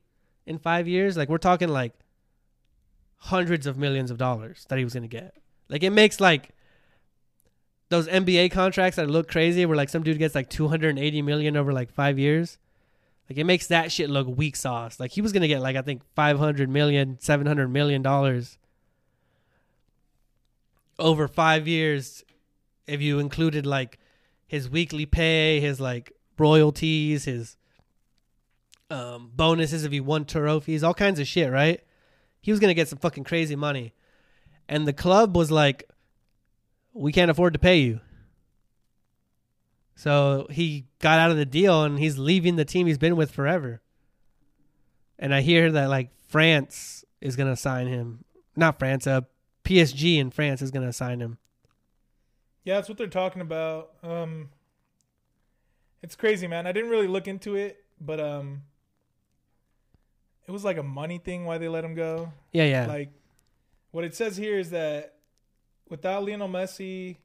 in 0.46 0.58
5 0.58 0.88
years 0.88 1.16
like 1.16 1.28
we're 1.28 1.38
talking 1.38 1.68
like 1.68 1.92
hundreds 3.16 3.66
of 3.66 3.76
millions 3.76 4.10
of 4.10 4.18
dollars 4.18 4.66
that 4.68 4.78
he 4.78 4.84
was 4.84 4.92
to 4.92 5.08
get. 5.08 5.34
Like 5.68 5.82
it 5.82 5.90
makes 5.90 6.20
like 6.20 6.50
those 7.88 8.06
NBA 8.08 8.50
contracts 8.52 8.96
that 8.96 9.10
look 9.10 9.28
crazy 9.28 9.66
where 9.66 9.76
like 9.76 9.88
some 9.88 10.02
dude 10.02 10.18
gets 10.18 10.34
like 10.34 10.50
280 10.50 11.22
million 11.22 11.56
over 11.56 11.72
like 11.72 11.90
5 11.90 12.18
years 12.18 12.58
like 13.28 13.38
it 13.38 13.44
makes 13.44 13.66
that 13.66 13.90
shit 13.90 14.08
look 14.08 14.28
weak 14.28 14.54
sauce. 14.56 15.00
Like 15.00 15.12
he 15.12 15.20
was 15.20 15.32
to 15.32 15.48
get 15.48 15.60
like 15.60 15.76
I 15.76 15.82
think 15.82 16.02
500 16.14 16.68
million 16.68 17.18
700 17.20 17.68
million 17.68 18.02
dollars 18.02 18.58
over 20.98 21.28
5 21.28 21.68
years 21.68 22.24
if 22.86 23.02
you 23.02 23.18
included 23.18 23.66
like 23.66 23.98
his 24.46 24.70
weekly 24.70 25.06
pay, 25.06 25.60
his 25.60 25.80
like 25.80 26.12
royalties, 26.38 27.24
his 27.24 27.56
um, 28.90 29.30
bonuses 29.34 29.84
if 29.84 29.92
he 29.92 30.00
won 30.00 30.24
trophies, 30.24 30.82
all 30.82 30.94
kinds 30.94 31.18
of 31.18 31.26
shit, 31.26 31.50
right? 31.50 31.80
He 32.40 32.50
was 32.50 32.60
gonna 32.60 32.74
get 32.74 32.88
some 32.88 32.98
fucking 32.98 33.24
crazy 33.24 33.56
money, 33.56 33.92
and 34.68 34.86
the 34.86 34.92
club 34.92 35.36
was 35.36 35.50
like, 35.50 35.88
"We 36.92 37.12
can't 37.12 37.30
afford 37.30 37.52
to 37.54 37.58
pay 37.58 37.78
you." 37.78 38.00
So 39.96 40.46
he 40.50 40.86
got 41.00 41.18
out 41.18 41.30
of 41.30 41.36
the 41.36 41.46
deal, 41.46 41.82
and 41.82 41.98
he's 41.98 42.18
leaving 42.18 42.56
the 42.56 42.64
team 42.64 42.86
he's 42.86 42.98
been 42.98 43.16
with 43.16 43.30
forever. 43.30 43.80
And 45.18 45.34
I 45.34 45.40
hear 45.40 45.72
that 45.72 45.88
like 45.88 46.10
France 46.28 47.04
is 47.20 47.34
gonna 47.34 47.56
sign 47.56 47.88
him, 47.88 48.24
not 48.54 48.78
France, 48.78 49.06
uh, 49.06 49.22
PSG 49.64 50.18
in 50.18 50.30
France 50.30 50.62
is 50.62 50.70
gonna 50.70 50.92
sign 50.92 51.20
him. 51.20 51.38
Yeah, 52.62 52.74
that's 52.74 52.88
what 52.88 52.98
they're 52.98 53.06
talking 53.06 53.42
about. 53.42 53.92
Um, 54.02 54.50
it's 56.02 56.14
crazy, 56.14 56.46
man. 56.46 56.66
I 56.66 56.72
didn't 56.72 56.90
really 56.90 57.06
look 57.08 57.26
into 57.26 57.56
it, 57.56 57.84
but 58.00 58.20
um, 58.20 58.62
it 60.46 60.52
was 60.52 60.64
like 60.64 60.78
a 60.78 60.82
money 60.82 61.18
thing 61.18 61.44
why 61.44 61.58
they 61.58 61.68
let 61.68 61.84
him 61.84 61.94
go. 61.94 62.32
Yeah, 62.52 62.64
yeah. 62.64 62.86
Like, 62.86 63.10
what 63.90 64.04
it 64.04 64.14
says 64.14 64.36
here 64.36 64.58
is 64.58 64.70
that 64.70 65.14
without 65.88 66.24
Lionel 66.24 66.48
Messi, 66.48 67.16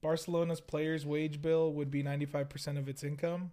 Barcelona's 0.00 0.60
players' 0.60 1.04
wage 1.04 1.42
bill 1.42 1.72
would 1.72 1.90
be 1.90 2.02
95% 2.02 2.78
of 2.78 2.88
its 2.88 3.02
income. 3.02 3.52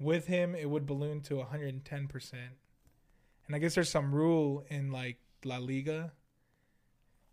With 0.00 0.26
him, 0.26 0.54
it 0.54 0.70
would 0.70 0.86
balloon 0.86 1.20
to 1.22 1.34
110%. 1.34 2.32
And 3.46 3.56
I 3.56 3.58
guess 3.58 3.74
there's 3.74 3.90
some 3.90 4.14
rule 4.14 4.64
in 4.68 4.90
like 4.90 5.18
La 5.44 5.58
Liga, 5.58 6.12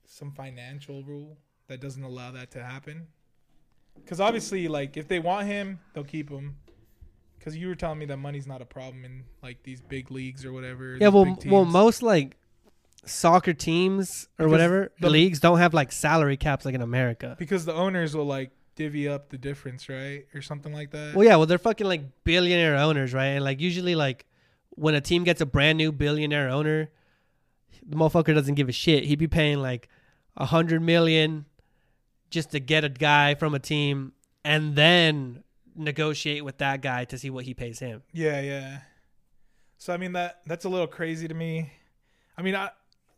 some 0.05 0.31
financial 0.31 1.03
rule 1.03 1.37
that 1.67 1.79
doesn't 1.79 2.03
allow 2.03 2.31
that 2.31 2.51
to 2.51 2.63
happen. 2.63 3.07
Because 3.95 4.19
obviously, 4.19 4.67
like, 4.67 4.97
if 4.97 5.07
they 5.07 5.19
want 5.19 5.47
him, 5.47 5.79
they'll 5.93 6.03
keep 6.03 6.29
him. 6.29 6.57
Because 7.37 7.55
you 7.55 7.67
were 7.67 7.75
telling 7.75 7.99
me 7.99 8.05
that 8.05 8.17
money's 8.17 8.47
not 8.47 8.61
a 8.61 8.65
problem 8.65 9.05
in 9.05 9.23
like 9.41 9.63
these 9.63 9.81
big 9.81 10.11
leagues 10.11 10.43
or 10.45 10.51
whatever. 10.51 10.97
Yeah, 10.99 11.09
well, 11.09 11.37
well, 11.45 11.65
most 11.65 12.01
like 12.03 12.37
soccer 13.05 13.53
teams 13.53 14.27
or 14.37 14.45
Because 14.45 14.51
whatever 14.51 14.91
the- 14.99 15.09
leagues 15.09 15.39
don't 15.39 15.59
have 15.59 15.73
like 15.73 15.91
salary 15.91 16.37
caps 16.37 16.65
like 16.65 16.75
in 16.75 16.81
America. 16.81 17.35
Because 17.39 17.65
the 17.65 17.73
owners 17.73 18.15
will 18.15 18.25
like 18.25 18.51
divvy 18.75 19.07
up 19.07 19.29
the 19.29 19.37
difference, 19.37 19.89
right, 19.89 20.25
or 20.33 20.41
something 20.41 20.73
like 20.73 20.91
that. 20.91 21.15
Well, 21.15 21.25
yeah, 21.25 21.35
well, 21.37 21.45
they're 21.45 21.57
fucking 21.57 21.87
like 21.87 22.23
billionaire 22.23 22.75
owners, 22.75 23.13
right? 23.13 23.27
And 23.27 23.43
like 23.43 23.59
usually, 23.59 23.95
like 23.95 24.25
when 24.71 24.93
a 24.93 25.01
team 25.01 25.23
gets 25.23 25.41
a 25.41 25.45
brand 25.45 25.77
new 25.77 25.91
billionaire 25.91 26.49
owner, 26.49 26.89
the 27.85 27.95
motherfucker 27.95 28.35
doesn't 28.35 28.55
give 28.55 28.69
a 28.69 28.73
shit. 28.73 29.05
He'd 29.05 29.19
be 29.19 29.27
paying 29.27 29.59
like 29.59 29.87
a 30.35 30.45
hundred 30.45 30.81
million 30.81 31.45
just 32.29 32.51
to 32.51 32.59
get 32.59 32.83
a 32.83 32.89
guy 32.89 33.35
from 33.35 33.53
a 33.55 33.59
team, 33.59 34.11
and 34.43 34.75
then 34.75 35.43
negotiate 35.77 36.43
with 36.43 36.57
that 36.57 36.81
guy 36.81 37.05
to 37.05 37.17
see 37.17 37.29
what 37.29 37.45
he 37.45 37.53
pays 37.53 37.79
him. 37.79 38.03
Yeah, 38.13 38.41
yeah. 38.41 38.79
So 39.77 39.93
I 39.93 39.97
mean 39.97 40.13
that 40.13 40.41
that's 40.45 40.65
a 40.65 40.69
little 40.69 40.87
crazy 40.87 41.27
to 41.27 41.33
me. 41.33 41.71
I 42.37 42.41
mean, 42.41 42.55
I, 42.55 42.69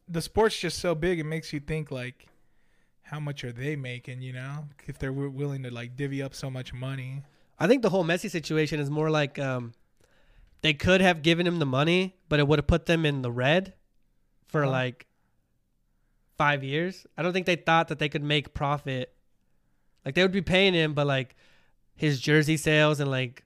the 0.07 0.21
sport's 0.21 0.57
just 0.59 0.79
so 0.79 0.95
big; 0.95 1.19
it 1.19 1.23
makes 1.25 1.51
you 1.53 1.59
think 1.59 1.91
like, 1.91 2.27
how 3.03 3.19
much 3.19 3.43
are 3.43 3.51
they 3.51 3.75
making? 3.75 4.21
You 4.21 4.33
know, 4.33 4.65
if 4.87 4.97
they're 4.99 5.11
wi- 5.11 5.31
willing 5.33 5.63
to 5.63 5.71
like 5.71 5.95
divvy 5.95 6.21
up 6.21 6.33
so 6.35 6.49
much 6.49 6.73
money. 6.73 7.23
I 7.59 7.67
think 7.67 7.81
the 7.81 7.89
whole 7.89 8.05
Messi 8.05 8.29
situation 8.29 8.79
is 8.79 8.89
more 8.89 9.09
like 9.09 9.37
um, 9.39 9.73
they 10.61 10.73
could 10.73 11.01
have 11.01 11.21
given 11.21 11.45
him 11.45 11.59
the 11.59 11.65
money, 11.65 12.15
but 12.29 12.39
it 12.39 12.47
would 12.47 12.59
have 12.59 12.67
put 12.67 12.85
them 12.85 13.05
in 13.05 13.21
the 13.21 13.31
red 13.31 13.73
for 14.47 14.63
Uh-huh. 14.63 14.71
like 14.71 15.05
five 16.37 16.63
years. 16.63 17.05
I 17.17 17.21
don't 17.21 17.33
think 17.33 17.45
they 17.45 17.55
thought 17.57 17.89
that 17.89 17.99
they 17.99 18.09
could 18.09 18.23
make 18.23 18.53
profit. 18.53 19.13
Like 20.05 20.15
they 20.15 20.21
would 20.21 20.31
be 20.31 20.41
paying 20.41 20.73
him, 20.73 20.93
but 20.93 21.05
like 21.07 21.35
his 21.99 22.21
jersey 22.21 22.55
sales 22.55 23.01
and 23.01 23.11
like 23.11 23.43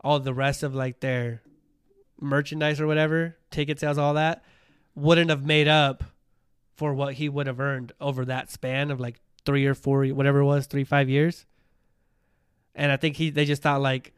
all 0.00 0.18
the 0.18 0.34
rest 0.34 0.64
of 0.64 0.74
like 0.74 0.98
their 0.98 1.40
merchandise 2.20 2.80
or 2.80 2.88
whatever, 2.88 3.36
ticket 3.52 3.78
sales, 3.78 3.96
all 3.96 4.14
that, 4.14 4.42
wouldn't 4.96 5.30
have 5.30 5.46
made 5.46 5.68
up 5.68 6.02
for 6.74 6.92
what 6.94 7.14
he 7.14 7.28
would 7.28 7.46
have 7.46 7.60
earned 7.60 7.92
over 8.00 8.24
that 8.24 8.50
span 8.50 8.90
of 8.90 8.98
like 8.98 9.20
three 9.46 9.64
or 9.66 9.74
four, 9.74 10.04
whatever 10.06 10.40
it 10.40 10.44
was, 10.44 10.66
three 10.66 10.82
five 10.82 11.08
years. 11.08 11.46
And 12.74 12.90
I 12.90 12.96
think 12.96 13.16
he 13.16 13.30
they 13.30 13.44
just 13.44 13.62
thought 13.62 13.80
like, 13.80 14.12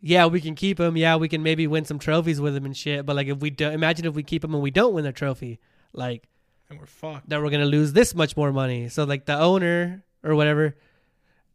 yeah, 0.00 0.26
we 0.26 0.40
can 0.40 0.54
keep 0.54 0.78
him. 0.78 0.96
Yeah, 0.96 1.16
we 1.16 1.28
can 1.28 1.42
maybe 1.42 1.66
win 1.66 1.84
some 1.84 1.98
trophies 1.98 2.40
with 2.40 2.54
him 2.54 2.64
and 2.64 2.76
shit. 2.76 3.04
But 3.04 3.16
like 3.16 3.26
if 3.26 3.38
we 3.38 3.50
don't, 3.50 3.72
imagine 3.72 4.06
if 4.06 4.14
we 4.14 4.22
keep 4.22 4.44
him 4.44 4.54
and 4.54 4.62
we 4.62 4.70
don't 4.70 4.94
win 4.94 5.02
the 5.02 5.12
trophy, 5.12 5.58
like 5.92 6.28
And 6.70 6.78
we're 6.78 6.86
fucked. 6.86 7.28
that 7.28 7.42
we're 7.42 7.50
gonna 7.50 7.64
lose 7.64 7.92
this 7.92 8.14
much 8.14 8.36
more 8.36 8.52
money. 8.52 8.88
So 8.88 9.02
like 9.02 9.24
the 9.24 9.36
owner 9.36 10.04
or 10.22 10.36
whatever 10.36 10.76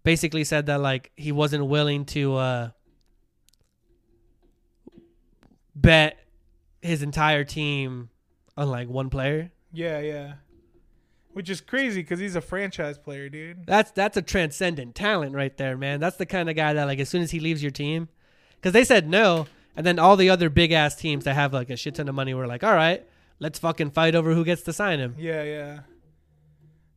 basically 0.06 0.46
said 0.46 0.68
that 0.68 0.80
like 0.80 1.12
he 1.18 1.34
wasn't 1.34 1.66
willing 1.66 2.06
to 2.06 2.36
uh 2.36 2.70
bet 5.76 6.18
his 6.82 7.02
entire 7.04 7.44
team 7.44 8.10
on 8.56 8.70
like 8.70 8.88
one 8.88 9.10
player. 9.10 9.52
Yeah, 9.74 10.00
yeah. 10.00 10.34
Which 11.34 11.50
is 11.50 11.60
crazy 11.60 12.02
because 12.02 12.20
he's 12.20 12.38
a 12.38 12.42
franchise 12.42 12.98
player, 12.98 13.28
dude. 13.28 13.66
That's 13.66 13.92
that's 13.92 14.16
a 14.16 14.22
transcendent 14.22 14.96
talent 14.96 15.36
right 15.36 15.56
there, 15.58 15.76
man. 15.76 16.00
That's 16.00 16.16
the 16.16 16.26
kind 16.26 16.50
of 16.50 16.56
guy 16.56 16.72
that 16.74 16.86
like 16.86 17.00
as 17.00 17.10
soon 17.10 17.22
as 17.22 17.32
he 17.32 17.42
leaves 17.42 17.62
your 17.62 17.72
team, 17.72 18.08
because 18.56 18.72
they 18.72 18.86
said 18.86 19.10
no, 19.10 19.48
and 19.76 19.86
then 19.86 20.00
all 20.00 20.16
the 20.16 20.30
other 20.30 20.50
big 20.50 20.72
ass 20.72 20.96
teams 20.96 21.26
that 21.26 21.34
have 21.34 21.52
like 21.52 21.70
a 21.70 21.76
shit 21.76 21.96
ton 21.96 22.08
of 22.08 22.16
money 22.16 22.34
were 22.34 22.48
like, 22.48 22.64
all 22.64 22.74
right, 22.74 23.06
let's 23.40 23.60
fucking 23.60 23.92
fight 23.92 24.16
over 24.16 24.34
who 24.34 24.46
gets 24.46 24.62
to 24.62 24.72
sign 24.72 25.00
him. 25.00 25.16
Yeah, 25.18 25.44
yeah. 25.44 25.80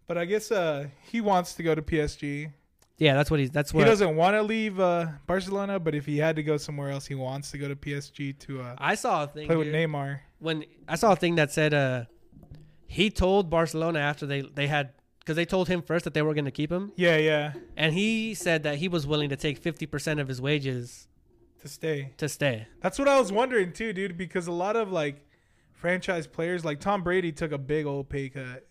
But 0.06 0.18
I 0.18 0.24
guess 0.24 0.52
uh 0.52 0.86
he 1.10 1.20
wants 1.20 1.54
to 1.54 1.64
go 1.64 1.74
to 1.74 1.82
PSG. 1.82 2.52
Yeah, 2.98 3.14
that's 3.14 3.30
what 3.30 3.38
he's. 3.40 3.50
That's 3.50 3.72
what 3.72 3.84
He 3.84 3.90
doesn't 3.90 4.16
want 4.16 4.34
to 4.34 4.42
leave 4.42 4.78
uh 4.80 5.06
Barcelona, 5.26 5.78
but 5.78 5.94
if 5.94 6.04
he 6.04 6.18
had 6.18 6.36
to 6.36 6.42
go 6.42 6.56
somewhere 6.56 6.90
else, 6.90 7.06
he 7.06 7.14
wants 7.14 7.50
to 7.52 7.58
go 7.58 7.68
to 7.68 7.76
PSG 7.76 8.38
to 8.40 8.60
uh 8.62 8.74
I 8.78 8.94
saw 8.96 9.24
a 9.24 9.26
thing 9.28 9.46
play 9.46 9.56
with 9.56 9.68
dude, 9.68 9.74
Neymar. 9.76 10.20
when 10.40 10.64
I 10.88 10.96
saw 10.96 11.12
a 11.12 11.16
thing 11.16 11.36
that 11.36 11.52
said 11.52 11.72
uh 11.74 12.04
he 12.86 13.10
told 13.10 13.50
Barcelona 13.50 13.98
after 14.00 14.26
they 14.26 14.40
they 14.42 14.66
had 14.66 14.90
because 15.20 15.36
they 15.36 15.44
told 15.44 15.68
him 15.68 15.82
first 15.82 16.04
that 16.06 16.14
they 16.14 16.22
were 16.22 16.32
going 16.34 16.46
to 16.46 16.50
keep 16.50 16.72
him, 16.72 16.90
Yeah, 16.96 17.18
yeah. 17.18 17.52
and 17.76 17.92
he 17.92 18.32
said 18.34 18.62
that 18.62 18.76
he 18.76 18.88
was 18.88 19.06
willing 19.06 19.28
to 19.28 19.36
take 19.36 19.58
fifty 19.58 19.84
percent 19.86 20.20
of 20.20 20.26
his 20.26 20.40
wages 20.40 21.06
To 21.60 21.68
stay. 21.68 22.12
to 22.16 22.28
stay. 22.30 22.66
That's 22.80 22.98
what 22.98 23.08
I 23.08 23.18
was 23.20 23.30
wondering 23.30 23.72
too, 23.72 23.92
dude, 23.92 24.16
because 24.16 24.46
a 24.46 24.52
lot 24.52 24.74
of 24.74 24.90
like 24.90 25.20
franchise 25.72 26.26
players 26.26 26.64
like 26.64 26.80
Tom 26.80 27.02
Brady 27.02 27.30
took 27.30 27.52
a 27.52 27.58
big 27.58 27.86
old 27.86 28.08
pay 28.08 28.28
cut 28.30 28.66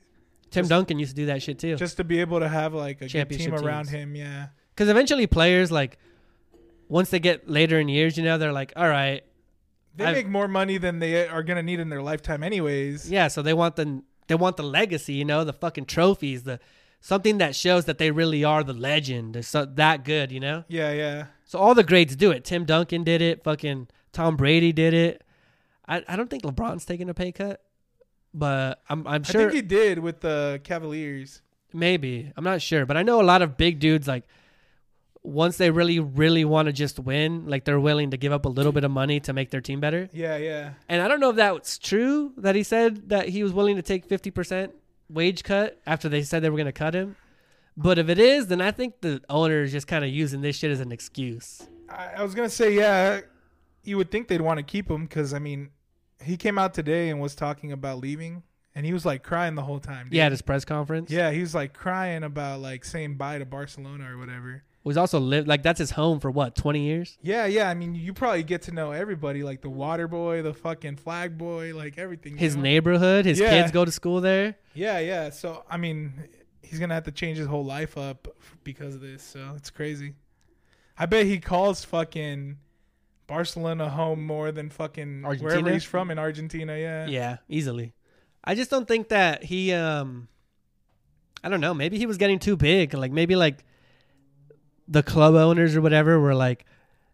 Tim 0.51 0.61
Just- 0.61 0.69
Duncan 0.69 0.99
used 0.99 1.11
to 1.11 1.21
do 1.21 1.25
that 1.27 1.41
shit 1.43 1.59
too. 1.59 1.75
just 1.75 1.97
to 1.97 2.03
be 2.03 2.19
able 2.21 2.39
to 2.39 2.47
have 2.47 2.73
like 2.73 3.01
a 3.01 3.07
good 3.09 3.29
team 3.29 3.53
around 3.53 3.85
teams. 3.85 3.89
him, 3.89 4.15
yeah. 4.15 4.47
Because 4.73 4.89
eventually 4.89 5.27
players 5.27 5.71
like 5.71 5.97
once 6.87 7.09
they 7.09 7.19
get 7.19 7.49
later 7.49 7.79
in 7.79 7.89
years, 7.89 8.17
you 8.17 8.23
know, 8.23 8.37
they're 8.37 8.53
like, 8.53 8.71
all 8.75 8.87
right, 8.87 9.23
They 9.95 10.05
I've- 10.05 10.13
make 10.15 10.27
more 10.29 10.47
money 10.47 10.77
than 10.77 10.99
they 10.99 11.27
are 11.27 11.43
gonna 11.43 11.63
need 11.63 11.79
in 11.79 11.89
their 11.89 12.01
lifetime, 12.01 12.43
anyways. 12.43 13.09
yeah. 13.11 13.27
So 13.27 13.41
they 13.41 13.53
want 13.53 13.75
the 13.75 14.01
they 14.27 14.35
want 14.35 14.57
the 14.57 14.63
legacy, 14.63 15.13
you 15.13 15.25
know, 15.25 15.43
the 15.43 15.53
fucking 15.53 15.85
trophies, 15.85 16.43
the 16.43 16.59
something 16.99 17.37
that 17.39 17.55
shows 17.55 17.85
that 17.85 17.97
they 17.97 18.11
really 18.11 18.43
are 18.43 18.63
the 18.63 18.73
legend. 18.73 19.35
They're 19.35 19.41
so 19.43 19.65
that 19.65 20.03
good, 20.05 20.31
you 20.31 20.39
know. 20.39 20.63
Yeah, 20.67 20.91
yeah. 20.93 21.25
So 21.45 21.59
all 21.59 21.73
the 21.73 21.83
greats 21.83 22.15
do 22.15 22.31
it. 22.31 22.43
Tim 22.43 22.65
Duncan 22.65 23.03
did 23.03 23.21
it. 23.21 23.43
Fucking 23.43 23.87
Tom 24.13 24.35
Brady 24.35 24.71
did 24.73 24.93
it. 24.93 25.23
I, 25.87 26.03
I 26.07 26.15
don't 26.17 26.29
think 26.29 26.43
LeBron's 26.43 26.83
taking 26.85 27.09
a 27.09 27.13
pay 27.13 27.31
cut, 27.31 27.61
but 28.37 28.81
I'm 28.89 29.07
I'm 29.07 29.23
sure 29.23 29.41
I 29.41 29.43
think 29.45 29.53
he 29.53 29.61
did 29.61 29.99
with 29.99 30.21
the 30.21 30.61
Cavaliers. 30.63 31.41
maybe 31.73 32.31
I'm 32.35 32.43
not 32.43 32.61
sure, 32.61 32.85
but 32.85 32.97
I 32.97 33.03
know 33.03 33.21
a 33.21 33.23
lot 33.23 33.41
of 33.41 33.57
big 33.57 33.79
dudes 33.79 34.07
like 34.07 34.23
once 35.23 35.57
they 35.57 35.69
really 35.71 35.99
really 35.99 36.45
want 36.45 36.67
to 36.67 36.71
just 36.73 36.99
win, 36.99 37.47
like 37.47 37.65
they're 37.65 37.79
willing 37.79 38.11
to 38.11 38.17
give 38.17 38.31
up 38.31 38.45
a 38.45 38.49
little 38.49 38.71
bit 38.71 38.83
of 38.83 38.91
money 38.91 39.19
to 39.21 39.33
make 39.33 39.49
their 39.51 39.61
team 39.61 39.79
better. 39.79 40.09
Yeah, 40.13 40.37
yeah. 40.37 40.73
And 40.87 41.01
I 41.01 41.07
don't 41.07 41.19
know 41.19 41.31
if 41.31 41.35
that's 41.35 41.77
true 41.77 42.33
that 42.37 42.55
he 42.55 42.63
said 42.63 43.09
that 43.09 43.29
he 43.29 43.43
was 43.43 43.51
willing 43.51 43.75
to 43.75 43.81
take 43.81 44.07
50% 44.07 44.71
wage 45.09 45.43
cut 45.43 45.81
after 45.85 46.07
they 46.09 46.23
said 46.23 46.43
they 46.43 46.49
were 46.49 46.57
going 46.57 46.65
to 46.65 46.71
cut 46.71 46.93
him. 46.93 47.15
But 47.75 47.99
if 47.99 48.09
it 48.09 48.17
is, 48.17 48.47
then 48.47 48.59
I 48.61 48.71
think 48.71 49.01
the 49.01 49.21
owner 49.29 49.61
is 49.61 49.71
just 49.71 49.85
kind 49.85 50.03
of 50.03 50.09
using 50.09 50.41
this 50.41 50.55
shit 50.55 50.71
as 50.71 50.79
an 50.79 50.91
excuse. 50.91 51.61
I, 51.89 52.13
I 52.17 52.23
was 52.23 52.33
gonna 52.33 52.49
say, 52.49 52.73
yeah, 52.73 53.21
you 53.83 53.97
would 53.97 54.09
think 54.09 54.27
they'd 54.27 54.41
want 54.41 54.57
to 54.57 54.63
keep 54.63 54.89
him 54.89 55.03
because 55.05 55.33
I 55.33 55.39
mean, 55.39 55.69
he 56.23 56.37
came 56.37 56.57
out 56.57 56.73
today 56.73 57.09
and 57.09 57.19
was 57.19 57.35
talking 57.35 57.71
about 57.71 57.99
leaving, 57.99 58.43
and 58.75 58.85
he 58.85 58.93
was 58.93 59.05
like 59.05 59.23
crying 59.23 59.55
the 59.55 59.61
whole 59.63 59.79
time. 59.79 60.05
Dude. 60.05 60.13
Yeah, 60.13 60.25
at 60.25 60.31
his 60.31 60.41
press 60.41 60.65
conference. 60.65 61.09
yeah, 61.11 61.31
he 61.31 61.39
was 61.41 61.53
like 61.55 61.73
crying 61.73 62.23
about 62.23 62.59
like 62.61 62.85
saying 62.85 63.15
bye 63.15 63.39
to 63.39 63.45
Barcelona 63.45 64.11
or 64.11 64.17
whatever. 64.17 64.63
He's 64.83 64.95
also 64.95 65.19
lived 65.19 65.49
like 65.49 65.63
that's 65.63 65.79
his 65.79 65.91
home 65.91 66.21
for 66.21 66.31
what, 66.31 66.55
20 66.55 66.79
years? 66.79 67.17
Yeah, 67.21 67.45
yeah. 67.45 67.69
I 67.69 67.73
mean, 67.73 67.93
you 67.93 68.13
probably 68.13 68.43
get 68.43 68.61
to 68.63 68.71
know 68.71 68.91
everybody, 68.91 69.43
like 69.43 69.61
the 69.61 69.69
water 69.69 70.07
boy, 70.07 70.41
the 70.43 70.53
fucking 70.53 70.95
flag 70.95 71.37
boy, 71.37 71.75
like 71.75 71.97
everything. 71.97 72.37
His 72.37 72.55
know? 72.55 72.61
neighborhood, 72.61 73.25
his 73.25 73.37
Yeah. 73.37 73.49
kids 73.49 73.73
go 73.73 73.83
to 73.83 73.91
school 73.91 74.21
there. 74.21 74.55
Yeah, 74.73 74.99
yeah. 74.99 75.29
So 75.29 75.65
I 75.69 75.75
mean, 75.75 76.13
he's 76.61 76.79
gonna 76.79 76.93
have 76.93 77.03
to 77.03 77.11
change 77.11 77.37
his 77.37 77.47
whole 77.47 77.65
life 77.65 77.97
up 77.97 78.29
because 78.63 78.95
of 78.95 79.01
this. 79.01 79.23
So 79.23 79.53
it's 79.57 79.69
crazy. 79.69 80.13
I 80.97 81.05
bet 81.05 81.25
he 81.25 81.39
calls 81.39 81.83
fucking 81.83 82.57
Barcelona 83.27 83.89
home 83.89 84.25
more 84.25 84.51
than 84.51 84.69
fucking 84.69 85.23
wherever 85.23 85.71
he's 85.71 85.83
from 85.83 86.09
in 86.11 86.17
Argentina. 86.17 86.77
Yeah. 86.77 87.07
Yeah, 87.07 87.37
easily. 87.49 87.93
I 88.43 88.55
just 88.55 88.71
don't 88.71 88.87
think 88.87 89.09
that 89.09 89.43
he 89.43 89.73
um 89.73 90.27
I 91.43 91.49
don't 91.49 91.61
know, 91.61 91.73
maybe 91.73 91.97
he 91.97 92.05
was 92.05 92.17
getting 92.17 92.39
too 92.39 92.55
big. 92.57 92.93
Like 92.93 93.11
maybe 93.11 93.35
like 93.35 93.63
the 94.87 95.03
club 95.03 95.35
owners 95.35 95.75
or 95.75 95.81
whatever 95.81 96.19
were 96.19 96.33
like 96.35 96.65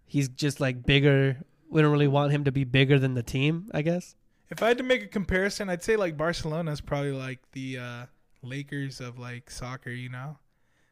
he's 0.05 0.30
just 0.30 0.59
like 0.59 0.86
bigger. 0.86 1.38
We 1.70 1.82
don't 1.82 1.91
really 1.91 2.07
want 2.07 2.32
him 2.32 2.43
to 2.43 2.51
be 2.51 2.64
bigger 2.64 2.99
than 2.99 3.16
the 3.16 3.24
team, 3.24 3.70
I 3.74 3.82
guess. 3.82 4.16
If 4.51 4.61
I 4.61 4.68
had 4.68 4.78
to 4.78 4.84
make 4.84 5.01
a 5.01 5.07
comparison, 5.07 5.70
I'd 5.70 5.82
say 5.82 5.95
like 5.95 6.16
Barcelona 6.16 6.72
is 6.72 6.82
probably 6.82 7.14
like 7.14 7.39
the 7.53 7.80
uh, 7.80 8.05
Lakers 8.43 9.01
of 9.01 9.18
like 9.18 9.49
soccer. 9.49 9.89
You 9.89 10.09
know, 10.09 10.38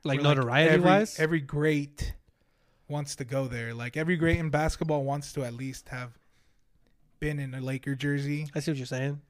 Like 0.03 0.21
Where, 0.21 0.35
notoriety 0.35 0.71
every, 0.73 0.85
wise. 0.89 1.19
every 1.19 1.41
great 1.41 2.15
wants 2.91 3.15
to 3.15 3.25
go 3.25 3.47
there. 3.47 3.73
Like 3.73 3.97
every 3.97 4.17
great 4.17 4.37
in 4.37 4.49
basketball 4.49 5.03
wants 5.03 5.33
to 5.33 5.43
at 5.43 5.53
least 5.53 5.89
have 5.89 6.11
been 7.19 7.39
in 7.39 7.53
a 7.53 7.61
Laker 7.61 7.95
jersey. 7.95 8.47
I 8.53 8.59
see 8.59 8.71
what 8.71 8.77
you're 8.77 8.85
saying. 8.85 9.21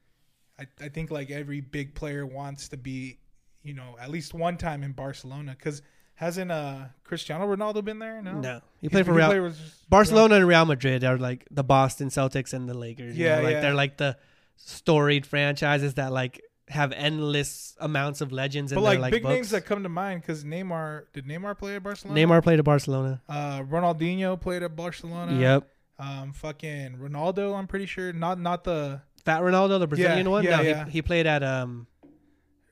I, 0.60 0.68
I 0.82 0.90
think 0.90 1.12
like 1.12 1.32
every 1.32 1.62
big 1.62 1.94
player 1.96 2.26
wants 2.26 2.68
to 2.70 2.78
be, 2.78 3.20
you 3.64 3.74
know, 3.74 3.96
at 4.02 4.10
least 4.10 4.34
one 4.34 4.58
time 4.58 4.84
in 4.84 4.92
Barcelona. 4.92 5.56
Because 5.58 5.82
hasn't 6.16 6.52
uh 6.52 6.86
Cristiano 7.04 7.46
Ronaldo 7.54 7.84
been 7.84 8.00
there? 8.00 8.22
No, 8.22 8.40
No. 8.40 8.62
He 8.82 8.90
played 8.90 9.06
for 9.06 9.14
Real 9.14 9.54
Barcelona 9.90 10.36
and 10.36 10.48
Real 10.48 10.66
Madrid 10.66 11.04
are 11.04 11.18
like 11.18 11.48
the 11.50 11.64
Boston 11.64 12.10
Celtics 12.10 12.54
and 12.54 12.68
the 12.68 12.74
Lakers. 12.74 13.18
you 13.18 13.26
Yeah, 13.26 13.38
know? 13.38 13.44
like 13.44 13.54
yeah. 13.54 13.62
they're 13.62 13.74
like 13.74 13.98
the 13.98 14.18
storied 14.56 15.26
franchises 15.26 15.96
that 15.96 16.12
like 16.12 16.42
have 16.72 16.92
endless 16.94 17.76
amounts 17.80 18.22
of 18.22 18.32
legends 18.32 18.74
But 18.74 18.82
like, 18.82 19.00
like 19.00 19.12
big 19.12 19.24
books. 19.24 19.34
names 19.34 19.50
that 19.52 19.66
come 19.66 19.84
to 19.84 19.90
mind 19.90 20.22
because 20.22 20.44
Neymar 20.44 21.04
did 21.14 21.26
Neymar 21.26 21.58
play 21.58 21.76
at 21.76 21.84
Barcelona? 21.84 22.20
Neymar 22.20 22.42
played 22.44 22.60
at 22.60 22.66
Barcelona. 22.66 23.22
uh, 23.30 23.62
Ronaldinho 23.62 24.40
played 24.40 24.64
at 24.64 24.76
Barcelona. 24.76 25.40
Yep. 25.40 25.68
Um, 26.00 26.34
fucking 26.34 26.98
Ronaldo, 26.98 27.56
I'm 27.56 27.68
pretty 27.68 27.86
sure. 27.86 28.12
Not 28.12 28.40
not 28.40 28.64
the 28.64 29.02
Fat 29.24 29.42
Ronaldo, 29.42 29.80
the 29.80 29.88
Brazilian 29.88 30.30
one. 30.32 30.44
yeah, 30.44 30.56
no, 30.58 30.62
yeah. 30.64 30.86
He, 30.86 30.92
he 30.94 31.02
played 31.04 31.28
at 31.28 31.44
um. 31.44 31.86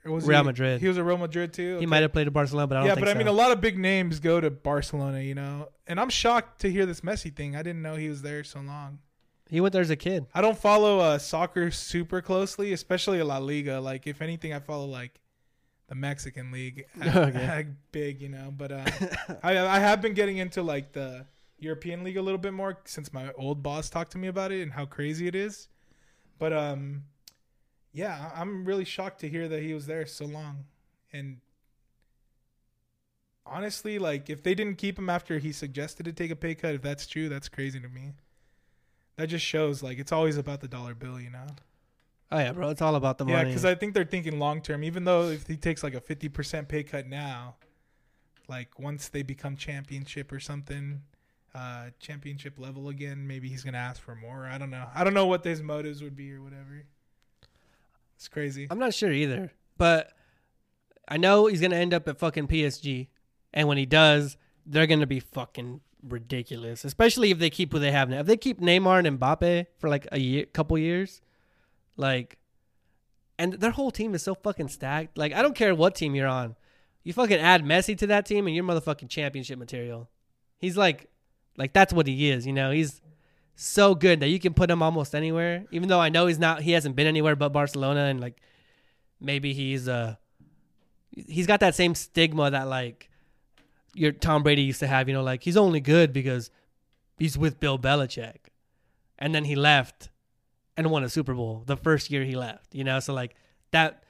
was 0.06 0.26
Real 0.26 0.40
he- 0.40 0.46
Madrid. 0.46 0.82
He 0.82 0.88
was 0.88 0.98
at 0.98 1.04
Real 1.04 1.18
Madrid 1.18 1.54
too. 1.54 1.78
He 1.78 1.86
might 1.86 2.02
have 2.02 2.12
played 2.12 2.26
at 2.26 2.34
Barcelona, 2.34 2.66
but 2.68 2.78
I 2.78 2.80
don't 2.80 2.88
yeah, 2.88 2.96
but 2.96 3.08
I 3.08 3.12
so. 3.12 3.18
mean, 3.20 3.28
a 3.28 3.32
lot 3.32 3.52
of 3.52 3.62
big 3.62 3.78
names 3.78 4.20
go 4.20 4.42
to 4.42 4.50
Barcelona, 4.50 5.20
you 5.20 5.36
know. 5.36 5.70
And 5.86 6.00
I'm 6.00 6.10
shocked 6.10 6.62
to 6.62 6.72
hear 6.72 6.86
this 6.88 7.02
Messi 7.02 7.36
thing. 7.36 7.56
I 7.56 7.62
didn't 7.62 7.82
know 7.84 7.96
he 7.96 8.10
was 8.10 8.22
there 8.24 8.44
so 8.44 8.62
long. 8.62 9.00
He 9.50 9.60
went 9.60 9.74
there 9.74 9.82
as 9.82 9.90
a 9.90 9.96
kid. 9.96 10.28
I 10.34 10.42
don't 10.42 10.58
follow 10.58 11.00
uh, 11.00 11.18
soccer 11.18 11.72
super 11.72 12.22
closely, 12.22 12.72
especially 12.72 13.22
La 13.24 13.40
Liga. 13.40 13.82
Like, 13.82 14.06
if 14.08 14.22
anything, 14.22 14.54
I 14.54 14.60
follow 14.60 14.86
like 14.86 15.20
the 15.88 15.96
Mexican 15.96 16.52
league, 16.52 16.86
Okay. 17.04 17.66
big, 17.92 18.22
you 18.22 18.30
know. 18.30 18.54
But 18.56 18.72
uh, 18.72 18.86
I 19.44 19.58
I 19.58 19.80
have 19.80 20.02
been 20.02 20.14
getting 20.14 20.38
into 20.38 20.62
like 20.62 20.92
the 20.94 21.26
European 21.58 22.04
league 22.04 22.18
a 22.18 22.22
little 22.22 22.38
bit 22.38 22.54
more 22.54 22.80
since 22.86 23.12
my 23.12 23.32
old 23.34 23.64
boss 23.64 23.90
talked 23.90 24.12
to 24.12 24.18
me 24.18 24.28
about 24.28 24.52
it 24.52 24.62
and 24.62 24.72
how 24.74 24.86
crazy 24.86 25.28
it 25.28 25.36
is. 25.36 25.68
But 26.38 26.54
um, 26.54 27.04
yeah, 27.92 28.32
I'm 28.36 28.66
really 28.66 28.86
shocked 28.86 29.20
to 29.22 29.30
hear 29.30 29.48
that 29.48 29.64
he 29.64 29.74
was 29.74 29.88
there 29.88 30.06
so 30.06 30.26
long, 30.26 30.66
and 31.12 31.38
honestly, 33.46 33.98
like 34.00 34.30
if 34.30 34.44
they 34.44 34.54
didn't 34.54 34.78
keep 34.78 34.98
him 34.98 35.10
after 35.10 35.40
he 35.40 35.52
suggested 35.52 36.04
to 36.06 36.14
take 36.14 36.32
a 36.32 36.36
pay 36.36 36.56
cut, 36.56 36.76
if 36.76 36.82
that's 36.82 37.08
true, 37.08 37.30
that's 37.30 37.50
crazy 37.50 37.80
to 37.80 37.90
me. 37.90 38.14
That 39.20 39.28
just 39.28 39.44
shows 39.46 39.84
like 39.84 40.00
it's 40.00 40.14
always 40.14 40.38
about 40.38 40.62
the 40.62 40.70
dollar 40.70 40.96
bill, 40.96 41.20
you 41.20 41.30
know. 41.30 41.46
Oh 42.32 42.40
yeah, 42.40 42.54
bro. 42.54 42.70
It's 42.70 42.82
all 42.82 42.96
about 42.96 43.18
the 43.18 43.26
Yeah, 43.26 43.34
money. 43.34 43.50
because 43.50 43.66
I 43.66 43.76
think 43.76 43.94
they're 43.94 44.06
thinking 44.06 44.40
long 44.40 44.62
term. 44.62 44.82
Even 44.82 45.04
though 45.04 45.24
if 45.28 45.46
he 45.46 45.58
takes 45.58 45.84
like 45.84 45.94
a 45.94 46.00
fifty 46.00 46.30
percent 46.30 46.70
pay 46.70 46.84
cut 46.84 47.06
now, 47.06 47.56
like 48.48 48.80
once 48.80 49.10
they 49.10 49.22
become 49.22 49.58
championship 49.58 50.32
or 50.32 50.40
something, 50.40 51.02
uh, 51.54 51.88
championship 52.00 52.58
level 52.58 52.88
again, 52.88 53.28
maybe 53.28 53.50
he's 53.50 53.62
gonna 53.62 53.78
ask 53.78 54.02
for 54.02 54.16
more. 54.16 54.46
I 54.46 54.58
don't 54.58 54.70
know. 54.70 54.88
I 54.96 55.04
don't 55.04 55.14
know 55.14 55.26
what 55.26 55.44
his 55.44 55.62
motives 55.62 56.02
would 56.02 56.16
be 56.16 56.32
or 56.32 56.42
whatever. 56.42 56.86
It's 58.16 58.30
crazy. 58.30 58.68
I'm 58.72 58.80
not 58.80 58.94
sure 58.94 59.12
either, 59.12 59.52
but 59.78 60.14
I 61.10 61.18
know 61.18 61.48
he's 61.48 61.60
gonna 61.60 61.76
end 61.76 61.94
up 61.94 62.08
at 62.08 62.20
fucking 62.20 62.48
PSG, 62.48 63.10
and 63.54 63.68
when 63.68 63.78
he 63.78 63.86
does, 63.86 64.38
they're 64.66 64.88
gonna 64.88 65.06
be 65.08 65.20
fucking 65.20 65.82
ridiculous. 66.08 66.86
Especially 66.86 67.32
if 67.32 67.40
they 67.40 67.50
keep 67.50 67.72
who 67.72 67.80
they 67.80 67.92
have 67.92 68.10
now. 68.10 68.20
If 68.20 68.26
they 68.28 68.38
keep 68.38 68.60
Neymar 68.60 69.06
and 69.06 69.20
Mbappe 69.20 69.68
for 69.78 69.90
like 69.90 70.08
a 70.12 70.20
year, 70.20 70.46
couple 70.46 70.78
years, 70.78 71.22
like, 71.98 72.38
and 73.38 73.54
their 73.54 73.72
whole 73.72 73.92
team 73.92 74.14
is 74.14 74.24
so 74.24 74.36
fucking 74.36 74.70
stacked. 74.70 75.18
Like, 75.18 75.34
I 75.34 75.42
don't 75.42 75.56
care 75.56 75.74
what 75.74 75.96
team 75.96 76.16
you're 76.16 76.28
on, 76.28 76.56
you 77.04 77.14
fucking 77.14 77.40
add 77.40 77.64
Messi 77.64 77.98
to 77.98 78.08
that 78.08 78.26
team, 78.26 78.48
and 78.48 78.56
you're 78.56 78.66
motherfucking 78.66 79.10
championship 79.10 79.58
material. 79.58 80.10
He's 80.58 80.78
like, 80.78 81.10
like 81.58 81.74
that's 81.74 81.94
what 81.94 82.08
he 82.08 82.30
is. 82.30 82.46
You 82.46 82.54
know, 82.54 82.72
he's 82.72 83.02
so 83.56 83.96
good 83.96 84.20
that 84.20 84.28
you 84.28 84.40
can 84.40 84.54
put 84.54 84.70
him 84.70 84.84
almost 84.84 85.16
anywhere. 85.16 85.66
Even 85.72 85.90
though 85.90 86.00
I 86.00 86.10
know 86.10 86.28
he's 86.28 86.40
not, 86.40 86.62
he 86.62 86.72
hasn't 86.72 86.96
been 86.96 87.08
anywhere 87.08 87.36
but 87.36 87.50
Barcelona, 87.50 88.02
and 88.02 88.20
like 88.20 88.42
maybe 89.20 89.54
he's 89.54 89.88
uh 89.88 90.16
he's 91.12 91.48
got 91.48 91.60
that 91.62 91.76
same 91.76 91.96
stigma 91.96 92.52
that 92.52 92.68
like 92.68 93.09
your 93.94 94.12
Tom 94.12 94.44
Brady 94.44 94.64
used 94.64 94.80
to 94.80 94.88
have. 94.88 95.08
You 95.08 95.14
know, 95.14 95.24
like 95.24 95.44
he's 95.44 95.58
only 95.58 95.80
good 95.80 96.14
because 96.14 96.52
he's 97.18 97.38
with 97.38 97.60
Bill 97.60 97.78
Belichick, 97.80 98.48
and 99.18 99.34
then 99.34 99.46
he 99.46 99.56
left 99.56 100.10
and 100.78 100.90
won 100.92 101.04
a 101.04 101.10
Super 101.10 101.34
Bowl 101.34 101.64
the 101.66 101.78
first 101.78 102.10
year 102.10 102.24
he 102.24 102.36
left. 102.36 102.74
You 102.74 102.84
know, 102.84 103.00
so 103.00 103.14
like 103.14 103.36
that. 103.72 104.04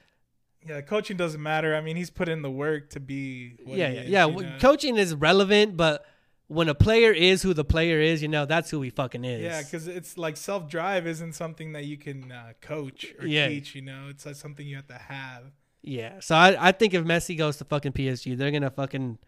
Yeah, 0.66 0.82
coaching 0.82 1.16
doesn't 1.16 1.42
matter. 1.42 1.74
I 1.74 1.80
mean, 1.80 1.96
he's 1.96 2.10
put 2.10 2.28
in 2.28 2.42
the 2.42 2.50
work 2.50 2.90
to 2.90 3.00
be. 3.00 3.56
What 3.64 3.78
yeah, 3.78 3.88
he 3.88 3.94
yeah, 3.94 4.00
is, 4.02 4.08
yeah. 4.10 4.26
you 4.26 4.42
know? 4.42 4.58
Coaching 4.60 4.96
is 4.98 5.14
relevant, 5.14 5.76
but 5.76 6.04
when 6.48 6.68
a 6.68 6.74
player 6.74 7.12
is 7.12 7.42
who 7.42 7.54
the 7.54 7.64
player 7.64 8.00
is, 8.00 8.20
you 8.22 8.28
know, 8.28 8.44
that's 8.44 8.70
who 8.70 8.82
he 8.82 8.90
fucking 8.90 9.24
is. 9.24 9.40
Yeah, 9.40 9.62
because 9.62 9.86
it's 9.86 10.18
like 10.18 10.36
self 10.36 10.68
drive 10.68 11.06
isn't 11.06 11.34
something 11.34 11.72
that 11.72 11.84
you 11.84 11.96
can 11.96 12.32
uh, 12.32 12.52
coach 12.60 13.06
or 13.20 13.26
Yeah. 13.26 13.48
teach. 13.48 13.76
You 13.76 13.82
know, 13.82 14.08
it's 14.10 14.26
uh, 14.26 14.34
something 14.34 14.66
you 14.66 14.74
have 14.74 14.88
to 14.88 14.94
have. 14.94 15.44
Yeah, 15.82 16.18
so 16.20 16.34
I, 16.34 16.68
I 16.68 16.72
think 16.72 16.92
if 16.92 17.04
Messi 17.04 17.38
goes 17.38 17.56
to 17.58 17.64
fucking 17.64 17.92
PSG, 17.92 18.36
they're 18.36 18.50
gonna 18.50 18.70
fucking 18.70 19.18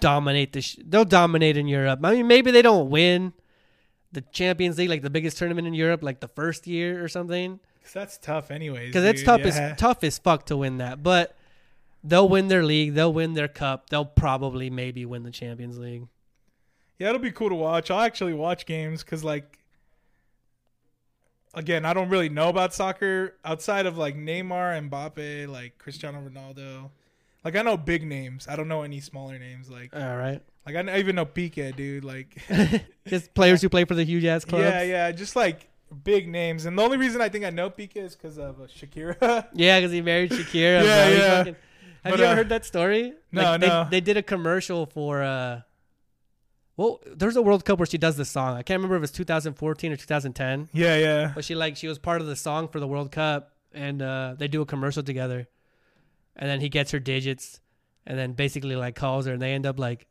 dominate 0.00 0.52
the. 0.52 0.60
Sh- 0.62 0.78
they'll 0.84 1.04
dominate 1.04 1.56
in 1.56 1.66
Europe. 1.68 2.00
I 2.02 2.14
mean, 2.14 2.26
maybe 2.26 2.50
they 2.50 2.62
don't 2.62 2.90
win 2.90 3.32
the 4.12 4.22
Champions 4.32 4.78
League, 4.78 4.88
like 4.90 5.02
the 5.02 5.10
biggest 5.10 5.38
tournament 5.38 5.66
in 5.66 5.74
Europe, 5.74 6.02
like 6.02 6.20
the 6.20 6.28
first 6.28 6.66
year 6.66 7.02
or 7.04 7.08
something, 7.08 7.58
Cause 7.82 7.92
that's 7.92 8.18
tough, 8.18 8.50
anyways. 8.50 8.88
because 8.88 9.04
it's 9.04 9.22
tough. 9.22 9.40
Yeah. 9.40 9.70
It's 9.72 9.80
tough 9.80 10.04
as 10.04 10.18
fuck 10.18 10.46
to 10.46 10.56
win 10.56 10.78
that, 10.78 11.02
but 11.02 11.36
they'll 12.02 12.28
win 12.28 12.48
their 12.48 12.62
league. 12.62 12.94
They'll 12.94 13.12
win 13.12 13.34
their 13.34 13.48
cup. 13.48 13.90
They'll 13.90 14.04
probably 14.04 14.70
maybe 14.70 15.04
win 15.04 15.22
the 15.24 15.30
Champions 15.30 15.78
League. 15.78 16.06
Yeah, 16.98 17.08
it'll 17.08 17.20
be 17.20 17.32
cool 17.32 17.48
to 17.48 17.54
watch. 17.56 17.90
I'll 17.90 18.00
actually 18.00 18.34
watch 18.34 18.66
games 18.66 19.02
because, 19.02 19.24
like, 19.24 19.58
again, 21.54 21.84
I 21.84 21.92
don't 21.92 22.08
really 22.08 22.28
know 22.28 22.48
about 22.48 22.72
soccer 22.72 23.34
outside 23.44 23.86
of 23.86 23.98
like 23.98 24.16
Neymar 24.16 24.78
and 24.78 24.90
Mbappe, 24.90 25.48
like 25.48 25.78
Cristiano 25.78 26.20
Ronaldo. 26.20 26.90
Like, 27.44 27.56
I 27.56 27.62
know 27.62 27.76
big 27.76 28.06
names. 28.06 28.46
I 28.48 28.56
don't 28.56 28.68
know 28.68 28.82
any 28.82 29.00
smaller 29.00 29.38
names. 29.38 29.68
Like, 29.70 29.94
All 29.94 30.16
right, 30.16 30.40
like 30.66 30.76
I 30.76 30.80
I 30.80 30.98
even 30.98 31.14
know 31.16 31.24
Pique, 31.26 31.76
dude. 31.76 32.04
Like, 32.04 32.36
just 33.06 33.34
players 33.34 33.60
who 33.62 33.68
play 33.68 33.84
for 33.84 33.94
the 33.94 34.04
huge 34.04 34.24
ass 34.24 34.44
clubs. 34.44 34.64
yeah, 34.64 34.82
yeah, 34.82 35.12
just 35.12 35.36
like 35.36 35.68
big 36.02 36.26
names. 36.28 36.64
And 36.64 36.78
the 36.78 36.82
only 36.82 36.96
reason 36.96 37.20
I 37.20 37.28
think 37.28 37.44
I 37.44 37.50
know 37.50 37.68
Pique 37.70 37.96
is 37.96 38.16
because 38.16 38.38
of 38.38 38.60
uh, 38.60 38.64
Shakira. 38.64 39.46
Yeah, 39.54 39.78
because 39.78 39.92
he 39.92 40.00
married 40.00 40.30
Shakira. 40.30 40.82
Yeah, 40.84 41.06
bro. 41.08 41.16
Yeah. 41.16 41.36
fucking- 41.38 41.56
have 42.04 42.12
But, 42.12 42.18
you 42.18 42.24
ever 42.26 42.32
uh, 42.32 42.36
heard 42.36 42.48
that 42.50 42.64
story? 42.66 43.14
no, 43.32 43.42
like, 43.42 43.60
they, 43.60 43.66
no. 43.68 43.86
They 43.90 44.00
did 44.00 44.16
a 44.16 44.22
commercial 44.22 44.86
for. 44.86 45.22
uh 45.22 45.60
Well, 46.76 47.00
there's 47.06 47.36
a 47.36 47.42
World 47.42 47.64
Cup 47.64 47.78
where 47.78 47.86
she 47.86 47.98
does 47.98 48.16
the 48.16 48.24
song. 48.24 48.56
I 48.56 48.62
can't 48.62 48.78
remember 48.78 48.96
if 48.96 49.02
it's 49.04 49.12
2014 49.12 49.92
or 49.92 49.96
2010, 49.96 50.68
yeah, 50.72 50.96
yeah. 50.96 51.32
but 51.34 51.44
she 51.44 51.54
like 51.54 51.76
she 51.76 51.86
was 51.88 51.98
part 51.98 52.20
of 52.20 52.26
the 52.26 52.36
song 52.36 52.68
for 52.68 52.80
the 52.80 52.86
World 52.88 53.12
Cup, 53.12 53.52
and 53.72 54.02
uh 54.02 54.34
they 54.36 54.48
do 54.48 54.60
a 54.60 54.66
commercial 54.66 55.02
together, 55.02 55.46
and 56.36 56.48
then 56.48 56.60
he 56.60 56.68
gets 56.68 56.90
her 56.92 56.98
digits, 56.98 57.60
and 58.06 58.18
then 58.18 58.32
basically 58.32 58.76
like 58.76 58.94
calls 58.94 59.26
her, 59.26 59.32
and 59.34 59.42
they 59.42 59.52
end 59.52 59.66
up 59.66 59.78
like 59.78 60.06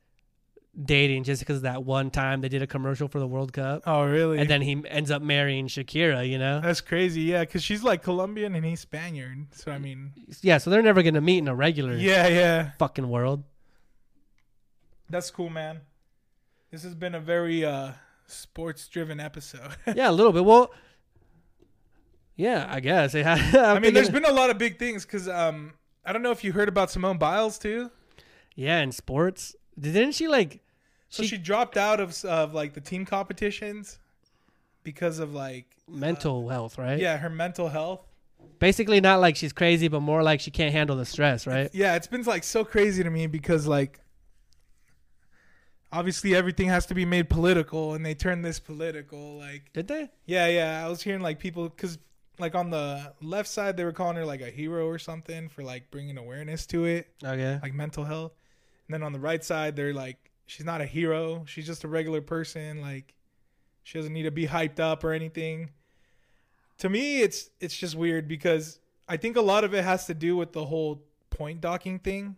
dating 0.85 1.23
just 1.23 1.39
because 1.39 1.61
that 1.61 1.83
one 1.83 2.09
time 2.09 2.41
they 2.41 2.49
did 2.49 2.63
a 2.63 2.67
commercial 2.67 3.07
for 3.07 3.19
the 3.19 3.27
World 3.27 3.53
Cup, 3.53 3.83
Oh, 3.85 4.03
really? 4.05 4.39
and 4.39 4.49
then 4.49 4.61
he 4.63 4.81
ends 4.87 5.11
up 5.11 5.21
marrying 5.21 5.67
Shakira. 5.67 6.27
You 6.27 6.39
know? 6.39 6.61
that's 6.61 6.81
crazy. 6.81 7.21
Yeah, 7.21 7.41
because 7.41 7.63
she's 7.63 7.83
like 7.83 8.01
Colombian 8.01 8.55
and 8.55 8.65
he's 8.65 8.79
Spaniard. 8.79 9.47
So 9.53 9.71
I 9.71 9.77
mean, 9.77 10.13
Yeah. 10.41 10.57
So 10.57 10.69
they're 10.71 10.81
never 10.81 11.03
gonna 11.03 11.21
meet 11.21 11.37
in 11.39 11.47
a 11.47 11.53
regular 11.55 11.93
yeah, 11.95 12.27
yeah. 12.27 12.71
fucking 12.79 13.07
world. 13.07 13.43
That's 15.09 15.29
cool, 15.29 15.49
man. 15.49 15.81
This 16.71 16.81
has 16.83 16.95
been 16.95 17.13
a 17.13 17.19
very 17.19 17.63
uh 17.63 17.91
sports 18.25 18.87
driven 18.87 19.19
episode. 19.19 19.75
yeah, 19.95 20.09
a 20.09 20.11
little 20.11 20.31
bit. 20.33 20.43
Well, 20.43 20.73
yeah, 22.35 22.65
I 22.67 22.79
guess. 22.79 23.13
I 23.15 23.77
mean, 23.79 23.93
there's 23.93 24.09
been 24.09 24.25
a 24.25 24.31
lot 24.31 24.49
of 24.49 24.57
big 24.57 24.79
things 24.79 25.05
because 25.05 25.29
um 25.29 25.73
I 26.05 26.11
don't 26.13 26.21
know 26.21 26.31
if 26.31 26.43
you 26.43 26.51
heard 26.53 26.67
about 26.69 26.91
Simone 26.91 27.17
Biles 27.17 27.57
too. 27.57 27.91
yeah 28.55 28.79
in 28.81 28.91
sports. 28.91 29.55
Didn't 29.79 30.13
she 30.13 30.27
like? 30.27 30.61
So 31.09 31.23
She- 31.23 31.29
she, 31.29 31.37
dropped 31.37 31.77
out 31.77 31.99
of 31.99 32.23
of 32.25 32.53
like 32.53 32.73
the 32.73 32.81
team 32.81 33.05
competitions 33.05 33.99
because 34.83 35.19
of 35.19 35.33
like 35.33 35.65
uh, 35.87 35.95
mental 35.95 36.49
health, 36.49 36.77
right? 36.77 36.99
yeah 36.99 37.17
her 37.17 37.29
mental 37.29 37.69
health. 37.69 38.01
Basically, 38.59 38.99
not 38.99 39.21
like 39.21 39.35
she's 39.37 39.53
crazy, 39.53 39.87
but 39.87 40.01
more 40.01 40.21
like 40.21 40.41
she 40.41 40.51
can't 40.51 40.73
handle 40.73 40.95
the 40.97 41.05
stress, 41.05 41.47
right? 41.47 41.69
Yeah, 41.73 41.95
it's 41.95 42.07
been 42.07 42.23
like 42.23 42.43
so 42.43 42.63
crazy 42.65 43.01
to 43.03 43.09
me 43.09 43.27
because 43.27 43.65
like 43.67 43.99
obviously 45.91 46.35
everything 46.35 46.67
has 46.67 46.85
to 46.87 46.93
be 46.95 47.05
made 47.05 47.29
political 47.29 47.93
and 47.93 48.05
they 48.05 48.15
turn 48.15 48.41
this 48.41 48.59
political 48.59 49.37
like 49.37 49.71
Did 49.73 49.87
they? 49.87 50.09
Yeah, 50.25 50.47
yeah. 50.47 50.85
I 50.85 50.89
was 50.89 51.01
hearing 51.01 51.21
like 51.21 51.39
people 51.39 51.69
because 51.69 51.97
like 52.39 52.55
on 52.55 52.69
the 52.69 53.13
left 53.21 53.47
side 53.49 53.77
they 53.77 53.83
were 53.85 53.91
calling 53.91 54.15
her 54.15 54.25
like 54.25 54.41
a 54.41 54.49
hero 54.49 54.87
or 54.87 54.97
something 54.99 55.49
for 55.49 55.63
like 55.63 55.91
bringing 55.91 56.17
awareness 56.17 56.65
to 56.67 56.85
it, 56.85 57.07
Okay. 57.23 57.59
like 57.61 57.73
mental 57.73 58.03
health. 58.05 58.33
And 58.87 58.93
then 58.93 59.03
on 59.03 59.13
the 59.13 59.19
right 59.19 59.43
side 59.43 59.75
they're 59.75 59.93
like 59.93 60.31
she's 60.45 60.65
not 60.65 60.81
a 60.81 60.85
hero. 60.85 61.43
She's 61.47 61.65
just 61.65 61.83
a 61.83 61.87
regular 61.87 62.21
person. 62.21 62.81
Like 62.81 63.13
she 63.83 63.97
doesn't 63.97 64.13
need 64.13 64.23
to 64.23 64.31
be 64.31 64.47
hyped 64.47 64.79
up 64.79 65.03
or 65.03 65.11
anything. 65.13 65.69
To 66.79 66.89
me, 66.89 67.21
it's 67.21 67.49
it's 67.59 67.77
just 67.77 67.95
weird 67.95 68.27
because 68.27 68.79
I 69.07 69.17
think 69.17 69.37
a 69.37 69.41
lot 69.41 69.63
of 69.63 69.73
it 69.73 69.83
has 69.83 70.05
to 70.07 70.13
do 70.13 70.35
with 70.35 70.53
the 70.53 70.65
whole 70.65 71.03
point 71.29 71.61
docking 71.61 71.99
thing. 71.99 72.35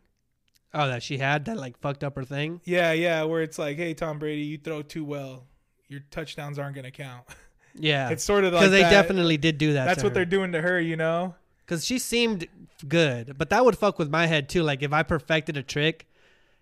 Oh, 0.74 0.88
that 0.88 1.02
she 1.04 1.18
had 1.20 1.46
that 1.46 1.56
like 1.58 1.78
fucked 1.80 2.04
up 2.04 2.16
her 2.16 2.26
thing. 2.26 2.60
Yeah, 2.66 2.92
yeah, 2.92 3.24
where 3.24 3.42
it's 3.42 3.58
like, 3.58 3.78
hey 3.78 3.94
Tom 3.94 4.20
Brady, 4.20 4.42
you 4.42 4.58
throw 4.58 4.82
too 4.82 5.06
well, 5.06 5.46
your 5.88 6.02
touchdowns 6.12 6.60
aren't 6.60 6.76
gonna 6.76 6.92
count. 6.92 7.24
Yeah, 7.78 8.10
it's 8.10 8.24
sort 8.24 8.44
of 8.44 8.54
like 8.54 8.62
because 8.62 8.72
they 8.72 8.82
that. 8.82 8.90
definitely 8.90 9.38
did 9.38 9.58
do 9.58 9.74
that. 9.74 9.86
That's 9.86 10.04
what 10.04 10.14
they're 10.14 10.26
doing 10.26 10.52
to 10.54 10.62
her, 10.62 10.80
you 10.80 10.96
know. 10.96 11.36
Because 11.66 11.86
she 11.86 12.00
seemed 12.00 12.48
good, 12.88 13.38
but 13.38 13.50
that 13.50 13.66
would 13.66 13.78
fuck 13.78 14.00
with 14.00 14.10
my 14.10 14.28
head 14.28 14.48
too. 14.50 14.64
Like 14.64 14.82
if 14.84 14.94
I 14.94 15.04
perfected 15.04 15.58
a 15.58 15.64
trick 15.64 16.08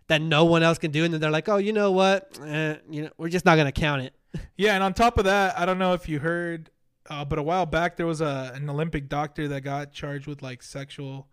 that 0.07 0.21
no 0.21 0.45
one 0.45 0.63
else 0.63 0.77
can 0.77 0.91
do, 0.91 1.03
and 1.05 1.13
then 1.13 1.21
they're 1.21 1.31
like, 1.31 1.47
"Oh, 1.49 1.57
you 1.57 1.71
know 1.73 1.91
what? 1.91 2.37
Eh, 2.43 2.75
you 2.89 3.03
know, 3.03 3.09
we're 3.17 3.29
just 3.29 3.45
not 3.45 3.55
gonna 3.57 3.71
count 3.71 4.01
it." 4.03 4.13
Yeah, 4.57 4.73
and 4.73 4.83
on 4.83 4.93
top 4.95 5.17
of 5.19 5.25
that, 5.25 5.57
I 5.59 5.65
don't 5.65 5.77
know 5.77 5.93
if 5.93 6.09
you 6.09 6.19
heard, 6.19 6.71
uh, 7.09 7.23
but 7.23 7.37
a 7.37 7.43
while 7.43 7.65
back 7.67 7.97
there 7.97 8.07
was 8.07 8.19
a 8.21 8.51
an 8.55 8.67
Olympic 8.69 9.07
doctor 9.07 9.47
that 9.49 9.61
got 9.61 9.91
charged 9.93 10.25
with 10.25 10.41
like 10.41 10.63
sexual 10.63 11.27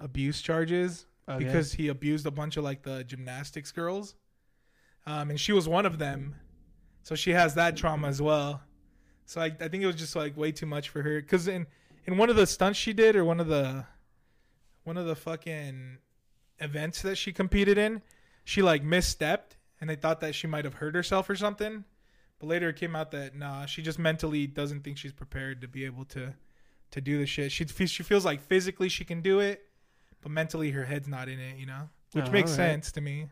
abuse 0.00 0.40
charges 0.40 1.06
Okay. 1.28 1.44
because 1.44 1.72
he 1.74 1.88
abused 1.88 2.26
a 2.26 2.30
bunch 2.30 2.56
of 2.56 2.64
like 2.64 2.82
the 2.82 3.04
gymnastics 3.04 3.70
girls, 3.72 4.14
um, 5.06 5.30
and 5.30 5.38
she 5.38 5.52
was 5.52 5.68
one 5.68 5.86
of 5.86 5.98
them, 5.98 6.34
so 7.02 7.14
she 7.14 7.30
has 7.32 7.54
that 7.54 7.76
trauma 7.76 8.08
as 8.08 8.20
well. 8.22 8.60
So 9.26 9.40
I, 9.40 9.46
I 9.46 9.68
think 9.68 9.82
it 9.82 9.86
was 9.86 9.96
just 9.96 10.16
like 10.16 10.36
way 10.36 10.52
too 10.52 10.66
much 10.66 10.88
for 10.88 11.02
her 11.02 11.20
because 11.20 11.48
in 11.48 11.66
in 12.06 12.16
one 12.16 12.30
of 12.30 12.36
the 12.36 12.46
stunts 12.46 12.78
she 12.78 12.92
did 12.92 13.16
or 13.16 13.24
one 13.24 13.40
of 13.40 13.46
the 13.48 13.86
one 14.84 14.96
of 14.96 15.06
the 15.06 15.14
fucking 15.16 15.98
events 16.58 17.02
that 17.02 17.16
she 17.16 17.32
competed 17.32 17.78
in, 17.78 18.02
she 18.44 18.62
like 18.62 18.82
misstepped 18.84 19.56
and 19.80 19.88
they 19.88 19.94
thought 19.96 20.20
that 20.20 20.34
she 20.34 20.46
might 20.46 20.64
have 20.64 20.74
hurt 20.74 20.94
herself 20.94 21.28
or 21.30 21.36
something. 21.36 21.84
But 22.38 22.48
later 22.48 22.68
it 22.70 22.76
came 22.76 22.96
out 22.96 23.12
that 23.12 23.36
nah, 23.36 23.66
she 23.66 23.82
just 23.82 23.98
mentally 23.98 24.46
doesn't 24.46 24.82
think 24.82 24.98
she's 24.98 25.12
prepared 25.12 25.60
to 25.60 25.68
be 25.68 25.84
able 25.84 26.04
to 26.06 26.34
to 26.90 27.00
do 27.00 27.18
the 27.18 27.26
shit. 27.26 27.52
She 27.52 27.64
she 27.66 28.02
feels 28.02 28.24
like 28.24 28.40
physically 28.42 28.88
she 28.88 29.04
can 29.04 29.22
do 29.22 29.40
it, 29.40 29.64
but 30.20 30.30
mentally 30.32 30.72
her 30.72 30.84
head's 30.84 31.08
not 31.08 31.28
in 31.28 31.38
it, 31.38 31.56
you 31.56 31.66
know, 31.66 31.88
which 32.12 32.26
Oh, 32.28 32.32
makes 32.32 32.50
alright. 32.52 32.70
sense 32.72 32.92
to 32.92 33.00
me. 33.00 33.28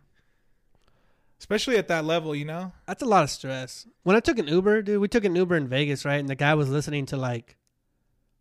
Especially 1.41 1.79
at 1.79 1.89
that 1.89 2.05
level, 2.05 2.35
you 2.37 2.45
know. 2.45 2.71
That's 2.87 3.03
a 3.03 3.07
lot 3.07 3.25
of 3.25 3.31
stress. 3.31 3.87
When 4.03 4.15
I 4.15 4.21
took 4.21 4.39
an 4.39 4.47
Uber, 4.47 4.83
dude, 4.83 5.01
we 5.01 5.09
took 5.09 5.25
an 5.25 5.35
Uber 5.35 5.57
in 5.57 5.69
Vegas, 5.69 6.05
right? 6.05 6.21
And 6.21 6.29
the 6.29 6.35
guy 6.35 6.53
was 6.53 6.69
listening 6.69 7.07
to 7.07 7.17
like 7.17 7.57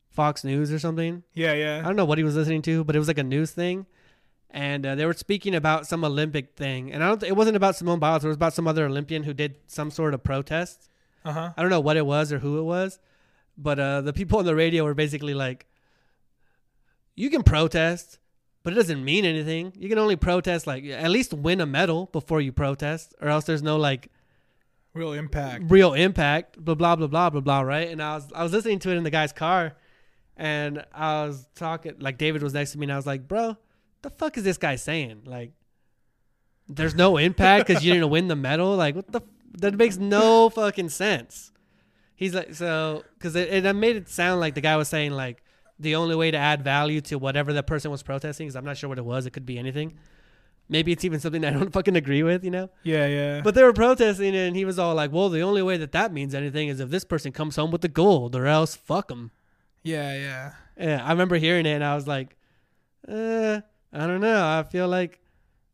Fox 0.10 0.44
News 0.44 0.70
or 0.70 0.80
something. 0.80 1.24
Yeah, 1.34 1.54
yeah. 1.54 1.80
I 1.80 1.84
don't 1.84 1.96
know 1.96 2.04
what 2.04 2.18
he 2.18 2.26
was 2.26 2.36
listening 2.36 2.62
to, 2.64 2.84
but 2.84 2.98
it 2.98 3.00
was 3.00 3.08
like 3.08 3.18
a 3.18 3.24
news 3.24 3.52
thing, 3.52 3.86
and 4.52 4.86
uh, 4.86 4.96
they 4.96 5.06
were 5.06 5.14
speaking 5.14 5.56
about 5.56 5.88
some 5.88 6.04
Olympic 6.04 6.58
thing. 6.58 6.92
And 6.92 7.02
I 7.02 7.08
don't. 7.08 7.24
It 7.24 7.38
wasn't 7.38 7.56
about 7.56 7.78
Simone 7.78 8.00
Biles. 8.00 8.26
It 8.26 8.28
was 8.28 8.36
about 8.36 8.54
some 8.54 8.68
other 8.68 8.86
Olympian 8.86 9.24
who 9.24 9.34
did 9.34 9.56
some 9.68 9.92
sort 9.92 10.14
of 10.14 10.22
protest. 10.22 10.90
Uh 11.24 11.32
huh. 11.32 11.54
I 11.56 11.62
don't 11.62 11.72
know 11.72 11.80
what 11.80 11.96
it 11.96 12.06
was 12.06 12.34
or 12.34 12.40
who 12.40 12.60
it 12.60 12.64
was, 12.64 13.00
but 13.58 13.80
uh, 13.80 14.02
the 14.02 14.12
people 14.12 14.40
on 14.40 14.46
the 14.46 14.56
radio 14.56 14.84
were 14.84 14.94
basically 14.94 15.34
like, 15.34 15.68
"You 17.16 17.30
can 17.30 17.44
protest, 17.44 18.20
but 18.70 18.74
it 18.78 18.82
doesn't 18.82 19.04
mean 19.04 19.26
anything. 19.26 19.74
You 19.80 19.90
can 19.90 19.98
only 19.98 20.16
protest 20.16 20.68
like 20.68 20.86
at 20.86 21.10
least 21.10 21.34
win 21.34 21.60
a 21.60 21.66
medal 21.66 22.06
before 22.12 22.40
you 22.40 22.52
protest, 22.52 23.16
or 23.20 23.28
else 23.28 23.46
there's 23.46 23.64
no 23.64 23.78
like 23.78 24.10
Real 24.94 25.14
impact. 25.14 25.64
real 25.70 25.96
impact. 25.96 26.64
Blah 26.64 26.76
blah 26.76 26.96
blah 26.96 27.08
blah 27.08 27.32
blah 27.32 27.42
blah. 27.42 27.62
Right? 27.62 27.90
And 27.90 28.00
I 28.00 28.14
was 28.14 28.32
I 28.32 28.44
was 28.44 28.52
listening 28.52 28.78
to 28.80 28.92
it 28.92 28.98
in 28.98 29.04
the 29.04 29.10
guy's 29.10 29.34
car, 29.34 29.76
and 30.38 30.86
I 30.94 31.26
was 31.26 31.48
talking 31.56 31.96
like 31.98 32.20
David 32.20 32.44
was 32.44 32.54
next 32.54 32.74
to 32.74 32.78
me, 32.78 32.86
and 32.86 32.94
I 32.94 32.96
was 32.96 33.08
like, 33.08 33.28
bro, 33.28 33.58
the 34.04 34.12
fuck 34.12 34.38
is 34.38 34.44
this 34.44 34.60
guy 34.60 34.76
saying? 34.76 35.22
Like, 35.26 35.54
there's 36.68 36.94
no 36.94 37.18
impact 37.18 37.66
because 37.66 37.84
you 37.84 37.92
didn't 37.92 38.12
win 38.12 38.28
the 38.28 38.36
medal. 38.36 38.76
Like, 38.76 38.96
what 38.96 39.12
the? 39.12 39.22
That 39.58 39.74
makes 39.74 39.98
no 39.98 40.52
fucking 40.52 40.90
sense. 40.90 41.52
He's 42.14 42.36
like, 42.36 42.54
so 42.54 43.04
because 43.18 43.36
it, 43.36 43.66
it 43.66 43.74
made 43.74 43.96
it 43.96 44.10
sound 44.10 44.40
like 44.40 44.54
the 44.54 44.62
guy 44.62 44.78
was 44.78 44.90
saying 44.90 45.12
like 45.14 45.42
the 45.80 45.96
only 45.96 46.16
way 46.16 46.32
to 46.32 46.38
add 46.38 46.64
value 46.64 47.02
to 47.02 47.18
whatever 47.18 47.54
the 47.54 47.64
person 47.64 47.90
was 47.90 48.04
protesting. 48.04 48.48
Because 48.48 48.56
I'm 48.56 48.66
not 48.66 48.78
sure 48.78 48.90
what 48.90 48.98
it 48.98 49.06
was. 49.06 49.26
It 49.26 49.32
could 49.32 49.46
be 49.46 49.58
anything. 49.58 49.98
Maybe 50.68 50.92
it's 50.92 51.04
even 51.04 51.20
something 51.20 51.44
I 51.44 51.50
don't 51.52 51.72
fucking 51.74 51.96
agree 51.96 52.24
with. 52.24 52.44
You 52.44 52.52
know. 52.52 52.70
Yeah, 52.84 53.08
yeah. 53.08 53.42
But 53.42 53.56
they 53.56 53.64
were 53.64 53.74
protesting 53.74 54.36
and 54.36 54.56
he 54.56 54.66
was 54.66 54.78
all 54.78 54.94
like, 54.96 55.12
"Well, 55.12 55.30
the 55.30 55.42
only 55.42 55.62
way 55.62 55.78
that 55.78 55.92
that 55.94 56.14
means 56.14 56.36
anything 56.36 56.68
is 56.68 56.80
if 56.80 56.90
this 56.90 57.04
person 57.04 57.32
comes 57.32 57.56
home 57.56 57.72
with 57.72 57.82
the 57.82 57.88
gold, 57.88 58.36
or 58.36 58.46
else 58.46 58.76
fuck 58.76 59.08
them." 59.08 59.32
yeah, 59.84 60.14
yeah. 60.14 60.52
Yeah, 60.78 61.06
I 61.06 61.12
remember 61.12 61.36
hearing 61.38 61.66
it, 61.66 61.72
and 61.72 61.84
I 61.84 61.96
was 61.96 62.08
like, 62.08 62.38
uh, 63.08 63.62
"I 63.92 64.08
don't 64.08 64.22
know. 64.22 64.46
I 64.46 64.64
feel 64.64 64.88
like 64.88 65.20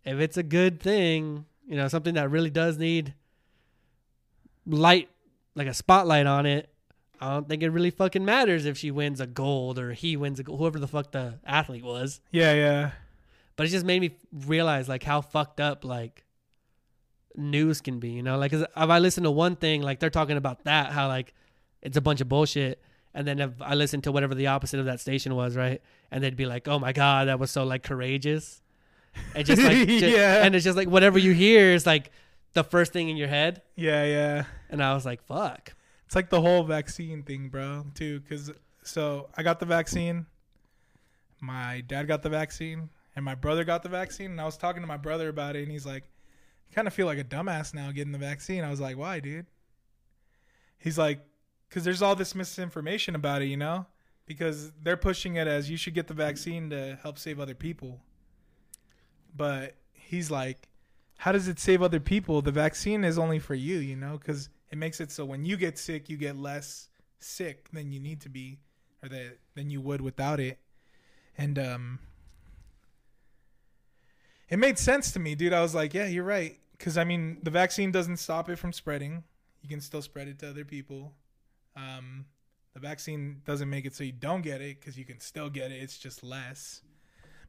if 0.04 0.20
it's 0.20 0.38
a 0.38 0.44
good 0.44 0.80
thing, 0.80 1.46
you 1.68 1.76
know, 1.76 1.88
something 1.88 2.16
that 2.16 2.32
really 2.32 2.50
does 2.50 2.78
need 2.78 3.14
light, 4.66 5.10
like 5.56 5.68
a 5.68 5.74
spotlight 5.74 6.26
on 6.28 6.46
it, 6.46 6.70
I 7.22 7.32
don't 7.34 7.48
think 7.50 7.64
it 7.64 7.70
really 7.70 7.92
fucking 7.92 8.24
matters 8.26 8.66
if 8.66 8.78
she 8.78 8.92
wins 8.92 9.20
a 9.22 9.28
gold 9.28 9.78
or 9.80 9.94
he 9.94 10.16
wins 10.18 10.40
a 10.40 10.44
gold, 10.44 10.60
whoever 10.60 10.80
the 10.80 10.88
fuck 10.88 11.12
the 11.12 11.40
athlete 11.46 11.84
was." 11.84 12.22
Yeah, 12.32 12.54
yeah. 12.54 12.92
But 13.56 13.66
it 13.68 13.70
just 13.70 13.86
made 13.86 14.02
me 14.02 14.16
realize 14.32 14.90
like 14.90 15.04
how 15.04 15.22
fucked 15.22 15.60
up 15.60 15.86
like 15.86 16.26
news 17.36 17.82
can 17.82 18.00
be, 18.00 18.10
you 18.10 18.24
know? 18.24 18.38
Like, 18.38 18.52
'cause 18.52 18.62
if 18.62 18.70
I 18.76 19.00
listen 19.00 19.24
to 19.24 19.32
one 19.32 19.56
thing, 19.56 19.82
like 19.82 20.00
they're 20.00 20.10
talking 20.10 20.38
about 20.38 20.64
that, 20.66 20.92
how 20.92 21.08
like 21.08 21.34
it's 21.82 21.98
a 21.98 22.02
bunch 22.02 22.22
of 22.22 22.30
bullshit, 22.30 22.82
and 23.14 23.28
then 23.28 23.40
if 23.40 23.52
I 23.62 23.76
listen 23.76 24.02
to 24.02 24.12
whatever 24.12 24.36
the 24.36 24.48
opposite 24.48 24.80
of 24.80 24.86
that 24.86 25.00
station 25.00 25.36
was, 25.36 25.56
right, 25.56 25.82
and 26.12 26.24
they'd 26.24 26.36
be 26.36 26.46
like, 26.46 26.68
"Oh 26.68 26.80
my 26.80 26.94
god, 26.94 27.28
that 27.28 27.40
was 27.40 27.52
so 27.52 27.64
like 27.64 27.84
courageous," 27.84 28.62
and 29.36 29.46
just 29.46 29.62
like, 29.62 29.88
ju- 29.88 30.10
Yeah. 30.10 30.44
and 30.46 30.56
it's 30.56 30.64
just 30.66 30.78
like 30.78 30.90
whatever 30.90 31.18
you 31.20 31.32
hear 31.34 31.72
is 31.74 31.86
like 31.86 32.12
the 32.54 32.64
first 32.64 32.94
thing 32.94 33.10
in 33.10 33.18
your 33.18 33.28
head, 33.28 33.62
Yeah, 33.76 34.06
yeah. 34.06 34.46
and 34.70 34.82
I 34.84 34.94
was 34.94 35.06
like, 35.06 35.22
"Fuck." 35.24 35.74
It's 36.16 36.18
like 36.18 36.30
the 36.30 36.40
whole 36.40 36.64
vaccine 36.64 37.24
thing, 37.24 37.50
bro, 37.50 37.88
too. 37.94 38.22
Because 38.22 38.50
so 38.84 39.28
I 39.36 39.44
got 39.44 39.60
the 39.60 39.66
vaccine, 39.66 40.26
my 41.42 41.82
dad 41.82 42.08
got 42.08 42.24
the 42.24 42.30
vaccine, 42.30 42.90
and 43.18 43.26
my 43.26 43.36
brother 43.36 43.66
got 43.66 43.84
the 43.84 43.90
vaccine. 43.90 44.32
And 44.32 44.40
I 44.40 44.46
was 44.46 44.56
talking 44.56 44.82
to 44.82 44.88
my 44.88 44.96
brother 44.96 45.28
about 45.28 45.58
it, 45.58 45.64
and 45.64 45.72
he's 45.74 45.86
like, 45.86 46.06
"I 46.72 46.74
kind 46.74 46.88
of 46.88 46.94
feel 46.94 47.06
like 47.06 47.18
a 47.18 47.24
dumbass 47.26 47.74
now 47.74 47.92
getting 47.92 48.14
the 48.14 48.18
vaccine." 48.18 48.64
I 48.64 48.70
was 48.70 48.80
like, 48.80 48.96
"Why, 48.96 49.20
dude?" 49.20 49.48
He's 50.78 50.98
like, 50.98 51.20
"Cause 51.70 51.84
there's 51.84 52.02
all 52.02 52.16
this 52.16 52.34
misinformation 52.34 53.14
about 53.14 53.42
it, 53.42 53.48
you 53.48 53.58
know." 53.58 53.86
Because 54.26 54.72
they're 54.82 54.96
pushing 54.96 55.36
it 55.36 55.48
as 55.48 55.70
you 55.70 55.76
should 55.76 55.96
get 55.96 56.08
the 56.08 56.14
vaccine 56.14 56.70
to 56.70 56.98
help 57.04 57.20
save 57.20 57.42
other 57.42 57.56
people. 57.56 58.00
But 59.36 59.76
he's 59.92 60.32
like, 60.32 60.70
how 61.18 61.34
does 61.34 61.50
it 61.50 61.60
save 61.60 61.82
other 61.84 62.00
people? 62.00 62.42
The 62.42 62.52
vaccine 62.52 63.04
is 63.04 63.18
only 63.18 63.40
for 63.40 63.54
you, 63.54 63.78
you 63.78 63.98
know, 63.98 64.18
because 64.18 64.50
it 64.76 64.78
makes 64.78 65.00
it 65.00 65.10
so 65.10 65.24
when 65.24 65.46
you 65.46 65.56
get 65.56 65.80
sick, 65.80 66.10
you 66.10 66.18
get 66.18 66.36
less 66.36 66.90
sick 67.20 67.70
than 67.72 67.94
you 67.94 68.00
need 68.02 68.20
to 68.20 68.30
be, 68.30 68.60
or 69.02 69.08
that 69.08 69.38
than 69.56 69.70
you 69.70 69.80
would 69.80 70.02
without 70.02 70.38
it. 70.42 70.60
And 71.38 71.58
um, 71.58 72.00
it 74.50 74.60
made 74.60 74.78
sense 74.78 75.14
to 75.14 75.20
me, 75.20 75.34
dude. 75.34 75.54
I 75.54 75.62
was 75.62 75.74
like, 75.74 75.94
yeah, 75.94 76.08
you're 76.08 76.26
right, 76.26 76.60
because 76.78 76.98
I 76.98 77.06
mean, 77.06 77.38
the 77.42 77.52
vaccine 77.52 77.90
doesn't 77.90 78.18
stop 78.18 78.50
it 78.50 78.58
from 78.58 78.74
spreading. 78.74 79.24
You 79.62 79.70
can 79.70 79.80
still 79.80 80.02
spread 80.02 80.28
it 80.28 80.40
to 80.40 80.50
other 80.50 80.66
people. 80.66 81.14
Um, 81.78 82.26
the 82.74 82.82
vaccine 82.82 83.42
doesn't 83.46 83.70
make 83.70 83.86
it 83.86 83.96
so 83.96 84.04
you 84.04 84.12
don't 84.12 84.42
get 84.42 84.60
it 84.60 84.82
because 84.82 84.98
you 84.98 85.06
can 85.06 85.22
still 85.22 85.50
get 85.50 85.72
it. 85.72 85.82
It's 85.82 85.98
just 85.98 86.22
less. 86.22 86.82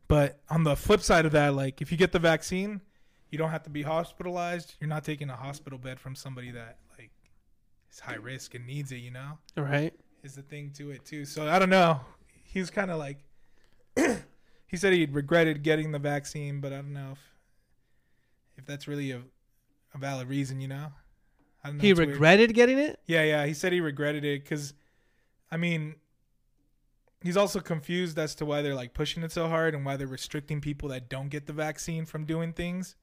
But 0.07 0.39
on 0.49 0.63
the 0.63 0.77
flip 0.77 1.01
side 1.01 1.27
of 1.27 1.33
that, 1.33 1.55
like 1.55 1.83
if 1.83 1.91
you 1.91 1.99
get 1.99 2.13
the 2.13 2.21
vaccine, 2.21 2.83
you 3.31 3.37
don't 3.37 3.51
have 3.51 3.65
to 3.65 3.71
be 3.71 3.83
hospitalized. 3.83 4.77
You're 4.81 4.89
not 4.89 5.03
taking 5.03 5.29
a 5.29 5.37
hospital 5.37 5.81
bed 5.81 5.99
from 5.99 6.15
somebody 6.15 6.53
that 6.53 6.79
is 7.97 8.01
high 8.01 8.15
risk 8.17 8.55
and 8.55 8.67
needs 8.67 8.93
it. 8.93 8.97
You 8.99 9.11
know, 9.11 9.39
Right? 9.57 9.93
is 10.23 10.35
the 10.35 10.43
thing 10.43 10.71
to 10.77 10.91
it 10.91 11.05
too. 11.05 11.25
So 11.25 11.49
I 11.49 11.59
don't 11.59 11.71
know. 11.71 12.01
He's 12.45 12.71
kind 12.71 12.91
of 12.91 12.99
like 12.99 13.19
he 14.67 14.77
said 14.77 14.93
he 14.93 15.07
regretted 15.07 15.63
getting 15.63 15.93
the 15.93 15.99
vaccine, 15.99 16.61
but 16.61 16.73
I 16.73 16.77
don't 16.77 16.93
know 16.93 17.11
if 17.13 17.21
if 18.59 18.67
that's 18.67 18.87
really 18.89 19.11
a 19.13 19.23
a 19.95 19.99
valid 19.99 20.29
reason. 20.29 20.61
You 20.61 20.69
know, 20.69 20.93
I 21.65 21.69
don't 21.69 21.79
know. 21.79 21.83
He 21.83 21.91
It's 21.91 21.99
weird. 21.99 22.11
regretted 22.11 22.55
getting 22.55 22.79
it. 22.79 23.01
Yeah, 23.07 23.23
yeah. 23.25 23.47
He 23.47 23.55
said 23.55 23.73
he 23.73 23.81
regretted 23.81 24.25
it 24.25 24.43
because, 24.43 24.75
I 25.51 25.57
mean, 25.57 25.95
he's 27.23 27.37
also 27.37 27.61
confused 27.61 28.19
as 28.19 28.35
to 28.37 28.45
why 28.47 28.63
they're 28.63 28.75
like 28.75 28.95
pushing 28.95 29.23
it 29.23 29.33
so 29.33 29.49
hard 29.49 29.75
and 29.75 29.85
why 29.85 29.97
they're 29.97 30.07
restricting 30.07 30.61
people 30.61 30.89
that 30.91 31.09
don't 31.09 31.29
get 31.29 31.47
the 31.47 31.53
vaccine 31.53 32.05
from 32.05 32.25
doing 32.25 32.53
things. 32.53 32.97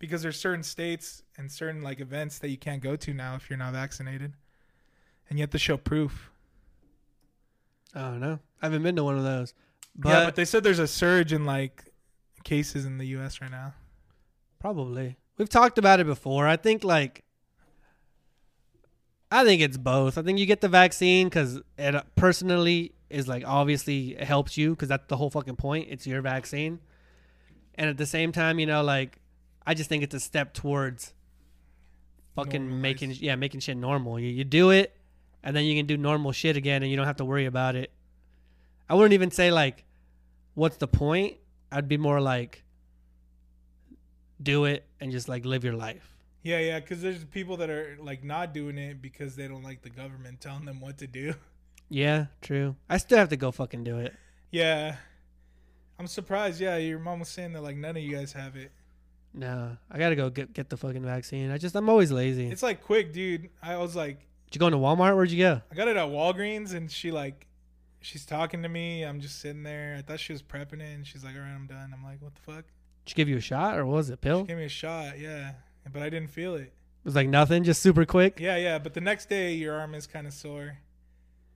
Because 0.00 0.22
there's 0.22 0.40
certain 0.40 0.64
states 0.64 1.22
and 1.38 1.52
certain 1.52 1.82
like 1.82 2.00
events 2.00 2.40
that 2.40 2.48
you 2.48 2.58
can't 2.58 2.82
go 2.82 2.96
to 2.96 3.14
now 3.14 3.36
if 3.36 3.48
you're 3.48 3.58
not 3.58 3.74
vaccinated, 3.74 4.32
and 5.28 5.38
you 5.38 5.42
have 5.44 5.50
to 5.50 5.58
show 5.58 5.76
proof. 5.76 6.32
I 7.94 8.00
don't 8.00 8.20
know. 8.20 8.40
I 8.60 8.66
haven't 8.66 8.82
been 8.82 8.96
to 8.96 9.04
one 9.04 9.16
of 9.16 9.24
those. 9.24 9.54
But, 9.94 10.08
yeah, 10.08 10.24
but 10.24 10.34
they 10.34 10.44
said 10.44 10.64
there's 10.64 10.78
a 10.80 10.88
surge 10.88 11.32
in 11.32 11.44
like 11.44 11.84
cases 12.42 12.84
in 12.84 12.98
the 12.98 13.06
U.S. 13.08 13.40
right 13.40 13.50
now. 13.50 13.74
Probably. 14.58 15.16
We've 15.38 15.48
talked 15.48 15.78
about 15.78 16.00
it 16.00 16.06
before. 16.06 16.46
I 16.48 16.56
think 16.56 16.82
like 16.82 17.24
I 19.30 19.44
think 19.44 19.62
it's 19.62 19.76
both. 19.76 20.18
I 20.18 20.22
think 20.22 20.38
you 20.38 20.46
get 20.46 20.60
the 20.60 20.68
vaccine 20.68 21.28
because 21.28 21.60
it 21.78 21.94
uh, 21.94 22.02
personally 22.16 22.92
is 23.08 23.28
like 23.28 23.44
obviously 23.46 24.16
it 24.16 24.24
helps 24.24 24.56
you 24.56 24.70
because 24.70 24.88
that's 24.88 25.06
the 25.06 25.16
whole 25.16 25.30
fucking 25.30 25.56
point. 25.56 25.88
It's 25.90 26.06
your 26.06 26.20
vaccine, 26.20 26.80
and 27.76 27.88
at 27.88 27.96
the 27.96 28.06
same 28.06 28.32
time, 28.32 28.58
you 28.58 28.66
know, 28.66 28.82
like 28.82 29.20
I 29.70 29.74
just 29.74 29.88
think 29.88 30.02
it's 30.02 30.16
a 30.16 30.18
step 30.18 30.52
towards 30.52 31.14
fucking 32.34 32.68
Normalize. 32.68 32.80
making 32.80 33.10
yeah 33.20 33.36
making 33.36 33.60
shit 33.60 33.76
normal. 33.76 34.18
You 34.18 34.26
you 34.26 34.42
do 34.42 34.70
it, 34.70 34.96
and 35.44 35.54
then 35.54 35.64
you 35.64 35.76
can 35.78 35.86
do 35.86 35.96
normal 35.96 36.32
shit 36.32 36.56
again, 36.56 36.82
and 36.82 36.90
you 36.90 36.96
don't 36.96 37.06
have 37.06 37.18
to 37.18 37.24
worry 37.24 37.46
about 37.46 37.76
it. 37.76 37.92
I 38.88 38.94
wouldn't 38.94 39.12
even 39.12 39.30
say 39.30 39.52
like, 39.52 39.84
what's 40.54 40.78
the 40.78 40.88
point? 40.88 41.36
I'd 41.70 41.86
be 41.86 41.98
more 41.98 42.20
like, 42.20 42.64
do 44.42 44.64
it 44.64 44.84
and 44.98 45.12
just 45.12 45.28
like 45.28 45.44
live 45.44 45.62
your 45.62 45.74
life. 45.74 46.16
Yeah, 46.42 46.58
yeah, 46.58 46.80
because 46.80 47.00
there's 47.00 47.22
people 47.24 47.58
that 47.58 47.70
are 47.70 47.96
like 48.00 48.24
not 48.24 48.52
doing 48.52 48.76
it 48.76 49.00
because 49.00 49.36
they 49.36 49.46
don't 49.46 49.62
like 49.62 49.82
the 49.82 49.90
government 49.90 50.40
telling 50.40 50.64
them 50.64 50.80
what 50.80 50.98
to 50.98 51.06
do. 51.06 51.34
Yeah, 51.88 52.26
true. 52.40 52.74
I 52.88 52.96
still 52.96 53.18
have 53.18 53.28
to 53.28 53.36
go 53.36 53.52
fucking 53.52 53.84
do 53.84 53.98
it. 53.98 54.14
Yeah. 54.50 54.96
I'm 55.96 56.08
surprised. 56.08 56.60
Yeah, 56.60 56.76
your 56.76 56.98
mom 56.98 57.20
was 57.20 57.28
saying 57.28 57.52
that 57.52 57.62
like 57.62 57.76
none 57.76 57.96
of 57.96 58.02
you 58.02 58.16
guys 58.16 58.32
have 58.32 58.56
it. 58.56 58.72
No, 59.32 59.76
I 59.90 59.98
gotta 59.98 60.16
go 60.16 60.28
get 60.30 60.52
get 60.52 60.68
the 60.68 60.76
fucking 60.76 61.04
vaccine. 61.04 61.50
I 61.50 61.58
just 61.58 61.74
I'm 61.76 61.88
always 61.88 62.10
lazy. 62.10 62.48
It's 62.48 62.62
like 62.62 62.82
quick, 62.82 63.12
dude. 63.12 63.50
I 63.62 63.76
was 63.76 63.94
like, 63.94 64.18
Did 64.50 64.56
you 64.56 64.58
go 64.58 64.66
into 64.66 64.78
Walmart? 64.78 65.14
Where'd 65.14 65.30
you 65.30 65.38
go? 65.38 65.62
I 65.70 65.74
got 65.74 65.88
it 65.88 65.96
at 65.96 66.08
Walgreens, 66.08 66.74
and 66.74 66.90
she 66.90 67.10
like, 67.12 67.46
she's 68.00 68.26
talking 68.26 68.62
to 68.62 68.68
me. 68.68 69.02
I'm 69.02 69.20
just 69.20 69.40
sitting 69.40 69.62
there. 69.62 69.94
I 69.98 70.02
thought 70.02 70.18
she 70.20 70.32
was 70.32 70.42
prepping 70.42 70.80
it, 70.80 70.94
and 70.94 71.06
she's 71.06 71.22
like, 71.22 71.34
"All 71.36 71.42
right, 71.42 71.54
I'm 71.54 71.66
done." 71.66 71.92
I'm 71.96 72.02
like, 72.02 72.20
"What 72.20 72.34
the 72.34 72.40
fuck?" 72.40 72.64
Did 73.04 73.10
she 73.10 73.14
give 73.14 73.28
you 73.28 73.36
a 73.36 73.40
shot 73.40 73.78
or 73.78 73.86
was 73.86 74.10
it? 74.10 74.20
Pill? 74.20 74.40
It 74.40 74.48
gave 74.48 74.56
me 74.56 74.64
a 74.64 74.68
shot, 74.68 75.18
yeah, 75.18 75.52
but 75.92 76.02
I 76.02 76.10
didn't 76.10 76.30
feel 76.30 76.54
it. 76.56 76.62
It 76.62 76.72
was 77.04 77.14
like 77.14 77.28
nothing, 77.28 77.62
just 77.64 77.80
super 77.82 78.04
quick. 78.04 78.38
Yeah, 78.40 78.56
yeah, 78.56 78.78
but 78.78 78.94
the 78.94 79.00
next 79.00 79.28
day 79.28 79.54
your 79.54 79.78
arm 79.78 79.94
is 79.94 80.06
kind 80.06 80.26
of 80.26 80.32
sore. 80.32 80.78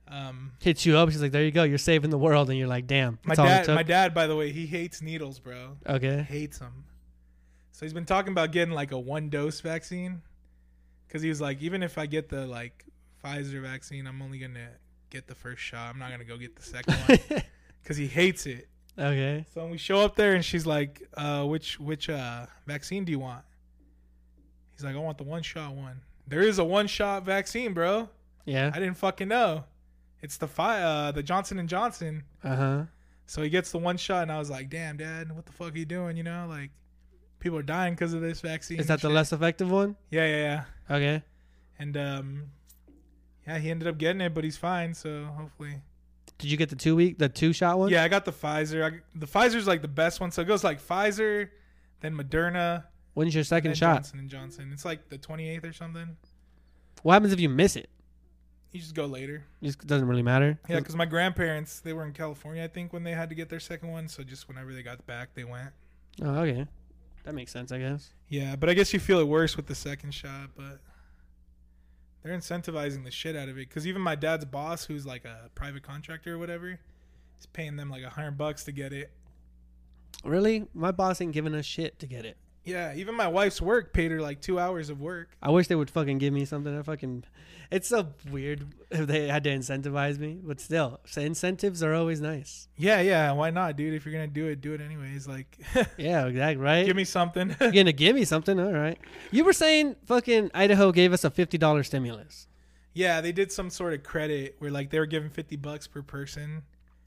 Um, 0.07 0.53
Hits 0.61 0.85
you 0.85 0.97
up. 0.97 1.09
She's 1.11 1.21
like, 1.21 1.31
"There 1.31 1.43
you 1.43 1.51
go. 1.51 1.63
You're 1.63 1.77
saving 1.77 2.09
the 2.09 2.17
world." 2.17 2.49
And 2.49 2.57
you're 2.57 2.67
like, 2.67 2.87
"Damn." 2.87 3.19
my 3.23 3.35
That's 3.35 3.39
all 3.39 3.45
it 3.47 3.65
dad, 3.65 3.75
my 3.75 3.83
dad, 3.83 4.13
by 4.13 4.27
the 4.27 4.35
way, 4.35 4.51
he 4.51 4.65
hates 4.65 5.01
needles, 5.01 5.39
bro. 5.39 5.77
okay. 5.87 6.25
hates 6.29 6.59
them. 6.59 6.85
So 7.75 7.85
he's 7.85 7.91
been 7.91 8.05
talking 8.05 8.31
about 8.31 8.53
getting 8.53 8.73
like 8.73 8.93
a 8.93 8.97
one 8.97 9.27
dose 9.27 9.59
vaccine 9.59 10.21
because 11.05 11.21
he 11.21 11.27
was 11.27 11.41
like, 11.41 11.61
even 11.61 11.83
if 11.83 11.97
I 11.97 12.05
get 12.05 12.29
the 12.29 12.45
like 12.47 12.85
Pfizer 13.21 13.61
vaccine, 13.61 14.07
I'm 14.07 14.21
only 14.21 14.39
gonna 14.39 14.69
get 15.09 15.27
the 15.27 15.35
first 15.35 15.61
shot. 15.61 15.93
I'm 15.93 15.99
not 15.99 16.09
gonna 16.09 16.23
go 16.23 16.37
get 16.37 16.55
the 16.55 16.61
second 16.61 16.93
one 16.93 17.43
because 17.83 17.97
he 17.97 18.07
hates 18.07 18.45
it. 18.45 18.69
okay. 18.97 19.45
So 19.53 19.61
when 19.61 19.71
we 19.71 19.77
show 19.77 19.99
up 19.99 20.15
there 20.15 20.35
and 20.35 20.45
she's 20.45 20.65
like, 20.65 21.01
uh, 21.17 21.43
which 21.43 21.77
which 21.77 22.09
uh 22.09 22.45
vaccine 22.65 23.03
do 23.03 23.11
you 23.11 23.19
want? 23.19 23.43
He's 24.77 24.85
like, 24.85 24.95
I 24.95 24.99
want 24.99 25.17
the 25.17 25.25
one 25.25 25.43
shot 25.43 25.73
one. 25.73 25.99
There 26.27 26.43
is 26.43 26.59
a 26.59 26.63
one 26.63 26.87
shot 26.87 27.25
vaccine, 27.25 27.73
bro. 27.73 28.07
Yeah. 28.45 28.71
I 28.73 28.79
didn't 28.79 28.95
fucking 28.95 29.27
know. 29.27 29.65
It's 30.21 30.37
the 30.37 30.47
fi- 30.47 30.81
uh 30.81 31.11
the 31.11 31.23
Johnson 31.23 31.59
and 31.59 31.67
Johnson. 31.67 32.23
Uh 32.41 32.55
huh. 32.55 32.83
So 33.25 33.41
he 33.41 33.49
gets 33.49 33.73
the 33.73 33.79
one 33.79 33.97
shot, 33.97 34.21
and 34.21 34.31
I 34.31 34.39
was 34.39 34.49
like, 34.49 34.69
"Damn, 34.69 34.95
Dad, 34.95 35.35
what 35.35 35.45
the 35.45 35.51
fuck 35.51 35.73
are 35.73 35.77
you 35.77 35.83
doing?" 35.83 36.15
You 36.15 36.23
know, 36.23 36.45
like 36.47 36.69
people 37.45 37.59
are 37.59 37.63
dying 37.63 37.93
because 37.93 38.11
of 38.15 38.21
this 38.21 38.41
vaccine. 38.41 38.79
Is 38.79 38.87
that 38.87 39.01
the 39.01 39.07
shit. 39.07 39.13
less 39.13 39.31
effective 39.31 39.69
one? 39.69 39.95
Yeah, 40.09 40.25
yeah, 40.25 40.63
yeah. 40.89 40.95
Okay. 40.95 41.23
And 41.77 41.95
um, 41.95 42.43
yeah, 43.45 43.59
he 43.59 43.69
ended 43.69 43.87
up 43.87 43.99
getting 43.99 44.19
it, 44.19 44.33
but 44.33 44.43
he's 44.43 44.57
fine. 44.57 44.95
So 44.95 45.25
hopefully, 45.37 45.75
Did 46.39 46.49
you 46.49 46.57
get 46.57 46.69
the 46.69 46.75
two 46.75 46.95
week, 46.95 47.19
the 47.19 47.29
two 47.29 47.53
shot 47.53 47.77
one? 47.77 47.89
Yeah, 47.89 48.03
I 48.03 48.07
got 48.07 48.25
the 48.25 48.31
Pfizer. 48.31 48.83
I, 48.83 48.99
the 49.13 49.27
Pfizer's 49.27 49.67
like 49.67 49.83
the 49.83 49.87
best 49.87 50.19
one. 50.19 50.31
So 50.31 50.41
it 50.41 50.45
goes 50.45 50.63
like 50.63 50.81
Pfizer, 50.81 51.49
then 52.01 52.17
Moderna, 52.17 52.85
When's 53.13 53.35
your 53.35 53.43
second 53.43 53.77
shot? 53.77 53.97
Johnson 53.97 54.19
and 54.19 54.29
Johnson. 54.29 54.71
It's 54.73 54.83
like 54.83 55.09
the 55.09 55.19
28th 55.19 55.69
or 55.69 55.73
something. 55.73 56.17
What 57.03 57.13
happens 57.13 57.31
if 57.31 57.39
you 57.39 57.49
miss 57.49 57.75
it? 57.75 57.91
You 58.71 58.79
just 58.79 58.95
go 58.95 59.05
later. 59.05 59.45
It 59.61 59.67
just 59.67 59.85
doesn't 59.85 60.07
really 60.07 60.23
matter. 60.23 60.59
Yeah, 60.67 60.79
because 60.79 60.95
my 60.95 61.05
grandparents 61.05 61.79
they 61.79 61.93
were 61.93 62.05
in 62.05 62.11
California, 62.11 62.63
I 62.63 62.67
think, 62.67 62.91
when 62.91 63.03
they 63.03 63.11
had 63.11 63.29
to 63.29 63.35
get 63.35 63.49
their 63.49 63.59
second 63.59 63.91
one. 63.91 64.07
So 64.07 64.23
just 64.23 64.47
whenever 64.47 64.73
they 64.73 64.81
got 64.81 65.05
back, 65.05 65.35
they 65.35 65.43
went. 65.43 65.69
Oh, 66.23 66.39
okay. 66.39 66.65
That 67.25 67.33
makes 67.33 67.51
sense, 67.51 67.71
I 67.71 67.79
guess. 67.79 68.11
Yeah, 68.29 68.55
but 68.55 68.69
I 68.69 68.73
guess 68.75 68.93
you 68.93 68.99
feel 68.99 69.19
it 69.19 69.27
worse 69.27 69.57
with 69.57 69.65
the 69.65 69.75
second 69.75 70.13
shot, 70.13 70.51
but 70.55 70.79
they're 72.23 72.37
incentivizing 72.37 73.03
the 73.03 73.11
shit 73.11 73.35
out 73.35 73.49
of 73.49 73.57
it. 73.57 73.67
Because 73.67 73.87
even 73.87 74.01
my 74.01 74.15
dad's 74.15 74.45
boss, 74.45 74.85
who's 74.85 75.05
like 75.05 75.25
a 75.25 75.49
private 75.55 75.81
contractor 75.83 76.35
or 76.35 76.37
whatever, 76.37 76.79
is 77.39 77.45
paying 77.47 77.75
them 77.75 77.89
like 77.89 78.03
a 78.03 78.09
hundred 78.09 78.37
bucks 78.37 78.63
to 78.65 78.71
get 78.71 78.93
it. 78.93 79.11
Really? 80.23 80.67
My 80.73 80.91
boss 80.91 81.19
ain't 81.19 81.33
giving 81.33 81.55
us 81.55 81.65
shit 81.65 81.97
to 81.99 82.07
get 82.07 82.25
it. 82.25 82.37
Yeah, 82.65 82.93
even 82.95 83.15
my 83.15 83.27
wife's 83.27 83.61
work 83.61 83.93
paid 83.93 84.11
her 84.11 84.19
like 84.21 84.41
two 84.41 84.59
hours 84.59 84.89
of 84.89 84.99
work. 84.99 85.29
I 85.41 85.51
wish 85.51 85.67
they 85.67 85.75
would 85.75 85.89
fucking 85.91 86.17
give 86.17 86.33
me 86.33 86.45
something. 86.45 86.77
I 86.77 86.81
fucking. 86.81 87.23
It's 87.71 87.87
so 87.87 88.09
weird 88.31 88.65
if 88.91 89.07
they 89.07 89.27
had 89.27 89.43
to 89.45 89.49
incentivize 89.49 90.17
me, 90.19 90.39
but 90.43 90.59
still, 90.59 90.99
so 91.05 91.21
incentives 91.21 91.81
are 91.81 91.93
always 91.93 92.21
nice. 92.21 92.67
Yeah, 92.77 93.01
yeah, 93.01 93.31
why 93.31 93.49
not, 93.51 93.75
dude? 93.75 93.93
If 93.93 94.05
you're 94.05 94.13
gonna 94.13 94.27
do 94.27 94.47
it, 94.47 94.61
do 94.61 94.73
it 94.73 94.81
anyways. 94.81 95.27
Like, 95.27 95.57
Yeah, 95.97 96.25
exactly. 96.27 96.63
Right. 96.63 96.85
give 96.85 96.95
me 96.95 97.05
something. 97.05 97.55
You're 97.59 97.71
gonna 97.71 97.91
give 97.91 98.15
me 98.15 98.25
something, 98.25 98.59
all 98.59 98.71
right? 98.71 98.99
You 99.31 99.45
were 99.45 99.53
saying 99.53 99.95
fucking 100.05 100.51
Idaho 100.53 100.91
gave 100.91 101.13
us 101.13 101.23
a 101.23 101.29
fifty 101.31 101.57
dollar 101.57 101.83
stimulus. 101.83 102.47
yeah, 102.93 103.19
they 103.21 103.31
did 103.31 103.51
some 103.51 103.69
sort 103.69 103.93
of 103.93 104.03
credit 104.03 104.55
where 104.59 104.71
like 104.71 104.89
they 104.91 104.99
were 104.99 105.05
giving 105.05 105.29
fifty 105.29 105.55
bucks 105.55 105.87
per 105.87 106.01
person. 106.01 106.63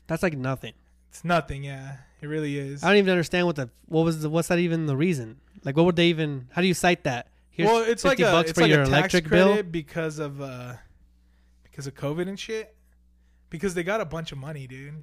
That's 0.08 0.22
like 0.22 0.36
nothing. 0.36 0.72
It's 1.10 1.24
nothing. 1.24 1.64
Yeah, 1.64 1.96
it 2.20 2.26
really 2.26 2.58
is. 2.58 2.82
I 2.84 2.88
don't 2.88 2.96
even 2.98 3.10
understand 3.10 3.46
what 3.46 3.56
the 3.56 3.70
what 3.86 4.04
was 4.04 4.22
the, 4.22 4.30
what's 4.30 4.48
that 4.48 4.58
even 4.58 4.86
the 4.86 4.96
reason? 4.96 5.40
Like, 5.64 5.76
what 5.76 5.84
would 5.86 5.96
they 5.96 6.08
even? 6.08 6.48
How 6.52 6.62
do 6.62 6.68
you 6.68 6.74
cite 6.74 7.04
that? 7.04 7.28
Here's 7.50 7.68
well, 7.68 7.82
it's 7.82 8.04
like 8.04 8.18
50 8.18 8.22
a 8.22 8.32
bucks 8.32 8.50
it's 8.50 8.58
for 8.58 8.62
like 8.64 8.70
your 8.70 8.82
a 8.82 8.86
tax 8.86 9.12
credit 9.12 9.30
bill. 9.30 9.62
because 9.64 10.18
of 10.20 10.40
uh 10.40 10.74
because 11.64 11.86
of 11.86 11.94
COVID 11.94 12.28
and 12.28 12.38
shit. 12.38 12.74
Because 13.50 13.74
they 13.74 13.82
got 13.82 14.00
a 14.00 14.04
bunch 14.04 14.30
of 14.30 14.38
money, 14.38 14.66
dude, 14.66 15.02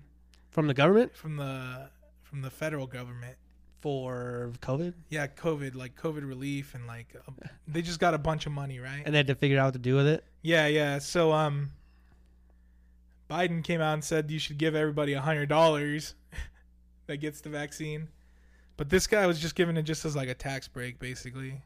from 0.51 0.67
the 0.67 0.73
government 0.73 1.13
from 1.15 1.35
the 1.37 1.89
from 2.23 2.41
the 2.41 2.49
federal 2.49 2.87
government. 2.87 3.35
for 3.81 4.51
COVID, 4.61 4.93
Yeah, 5.09 5.27
COVID, 5.27 5.75
like 5.75 5.95
COVID 5.95 6.27
relief, 6.27 6.73
and 6.75 6.87
like 6.87 7.15
uh, 7.27 7.31
they 7.67 7.81
just 7.81 7.99
got 7.99 8.13
a 8.13 8.17
bunch 8.17 8.45
of 8.45 8.51
money, 8.51 8.79
right? 8.79 9.01
and 9.05 9.13
they 9.13 9.17
had 9.19 9.27
to 9.27 9.35
figure 9.35 9.59
out 9.59 9.65
what 9.65 9.73
to 9.73 9.79
do 9.79 9.95
with 9.95 10.07
it. 10.07 10.23
Yeah, 10.41 10.67
yeah. 10.67 10.99
So 10.99 11.33
um, 11.33 11.71
Biden 13.29 13.63
came 13.63 13.81
out 13.81 13.93
and 13.93 14.03
said 14.03 14.29
you 14.29 14.39
should 14.39 14.57
give 14.57 14.75
everybody 14.75 15.13
a 15.13 15.21
hundred 15.21 15.49
dollars 15.49 16.15
that 17.07 17.17
gets 17.17 17.41
the 17.41 17.49
vaccine, 17.49 18.07
but 18.77 18.89
this 18.89 19.07
guy 19.07 19.25
was 19.25 19.39
just 19.39 19.55
giving 19.55 19.77
it 19.77 19.83
just 19.83 20.05
as 20.05 20.15
like 20.15 20.29
a 20.29 20.33
tax 20.33 20.67
break, 20.67 20.99
basically. 20.99 21.61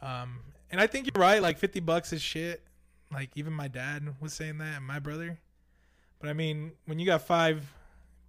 Um, 0.00 0.40
and 0.70 0.80
I 0.80 0.86
think 0.86 1.06
you're 1.06 1.20
right. 1.20 1.42
Like 1.42 1.58
fifty 1.58 1.80
bucks 1.80 2.12
is 2.12 2.22
shit. 2.22 2.62
Like 3.12 3.30
even 3.34 3.52
my 3.52 3.68
dad 3.68 4.14
was 4.20 4.32
saying 4.32 4.58
that, 4.58 4.76
and 4.76 4.86
my 4.86 4.98
brother. 4.98 5.38
But 6.20 6.30
I 6.30 6.32
mean, 6.32 6.72
when 6.86 6.98
you 6.98 7.06
got 7.06 7.22
five 7.22 7.72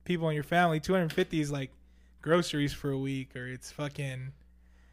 people 0.06 0.30
in 0.30 0.36
your 0.36 0.44
family, 0.44 0.80
two 0.80 0.94
hundred 0.94 1.14
fifty 1.14 1.42
is 1.42 1.52
like 1.52 1.72
groceries 2.22 2.74
for 2.74 2.92
a 2.92 2.98
week, 2.98 3.36
or 3.36 3.48
it's 3.48 3.72
fucking 3.72 4.34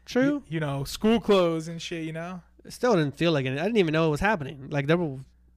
True. 0.05 0.23
you, 0.23 0.43
you 0.47 0.59
know 0.59 0.83
school 0.83 1.19
clothes 1.19 1.67
and 1.67 1.81
shit. 1.81 2.03
You 2.03 2.13
know. 2.13 2.41
It 2.65 2.73
still 2.73 2.95
didn't 2.95 3.17
feel 3.17 3.31
like 3.31 3.45
it. 3.45 3.57
I 3.57 3.63
didn't 3.63 3.77
even 3.77 3.93
know 3.93 4.07
it 4.07 4.11
was 4.11 4.19
happening. 4.19 4.67
Like 4.69 4.87
there 4.87 4.99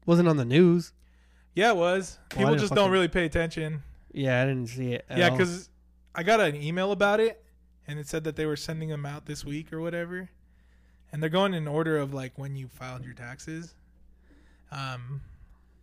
wasn't 0.07 0.29
on 0.29 0.37
the 0.37 0.45
news. 0.45 0.93
Yeah, 1.55 1.71
it 1.71 1.77
was. 1.77 2.19
People 2.31 2.47
didn't 2.47 2.59
just 2.61 2.69
fucking- 2.71 2.83
don't 2.85 2.91
really 2.93 3.09
pay 3.09 3.25
attention. 3.27 3.83
Yeah, 4.13 4.43
I 4.43 4.47
didn't 4.47 4.69
see 4.69 4.93
it. 4.93 5.05
Yeah, 5.11 5.31
because 5.31 5.69
I 6.15 6.23
got 6.23 6.41
an 6.41 6.57
email 6.57 6.93
about 6.93 7.21
it, 7.21 7.43
and 7.87 7.99
it 7.99 8.07
said 8.09 8.25
that 8.25 8.37
they 8.37 8.47
were 8.47 8.57
sending 8.57 8.89
them 8.89 9.05
out 9.07 9.27
this 9.27 9.45
week 9.45 9.73
or 9.73 9.81
whatever, 9.81 10.31
and 11.13 11.23
they're 11.23 11.31
going 11.31 11.55
in 11.55 11.69
order 11.69 11.97
of 11.99 12.13
like 12.15 12.37
when 12.37 12.57
you 12.57 12.69
filed 12.69 13.05
your 13.05 13.15
taxes. 13.15 13.75
Um, 14.73 15.21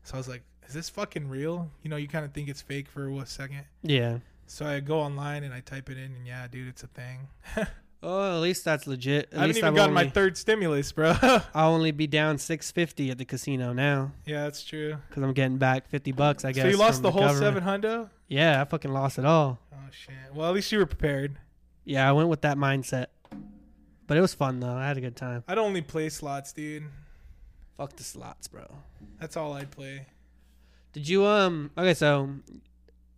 so 0.03 0.15
I 0.15 0.17
was 0.17 0.27
like, 0.27 0.43
"Is 0.67 0.73
this 0.73 0.89
fucking 0.89 1.27
real?" 1.29 1.69
You 1.83 1.89
know, 1.89 1.95
you 1.97 2.07
kind 2.07 2.25
of 2.25 2.31
think 2.33 2.47
it's 2.49 2.61
fake 2.61 2.87
for 2.87 3.09
a 3.09 3.25
second. 3.25 3.65
yeah. 3.81 4.19
So 4.49 4.65
I 4.65 4.79
go 4.79 4.99
online 5.01 5.43
and 5.43 5.53
I 5.53 5.59
type 5.59 5.89
it 5.89 5.97
in, 5.97 6.13
and 6.15 6.25
yeah, 6.25 6.47
dude, 6.47 6.69
it's 6.69 6.81
a 6.83 6.87
thing. 6.87 7.27
Oh, 8.03 8.35
at 8.35 8.41
least 8.41 8.63
that's 8.63 8.85
legit. 8.85 9.29
At 9.31 9.33
I 9.33 9.35
haven't 9.35 9.47
least 9.47 9.57
even 9.57 9.67
I've 9.69 9.75
gotten 9.75 9.89
only, 9.97 10.05
my 10.05 10.09
third 10.11 10.37
stimulus, 10.37 10.91
bro. 10.91 11.15
I'll 11.53 11.71
only 11.73 11.91
be 11.91 12.05
down 12.07 12.37
six 12.37 12.71
fifty 12.71 13.09
at 13.09 13.17
the 13.17 13.25
casino 13.25 13.73
now 13.73 14.11
yeah, 14.25 14.43
that's 14.43 14.63
true. 14.63 14.97
because 15.09 15.23
I'm 15.23 15.33
getting 15.33 15.57
back 15.57 15.89
fifty 15.89 16.11
bucks. 16.11 16.45
I 16.45 16.51
guess. 16.51 16.63
So 16.63 16.69
you 16.69 16.77
lost 16.77 16.95
from 16.95 17.03
the 17.03 17.11
whole 17.11 17.23
government. 17.23 17.63
seven 17.63 17.63
hundo. 17.63 18.09
Yeah, 18.27 18.61
I 18.61 18.65
fucking 18.65 18.91
lost 18.91 19.17
it 19.17 19.25
all. 19.25 19.59
Oh 19.73 19.77
shit. 19.91 20.13
Well, 20.33 20.47
at 20.47 20.53
least 20.55 20.71
you 20.71 20.77
were 20.79 20.85
prepared. 20.85 21.37
Yeah, 21.85 22.07
I 22.07 22.11
went 22.11 22.29
with 22.29 22.41
that 22.41 22.57
mindset. 22.57 23.07
But 24.05 24.17
it 24.17 24.21
was 24.21 24.33
fun 24.33 24.59
though. 24.59 24.73
I 24.73 24.87
had 24.87 24.97
a 24.97 25.01
good 25.01 25.15
time. 25.15 25.43
I'd 25.47 25.57
only 25.57 25.81
play 25.81 26.09
slots, 26.09 26.53
dude. 26.53 26.83
Fuck 27.77 27.95
the 27.95 28.03
slots, 28.03 28.47
bro. 28.47 28.65
That's 29.19 29.35
all 29.35 29.53
I'd 29.53 29.71
play. 29.71 30.07
Did 30.93 31.07
you 31.09 31.25
um? 31.25 31.71
Okay, 31.77 31.93
so 31.93 32.29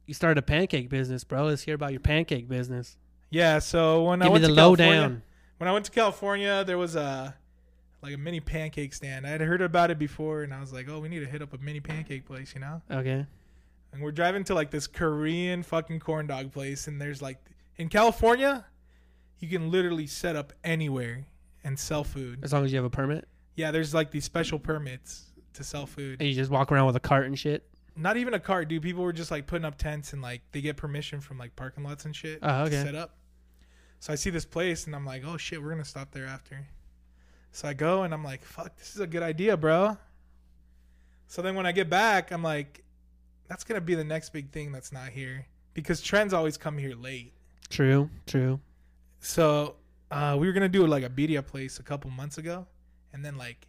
you 0.05 0.13
started 0.13 0.37
a 0.39 0.41
pancake 0.41 0.89
business, 0.89 1.23
bro. 1.23 1.45
Let's 1.45 1.61
hear 1.63 1.75
about 1.75 1.91
your 1.91 1.99
pancake 1.99 2.47
business. 2.47 2.97
Yeah. 3.29 3.59
So 3.59 4.03
when 4.03 4.21
I 4.21 4.25
Give 4.25 4.33
me 4.33 4.39
went 4.41 4.45
to 4.45 4.55
California, 4.55 4.95
lowdown. 5.01 5.21
when 5.57 5.67
I 5.67 5.71
went 5.73 5.85
to 5.85 5.91
California, 5.91 6.63
there 6.65 6.77
was 6.77 6.95
a 6.95 7.35
like 8.01 8.13
a 8.13 8.17
mini 8.17 8.39
pancake 8.39 8.93
stand. 8.93 9.25
I 9.27 9.29
had 9.29 9.41
heard 9.41 9.61
about 9.61 9.91
it 9.91 9.99
before, 9.99 10.43
and 10.43 10.53
I 10.53 10.59
was 10.59 10.71
like, 10.71 10.87
"Oh, 10.89 10.99
we 10.99 11.09
need 11.09 11.19
to 11.19 11.25
hit 11.25 11.41
up 11.41 11.53
a 11.53 11.57
mini 11.57 11.79
pancake 11.81 12.25
place," 12.25 12.53
you 12.55 12.61
know. 12.61 12.81
Okay. 12.89 13.25
And 13.91 14.01
we're 14.01 14.11
driving 14.11 14.43
to 14.45 14.53
like 14.53 14.71
this 14.71 14.87
Korean 14.87 15.63
fucking 15.63 15.99
corn 15.99 16.27
dog 16.27 16.51
place, 16.53 16.87
and 16.87 17.01
there's 17.01 17.21
like 17.21 17.37
in 17.77 17.89
California, 17.89 18.65
you 19.39 19.47
can 19.49 19.69
literally 19.71 20.07
set 20.07 20.35
up 20.35 20.53
anywhere 20.63 21.25
and 21.63 21.77
sell 21.77 22.03
food. 22.03 22.39
As 22.43 22.53
long 22.53 22.63
as 22.65 22.71
you 22.71 22.77
have 22.77 22.85
a 22.85 22.89
permit, 22.89 23.27
Yeah, 23.55 23.71
there's 23.71 23.93
like 23.93 24.11
these 24.11 24.23
special 24.25 24.59
permits 24.59 25.25
to 25.53 25.63
sell 25.63 25.85
food. 25.85 26.19
and 26.21 26.29
you 26.29 26.35
just 26.35 26.51
walk 26.51 26.71
around 26.71 26.85
with 26.87 26.95
a 26.95 26.99
cart 27.01 27.25
and 27.25 27.37
shit. 27.37 27.65
Not 27.97 28.15
even 28.15 28.33
a 28.33 28.39
cart, 28.39 28.69
dude. 28.69 28.81
People 28.81 29.03
were 29.03 29.11
just 29.11 29.29
like 29.31 29.45
putting 29.45 29.65
up 29.65 29.77
tents 29.77 30.13
and 30.13 30.21
like 30.21 30.41
they 30.53 30.61
get 30.61 30.77
permission 30.77 31.19
from 31.19 31.37
like 31.37 31.53
parking 31.57 31.83
lots 31.83 32.05
and 32.05 32.15
shit 32.15 32.39
Oh, 32.41 32.61
okay. 32.61 32.71
to 32.71 32.83
set 32.83 32.95
up. 32.95 33.15
So 33.99 34.13
I 34.13 34.15
see 34.15 34.29
this 34.29 34.45
place 34.45 34.85
and 34.85 34.95
I'm 34.95 35.05
like, 35.05 35.23
oh 35.25 35.37
shit, 35.37 35.61
we're 35.61 35.69
gonna 35.69 35.85
stop 35.85 36.11
there 36.11 36.25
after. 36.25 36.65
So 37.51 37.67
I 37.67 37.73
go 37.73 38.03
and 38.03 38.13
I'm 38.13 38.23
like, 38.23 38.43
fuck, 38.43 38.77
this 38.77 38.95
is 38.95 39.01
a 39.01 39.07
good 39.07 39.23
idea, 39.23 39.57
bro. 39.57 39.97
So 41.27 41.41
then 41.41 41.55
when 41.55 41.65
I 41.65 41.71
get 41.71 41.89
back, 41.89 42.31
I'm 42.31 42.43
like, 42.43 42.83
that's 43.47 43.63
gonna 43.63 43.81
be 43.81 43.95
the 43.95 44.03
next 44.03 44.31
big 44.31 44.51
thing 44.51 44.71
that's 44.71 44.91
not 44.91 45.09
here 45.09 45.45
because 45.73 46.01
trends 46.01 46.33
always 46.33 46.57
come 46.57 46.77
here 46.77 46.95
late. 46.95 47.33
True. 47.69 48.09
True. 48.25 48.59
So 49.19 49.75
uh, 50.11 50.37
we 50.39 50.47
were 50.47 50.53
gonna 50.53 50.69
do 50.69 50.85
like 50.87 51.03
a 51.03 51.09
birria 51.09 51.45
place 51.45 51.79
a 51.79 51.83
couple 51.83 52.09
months 52.09 52.37
ago, 52.37 52.65
and 53.13 53.23
then 53.23 53.37
like 53.37 53.67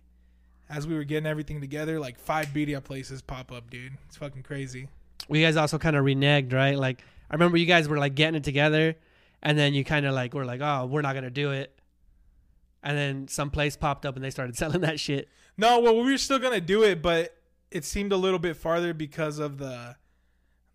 as 0.68 0.86
we 0.86 0.94
were 0.94 1.04
getting 1.04 1.26
everything 1.26 1.60
together, 1.60 1.98
like 1.98 2.18
five 2.18 2.46
birria 2.48 2.82
places 2.82 3.20
pop 3.20 3.50
up, 3.50 3.68
dude. 3.70 3.92
It's 4.06 4.16
fucking 4.16 4.44
crazy. 4.44 4.88
We 5.28 5.42
guys 5.42 5.56
also 5.56 5.78
kind 5.78 5.96
of 5.96 6.04
reneged, 6.04 6.52
right? 6.52 6.78
Like 6.78 7.02
I 7.30 7.34
remember 7.34 7.56
you 7.56 7.66
guys 7.66 7.88
were 7.88 7.98
like 7.98 8.14
getting 8.14 8.36
it 8.36 8.44
together, 8.44 8.96
and 9.42 9.58
then 9.58 9.74
you 9.74 9.84
kind 9.84 10.06
of 10.06 10.14
like 10.14 10.34
were 10.34 10.44
like, 10.44 10.60
"Oh, 10.60 10.86
we're 10.86 11.02
not 11.02 11.14
gonna 11.14 11.30
do 11.30 11.50
it," 11.52 11.78
and 12.82 12.96
then 12.96 13.28
some 13.28 13.50
place 13.50 13.76
popped 13.76 14.04
up 14.06 14.16
and 14.16 14.24
they 14.24 14.30
started 14.30 14.56
selling 14.56 14.80
that 14.82 14.98
shit. 15.00 15.28
No, 15.56 15.80
well, 15.80 15.96
we 15.96 16.10
were 16.12 16.18
still 16.18 16.38
gonna 16.38 16.60
do 16.60 16.82
it, 16.82 17.02
but 17.02 17.36
it 17.70 17.84
seemed 17.84 18.12
a 18.12 18.16
little 18.16 18.38
bit 18.38 18.56
farther 18.56 18.94
because 18.94 19.38
of 19.38 19.58
the 19.58 19.96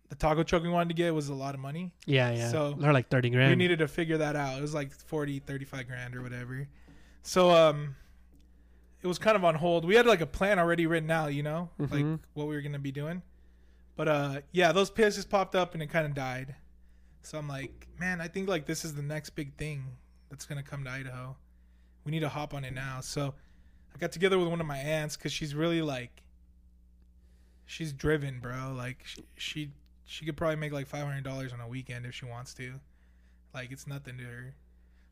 the 0.08 0.14
taco 0.14 0.44
truck 0.44 0.62
we 0.62 0.68
wanted 0.68 0.90
to 0.90 0.94
get 0.94 1.12
was 1.12 1.28
a 1.30 1.34
lot 1.34 1.54
of 1.54 1.60
money. 1.60 1.90
Yeah, 2.06 2.30
yeah. 2.30 2.48
So, 2.50 2.74
they're 2.78 2.92
like 2.92 3.08
thirty 3.08 3.28
grand. 3.28 3.50
We 3.50 3.56
needed 3.56 3.80
to 3.80 3.88
figure 3.88 4.18
that 4.18 4.36
out. 4.36 4.56
It 4.56 4.62
was 4.62 4.72
like 4.72 4.92
40, 4.92 5.40
35 5.40 5.88
grand 5.88 6.14
or 6.14 6.22
whatever. 6.22 6.68
So 7.22 7.50
um 7.50 7.96
it 9.02 9.08
was 9.08 9.18
kind 9.18 9.36
of 9.36 9.44
on 9.44 9.56
hold. 9.56 9.84
We 9.84 9.94
had 9.96 10.06
like 10.06 10.20
a 10.20 10.26
plan 10.26 10.58
already 10.60 10.86
written 10.86 11.10
out, 11.10 11.34
you 11.34 11.42
know, 11.42 11.70
like 11.78 11.90
Mhm. 12.04 12.20
what 12.34 12.46
we 12.46 12.54
were 12.54 12.62
gonna 12.62 12.78
be 12.78 12.92
doing. 12.92 13.20
But 13.96 14.06
uh 14.08 14.40
yeah, 14.52 14.70
those 14.70 14.90
places 14.90 15.24
popped 15.24 15.56
up 15.56 15.74
and 15.74 15.82
it 15.82 15.88
kind 15.88 16.06
of 16.06 16.14
died. 16.14 16.54
So 17.26 17.38
I'm 17.38 17.48
like, 17.48 17.88
man, 17.98 18.20
I 18.20 18.28
think 18.28 18.48
like 18.48 18.66
this 18.66 18.84
is 18.84 18.94
the 18.94 19.02
next 19.02 19.30
big 19.30 19.52
thing 19.56 19.82
that's 20.30 20.46
gonna 20.46 20.62
come 20.62 20.84
to 20.84 20.90
Idaho. 20.90 21.34
We 22.04 22.12
need 22.12 22.20
to 22.20 22.28
hop 22.28 22.54
on 22.54 22.64
it 22.64 22.72
now. 22.72 23.00
So 23.00 23.34
I 23.92 23.98
got 23.98 24.12
together 24.12 24.38
with 24.38 24.46
one 24.46 24.60
of 24.60 24.66
my 24.66 24.76
aunts 24.76 25.16
because 25.16 25.32
she's 25.32 25.52
really 25.52 25.82
like, 25.82 26.22
she's 27.64 27.92
driven, 27.92 28.38
bro. 28.38 28.72
Like 28.76 28.98
she 29.04 29.24
she, 29.36 29.70
she 30.04 30.24
could 30.24 30.36
probably 30.36 30.54
make 30.54 30.70
like 30.72 30.86
five 30.86 31.04
hundred 31.04 31.24
dollars 31.24 31.52
on 31.52 31.60
a 31.60 31.66
weekend 31.66 32.06
if 32.06 32.14
she 32.14 32.26
wants 32.26 32.54
to. 32.54 32.74
Like 33.52 33.72
it's 33.72 33.88
nothing 33.88 34.18
to 34.18 34.24
her. 34.24 34.54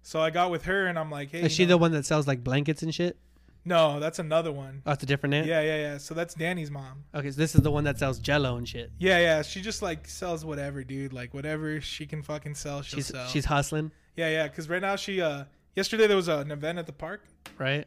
So 0.02 0.20
I 0.20 0.30
got 0.30 0.52
with 0.52 0.66
her 0.66 0.86
and 0.86 0.96
I'm 0.96 1.10
like, 1.10 1.32
hey, 1.32 1.40
Is 1.42 1.52
she 1.52 1.64
know- 1.64 1.70
the 1.70 1.78
one 1.78 1.90
that 1.92 2.06
sells 2.06 2.28
like 2.28 2.44
blankets 2.44 2.84
and 2.84 2.94
shit? 2.94 3.16
No, 3.64 3.98
that's 3.98 4.18
another 4.18 4.52
one. 4.52 4.82
Oh, 4.84 4.92
it's 4.92 5.02
a 5.02 5.06
different 5.06 5.30
name. 5.30 5.46
Yeah, 5.46 5.62
yeah, 5.62 5.76
yeah. 5.76 5.98
So 5.98 6.12
that's 6.14 6.34
Danny's 6.34 6.70
mom. 6.70 7.04
Okay, 7.14 7.30
so 7.30 7.36
this 7.36 7.54
is 7.54 7.62
the 7.62 7.70
one 7.70 7.84
that 7.84 7.98
sells 7.98 8.18
Jello 8.18 8.56
and 8.56 8.68
shit. 8.68 8.90
Yeah, 8.98 9.18
yeah. 9.20 9.42
She 9.42 9.62
just 9.62 9.80
like 9.80 10.06
sells 10.06 10.44
whatever, 10.44 10.84
dude. 10.84 11.12
Like 11.14 11.32
whatever 11.32 11.80
she 11.80 12.04
can 12.06 12.22
fucking 12.22 12.56
sell, 12.56 12.82
she'll 12.82 12.98
She's 12.98 13.06
sell. 13.06 13.26
she's 13.26 13.46
hustling, 13.46 13.90
yeah, 14.16 14.28
yeah. 14.28 14.48
Because 14.48 14.68
right 14.68 14.82
now 14.82 14.96
she 14.96 15.22
uh 15.22 15.44
yesterday 15.74 16.06
there 16.06 16.16
was 16.16 16.28
an 16.28 16.50
event 16.50 16.78
at 16.78 16.86
the 16.86 16.92
park 16.92 17.24
right? 17.58 17.86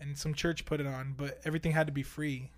and 0.00 0.16
some 0.16 0.32
church 0.32 0.64
put 0.64 0.80
it 0.80 0.86
on, 0.86 1.14
but 1.16 1.40
everything 1.44 1.72
had 1.72 1.86
to 1.88 1.92
be 1.92 2.02
free. 2.02 2.50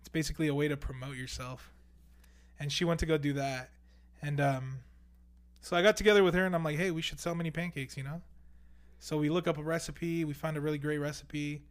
It's 0.00 0.08
basically 0.10 0.48
a 0.48 0.54
way 0.54 0.68
to 0.68 0.76
promote 0.76 1.16
yourself. 1.16 1.72
and 2.60 2.70
she 2.70 2.84
went 2.84 3.00
to 3.00 3.06
go 3.06 3.16
do 3.18 3.32
that, 3.34 3.70
and 4.22 4.40
um, 4.40 4.78
so 5.62 5.76
I 5.76 5.82
got 5.82 5.96
together 5.96 6.22
with 6.22 6.34
her, 6.34 6.44
and 6.44 6.54
I'm 6.54 6.62
like, 6.64 6.76
hey, 6.76 6.90
we 6.90 7.02
should 7.02 7.18
sell 7.20 7.34
mini 7.34 7.50
pancakes, 7.50 7.96
you 7.96 8.02
know. 8.02 8.20
So 9.06 9.16
we 9.16 9.30
look 9.30 9.46
up 9.46 9.56
a 9.56 9.62
recipe. 9.62 10.24
We 10.24 10.34
find 10.34 10.56
a 10.56 10.60
really 10.60 10.78
great 10.78 10.98
recipe. 10.98 11.62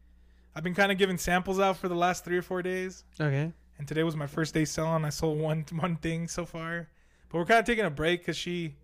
I've 0.55 0.63
been 0.63 0.73
kind 0.73 0.89
of 0.89 0.97
giving 0.97 1.17
samples 1.17 1.59
out 1.59 1.75
for 1.75 1.89
the 1.89 1.95
last 1.95 2.23
three 2.23 2.37
or 2.37 2.41
four 2.41 2.61
days, 2.61 3.03
Okay. 3.19 3.51
and 3.77 3.85
today 3.85 4.03
was 4.03 4.15
my 4.15 4.25
first 4.25 4.53
day 4.53 4.63
selling. 4.63 5.03
I 5.03 5.09
sold 5.09 5.37
one 5.37 5.65
one 5.79 5.97
thing 5.97 6.29
so 6.29 6.45
far, 6.45 6.87
but 7.27 7.37
we're 7.37 7.43
kind 7.43 7.59
of 7.59 7.65
taking 7.65 7.83
a 7.83 7.89
break 7.89 8.21
because 8.21 8.37
she, 8.37 8.75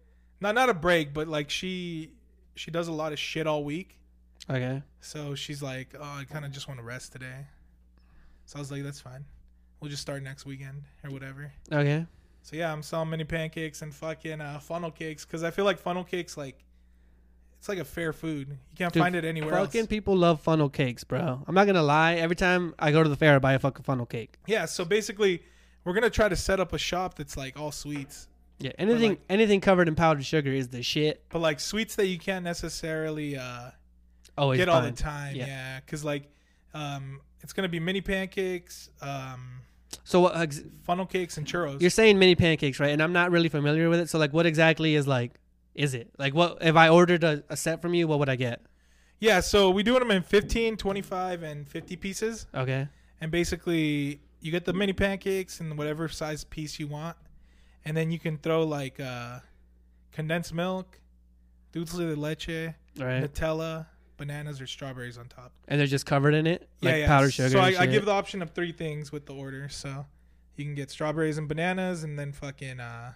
not 0.41 0.53
not 0.53 0.67
a 0.67 0.73
break, 0.73 1.13
but 1.13 1.29
like 1.29 1.49
she 1.49 2.11
she 2.55 2.71
does 2.71 2.89
a 2.89 2.91
lot 2.91 3.13
of 3.13 3.19
shit 3.19 3.47
all 3.47 3.63
week. 3.63 3.97
Okay. 4.49 4.83
So 4.99 5.33
she's 5.33 5.63
like, 5.63 5.95
"Oh, 5.97 6.03
I 6.03 6.25
kind 6.29 6.43
of 6.43 6.51
just 6.51 6.67
want 6.67 6.81
to 6.81 6.83
rest 6.85 7.13
today." 7.13 7.47
So 8.47 8.57
I 8.57 8.59
was 8.59 8.69
like, 8.69 8.83
"That's 8.83 8.99
fine. 8.99 9.23
We'll 9.79 9.89
just 9.91 10.01
start 10.01 10.23
next 10.23 10.45
weekend 10.45 10.83
or 11.05 11.11
whatever." 11.11 11.53
Okay. 11.71 12.05
So 12.41 12.57
yeah, 12.57 12.73
I'm 12.73 12.83
selling 12.83 13.11
mini 13.11 13.23
pancakes 13.23 13.81
and 13.81 13.95
fucking 13.95 14.41
uh, 14.41 14.59
funnel 14.59 14.91
cakes 14.91 15.23
because 15.23 15.41
I 15.41 15.51
feel 15.51 15.63
like 15.63 15.79
funnel 15.79 16.03
cakes 16.03 16.35
like 16.35 16.65
it's 17.61 17.69
like 17.69 17.77
a 17.77 17.85
fair 17.85 18.11
food. 18.11 18.47
You 18.49 18.57
can't 18.75 18.91
Dude, 18.91 19.03
find 19.03 19.15
it 19.15 19.23
anywhere 19.23 19.51
Fucking 19.53 19.81
else. 19.81 19.87
people 19.87 20.17
love 20.17 20.41
funnel 20.41 20.67
cakes, 20.67 21.03
bro. 21.03 21.43
I'm 21.47 21.53
not 21.53 21.67
gonna 21.67 21.83
lie. 21.83 22.15
Every 22.15 22.35
time 22.35 22.73
I 22.79 22.91
go 22.91 23.03
to 23.03 23.07
the 23.09 23.15
fair, 23.15 23.35
I 23.35 23.37
buy 23.39 23.53
a 23.53 23.59
fucking 23.59 23.83
funnel 23.83 24.07
cake. 24.07 24.39
Yeah. 24.47 24.65
So 24.65 24.83
basically, 24.83 25.43
we're 25.83 25.93
gonna 25.93 26.09
try 26.09 26.27
to 26.27 26.35
set 26.35 26.59
up 26.59 26.73
a 26.73 26.79
shop 26.79 27.13
that's 27.13 27.37
like 27.37 27.59
all 27.59 27.71
sweets, 27.71 28.27
Yeah. 28.57 28.71
Anything 28.79 29.09
like- 29.11 29.21
anything 29.29 29.61
covered 29.61 29.87
in 29.87 29.93
powdered 29.93 30.25
sugar 30.25 30.51
is 30.51 30.69
the 30.69 30.81
shit. 30.81 31.23
but 31.29 31.37
like 31.37 31.59
sweets 31.59 31.95
that 31.97 32.07
you 32.07 32.17
can't 32.17 32.43
necessarily 32.43 33.37
uh, 33.37 33.69
Always 34.39 34.57
get 34.57 34.67
all 34.67 34.81
the 34.81 34.91
time. 34.91 35.35
Yeah. 35.35 35.45
Yeah. 35.45 35.79
Because 35.81 36.03
like, 36.03 36.23
um, 36.73 37.21
it's 37.41 37.53
gonna 37.53 37.69
be 37.69 37.79
mini 37.79 38.01
pancakes, 38.01 38.89
um, 39.03 39.61
So 40.03 40.21
what? 40.21 40.35
ex- 40.35 40.61
funnel 40.81 41.05
cakes, 41.05 41.37
and 41.37 41.45
churros. 41.45 41.79
You're 41.79 41.89
saying 41.91 42.17
mini 42.17 42.33
pancakes, 42.33 42.79
right? 42.79 42.89
And 42.89 43.03
I'm 43.03 43.13
not 43.13 43.29
really 43.29 43.49
familiar 43.49 43.87
with 43.87 43.99
it. 43.99 44.09
So 44.09 44.17
like, 44.17 44.33
what 44.33 44.47
exactly 44.47 44.95
is 44.95 45.07
like? 45.07 45.33
Is 45.75 45.93
it 45.93 46.11
like 46.17 46.33
what? 46.33 46.57
If 46.61 46.75
I 46.75 46.89
ordered 46.89 47.23
a, 47.23 47.43
a 47.49 47.55
set 47.57 47.81
from 47.81 47.93
you, 47.93 48.07
what 48.07 48.19
would 48.19 48.29
I 48.29 48.35
get? 48.35 48.61
Yeah, 49.19 49.39
so 49.39 49.69
we 49.69 49.83
do 49.83 49.97
them 49.99 50.09
in 50.09 50.23
15, 50.23 50.77
25, 50.77 51.43
and 51.43 51.67
50 51.67 51.95
pieces. 51.97 52.47
Okay. 52.55 52.87
And 53.21 53.31
basically, 53.31 54.19
you 54.41 54.51
get 54.51 54.65
the 54.65 54.73
mini 54.73 54.93
pancakes 54.93 55.59
and 55.59 55.77
whatever 55.77 56.07
size 56.09 56.43
piece 56.43 56.79
you 56.79 56.87
want. 56.87 57.15
And 57.85 57.95
then 57.95 58.11
you 58.11 58.17
can 58.17 58.39
throw 58.39 58.63
like 58.63 58.99
uh, 58.99 59.39
condensed 60.11 60.53
milk, 60.53 60.99
dulce 61.71 61.93
de 61.93 62.15
leche, 62.15 62.73
right. 62.97 63.23
Nutella, 63.23 63.85
bananas, 64.17 64.59
or 64.59 64.65
strawberries 64.67 65.17
on 65.19 65.27
top. 65.27 65.51
And 65.67 65.79
they're 65.79 65.87
just 65.87 66.05
covered 66.07 66.33
in 66.33 66.47
it, 66.47 66.67
Yeah, 66.81 66.89
like 66.91 66.99
yeah. 67.01 67.07
powdered 67.07 67.31
sugar. 67.31 67.49
So 67.49 67.59
I, 67.59 67.75
I 67.81 67.85
give 67.85 68.05
the 68.05 68.11
option 68.11 68.41
of 68.41 68.51
three 68.51 68.71
things 68.71 69.11
with 69.11 69.27
the 69.27 69.33
order. 69.33 69.69
So 69.69 70.05
you 70.55 70.65
can 70.65 70.73
get 70.73 70.89
strawberries 70.89 71.37
and 71.37 71.47
bananas 71.47 72.03
and 72.03 72.17
then 72.17 72.31
fucking 72.33 72.79
uh, 72.79 73.13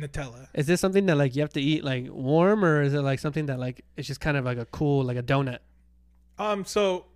Nutella. 0.00 0.48
Is 0.54 0.66
this 0.66 0.80
something 0.80 1.06
that 1.06 1.16
like 1.16 1.34
you 1.36 1.42
have 1.42 1.52
to 1.54 1.60
eat 1.60 1.84
like 1.84 2.06
warm, 2.10 2.64
or 2.64 2.82
is 2.82 2.94
it 2.94 3.00
like 3.02 3.18
something 3.18 3.46
that 3.46 3.58
like 3.58 3.84
it's 3.96 4.08
just 4.08 4.20
kind 4.20 4.36
of 4.36 4.44
like 4.44 4.58
a 4.58 4.64
cool 4.66 5.04
like 5.04 5.16
a 5.16 5.22
donut? 5.22 5.58
Um, 6.38 6.64
so 6.64 7.06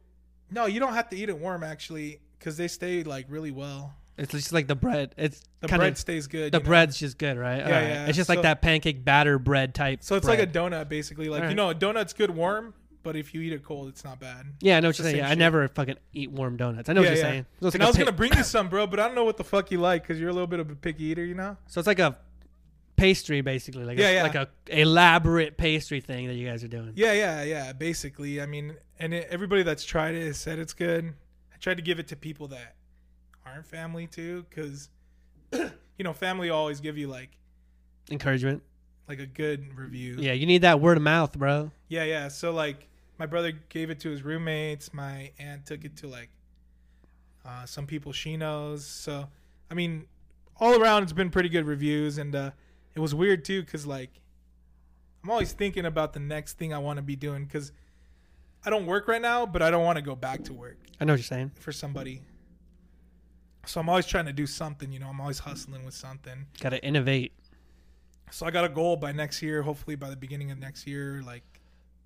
no, 0.50 0.66
you 0.66 0.80
don't 0.80 0.94
have 0.94 1.08
to 1.10 1.16
eat 1.16 1.28
it 1.28 1.38
warm 1.38 1.62
actually, 1.64 2.20
because 2.38 2.56
they 2.56 2.68
stay 2.68 3.02
like 3.02 3.26
really 3.28 3.50
well. 3.50 3.94
It's 4.16 4.30
just 4.30 4.52
like 4.52 4.68
the 4.68 4.76
bread. 4.76 5.12
It's 5.18 5.42
The 5.60 5.66
kind 5.66 5.80
bread 5.80 5.98
stays 5.98 6.28
good. 6.28 6.52
the 6.52 6.58
you 6.58 6.62
know? 6.62 6.68
bread's 6.68 6.98
just 6.98 7.18
good, 7.18 7.36
right? 7.36 7.58
Yeah, 7.58 7.64
Alright. 7.64 7.88
yeah. 7.88 8.06
It's 8.06 8.16
just 8.16 8.28
So- 8.28 8.34
like 8.34 8.42
that 8.42 8.62
pancake 8.62 9.04
batter 9.04 9.40
bread 9.40 9.74
type. 9.74 10.04
So 10.04 10.14
it's 10.14 10.26
like 10.28 10.38
a 10.38 10.46
donut 10.46 10.88
basically. 10.88 11.28
Like 11.28 11.48
you 11.48 11.56
know, 11.56 11.70
a 11.70 11.74
donut's 11.74 12.12
good 12.12 12.30
warm, 12.30 12.74
but 13.02 13.16
if 13.16 13.34
you 13.34 13.40
eat 13.40 13.52
it 13.52 13.64
cold, 13.64 13.88
it's 13.88 14.04
not 14.04 14.20
bad. 14.20 14.46
yeah. 14.60 14.76
I 14.76 14.80
know 14.80 14.90
what 14.90 14.98
you're 14.98 15.04
saying. 15.04 15.16
same 15.16 15.24
I 15.24 15.34
never 15.34 15.66
fucking 15.66 15.96
eat 16.12 16.30
warm 16.30 16.56
donuts. 16.56 16.88
I 16.88 16.92
know 16.92 17.00
Yeah, 17.00 17.08
what 17.08 17.16
you're 17.16 17.24
yeah. 17.24 17.30
saying. 17.32 17.46
So 17.60 17.66
and 17.66 17.74
like 17.74 17.82
I 17.82 17.86
was 17.86 17.96
gonna 17.96 18.12
bring 18.12 18.32
you 18.36 18.44
some, 18.44 18.68
bro, 18.68 18.86
but 18.86 19.00
I 19.00 19.06
don't 19.06 19.16
know 19.16 19.24
what 19.24 19.36
the 19.36 19.42
fuck 19.44 19.72
you 19.72 19.80
like 19.80 20.02
because 20.02 20.20
you're 20.20 20.30
a 20.30 20.32
little 20.32 20.46
bit 20.46 20.60
of 20.60 20.70
a 20.70 20.76
picky 20.76 21.04
eater, 21.06 21.24
you 21.24 21.34
know? 21.34 21.56
so 21.66 21.80
it's 21.80 21.88
like 21.88 21.98
a 21.98 22.16
pastry 22.96 23.40
basically, 23.40 23.84
like 23.84 23.98
Yeah, 23.98 24.08
a, 24.08 24.14
yeah. 24.14 24.22
like 24.22 24.34
a 24.34 24.48
elaborate 24.68 25.56
pastry 25.56 26.00
thing 26.00 26.26
that 26.28 26.34
you 26.34 26.48
guys 26.48 26.62
are 26.64 26.68
doing. 26.68 26.92
Yeah, 26.94 27.12
yeah, 27.12 27.42
yeah. 27.42 27.72
Basically, 27.72 28.40
I 28.40 28.46
mean, 28.46 28.76
and 28.98 29.12
it, 29.14 29.26
everybody 29.30 29.62
that's 29.62 29.84
tried 29.84 30.14
it 30.14 30.26
has 30.26 30.36
said 30.38 30.58
it's 30.58 30.72
good. 30.72 31.14
I 31.52 31.56
tried 31.58 31.76
to 31.76 31.82
give 31.82 31.98
it 31.98 32.08
to 32.08 32.16
people 32.16 32.48
that 32.48 32.74
aren't 33.46 33.66
family 33.66 34.06
too, 34.06 34.44
because 34.48 34.88
you 35.52 35.70
know, 36.00 36.12
family 36.12 36.50
always 36.50 36.80
give 36.80 36.96
you 36.98 37.08
like 37.08 37.30
Encouragement. 38.10 38.62
like 39.08 39.18
a 39.20 39.26
good 39.26 39.76
review. 39.76 40.16
Yeah, 40.18 40.32
you 40.32 40.46
need 40.46 40.62
that 40.62 40.80
word 40.80 40.96
of 40.96 41.02
mouth, 41.02 41.36
bro. 41.38 41.70
Yeah, 41.88 42.04
yeah. 42.04 42.28
So 42.28 42.52
like 42.52 42.88
my 43.18 43.26
brother 43.26 43.52
gave 43.68 43.90
it 43.90 44.00
to 44.00 44.10
his 44.10 44.22
roommates. 44.22 44.92
My 44.92 45.30
aunt 45.38 45.66
took 45.66 45.84
it 45.84 45.96
to 45.98 46.06
like 46.08 46.30
uh, 47.44 47.66
some 47.66 47.86
people 47.86 48.12
she 48.12 48.36
knows. 48.36 48.86
So 48.86 49.26
I 49.70 49.74
mean, 49.74 50.06
all 50.58 50.80
around 50.80 51.02
it's 51.04 51.12
been 51.12 51.30
pretty 51.30 51.48
good 51.48 51.66
reviews, 51.66 52.18
and 52.18 52.34
uh, 52.34 52.50
it 52.94 53.00
was 53.00 53.14
weird 53.14 53.44
too 53.44 53.62
because 53.62 53.86
like 53.86 54.10
I'm 55.22 55.30
always 55.30 55.52
thinking 55.52 55.86
about 55.86 56.12
the 56.12 56.20
next 56.20 56.58
thing 56.58 56.74
I 56.74 56.78
want 56.78 56.98
to 56.98 57.02
be 57.02 57.16
doing 57.16 57.44
because 57.44 57.72
I 58.64 58.70
don't 58.70 58.86
work 58.86 59.08
right 59.08 59.22
now, 59.22 59.46
but 59.46 59.62
I 59.62 59.70
don't 59.70 59.84
want 59.84 59.96
to 59.96 60.02
go 60.02 60.14
back 60.14 60.44
to 60.44 60.52
work 60.52 60.76
I 61.00 61.04
know 61.04 61.12
what 61.14 61.18
you're 61.18 61.24
saying. 61.24 61.52
for 61.58 61.72
somebody. 61.72 62.22
So 63.66 63.80
I'm 63.80 63.88
always 63.88 64.06
trying 64.06 64.26
to 64.26 64.32
do 64.32 64.46
something, 64.46 64.92
you 64.92 64.98
know. 64.98 65.08
I'm 65.08 65.20
always 65.20 65.38
hustling 65.38 65.84
with 65.84 65.94
something. 65.94 66.46
Got 66.60 66.70
to 66.70 66.84
innovate. 66.84 67.32
So 68.30 68.46
I 68.46 68.50
got 68.50 68.64
a 68.64 68.68
goal 68.68 68.96
by 68.96 69.12
next 69.12 69.42
year, 69.42 69.62
hopefully 69.62 69.96
by 69.96 70.10
the 70.10 70.16
beginning 70.16 70.50
of 70.50 70.58
next 70.58 70.86
year, 70.86 71.22
like, 71.24 71.42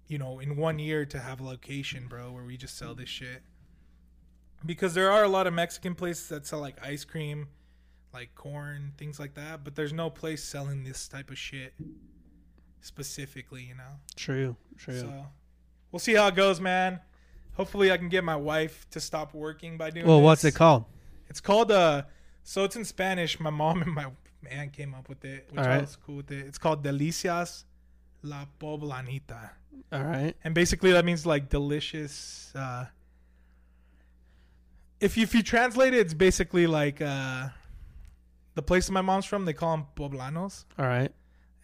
you 0.06 0.18
know, 0.18 0.38
in 0.38 0.56
one 0.56 0.78
year 0.78 1.04
to 1.06 1.18
have 1.18 1.40
a 1.40 1.44
location, 1.44 2.06
bro, 2.08 2.30
where 2.30 2.44
we 2.44 2.56
just 2.56 2.76
sell 2.78 2.94
this 2.94 3.08
shit. 3.08 3.42
Because 4.64 4.94
there 4.94 5.10
are 5.10 5.24
a 5.24 5.28
lot 5.28 5.46
of 5.46 5.54
Mexican 5.54 5.94
places 5.94 6.28
that 6.28 6.46
sell 6.46 6.60
like 6.60 6.76
ice 6.84 7.04
cream, 7.04 7.48
like 8.18 8.34
corn, 8.34 8.92
things 8.98 9.20
like 9.20 9.34
that, 9.34 9.62
but 9.62 9.76
there's 9.76 9.92
no 9.92 10.10
place 10.10 10.42
selling 10.42 10.82
this 10.82 11.06
type 11.06 11.30
of 11.30 11.38
shit 11.38 11.72
specifically, 12.80 13.62
you 13.62 13.76
know. 13.76 13.94
True. 14.16 14.56
True. 14.76 14.98
So 14.98 15.26
we'll 15.92 16.00
see 16.00 16.14
how 16.14 16.26
it 16.26 16.34
goes, 16.34 16.60
man. 16.60 16.98
Hopefully 17.52 17.92
I 17.92 17.96
can 17.96 18.08
get 18.08 18.24
my 18.24 18.34
wife 18.34 18.88
to 18.90 18.98
stop 18.98 19.34
working 19.34 19.78
by 19.78 19.90
doing 19.90 20.04
well, 20.04 20.20
what's 20.20 20.44
it 20.44 20.56
called? 20.56 20.84
It's 21.28 21.40
called 21.40 21.70
uh 21.70 22.02
so 22.42 22.64
it's 22.64 22.74
in 22.74 22.84
Spanish. 22.84 23.38
My 23.38 23.50
mom 23.50 23.82
and 23.82 23.94
my 23.94 24.06
aunt 24.50 24.72
came 24.72 24.94
up 24.94 25.08
with 25.08 25.24
it, 25.24 25.46
which 25.50 25.60
All 25.60 25.66
I 25.66 25.68
right. 25.68 25.80
was 25.80 25.94
cool 25.94 26.16
with 26.16 26.32
it. 26.32 26.44
It's 26.44 26.58
called 26.58 26.82
Delicias 26.82 27.66
La 28.24 28.46
Poblanita. 28.58 29.50
All 29.92 30.02
right. 30.02 30.34
And 30.42 30.56
basically 30.56 30.90
that 30.90 31.04
means 31.04 31.24
like 31.24 31.48
delicious 31.48 32.50
uh 32.56 32.86
if 35.00 35.16
you, 35.16 35.22
if 35.22 35.36
you 35.36 35.44
translate 35.44 35.94
it, 35.94 36.00
it's 36.00 36.14
basically 36.14 36.66
like 36.66 37.00
uh 37.00 37.50
the 38.58 38.62
place 38.62 38.90
my 38.90 39.00
mom's 39.02 39.24
from, 39.24 39.44
they 39.44 39.52
call 39.52 39.76
them 39.76 39.86
poblanos. 39.96 40.64
All 40.80 40.84
right. 40.84 41.12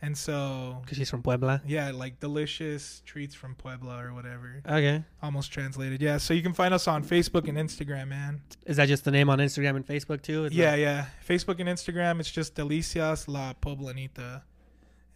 And 0.00 0.16
so 0.16 0.78
Because 0.82 0.96
she's 0.98 1.10
from 1.10 1.22
Puebla. 1.22 1.60
yeah, 1.66 1.90
like 1.90 2.20
delicious 2.20 3.02
treats 3.04 3.34
from 3.34 3.56
Puebla 3.56 4.04
or 4.04 4.14
whatever. 4.14 4.62
Okay. 4.64 5.02
Almost 5.20 5.50
translated. 5.50 6.00
Yeah, 6.00 6.18
so 6.18 6.34
you 6.34 6.42
can 6.42 6.52
find 6.52 6.72
us 6.72 6.86
on 6.86 7.02
Facebook 7.02 7.48
and 7.48 7.58
Instagram, 7.58 8.08
man. 8.08 8.42
Is 8.64 8.76
that 8.76 8.86
just 8.86 9.04
the 9.04 9.10
name 9.10 9.28
on 9.28 9.38
Instagram 9.40 9.74
and 9.74 9.84
Facebook 9.84 10.22
too? 10.22 10.48
Yeah, 10.52 10.76
yeah. 10.76 11.06
Facebook 11.26 11.58
and 11.58 11.68
Instagram, 11.68 12.20
it's 12.20 12.30
just 12.30 12.54
Delicias 12.54 13.26
La 13.26 13.54
Poblanita. 13.54 14.42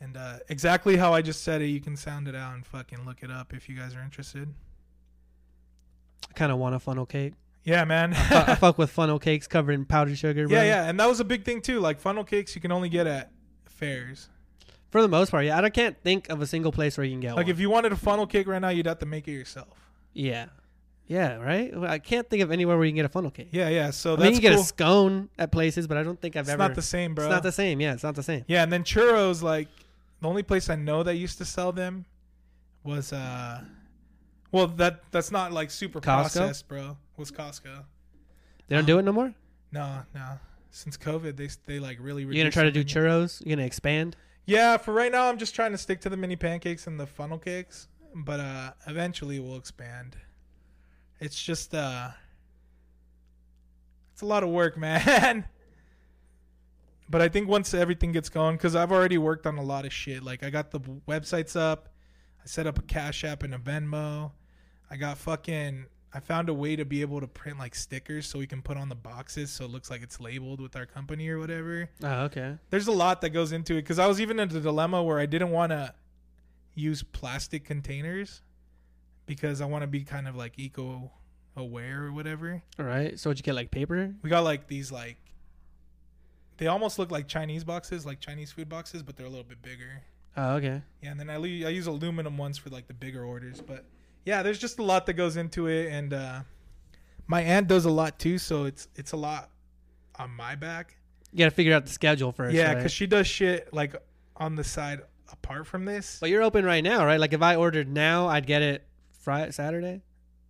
And 0.01 0.17
uh, 0.17 0.39
exactly 0.49 0.97
how 0.97 1.13
I 1.15 1.23
just 1.23 1.45
said 1.45 1.61
it, 1.63 1.67
you 1.67 1.81
can 1.81 1.97
sound 1.97 2.27
it 2.27 2.35
out 2.35 2.55
and 2.55 2.67
fucking 2.67 3.05
look 3.05 3.23
it 3.23 3.31
up 3.31 3.53
if 3.55 3.69
you 3.69 3.77
guys 3.77 3.95
are 3.95 4.01
interested. 4.03 4.53
I 6.29 6.33
kind 6.33 6.51
of 6.51 6.59
want 6.59 6.75
a 6.75 6.81
funnel 6.81 7.07
cake. 7.07 7.35
Yeah, 7.65 7.85
man. 7.85 8.15
I, 8.15 8.17
fu- 8.17 8.53
I 8.53 8.55
fuck 8.61 8.79
with 8.79 8.91
funnel 8.91 9.19
cakes 9.19 9.47
covered 9.47 9.73
in 9.73 9.85
powdered 9.85 10.17
sugar. 10.19 10.49
Bro. 10.49 10.57
yeah, 10.57 10.65
yeah. 10.65 10.89
And 10.89 10.99
that 11.01 11.07
was 11.09 11.21
a 11.21 11.25
big 11.25 11.45
thing 11.45 11.61
too. 11.61 11.81
Like 11.81 11.99
funnel 12.01 12.25
cakes, 12.25 12.55
you 12.55 12.61
can 12.61 12.73
only 12.73 12.89
get 12.89 13.07
at 13.07 13.31
fairs. 13.67 14.29
For 14.91 15.03
the 15.03 15.09
most 15.09 15.31
part, 15.31 15.45
yeah. 15.45 15.61
I 15.61 15.69
can't 15.71 16.01
think 16.03 16.31
of 16.31 16.41
a 16.41 16.47
single 16.47 16.73
place 16.73 16.97
where 16.97 17.05
you 17.05 17.13
can 17.13 17.21
get 17.21 17.29
one. 17.29 17.37
Like 17.37 17.47
one. 17.47 17.51
if 17.51 17.61
you 17.61 17.69
wanted 17.69 17.93
a 17.93 17.97
funnel 17.97 18.27
cake 18.27 18.47
right 18.47 18.59
now, 18.59 18.71
you'd 18.71 18.87
have 18.87 19.01
to 19.01 19.07
make 19.07 19.29
it 19.29 19.33
yourself. 19.33 19.77
yeah. 20.15 20.47
Yeah, 21.11 21.37
right? 21.37 21.75
I 21.75 21.99
can't 21.99 22.29
think 22.29 22.43
of 22.43 22.51
anywhere 22.53 22.77
where 22.77 22.85
you 22.85 22.91
can 22.91 22.97
get 22.97 23.07
a 23.07 23.09
funnel 23.09 23.31
cake. 23.31 23.49
Yeah, 23.51 23.71
yeah. 23.71 23.89
So 23.93 24.13
I 24.13 24.17
that's 24.17 24.25
mean, 24.27 24.35
you 24.35 24.41
can 24.43 24.51
get 24.51 24.61
a 24.61 24.63
scone 24.63 25.31
at 25.39 25.51
places, 25.51 25.87
but 25.87 25.97
I 25.97 26.03
don't 26.03 26.21
think 26.21 26.37
I've 26.37 26.43
it's 26.43 26.51
ever. 26.51 26.63
It's 26.65 26.69
not 26.69 26.75
the 26.75 26.83
same, 26.83 27.15
bro. 27.15 27.25
It's 27.25 27.31
not 27.33 27.43
the 27.43 27.51
same. 27.51 27.81
Yeah, 27.81 27.95
it's 27.95 28.03
not 28.03 28.15
the 28.15 28.23
same. 28.23 28.45
Yeah, 28.47 28.63
and 28.63 28.71
then 28.71 28.85
churros, 28.85 29.43
like 29.43 29.69
the 30.21 30.29
only 30.29 30.43
place 30.43 30.69
I 30.69 30.75
know 30.77 31.03
that 31.03 31.15
used 31.15 31.39
to 31.39 31.47
sell 31.47 31.73
them 31.73 32.05
was 32.85 33.15
uh 33.15 33.63
well 34.53 34.67
that 34.67 35.01
that's 35.11 35.31
not 35.31 35.51
like 35.51 35.71
super 35.71 35.99
Costco? 35.99 36.03
processed, 36.03 36.69
bro. 36.69 36.99
Was 37.19 37.31
Costco. 37.31 37.85
They 38.69 38.77
don't 38.77 38.81
Um, 38.81 38.87
do 38.87 38.99
it 38.99 39.03
no 39.03 39.13
more. 39.13 39.35
No, 39.73 40.03
no. 40.15 40.39
Since 40.71 40.97
COVID, 40.97 41.37
they 41.37 41.49
they 41.67 41.79
like 41.81 41.99
really. 42.01 42.23
You 42.23 42.35
gonna 42.35 42.51
try 42.51 42.63
to 42.65 42.71
do 42.71 42.85
churros? 42.85 43.41
You 43.45 43.55
gonna 43.57 43.67
expand? 43.67 44.17
Yeah, 44.47 44.77
for 44.79 44.95
right 44.95 45.11
now, 45.13 45.29
I'm 45.29 45.37
just 45.39 45.55
trying 45.55 45.73
to 45.73 45.79
stick 45.79 46.01
to 46.03 46.09
the 46.09 46.17
mini 46.17 46.37
pancakes 46.37 46.87
and 46.87 46.99
the 46.99 47.07
funnel 47.07 47.39
cakes, 47.39 47.89
but 48.15 48.41
uh 48.41 48.73
eventually 48.87 49.41
we'll 49.41 49.57
expand. 49.57 50.17
It's 51.21 51.43
just 51.43 51.75
uh, 51.75 52.11
it's 54.13 54.23
a 54.23 54.27
lot 54.27 54.43
of 54.43 54.51
work, 54.51 54.77
man. 54.79 55.45
but 57.11 57.21
I 57.23 57.29
think 57.29 57.49
once 57.49 57.75
everything 57.75 58.13
gets 58.13 58.29
going, 58.29 58.57
because 58.57 58.77
I've 58.77 58.93
already 58.93 59.19
worked 59.19 59.47
on 59.47 59.59
a 59.59 59.63
lot 59.63 59.85
of 59.85 59.93
shit. 59.93 60.23
Like 60.23 60.43
I 60.45 60.51
got 60.51 60.71
the 60.71 60.81
websites 61.09 61.59
up, 61.59 61.89
I 62.43 62.47
set 62.47 62.67
up 62.67 62.79
a 62.79 62.83
Cash 62.83 63.25
App 63.25 63.43
and 63.43 63.55
a 63.55 63.59
Venmo. 63.59 64.33
I 64.91 64.97
got 64.97 65.19
fucking 65.19 65.87
I 66.13 66.21
found 66.21 66.49
a 66.49 66.55
way 66.55 66.75
to 66.77 66.85
be 66.85 67.03
able 67.03 67.21
to 67.21 67.27
print 67.27 67.59
like 67.59 67.75
stickers 67.75 68.27
so 68.27 68.39
we 68.39 68.47
can 68.47 68.63
put 68.63 68.77
on 68.77 68.89
the 68.89 68.95
boxes 68.95 69.51
so 69.51 69.65
it 69.65 69.71
looks 69.71 69.91
like 69.91 70.03
it's 70.03 70.19
labeled 70.21 70.61
with 70.61 70.75
our 70.75 70.87
company 70.87 71.29
or 71.29 71.39
whatever. 71.39 71.91
Oh, 72.03 72.23
okay. 72.25 72.57
There's 72.71 72.89
a 72.89 72.93
lot 72.93 73.21
that 73.21 73.31
goes 73.31 73.53
into 73.53 73.75
it 73.75 73.83
because 73.83 73.99
I 73.99 74.07
was 74.07 74.21
even 74.21 74.39
in 74.39 74.49
the 74.49 74.61
dilemma 74.61 75.03
where 75.03 75.19
I 75.19 75.27
didn't 75.27 75.51
want 75.51 75.73
to 75.73 75.93
use 76.75 77.03
plastic 77.03 77.65
containers 77.65 78.41
because 79.27 79.61
I 79.61 79.67
want 79.67 79.83
to 79.83 79.87
be 79.87 80.03
kind 80.03 80.27
of 80.27 80.35
like 80.35 80.59
eco 80.59 81.11
aware 81.57 82.05
or 82.05 82.13
whatever. 82.13 82.63
All 82.79 82.87
right. 82.87 83.19
So, 83.19 83.29
would 83.29 83.39
you 83.39 83.43
get 83.43 83.55
like 83.55 83.71
paper? 83.71 84.15
We 84.23 84.31
got 84.31 84.45
like 84.45 84.67
these 84.67 84.91
like 84.91 85.19
they 86.57 86.67
almost 86.67 86.99
look 86.99 87.11
like 87.11 87.29
Chinese 87.29 87.65
boxes, 87.65 88.07
like 88.07 88.21
Chinese 88.21 88.53
food 88.53 88.69
boxes, 88.69 89.03
but 89.03 89.17
they're 89.17 89.27
a 89.27 89.31
little 89.31 89.45
bit 89.45 89.63
bigger. 89.63 90.03
Oh, 90.37 90.55
okay. 90.55 90.83
Yeah, 91.03 91.11
and 91.11 91.21
then 91.21 91.31
I, 91.31 91.35
I 91.37 91.71
use 91.71 91.87
aluminum 91.87 92.37
ones 92.37 92.59
for 92.59 92.71
like 92.71 92.87
the 92.87 92.95
bigger 92.95 93.25
orders, 93.25 93.61
but 93.61 93.85
yeah, 94.29 94.43
there's 94.43 94.59
just 94.59 94.79
a 94.79 94.83
lot 94.83 95.07
that 95.07 95.15
goes 95.15 95.39
into 95.39 95.69
it, 95.69 95.91
and 95.91 96.13
uh, 96.13 96.41
my 97.27 97.41
aunt 97.41 97.67
does 97.67 97.87
a 97.87 97.91
lot 97.91 98.19
too, 98.19 98.37
so 98.37 98.67
it's 98.67 98.87
it's 98.95 99.13
a 99.13 99.17
lot 99.17 99.49
on 100.17 100.31
my 100.31 100.55
back. 100.55 100.99
You 101.33 101.39
got 101.39 101.47
to 101.47 101.51
figure 101.51 101.73
out 101.73 101.87
the 101.87 101.93
schedule 101.93 102.33
first. 102.33 102.55
yeah, 102.55 102.67
right? 102.67 102.77
because 102.77 102.93
she 102.93 103.07
does 103.07 103.27
shit 103.27 103.73
like 103.73 103.97
on 104.37 104.55
the 104.55 104.65
side 104.65 105.01
apart 105.33 105.67
from 105.67 105.87
this. 105.87 106.19
But 106.21 106.29
you're 106.29 106.43
open 106.43 106.67
right 106.67 106.85
now, 106.85 107.07
right? 107.07 107.19
Like 107.19 107.33
if 107.33 107.41
I 107.41 107.57
ordered 107.57 107.89
now, 107.89 108.29
I'd 108.29 108.47
get 108.47 108.61
it 108.61 108.87
Friday, 109.19 109.51
Saturday. 109.53 110.03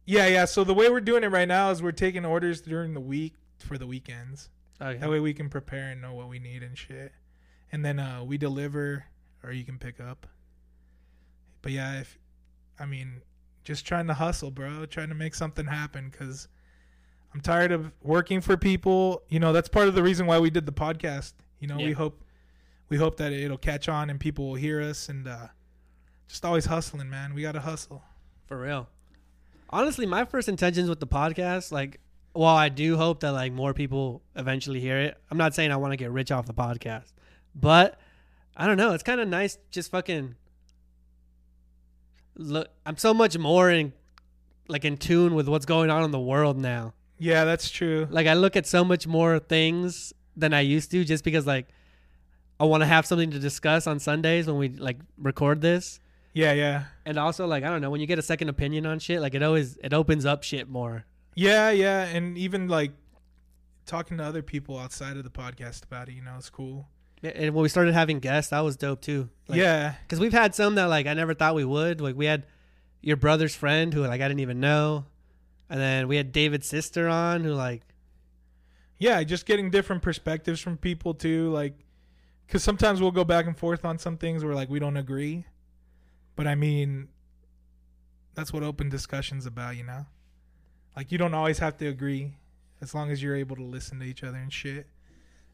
Yeah, 0.06 0.26
yeah. 0.26 0.46
So 0.46 0.64
the 0.64 0.74
way 0.74 0.90
we're 0.90 1.00
doing 1.00 1.22
it 1.22 1.30
right 1.30 1.46
now 1.46 1.70
is 1.70 1.80
we're 1.80 1.92
taking 1.92 2.24
orders 2.24 2.60
during 2.60 2.94
the 2.94 3.00
week 3.00 3.34
for 3.58 3.78
the 3.78 3.86
weekends. 3.86 4.48
Okay. 4.82 4.98
That 4.98 5.08
way 5.08 5.20
we 5.20 5.34
can 5.34 5.48
prepare 5.48 5.90
and 5.90 6.02
know 6.02 6.14
what 6.14 6.28
we 6.28 6.40
need 6.40 6.64
and 6.64 6.76
shit. 6.76 7.12
And 7.70 7.84
then 7.84 8.00
uh, 8.00 8.24
we 8.24 8.38
deliver 8.38 9.04
or 9.44 9.52
you 9.52 9.64
can 9.64 9.78
pick 9.78 10.00
up. 10.00 10.26
But 11.62 11.70
yeah, 11.70 12.00
if 12.00 12.18
I 12.80 12.86
mean, 12.86 13.22
just 13.68 13.86
trying 13.86 14.06
to 14.06 14.14
hustle, 14.14 14.50
bro, 14.50 14.86
trying 14.86 15.10
to 15.10 15.14
make 15.14 15.34
something 15.34 15.66
happen 15.66 16.10
cuz 16.10 16.48
I'm 17.34 17.42
tired 17.42 17.70
of 17.70 17.92
working 18.02 18.40
for 18.40 18.56
people. 18.56 19.22
You 19.28 19.40
know, 19.40 19.52
that's 19.52 19.68
part 19.68 19.88
of 19.88 19.94
the 19.94 20.02
reason 20.02 20.26
why 20.26 20.38
we 20.38 20.48
did 20.48 20.64
the 20.64 20.72
podcast. 20.72 21.34
You 21.60 21.68
know, 21.68 21.76
we 21.76 21.92
hope 21.92 22.24
we 22.88 22.96
hope 22.96 23.18
that 23.18 23.30
it'll 23.30 23.58
catch 23.58 23.86
on 23.86 24.08
and 24.08 24.18
people 24.18 24.48
will 24.48 24.54
hear 24.54 24.80
us 24.80 25.10
and 25.10 25.28
uh 25.28 25.48
just 26.28 26.46
always 26.46 26.64
hustling, 26.64 27.10
man. 27.10 27.34
We 27.34 27.42
got 27.42 27.52
to 27.52 27.60
hustle. 27.60 28.02
For 28.46 28.58
real. 28.58 28.88
Honestly, 29.68 30.06
my 30.06 30.24
first 30.24 30.48
intentions 30.48 30.88
with 30.88 31.00
the 31.00 31.06
podcast, 31.06 31.70
like, 31.70 32.00
while 32.32 32.56
I 32.56 32.70
do 32.70 32.96
hope 32.96 33.20
that 33.20 33.32
like 33.32 33.52
more 33.52 33.74
people 33.74 34.22
eventually 34.34 34.80
hear 34.80 34.98
it, 34.98 35.18
I'm 35.30 35.36
not 35.36 35.54
saying 35.54 35.72
I 35.72 35.76
want 35.76 35.92
to 35.92 35.98
get 35.98 36.10
rich 36.10 36.30
off 36.30 36.46
the 36.46 36.54
podcast, 36.54 37.12
but 37.54 38.00
I 38.56 38.66
don't 38.66 38.78
know. 38.78 38.92
It's 38.94 39.02
kind 39.02 39.20
of 39.20 39.28
nice 39.28 39.58
just 39.70 39.90
fucking 39.90 40.36
look. 42.38 42.68
I'm 42.86 42.96
so 42.96 43.12
much 43.12 43.36
more 43.36 43.70
in 43.70 43.92
like 44.68 44.84
in 44.84 44.96
tune 44.96 45.34
with 45.34 45.48
what's 45.48 45.66
going 45.66 45.90
on 45.90 46.04
in 46.04 46.10
the 46.10 46.20
world 46.20 46.56
now. 46.56 46.94
Yeah, 47.18 47.44
that's 47.44 47.68
true. 47.68 48.06
Like 48.10 48.26
I 48.26 48.34
look 48.34 48.56
at 48.56 48.66
so 48.66 48.84
much 48.84 49.06
more 49.06 49.38
things 49.38 50.12
than 50.36 50.54
I 50.54 50.60
used 50.60 50.90
to, 50.92 51.04
just 51.04 51.24
because 51.24 51.46
like 51.46 51.66
I 52.60 52.64
want 52.64 52.82
to 52.82 52.86
have 52.86 53.06
something 53.06 53.30
to 53.32 53.38
discuss 53.38 53.86
on 53.86 53.98
Sundays 53.98 54.46
when 54.46 54.56
we 54.56 54.68
like 54.70 54.98
record 55.16 55.60
this. 55.60 56.00
Yeah, 56.34 56.52
yeah. 56.52 56.84
And 57.04 57.18
also, 57.18 57.46
like, 57.46 57.64
I 57.64 57.68
don't 57.68 57.80
know, 57.80 57.90
when 57.90 58.00
you 58.00 58.06
get 58.06 58.18
a 58.18 58.22
second 58.22 58.48
opinion 58.48 58.86
on 58.86 58.98
shit, 58.98 59.20
like, 59.20 59.34
it 59.34 59.42
always 59.42 59.76
it 59.82 59.92
opens 59.92 60.24
up 60.24 60.42
shit 60.44 60.68
more. 60.68 61.04
Yeah, 61.34 61.70
yeah, 61.70 62.04
and 62.04 62.36
even 62.36 62.68
like 62.68 62.92
talking 63.86 64.18
to 64.18 64.24
other 64.24 64.42
people 64.42 64.78
outside 64.78 65.16
of 65.16 65.24
the 65.24 65.30
podcast 65.30 65.84
about 65.84 66.08
it, 66.08 66.12
you 66.12 66.22
know, 66.22 66.34
it's 66.36 66.50
cool. 66.50 66.88
And 67.22 67.54
when 67.54 67.62
we 67.62 67.68
started 67.68 67.94
having 67.94 68.20
guests, 68.20 68.50
that 68.50 68.60
was 68.60 68.76
dope 68.76 69.00
too. 69.00 69.28
Like, 69.48 69.58
yeah, 69.58 69.94
because 70.02 70.20
we've 70.20 70.32
had 70.32 70.54
some 70.54 70.76
that 70.76 70.84
like 70.84 71.06
I 71.06 71.14
never 71.14 71.34
thought 71.34 71.54
we 71.54 71.64
would. 71.64 72.00
Like, 72.00 72.16
we 72.16 72.26
had 72.26 72.46
your 73.00 73.16
brother's 73.16 73.54
friend 73.54 73.92
who 73.92 74.02
like 74.02 74.20
I 74.20 74.28
didn't 74.28 74.40
even 74.40 74.60
know, 74.60 75.06
and 75.68 75.80
then 75.80 76.08
we 76.08 76.16
had 76.16 76.32
David's 76.32 76.66
sister 76.66 77.08
on 77.08 77.42
who 77.42 77.54
like 77.54 77.82
yeah, 78.98 79.22
just 79.22 79.46
getting 79.46 79.70
different 79.70 80.02
perspectives 80.02 80.60
from 80.60 80.76
people 80.76 81.14
too, 81.14 81.50
like 81.50 81.74
because 82.46 82.62
sometimes 82.64 83.00
we'll 83.00 83.10
go 83.10 83.24
back 83.24 83.46
and 83.46 83.56
forth 83.56 83.84
on 83.84 83.98
some 83.98 84.16
things 84.16 84.44
where 84.44 84.54
like 84.54 84.68
we 84.68 84.78
don't 84.78 84.96
agree, 84.96 85.44
but 86.34 86.46
I 86.46 86.54
mean, 86.54 87.08
that's 88.34 88.52
what 88.52 88.62
open 88.62 88.88
discussions 88.88 89.46
about, 89.46 89.76
you 89.76 89.84
know. 89.84 90.06
Like 90.96 91.12
you 91.12 91.18
don't 91.18 91.34
always 91.34 91.58
have 91.58 91.76
to 91.78 91.86
agree, 91.86 92.34
as 92.80 92.94
long 92.94 93.10
as 93.10 93.22
you're 93.22 93.36
able 93.36 93.54
to 93.56 93.62
listen 93.62 94.00
to 94.00 94.04
each 94.04 94.24
other 94.24 94.38
and 94.38 94.52
shit. 94.52 94.88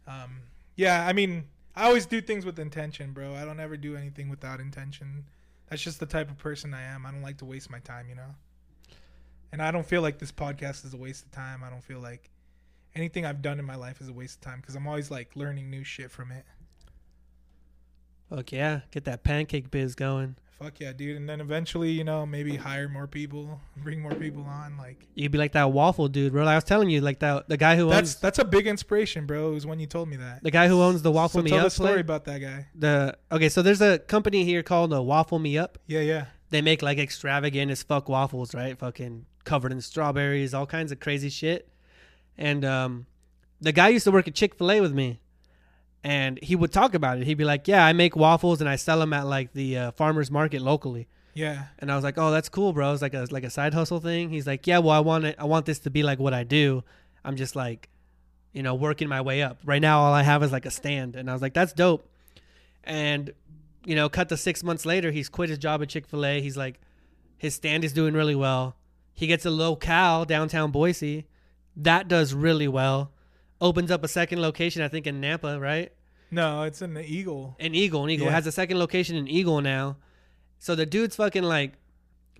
Um, 0.06 0.40
yeah, 0.76 1.06
I 1.06 1.12
mean, 1.12 1.44
I 1.76 1.84
always 1.86 2.06
do 2.06 2.20
things 2.20 2.44
with 2.44 2.58
intention, 2.58 3.12
bro. 3.12 3.34
I 3.34 3.44
don't 3.44 3.60
ever 3.60 3.76
do 3.76 3.96
anything 3.96 4.28
without 4.28 4.60
intention. 4.60 5.24
That's 5.68 5.82
just 5.82 5.98
the 5.98 6.06
type 6.06 6.30
of 6.30 6.38
person 6.38 6.72
I 6.72 6.82
am. 6.82 7.04
I 7.04 7.10
don't 7.10 7.22
like 7.22 7.38
to 7.38 7.44
waste 7.44 7.70
my 7.70 7.80
time, 7.80 8.08
you 8.08 8.14
know. 8.14 8.34
And 9.50 9.60
I 9.62 9.70
don't 9.70 9.86
feel 9.86 10.02
like 10.02 10.18
this 10.18 10.32
podcast 10.32 10.84
is 10.84 10.94
a 10.94 10.96
waste 10.96 11.24
of 11.24 11.32
time. 11.32 11.62
I 11.64 11.70
don't 11.70 11.82
feel 11.82 12.00
like 12.00 12.30
anything 12.94 13.26
I've 13.26 13.42
done 13.42 13.58
in 13.58 13.64
my 13.64 13.76
life 13.76 14.00
is 14.00 14.08
a 14.08 14.12
waste 14.12 14.36
of 14.36 14.40
time 14.42 14.60
because 14.60 14.76
I'm 14.76 14.86
always 14.86 15.10
like 15.10 15.34
learning 15.34 15.70
new 15.70 15.84
shit 15.84 16.10
from 16.10 16.30
it. 16.30 16.44
fuck 18.28 18.52
yeah, 18.52 18.80
get 18.90 19.04
that 19.04 19.24
pancake 19.24 19.70
biz 19.70 19.94
going. 19.94 20.36
Fuck 20.58 20.80
yeah, 20.80 20.92
dude. 20.92 21.16
And 21.16 21.28
then 21.28 21.40
eventually, 21.40 21.90
you 21.90 22.04
know, 22.04 22.24
maybe 22.24 22.56
hire 22.56 22.88
more 22.88 23.06
people, 23.06 23.60
bring 23.76 24.00
more 24.00 24.14
people 24.14 24.44
on. 24.44 24.76
Like 24.78 25.06
You'd 25.14 25.32
be 25.32 25.38
like 25.38 25.52
that 25.52 25.72
waffle 25.72 26.08
dude, 26.08 26.32
bro. 26.32 26.44
Like 26.44 26.52
I 26.52 26.56
was 26.56 26.64
telling 26.64 26.90
you, 26.90 27.00
like 27.00 27.18
that 27.20 27.48
the 27.48 27.56
guy 27.56 27.76
who 27.76 27.88
that's 27.88 28.12
owns 28.12 28.16
that's 28.16 28.38
a 28.38 28.44
big 28.44 28.66
inspiration, 28.66 29.26
bro. 29.26 29.50
It 29.50 29.54
was 29.54 29.66
when 29.66 29.80
you 29.80 29.86
told 29.86 30.08
me 30.08 30.16
that. 30.16 30.42
the 30.42 30.50
guy 30.50 30.68
who 30.68 30.80
owns 30.80 31.02
the 31.02 31.10
waffle 31.10 31.40
so 31.40 31.44
me 31.44 31.50
tell 31.50 31.60
up 31.60 31.64
the 31.64 31.70
story 31.70 31.92
place. 31.92 32.00
about 32.00 32.24
that 32.26 32.38
guy. 32.38 32.66
The 32.74 33.16
okay, 33.32 33.48
so 33.48 33.62
there's 33.62 33.80
a 33.80 33.98
company 33.98 34.44
here 34.44 34.62
called 34.62 34.90
the 34.90 35.02
Waffle 35.02 35.38
Me 35.38 35.58
Up. 35.58 35.78
Yeah, 35.86 36.00
yeah. 36.00 36.26
they 36.50 36.62
make 36.62 36.82
like 36.82 36.98
extravagant 36.98 37.70
as 37.70 37.82
fuck 37.82 38.08
waffles, 38.08 38.54
right? 38.54 38.78
Fucking 38.78 39.26
covered 39.44 39.72
in 39.72 39.80
strawberries, 39.80 40.54
all 40.54 40.66
kinds 40.66 40.92
of 40.92 41.00
crazy 41.00 41.28
shit. 41.28 41.68
And 42.36 42.64
um, 42.64 43.06
the 43.60 43.72
guy 43.72 43.88
used 43.88 44.04
to 44.04 44.10
work 44.10 44.26
at 44.28 44.34
Chick 44.34 44.54
Fil 44.56 44.70
A 44.70 44.80
with 44.80 44.92
me, 44.92 45.20
and 46.04 46.38
he 46.42 46.54
would 46.54 46.72
talk 46.72 46.94
about 46.94 47.18
it. 47.18 47.24
He'd 47.24 47.34
be 47.34 47.44
like, 47.44 47.66
"Yeah, 47.66 47.84
I 47.84 47.92
make 47.92 48.14
waffles 48.14 48.60
and 48.60 48.68
I 48.68 48.76
sell 48.76 49.00
them 49.00 49.12
at 49.12 49.26
like 49.26 49.52
the 49.52 49.76
uh, 49.76 49.90
farmers 49.92 50.30
market 50.30 50.62
locally." 50.62 51.08
Yeah. 51.32 51.64
And 51.80 51.90
I 51.90 51.96
was 51.96 52.04
like, 52.04 52.18
"Oh, 52.18 52.30
that's 52.30 52.48
cool, 52.48 52.72
bro." 52.72 52.92
It's 52.92 53.02
like 53.02 53.14
a 53.14 53.26
like 53.30 53.44
a 53.44 53.50
side 53.50 53.74
hustle 53.74 54.00
thing. 54.00 54.30
He's 54.30 54.46
like, 54.46 54.66
"Yeah, 54.66 54.78
well, 54.78 54.92
I 54.92 55.00
want 55.00 55.24
it. 55.24 55.36
I 55.38 55.44
want 55.44 55.66
this 55.66 55.80
to 55.80 55.90
be 55.90 56.02
like 56.02 56.18
what 56.20 56.34
I 56.34 56.44
do. 56.44 56.84
I'm 57.24 57.36
just 57.36 57.56
like, 57.56 57.88
you 58.52 58.62
know, 58.62 58.74
working 58.74 59.08
my 59.08 59.22
way 59.22 59.42
up. 59.42 59.58
Right 59.64 59.82
now, 59.82 60.00
all 60.00 60.12
I 60.12 60.22
have 60.22 60.42
is 60.42 60.52
like 60.52 60.66
a 60.66 60.70
stand." 60.70 61.16
And 61.16 61.28
I 61.28 61.32
was 61.32 61.42
like, 61.42 61.54
"That's 61.54 61.72
dope." 61.72 62.08
And 62.84 63.32
you 63.84 63.94
know, 63.94 64.08
cut 64.08 64.28
to 64.28 64.36
six 64.36 64.62
months 64.62 64.86
later, 64.86 65.10
he's 65.10 65.28
quit 65.28 65.48
his 65.48 65.58
job 65.58 65.82
at 65.82 65.88
Chick 65.88 66.06
Fil 66.06 66.24
A. 66.24 66.40
He's 66.40 66.56
like, 66.56 66.80
his 67.36 67.54
stand 67.54 67.84
is 67.84 67.92
doing 67.92 68.14
really 68.14 68.34
well. 68.34 68.76
He 69.12 69.26
gets 69.26 69.44
a 69.44 69.50
locale 69.50 70.24
downtown 70.24 70.70
Boise, 70.70 71.26
that 71.76 72.08
does 72.08 72.34
really 72.34 72.68
well. 72.68 73.12
Opens 73.60 73.90
up 73.90 74.04
a 74.04 74.08
second 74.08 74.40
location, 74.40 74.82
I 74.82 74.88
think 74.88 75.06
in 75.06 75.20
Nampa, 75.20 75.60
right? 75.60 75.92
No, 76.34 76.62
it's 76.64 76.82
an 76.82 76.96
eagle. 76.98 77.56
In 77.58 77.74
Eagle, 77.74 78.02
and 78.02 78.10
Eagle 78.10 78.26
Yeah. 78.26 78.32
has 78.32 78.46
a 78.46 78.52
second 78.52 78.78
location 78.78 79.16
in 79.16 79.28
Eagle 79.28 79.60
now. 79.60 79.96
So 80.58 80.74
the 80.74 80.86
dude's 80.86 81.16
fucking 81.16 81.42
like 81.44 81.74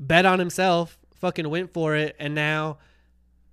bet 0.01 0.27
on 0.27 0.39
himself, 0.39 0.99
fucking 1.16 1.49
went 1.49 1.73
for 1.73 1.95
it, 1.95 2.16
and 2.19 2.35
now 2.35 2.79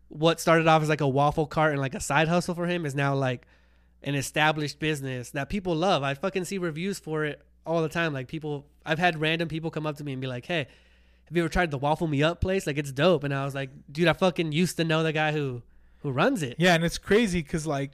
what 0.07 0.39
started 0.39 0.67
off 0.67 0.81
as 0.81 0.89
like 0.89 1.01
a 1.01 1.07
waffle 1.07 1.45
cart 1.45 1.71
and 1.71 1.79
like 1.79 1.95
a 1.95 1.99
side 1.99 2.27
hustle 2.27 2.55
for 2.55 2.67
him 2.67 2.85
is 2.85 2.93
now 2.95 3.15
like 3.15 3.45
an 4.03 4.15
established 4.15 4.79
business 4.79 5.29
that 5.31 5.47
people 5.49 5.75
love. 5.75 6.03
I 6.03 6.13
fucking 6.15 6.45
see 6.45 6.57
reviews 6.57 6.99
for 6.99 7.23
it 7.23 7.41
all 7.65 7.81
the 7.81 7.89
time. 7.89 8.11
Like 8.13 8.27
people, 8.27 8.65
I've 8.85 8.99
had 8.99 9.21
random 9.21 9.47
people 9.47 9.69
come 9.71 9.85
up 9.85 9.97
to 9.97 10.03
me 10.03 10.11
and 10.13 10.19
be 10.21 10.27
like, 10.27 10.45
"Hey, 10.45 10.65
have 11.25 11.37
you 11.37 11.43
ever 11.43 11.49
tried 11.49 11.69
the 11.71 11.77
Waffle 11.77 12.07
Me 12.07 12.23
Up 12.23 12.41
place? 12.41 12.65
Like 12.65 12.77
it's 12.77 12.91
dope." 12.91 13.23
And 13.23 13.33
I 13.33 13.45
was 13.45 13.53
like, 13.55 13.69
"Dude, 13.91 14.07
I 14.07 14.13
fucking 14.13 14.51
used 14.51 14.77
to 14.77 14.83
know 14.83 15.03
the 15.03 15.13
guy 15.13 15.31
who 15.31 15.61
who 15.99 16.11
runs 16.11 16.41
it." 16.41 16.55
Yeah, 16.57 16.73
and 16.73 16.83
it's 16.83 16.97
crazy 16.97 17.41
because 17.43 17.67
like 17.67 17.91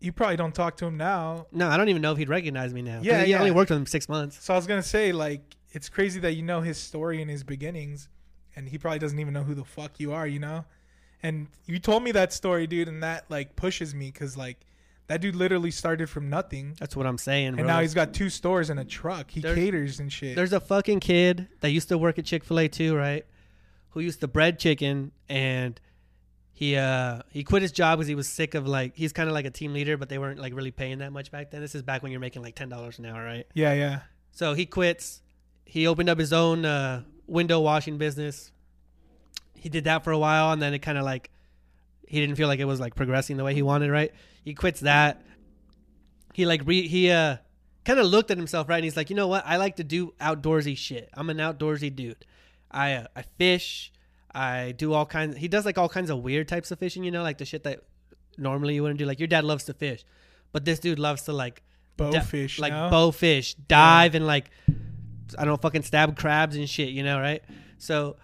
you 0.00 0.12
probably 0.12 0.36
don't 0.36 0.54
talk 0.54 0.76
to 0.78 0.86
him 0.86 0.96
now. 0.96 1.46
No, 1.52 1.68
I 1.68 1.76
don't 1.76 1.88
even 1.88 2.02
know 2.02 2.12
if 2.12 2.18
he'd 2.18 2.28
recognize 2.28 2.72
me 2.72 2.82
now. 2.82 3.00
Yeah, 3.02 3.24
he 3.24 3.32
yeah. 3.32 3.38
only 3.38 3.50
worked 3.50 3.70
with 3.70 3.78
him 3.78 3.86
six 3.86 4.08
months. 4.08 4.42
So 4.44 4.54
I 4.54 4.56
was 4.56 4.66
gonna 4.66 4.82
say 4.82 5.12
like 5.12 5.56
it's 5.70 5.88
crazy 5.88 6.20
that 6.20 6.32
you 6.34 6.42
know 6.42 6.60
his 6.60 6.78
story 6.78 7.20
and 7.20 7.30
his 7.30 7.42
beginnings, 7.44 8.08
and 8.56 8.68
he 8.68 8.78
probably 8.78 8.98
doesn't 8.98 9.18
even 9.18 9.34
know 9.34 9.42
who 9.42 9.54
the 9.54 9.64
fuck 9.64 9.98
you 10.00 10.12
are, 10.12 10.26
you 10.26 10.38
know. 10.38 10.64
And 11.22 11.48
you 11.66 11.78
told 11.80 12.04
me 12.04 12.12
that 12.12 12.32
story, 12.32 12.66
dude, 12.66 12.88
and 12.88 13.02
that 13.02 13.24
like 13.28 13.56
pushes 13.56 13.94
me 13.94 14.10
because 14.12 14.36
like 14.36 14.58
that 15.08 15.20
dude 15.20 15.34
literally 15.34 15.70
started 15.70 16.08
from 16.10 16.28
nothing, 16.28 16.76
That's 16.78 16.94
what 16.94 17.06
I'm 17.06 17.16
saying, 17.18 17.52
bro. 17.54 17.60
and 17.60 17.66
now 17.66 17.80
he's 17.80 17.94
got 17.94 18.12
two 18.12 18.28
stores 18.28 18.68
and 18.70 18.78
a 18.78 18.84
truck. 18.84 19.30
He 19.30 19.40
There's- 19.40 19.56
caters 19.58 20.00
and 20.00 20.12
shit. 20.12 20.36
There's 20.36 20.52
a 20.52 20.60
fucking 20.60 21.00
kid 21.00 21.48
that 21.60 21.70
used 21.70 21.88
to 21.88 21.96
work 21.96 22.18
at 22.18 22.26
Chick 22.26 22.44
Fil 22.44 22.60
A 22.60 22.68
too, 22.68 22.94
right? 22.94 23.24
Who 23.90 24.00
used 24.00 24.20
to 24.20 24.28
bread 24.28 24.58
chicken, 24.58 25.12
and 25.28 25.80
he 26.58 26.74
uh 26.74 27.20
he 27.30 27.44
quit 27.44 27.62
his 27.62 27.70
job 27.70 28.00
because 28.00 28.08
he 28.08 28.16
was 28.16 28.28
sick 28.28 28.56
of 28.56 28.66
like 28.66 28.96
he's 28.96 29.12
kind 29.12 29.28
of 29.28 29.32
like 29.32 29.44
a 29.44 29.50
team 29.50 29.72
leader, 29.72 29.96
but 29.96 30.08
they 30.08 30.18
weren't 30.18 30.40
like 30.40 30.52
really 30.52 30.72
paying 30.72 30.98
that 30.98 31.12
much 31.12 31.30
back 31.30 31.52
then. 31.52 31.60
This 31.60 31.76
is 31.76 31.82
back 31.82 32.02
when 32.02 32.10
you're 32.10 32.20
making 32.20 32.42
like 32.42 32.56
ten 32.56 32.68
dollars 32.68 32.98
an 32.98 33.06
hour, 33.06 33.24
right? 33.24 33.46
Yeah, 33.54 33.74
yeah. 33.74 34.00
So 34.32 34.54
he 34.54 34.66
quits. 34.66 35.22
He 35.64 35.86
opened 35.86 36.08
up 36.08 36.18
his 36.18 36.32
own 36.32 36.64
uh, 36.64 37.04
window 37.28 37.60
washing 37.60 37.96
business. 37.96 38.50
He 39.54 39.68
did 39.68 39.84
that 39.84 40.02
for 40.02 40.10
a 40.10 40.18
while, 40.18 40.50
and 40.50 40.60
then 40.60 40.74
it 40.74 40.80
kind 40.80 40.98
of 40.98 41.04
like 41.04 41.30
he 42.08 42.20
didn't 42.20 42.34
feel 42.34 42.48
like 42.48 42.58
it 42.58 42.64
was 42.64 42.80
like 42.80 42.96
progressing 42.96 43.36
the 43.36 43.44
way 43.44 43.54
he 43.54 43.62
wanted. 43.62 43.92
Right? 43.92 44.12
He 44.44 44.52
quits 44.52 44.80
that. 44.80 45.22
He 46.34 46.44
like 46.44 46.62
re- 46.64 46.88
he 46.88 47.08
uh 47.12 47.36
kind 47.84 48.00
of 48.00 48.06
looked 48.06 48.32
at 48.32 48.36
himself 48.36 48.68
right, 48.68 48.78
and 48.78 48.84
he's 48.84 48.96
like, 48.96 49.10
you 49.10 49.16
know 49.16 49.28
what? 49.28 49.44
I 49.46 49.58
like 49.58 49.76
to 49.76 49.84
do 49.84 50.12
outdoorsy 50.20 50.76
shit. 50.76 51.08
I'm 51.14 51.30
an 51.30 51.36
outdoorsy 51.36 51.94
dude. 51.94 52.26
I 52.68 52.94
uh, 52.94 53.06
I 53.14 53.22
fish. 53.22 53.92
I 54.34 54.72
do 54.72 54.92
all 54.92 55.06
kinds. 55.06 55.36
He 55.36 55.48
does 55.48 55.64
like 55.64 55.78
all 55.78 55.88
kinds 55.88 56.10
of 56.10 56.18
weird 56.22 56.48
types 56.48 56.70
of 56.70 56.78
fishing. 56.78 57.04
You 57.04 57.10
know, 57.10 57.22
like 57.22 57.38
the 57.38 57.44
shit 57.44 57.64
that 57.64 57.80
normally 58.36 58.74
you 58.74 58.82
wouldn't 58.82 58.98
do. 58.98 59.06
Like 59.06 59.18
your 59.20 59.28
dad 59.28 59.44
loves 59.44 59.64
to 59.64 59.74
fish, 59.74 60.04
but 60.52 60.64
this 60.64 60.78
dude 60.78 60.98
loves 60.98 61.22
to 61.22 61.32
like 61.32 61.62
Bow 61.96 62.10
di- 62.10 62.20
fish, 62.20 62.58
like 62.58 62.72
no? 62.72 62.90
bow 62.90 63.10
fish, 63.10 63.54
dive 63.54 64.14
and 64.14 64.26
like 64.26 64.50
I 65.36 65.44
don't 65.44 65.48
know, 65.48 65.56
fucking 65.56 65.82
stab 65.82 66.16
crabs 66.16 66.56
and 66.56 66.68
shit. 66.68 66.90
You 66.90 67.02
know, 67.02 67.18
right? 67.18 67.42
So 67.78 68.16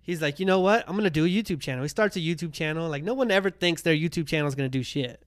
he's 0.00 0.22
like, 0.22 0.40
you 0.40 0.46
know 0.46 0.60
what? 0.60 0.84
I'm 0.88 0.96
gonna 0.96 1.10
do 1.10 1.24
a 1.24 1.28
YouTube 1.28 1.60
channel. 1.60 1.82
He 1.82 1.88
starts 1.88 2.16
a 2.16 2.20
YouTube 2.20 2.52
channel. 2.52 2.88
Like 2.88 3.02
no 3.02 3.14
one 3.14 3.30
ever 3.30 3.50
thinks 3.50 3.82
their 3.82 3.94
YouTube 3.94 4.26
channel 4.26 4.48
is 4.48 4.54
gonna 4.54 4.68
do 4.68 4.82
shit. 4.82 5.22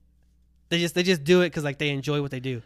They 0.70 0.78
just 0.78 0.94
they 0.94 1.02
just 1.02 1.24
do 1.24 1.42
it 1.42 1.46
because 1.50 1.64
like 1.64 1.78
they 1.78 1.90
enjoy 1.90 2.20
what 2.22 2.30
they 2.30 2.40
do. 2.40 2.62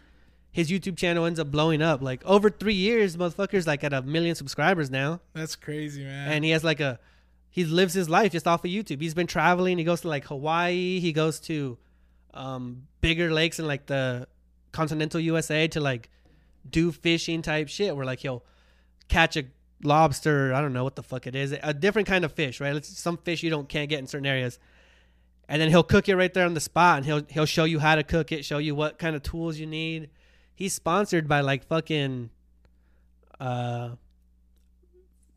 His 0.52 0.70
YouTube 0.70 0.98
channel 0.98 1.24
ends 1.24 1.40
up 1.40 1.50
blowing 1.50 1.80
up. 1.80 2.02
Like 2.02 2.22
over 2.26 2.50
three 2.50 2.74
years, 2.74 3.16
motherfuckers 3.16 3.66
like 3.66 3.82
at 3.82 3.92
a 3.94 4.02
million 4.02 4.34
subscribers 4.34 4.90
now 4.90 5.20
That's 5.32 5.56
crazy, 5.56 6.04
man. 6.04 6.30
and 6.30 6.44
he 6.44 6.50
has 6.50 6.62
like 6.62 6.78
a 6.80 7.00
he 7.48 7.64
lives 7.64 7.94
his 7.94 8.08
life 8.08 8.32
just 8.32 8.46
off 8.46 8.64
of 8.64 8.70
YouTube. 8.70 9.00
He's 9.00 9.14
been 9.14 9.26
traveling. 9.26 9.78
He 9.78 9.84
goes 9.84 10.02
to 10.02 10.08
like 10.08 10.24
Hawaii. 10.26 11.00
He 11.00 11.12
goes 11.12 11.40
to 11.40 11.76
um, 12.34 12.84
bigger 13.00 13.30
lakes 13.32 13.58
in 13.58 13.66
like 13.66 13.86
the 13.86 14.26
continental 14.72 15.20
USA 15.20 15.68
to 15.68 15.80
like 15.80 16.08
do 16.68 16.92
fishing 16.92 17.42
type 17.42 17.68
shit. 17.68 17.96
Where 17.96 18.06
like 18.06 18.20
he'll 18.20 18.44
catch 19.08 19.36
a 19.36 19.44
lobster. 19.82 20.54
I 20.54 20.60
don't 20.60 20.72
know 20.72 20.84
what 20.84 20.96
the 20.96 21.02
fuck 21.02 21.26
it 21.26 21.34
is. 21.34 21.54
A 21.62 21.74
different 21.74 22.08
kind 22.08 22.24
of 22.24 22.32
fish, 22.32 22.60
right? 22.60 22.74
It's 22.76 22.88
some 22.98 23.16
fish 23.18 23.42
you 23.42 23.50
don't 23.50 23.68
can't 23.68 23.88
get 23.88 23.98
in 23.98 24.06
certain 24.06 24.26
areas. 24.26 24.58
And 25.48 25.60
then 25.60 25.68
he'll 25.68 25.82
cook 25.82 26.08
it 26.08 26.16
right 26.16 26.32
there 26.32 26.46
on 26.46 26.54
the 26.54 26.60
spot, 26.60 26.98
and 26.98 27.06
he'll 27.06 27.22
he'll 27.28 27.46
show 27.46 27.64
you 27.64 27.78
how 27.80 27.96
to 27.96 28.02
cook 28.02 28.32
it, 28.32 28.44
show 28.44 28.58
you 28.58 28.74
what 28.74 28.98
kind 28.98 29.14
of 29.16 29.22
tools 29.22 29.58
you 29.58 29.66
need. 29.66 30.08
He's 30.54 30.72
sponsored 30.74 31.28
by 31.28 31.40
like 31.40 31.64
fucking 31.64 32.30
uh 33.40 33.90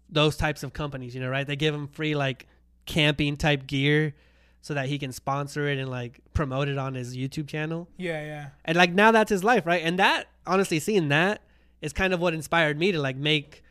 those 0.09 0.37
types 0.37 0.63
of 0.63 0.73
companies, 0.73 1.15
you 1.15 1.21
know, 1.21 1.29
right? 1.29 1.45
They 1.45 1.55
give 1.55 1.73
him 1.73 1.87
free 1.87 2.15
like 2.15 2.47
camping 2.85 3.37
type 3.37 3.65
gear 3.67 4.13
so 4.61 4.73
that 4.73 4.87
he 4.87 4.97
can 4.97 5.11
sponsor 5.11 5.67
it 5.67 5.77
and 5.77 5.89
like 5.89 6.19
promote 6.33 6.67
it 6.67 6.77
on 6.77 6.93
his 6.95 7.15
YouTube 7.15 7.47
channel. 7.47 7.87
yeah, 7.97 8.23
yeah. 8.23 8.47
And 8.63 8.77
like 8.77 8.93
now 8.93 9.11
that's 9.11 9.29
his 9.29 9.43
life, 9.43 9.65
right? 9.65 9.81
And 9.83 9.99
that 9.99 10.27
honestly 10.45 10.79
seeing 10.79 11.09
that 11.09 11.41
is 11.81 11.93
kind 11.93 12.13
of 12.13 12.19
what 12.19 12.33
inspired 12.33 12.77
me 12.79 12.91
to 12.91 12.99
like 12.99 13.15
make 13.15 13.63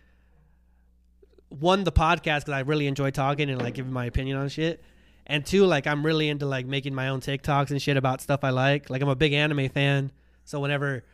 one 1.49 1.85
the 1.85 1.93
podcast 1.93 2.41
because 2.41 2.55
I 2.55 2.61
really 2.61 2.87
enjoy 2.87 3.11
talking 3.11 3.49
and 3.51 3.61
like 3.61 3.75
giving 3.75 3.93
my 3.93 4.07
opinion 4.07 4.37
on 4.37 4.49
shit. 4.49 4.83
And 5.27 5.45
two, 5.47 5.65
like 5.65 5.87
I'm 5.87 6.05
really 6.05 6.29
into 6.29 6.47
like 6.47 6.67
making 6.67 6.95
my 6.95 7.09
own 7.09 7.21
TikToks 7.21 7.71
and 7.71 7.81
shit 7.81 7.97
about 7.97 8.21
stuff 8.21 8.45
I 8.45 8.51
like. 8.51 8.91
Like 8.91 9.03
I'm 9.03 9.09
a 9.09 9.17
big 9.17 9.33
anime 9.33 9.69
fan, 9.71 10.13
so 10.45 10.61
whenever 10.61 11.05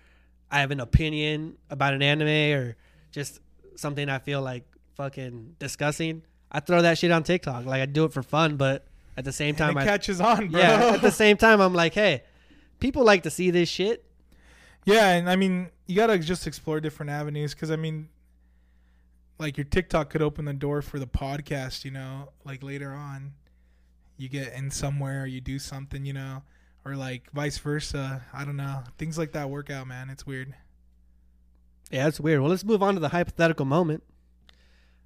I 0.50 0.60
have 0.60 0.70
an 0.70 0.80
opinion 0.80 1.56
about 1.68 1.94
an 1.94 2.02
anime 2.02 2.58
or 2.58 2.76
just 3.12 3.40
something 3.76 4.08
I 4.08 4.18
feel 4.18 4.42
like 4.42 4.64
fucking 4.96 5.56
discussing, 5.58 6.22
I 6.50 6.60
throw 6.60 6.82
that 6.82 6.98
shit 6.98 7.10
on 7.10 7.22
TikTok. 7.22 7.64
Like 7.64 7.80
I 7.80 7.86
do 7.86 8.04
it 8.04 8.12
for 8.12 8.22
fun, 8.22 8.56
but 8.56 8.86
at 9.16 9.24
the 9.24 9.32
same 9.32 9.54
time, 9.54 9.76
I 9.76 9.84
catches 9.84 10.20
on, 10.20 10.48
bro. 10.48 10.60
yeah. 10.60 10.92
At 10.94 11.02
the 11.02 11.10
same 11.10 11.36
time, 11.36 11.60
I'm 11.60 11.74
like, 11.74 11.94
hey, 11.94 12.22
people 12.80 13.04
like 13.04 13.22
to 13.24 13.30
see 13.30 13.50
this 13.50 13.68
shit. 13.68 14.04
Yeah, 14.84 15.10
and 15.10 15.28
I 15.28 15.36
mean, 15.36 15.70
you 15.86 15.96
gotta 15.96 16.18
just 16.18 16.46
explore 16.46 16.80
different 16.80 17.10
avenues 17.10 17.54
because 17.54 17.70
I 17.70 17.76
mean, 17.76 18.08
like 19.38 19.56
your 19.56 19.64
TikTok 19.64 20.10
could 20.10 20.22
open 20.22 20.44
the 20.44 20.52
door 20.54 20.82
for 20.82 20.98
the 20.98 21.06
podcast. 21.06 21.84
You 21.84 21.92
know, 21.92 22.30
like 22.44 22.62
later 22.62 22.92
on, 22.92 23.32
you 24.16 24.28
get 24.28 24.52
in 24.54 24.70
somewhere, 24.70 25.26
you 25.26 25.40
do 25.40 25.58
something, 25.58 26.04
you 26.04 26.12
know, 26.12 26.42
or 26.84 26.96
like 26.96 27.30
vice 27.32 27.58
versa. 27.58 28.22
I 28.32 28.44
don't 28.44 28.56
know. 28.56 28.82
Things 28.98 29.18
like 29.18 29.32
that 29.32 29.50
work 29.50 29.70
out, 29.70 29.86
man. 29.86 30.10
It's 30.10 30.26
weird. 30.26 30.54
Yeah, 31.90 32.06
it's 32.06 32.20
weird. 32.20 32.40
Well, 32.40 32.50
let's 32.50 32.64
move 32.64 32.82
on 32.82 32.94
to 32.94 33.00
the 33.00 33.08
hypothetical 33.08 33.66
moment. 33.66 34.02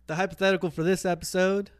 The 0.06 0.16
hypothetical 0.16 0.70
for 0.70 0.82
this 0.82 1.06
episode, 1.06 1.70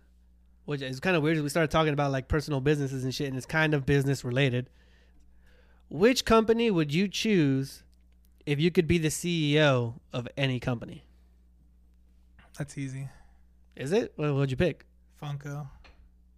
which 0.64 0.80
is 0.80 0.98
kind 0.98 1.14
of 1.14 1.22
weird, 1.22 1.40
we 1.40 1.48
started 1.50 1.70
talking 1.70 1.92
about 1.92 2.10
like 2.10 2.26
personal 2.26 2.60
businesses 2.60 3.04
and 3.04 3.14
shit, 3.14 3.28
and 3.28 3.36
it's 3.36 3.46
kind 3.46 3.74
of 3.74 3.84
business 3.84 4.24
related. 4.24 4.70
Which 5.90 6.24
company 6.24 6.70
would 6.70 6.92
you 6.94 7.06
choose 7.06 7.82
if 8.46 8.58
you 8.58 8.70
could 8.70 8.86
be 8.86 8.96
the 8.98 9.08
CEO 9.08 10.00
of 10.12 10.26
any 10.36 10.58
company? 10.58 11.04
That's 12.58 12.78
easy. 12.78 13.08
Is 13.76 13.92
it? 13.92 14.12
What 14.16 14.34
would 14.34 14.50
you 14.50 14.56
pick? 14.56 14.86
Funko. 15.22 15.68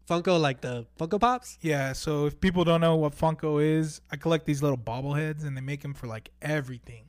Funko, 0.09 0.41
like 0.41 0.61
the 0.61 0.87
Funko 0.99 1.21
Pops? 1.21 1.59
Yeah. 1.61 1.93
So 1.93 2.27
if 2.27 2.41
people 2.41 2.65
don't 2.65 2.81
know 2.81 2.97
what 2.97 3.17
Funko 3.17 3.63
is, 3.63 4.01
I 4.11 4.17
collect 4.17 4.47
these 4.47 4.63
little 4.63 4.79
bobbleheads, 4.79 5.45
and 5.45 5.57
they 5.57 5.61
make 5.61 5.83
them 5.83 5.95
for 5.95 6.07
like 6.07 6.31
everything. 6.41 7.05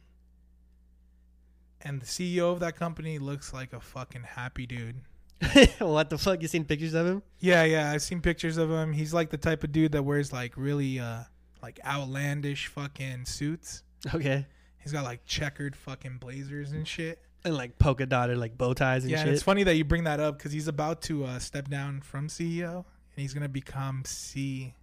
And 1.81 2.01
the 2.01 2.05
CEO 2.05 2.51
of 2.51 2.59
that 2.61 2.75
company 2.75 3.19
looks 3.19 3.53
like 3.53 3.73
a 3.73 3.79
fucking 3.79 4.23
happy 4.23 4.65
dude. 4.65 5.01
what 5.79 6.09
the 6.09 6.17
fuck? 6.17 6.41
You 6.41 6.47
seen 6.47 6.65
pictures 6.65 6.95
of 6.95 7.05
him? 7.05 7.21
Yeah, 7.39 7.63
yeah, 7.63 7.91
I've 7.91 8.01
seen 8.01 8.21
pictures 8.21 8.57
of 8.57 8.71
him. 8.71 8.93
He's 8.93 9.13
like 9.13 9.29
the 9.29 9.37
type 9.37 9.63
of 9.63 9.71
dude 9.71 9.91
that 9.91 10.03
wears 10.03 10.33
like 10.33 10.57
really 10.57 10.99
uh 10.99 11.19
like 11.61 11.79
outlandish 11.85 12.67
fucking 12.67 13.25
suits. 13.25 13.83
Okay. 14.13 14.45
He's 14.79 14.91
got 14.91 15.03
like 15.03 15.25
checkered 15.25 15.75
fucking 15.75 16.17
blazers 16.17 16.71
and 16.71 16.87
shit. 16.87 17.19
And 17.45 17.55
like 17.55 17.79
polka 17.79 18.05
dotted 18.05 18.37
like 18.37 18.57
bow 18.57 18.73
ties 18.73 19.03
and 19.03 19.11
yeah, 19.11 19.19
and 19.19 19.27
shit. 19.27 19.33
it's 19.35 19.43
funny 19.43 19.63
that 19.63 19.75
you 19.75 19.85
bring 19.85 20.03
that 20.03 20.19
up 20.19 20.37
because 20.37 20.51
he's 20.51 20.67
about 20.67 21.01
to 21.03 21.25
uh, 21.25 21.39
step 21.39 21.69
down 21.69 22.01
from 22.01 22.27
CEO 22.27 22.75
and 22.75 22.83
he's 23.15 23.33
gonna 23.33 23.47
become 23.47 24.03
C 24.05 24.73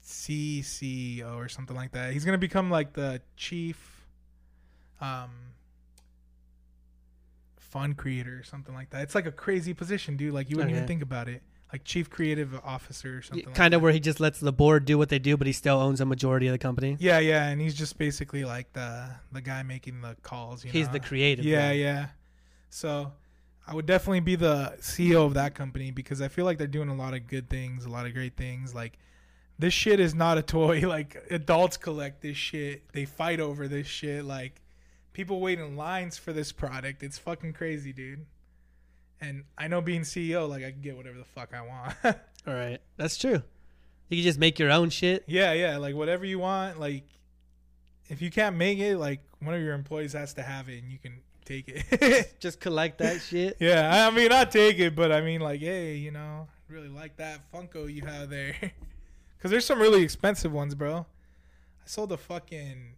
C 0.00 0.60
CEO 0.62 1.36
or 1.36 1.48
something 1.48 1.76
like 1.76 1.92
that. 1.92 2.12
He's 2.12 2.24
gonna 2.24 2.38
become 2.38 2.70
like 2.70 2.92
the 2.92 3.20
chief 3.36 4.06
um 5.00 5.30
fund 7.58 7.96
creator 7.96 8.38
or 8.38 8.44
something 8.44 8.74
like 8.74 8.90
that. 8.90 9.02
It's 9.02 9.14
like 9.14 9.26
a 9.26 9.32
crazy 9.32 9.74
position, 9.74 10.16
dude. 10.16 10.32
Like 10.32 10.48
you 10.48 10.56
wouldn't 10.56 10.74
even 10.74 10.86
think 10.86 11.02
about 11.02 11.28
it. 11.28 11.42
Like 11.74 11.82
chief 11.82 12.08
creative 12.08 12.54
officer 12.64 13.18
or 13.18 13.22
something. 13.22 13.46
like 13.46 13.54
kind 13.56 13.74
of 13.74 13.80
that. 13.80 13.82
where 13.82 13.92
he 13.92 13.98
just 13.98 14.20
lets 14.20 14.38
the 14.38 14.52
board 14.52 14.84
do 14.84 14.96
what 14.96 15.08
they 15.08 15.18
do, 15.18 15.36
but 15.36 15.48
he 15.48 15.52
still 15.52 15.80
owns 15.80 16.00
a 16.00 16.04
majority 16.04 16.46
of 16.46 16.52
the 16.52 16.58
company. 16.58 16.96
Yeah, 17.00 17.18
yeah, 17.18 17.48
and 17.48 17.60
he's 17.60 17.74
just 17.74 17.98
basically 17.98 18.44
like 18.44 18.72
the 18.74 19.08
the 19.32 19.40
guy 19.40 19.64
making 19.64 20.00
the 20.00 20.14
calls. 20.22 20.64
You 20.64 20.70
He's 20.70 20.86
know? 20.86 20.92
the 20.92 21.00
creative. 21.00 21.44
Yeah, 21.44 21.70
guy. 21.70 21.72
yeah. 21.72 22.06
So 22.70 23.10
I 23.66 23.74
would 23.74 23.86
definitely 23.86 24.20
be 24.20 24.36
the 24.36 24.74
CEO 24.78 25.26
of 25.26 25.34
that 25.34 25.56
company 25.56 25.90
because 25.90 26.22
I 26.22 26.28
feel 26.28 26.44
like 26.44 26.58
they're 26.58 26.68
doing 26.68 26.90
a 26.90 26.94
lot 26.94 27.12
of 27.12 27.26
good 27.26 27.50
things, 27.50 27.86
a 27.86 27.88
lot 27.88 28.06
of 28.06 28.14
great 28.14 28.36
things. 28.36 28.72
Like 28.72 28.96
this 29.58 29.74
shit 29.74 29.98
is 29.98 30.14
not 30.14 30.38
a 30.38 30.42
toy. 30.42 30.80
Like 30.86 31.16
adults 31.28 31.76
collect 31.76 32.22
this 32.22 32.36
shit. 32.36 32.92
They 32.92 33.04
fight 33.04 33.40
over 33.40 33.66
this 33.66 33.88
shit. 33.88 34.24
Like 34.24 34.60
people 35.12 35.40
wait 35.40 35.58
in 35.58 35.74
lines 35.76 36.18
for 36.18 36.32
this 36.32 36.52
product. 36.52 37.02
It's 37.02 37.18
fucking 37.18 37.54
crazy, 37.54 37.92
dude. 37.92 38.26
And 39.20 39.44
I 39.56 39.68
know 39.68 39.80
being 39.80 40.02
CEO, 40.02 40.48
like 40.48 40.64
I 40.64 40.70
can 40.70 40.80
get 40.80 40.96
whatever 40.96 41.18
the 41.18 41.24
fuck 41.24 41.54
I 41.54 41.62
want. 41.62 41.94
All 42.46 42.54
right, 42.54 42.80
that's 42.96 43.16
true. 43.16 43.42
You 44.10 44.18
can 44.18 44.22
just 44.24 44.38
make 44.38 44.58
your 44.58 44.70
own 44.70 44.90
shit. 44.90 45.24
yeah, 45.26 45.52
yeah, 45.52 45.78
like 45.78 45.94
whatever 45.94 46.24
you 46.26 46.38
want. 46.38 46.78
Like 46.78 47.04
if 48.08 48.20
you 48.20 48.30
can't 48.30 48.56
make 48.56 48.78
it, 48.78 48.98
like 48.98 49.20
one 49.40 49.54
of 49.54 49.62
your 49.62 49.74
employees 49.74 50.12
has 50.12 50.34
to 50.34 50.42
have 50.42 50.68
it, 50.68 50.82
and 50.82 50.92
you 50.92 50.98
can 50.98 51.20
take 51.44 51.68
it. 51.68 52.34
Just 52.40 52.60
collect 52.60 52.98
that 52.98 53.20
shit. 53.20 53.56
Yeah, 53.60 54.06
I 54.06 54.14
mean, 54.14 54.32
I 54.32 54.44
take 54.44 54.78
it, 54.78 54.94
but 54.94 55.12
I 55.12 55.20
mean, 55.20 55.40
like, 55.40 55.60
hey, 55.60 55.96
you 55.96 56.10
know, 56.10 56.48
really 56.68 56.88
like 56.88 57.16
that 57.16 57.50
Funko 57.52 57.92
you 57.92 58.04
have 58.04 58.30
there, 58.30 58.54
because 59.36 59.50
there's 59.50 59.64
some 59.64 59.78
really 59.78 60.02
expensive 60.02 60.52
ones, 60.52 60.74
bro. 60.74 60.98
I 60.98 61.86
sold 61.86 62.12
a 62.12 62.16
fucking, 62.16 62.94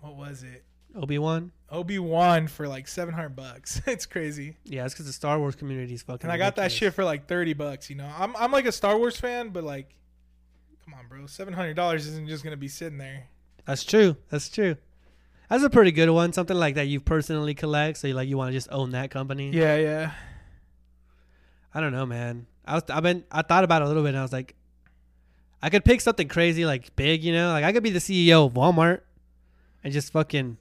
what 0.00 0.16
was 0.16 0.42
it, 0.42 0.64
Obi 0.98 1.18
Wan. 1.18 1.52
Obi 1.70 1.98
Wan 1.98 2.46
for 2.48 2.66
like 2.66 2.88
seven 2.88 3.14
hundred 3.14 3.36
bucks. 3.36 3.80
it's 3.86 4.06
crazy, 4.06 4.56
Yeah, 4.64 4.84
it's 4.84 4.94
because 4.94 5.06
the 5.06 5.12
Star 5.12 5.38
Wars 5.38 5.54
community 5.54 5.94
is 5.94 6.02
fucking. 6.02 6.24
and 6.24 6.32
I 6.32 6.38
got 6.38 6.56
that 6.56 6.72
shit 6.72 6.94
for 6.94 7.04
like 7.04 7.26
thirty 7.26 7.52
bucks. 7.54 7.88
You 7.90 7.96
know, 7.96 8.10
I'm 8.18 8.34
I'm 8.36 8.50
like 8.52 8.66
a 8.66 8.72
Star 8.72 8.96
Wars 8.98 9.16
fan, 9.18 9.50
but 9.50 9.64
like, 9.64 9.94
come 10.84 10.94
on, 10.94 11.06
bro, 11.08 11.26
seven 11.26 11.54
hundred 11.54 11.74
dollars 11.74 12.06
isn't 12.06 12.28
just 12.28 12.42
gonna 12.44 12.56
be 12.56 12.68
sitting 12.68 12.98
there. 12.98 13.28
That's 13.64 13.84
true. 13.84 14.16
That's 14.30 14.48
true. 14.48 14.76
That's 15.50 15.62
a 15.62 15.70
pretty 15.70 15.92
good 15.92 16.10
one. 16.10 16.32
Something 16.32 16.56
like 16.56 16.74
that 16.74 16.88
you 16.88 17.00
personally 17.00 17.54
collect, 17.54 17.98
so 17.98 18.06
you 18.08 18.14
like 18.14 18.28
you 18.28 18.36
want 18.36 18.48
to 18.48 18.52
just 18.52 18.68
own 18.70 18.90
that 18.90 19.10
company. 19.10 19.50
Yeah, 19.50 19.76
yeah. 19.76 20.12
I 21.74 21.80
don't 21.80 21.92
know, 21.92 22.06
man. 22.06 22.46
I 22.66 22.74
was 22.74 22.82
I've 22.90 23.02
been 23.02 23.24
I 23.30 23.42
thought 23.42 23.64
about 23.64 23.82
it 23.82 23.86
a 23.86 23.88
little 23.88 24.02
bit 24.02 24.10
and 24.10 24.18
I 24.18 24.22
was 24.22 24.32
like 24.32 24.54
I 25.62 25.70
could 25.70 25.84
pick 25.84 26.00
something 26.00 26.28
crazy 26.28 26.64
like 26.64 26.94
big, 26.96 27.24
you 27.24 27.32
know? 27.32 27.50
Like 27.50 27.64
I 27.64 27.72
could 27.72 27.82
be 27.82 27.90
the 27.90 27.98
CEO 27.98 28.46
of 28.46 28.54
Walmart 28.54 29.00
and 29.82 29.92
just 29.92 30.12
fucking 30.12 30.56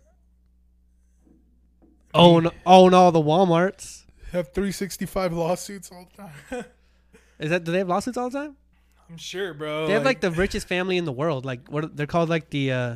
own 2.17 2.49
own 2.65 2.93
all 2.93 3.11
the 3.11 3.21
Walmarts. 3.21 4.03
Have 4.31 4.53
three 4.53 4.71
sixty 4.71 5.05
five 5.05 5.33
lawsuits 5.33 5.91
all 5.91 6.07
the 6.15 6.23
time. 6.23 6.65
Is 7.39 7.49
that 7.51 7.63
do 7.63 7.71
they 7.71 7.77
have 7.79 7.87
lawsuits 7.87 8.17
all 8.17 8.29
the 8.29 8.39
time? 8.39 8.55
I'm 9.09 9.17
sure, 9.17 9.53
bro. 9.53 9.87
They 9.87 9.93
have 9.93 10.03
like 10.03 10.19
the 10.21 10.31
richest 10.31 10.67
family 10.67 10.97
in 10.97 11.05
the 11.05 11.11
world. 11.13 11.45
Like 11.45 11.67
what 11.69 11.95
they're 11.95 12.07
called 12.07 12.29
like 12.29 12.49
the 12.49 12.71
uh 12.71 12.95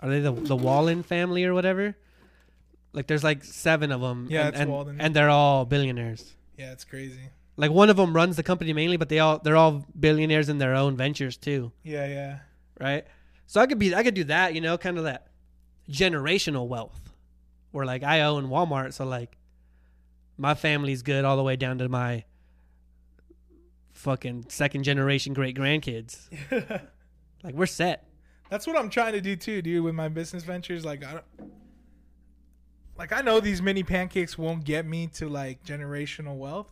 are 0.00 0.08
they 0.10 0.20
the 0.20 0.32
the 0.32 0.56
Wallen 0.56 1.02
family 1.02 1.44
or 1.44 1.54
whatever? 1.54 1.96
Like 2.92 3.06
there's 3.06 3.24
like 3.24 3.44
7 3.44 3.92
of 3.92 4.00
them 4.00 4.28
Yeah, 4.30 4.46
and 4.46 4.48
it's 4.48 4.60
and, 4.60 4.70
Walden. 4.70 5.00
and 5.00 5.14
they're 5.14 5.28
all 5.30 5.64
billionaires. 5.66 6.34
yeah, 6.56 6.72
it's 6.72 6.84
crazy. 6.84 7.20
Like 7.56 7.70
one 7.70 7.90
of 7.90 7.96
them 7.96 8.14
runs 8.14 8.36
the 8.36 8.42
company 8.42 8.72
mainly, 8.72 8.96
but 8.96 9.08
they 9.08 9.18
all 9.18 9.38
they're 9.40 9.56
all 9.56 9.84
billionaires 9.98 10.48
in 10.48 10.58
their 10.58 10.74
own 10.74 10.96
ventures 10.96 11.36
too. 11.36 11.72
Yeah, 11.82 12.06
yeah. 12.06 12.38
right? 12.80 13.04
So 13.46 13.60
I 13.60 13.66
could 13.66 13.78
be, 13.78 13.94
I 13.94 14.02
could 14.02 14.14
do 14.14 14.24
that, 14.24 14.54
you 14.54 14.60
know, 14.60 14.78
kind 14.78 14.96
of 14.98 15.04
that 15.04 15.26
generational 15.90 16.68
wealth, 16.68 17.07
where 17.70 17.86
like 17.86 18.02
I 18.02 18.22
own 18.22 18.48
Walmart, 18.48 18.92
so 18.92 19.04
like 19.04 19.36
my 20.36 20.54
family's 20.54 21.02
good 21.02 21.24
all 21.24 21.36
the 21.36 21.42
way 21.42 21.56
down 21.56 21.78
to 21.78 21.88
my 21.88 22.24
fucking 23.92 24.46
second 24.48 24.84
generation 24.84 25.34
great 25.34 25.56
grandkids. 25.56 26.28
like 27.42 27.54
we're 27.54 27.66
set. 27.66 28.04
That's 28.50 28.66
what 28.66 28.78
I'm 28.78 28.88
trying 28.88 29.12
to 29.12 29.20
do 29.20 29.36
too, 29.36 29.60
dude. 29.60 29.84
With 29.84 29.94
my 29.94 30.08
business 30.08 30.44
ventures, 30.44 30.84
like 30.84 31.04
I, 31.04 31.12
don't, 31.14 31.24
like 32.96 33.12
I 33.12 33.20
know 33.20 33.40
these 33.40 33.60
mini 33.60 33.82
pancakes 33.82 34.38
won't 34.38 34.64
get 34.64 34.86
me 34.86 35.08
to 35.14 35.28
like 35.28 35.64
generational 35.64 36.36
wealth, 36.36 36.68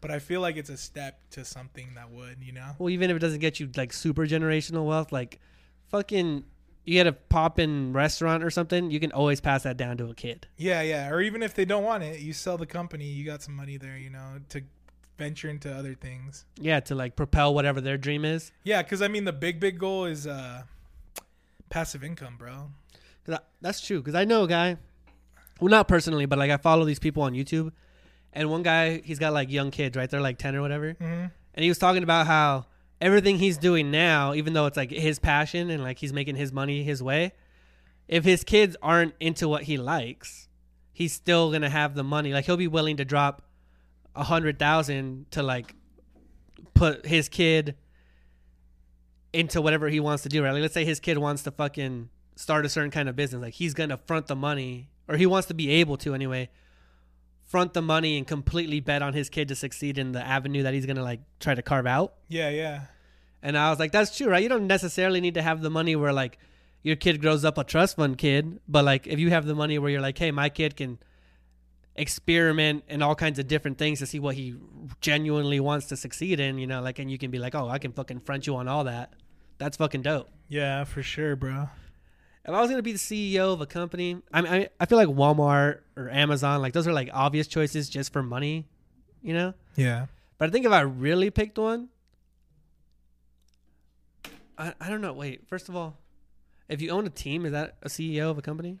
but 0.00 0.10
I 0.10 0.18
feel 0.18 0.40
like 0.40 0.56
it's 0.56 0.70
a 0.70 0.76
step 0.76 1.20
to 1.30 1.44
something 1.44 1.92
that 1.94 2.10
would, 2.10 2.42
you 2.42 2.52
know. 2.52 2.72
Well, 2.78 2.90
even 2.90 3.10
if 3.10 3.16
it 3.16 3.20
doesn't 3.20 3.40
get 3.40 3.60
you 3.60 3.70
like 3.76 3.92
super 3.92 4.26
generational 4.26 4.86
wealth, 4.86 5.12
like 5.12 5.38
fucking 5.90 6.44
you 6.84 6.94
get 6.94 7.06
a 7.06 7.12
pop 7.12 7.58
in 7.58 7.92
restaurant 7.92 8.44
or 8.44 8.50
something, 8.50 8.90
you 8.90 9.00
can 9.00 9.12
always 9.12 9.40
pass 9.40 9.62
that 9.62 9.76
down 9.76 9.96
to 9.98 10.10
a 10.10 10.14
kid. 10.14 10.46
Yeah, 10.56 10.82
yeah. 10.82 11.08
Or 11.10 11.20
even 11.20 11.42
if 11.42 11.54
they 11.54 11.64
don't 11.64 11.84
want 11.84 12.02
it, 12.02 12.20
you 12.20 12.32
sell 12.32 12.58
the 12.58 12.66
company, 12.66 13.06
you 13.06 13.24
got 13.24 13.42
some 13.42 13.54
money 13.56 13.76
there, 13.78 13.96
you 13.96 14.10
know, 14.10 14.40
to 14.50 14.62
venture 15.16 15.48
into 15.48 15.72
other 15.74 15.94
things. 15.94 16.44
Yeah, 16.60 16.80
to 16.80 16.94
like 16.94 17.16
propel 17.16 17.54
whatever 17.54 17.80
their 17.80 17.96
dream 17.96 18.24
is. 18.24 18.52
Yeah, 18.64 18.82
because 18.82 19.00
I 19.00 19.08
mean, 19.08 19.24
the 19.24 19.32
big, 19.32 19.60
big 19.60 19.78
goal 19.78 20.04
is 20.04 20.26
uh, 20.26 20.62
passive 21.70 22.04
income, 22.04 22.36
bro. 22.38 22.70
I- 23.28 23.38
that's 23.60 23.80
true. 23.80 24.00
Because 24.00 24.14
I 24.14 24.24
know 24.24 24.42
a 24.44 24.48
guy, 24.48 24.76
well, 25.60 25.70
not 25.70 25.88
personally, 25.88 26.26
but 26.26 26.38
like 26.38 26.50
I 26.50 26.56
follow 26.58 26.84
these 26.84 26.98
people 26.98 27.22
on 27.22 27.32
YouTube, 27.32 27.72
and 28.32 28.50
one 28.50 28.62
guy 28.62 29.00
he's 29.04 29.18
got 29.18 29.32
like 29.32 29.50
young 29.50 29.70
kids, 29.70 29.96
right? 29.96 30.10
They're 30.10 30.20
like 30.20 30.38
ten 30.38 30.54
or 30.54 30.60
whatever, 30.60 30.92
hmm 30.92 31.26
and 31.56 31.62
he 31.62 31.68
was 31.68 31.78
talking 31.78 32.02
about 32.02 32.26
how 32.26 32.66
everything 33.04 33.38
he's 33.38 33.58
doing 33.58 33.90
now, 33.90 34.32
even 34.32 34.54
though 34.54 34.64
it's 34.64 34.78
like 34.78 34.90
his 34.90 35.18
passion 35.18 35.68
and 35.68 35.82
like 35.82 35.98
he's 35.98 36.12
making 36.12 36.36
his 36.36 36.52
money 36.52 36.82
his 36.82 37.02
way, 37.02 37.32
if 38.08 38.24
his 38.24 38.42
kids 38.44 38.76
aren't 38.82 39.14
into 39.20 39.46
what 39.46 39.64
he 39.64 39.76
likes, 39.76 40.48
he's 40.90 41.12
still 41.12 41.52
gonna 41.52 41.68
have 41.68 41.94
the 41.94 42.02
money. 42.02 42.32
Like 42.32 42.46
he'll 42.46 42.56
be 42.56 42.66
willing 42.66 42.96
to 42.96 43.04
drop 43.04 43.42
a 44.16 44.24
hundred 44.24 44.58
thousand 44.58 45.30
to 45.32 45.42
like 45.42 45.74
put 46.72 47.04
his 47.04 47.28
kid 47.28 47.76
into 49.34 49.60
whatever 49.60 49.88
he 49.90 50.00
wants 50.00 50.22
to 50.22 50.30
do, 50.30 50.42
right? 50.42 50.52
Like 50.52 50.62
let's 50.62 50.74
say 50.74 50.86
his 50.86 50.98
kid 50.98 51.18
wants 51.18 51.42
to 51.42 51.50
fucking 51.50 52.08
start 52.36 52.64
a 52.64 52.70
certain 52.70 52.90
kind 52.90 53.10
of 53.10 53.16
business. 53.16 53.42
Like 53.42 53.54
he's 53.54 53.74
gonna 53.74 53.98
front 54.06 54.28
the 54.28 54.36
money, 54.36 54.88
or 55.08 55.18
he 55.18 55.26
wants 55.26 55.48
to 55.48 55.54
be 55.54 55.68
able 55.68 55.98
to 55.98 56.14
anyway, 56.14 56.48
front 57.44 57.74
the 57.74 57.82
money 57.82 58.16
and 58.16 58.26
completely 58.26 58.80
bet 58.80 59.02
on 59.02 59.12
his 59.12 59.28
kid 59.28 59.48
to 59.48 59.54
succeed 59.54 59.98
in 59.98 60.12
the 60.12 60.26
avenue 60.26 60.62
that 60.62 60.72
he's 60.72 60.86
gonna 60.86 61.02
like 61.02 61.20
try 61.38 61.54
to 61.54 61.62
carve 61.62 61.86
out. 61.86 62.14
Yeah, 62.28 62.48
yeah. 62.48 62.84
And 63.44 63.58
I 63.58 63.68
was 63.68 63.78
like, 63.78 63.92
that's 63.92 64.16
true, 64.16 64.28
right? 64.28 64.42
You 64.42 64.48
don't 64.48 64.66
necessarily 64.66 65.20
need 65.20 65.34
to 65.34 65.42
have 65.42 65.60
the 65.60 65.68
money 65.68 65.94
where 65.94 66.14
like 66.14 66.38
your 66.82 66.96
kid 66.96 67.20
grows 67.20 67.44
up 67.44 67.58
a 67.58 67.62
trust 67.62 67.96
fund 67.96 68.16
kid, 68.16 68.58
but 68.66 68.86
like 68.86 69.06
if 69.06 69.18
you 69.18 69.28
have 69.30 69.44
the 69.44 69.54
money 69.54 69.78
where 69.78 69.90
you're 69.90 70.00
like, 70.00 70.16
hey, 70.16 70.30
my 70.30 70.48
kid 70.48 70.76
can 70.76 70.98
experiment 71.94 72.84
in 72.88 73.02
all 73.02 73.14
kinds 73.14 73.38
of 73.38 73.46
different 73.46 73.76
things 73.76 73.98
to 73.98 74.06
see 74.06 74.18
what 74.18 74.34
he 74.34 74.56
genuinely 75.02 75.60
wants 75.60 75.86
to 75.88 75.96
succeed 75.96 76.40
in, 76.40 76.56
you 76.56 76.66
know, 76.66 76.80
like, 76.80 76.98
and 76.98 77.10
you 77.10 77.18
can 77.18 77.30
be 77.30 77.38
like, 77.38 77.54
oh, 77.54 77.68
I 77.68 77.78
can 77.78 77.92
fucking 77.92 78.20
front 78.20 78.46
you 78.46 78.56
on 78.56 78.66
all 78.66 78.84
that. 78.84 79.12
That's 79.58 79.76
fucking 79.76 80.02
dope. 80.02 80.30
Yeah, 80.48 80.84
for 80.84 81.02
sure, 81.02 81.36
bro. 81.36 81.68
If 82.46 82.50
I 82.50 82.60
was 82.62 82.70
gonna 82.70 82.82
be 82.82 82.92
the 82.92 82.98
CEO 82.98 83.52
of 83.52 83.60
a 83.60 83.66
company, 83.66 84.22
I 84.32 84.40
mean, 84.40 84.52
I, 84.52 84.68
I 84.80 84.86
feel 84.86 84.96
like 84.96 85.08
Walmart 85.08 85.80
or 85.96 86.08
Amazon, 86.08 86.62
like 86.62 86.72
those 86.72 86.88
are 86.88 86.94
like 86.94 87.10
obvious 87.12 87.46
choices 87.46 87.90
just 87.90 88.10
for 88.10 88.22
money, 88.22 88.66
you 89.22 89.34
know. 89.34 89.52
Yeah. 89.76 90.06
But 90.38 90.48
I 90.48 90.52
think 90.52 90.64
if 90.64 90.72
I 90.72 90.80
really 90.80 91.30
picked 91.30 91.58
one, 91.58 91.90
I, 94.58 94.74
I 94.80 94.88
don't 94.88 95.00
know. 95.00 95.12
Wait, 95.12 95.46
first 95.48 95.68
of 95.68 95.76
all, 95.76 95.96
if 96.68 96.80
you 96.80 96.90
own 96.90 97.06
a 97.06 97.10
team, 97.10 97.44
is 97.46 97.52
that 97.52 97.76
a 97.82 97.88
CEO 97.88 98.30
of 98.30 98.38
a 98.38 98.42
company? 98.42 98.78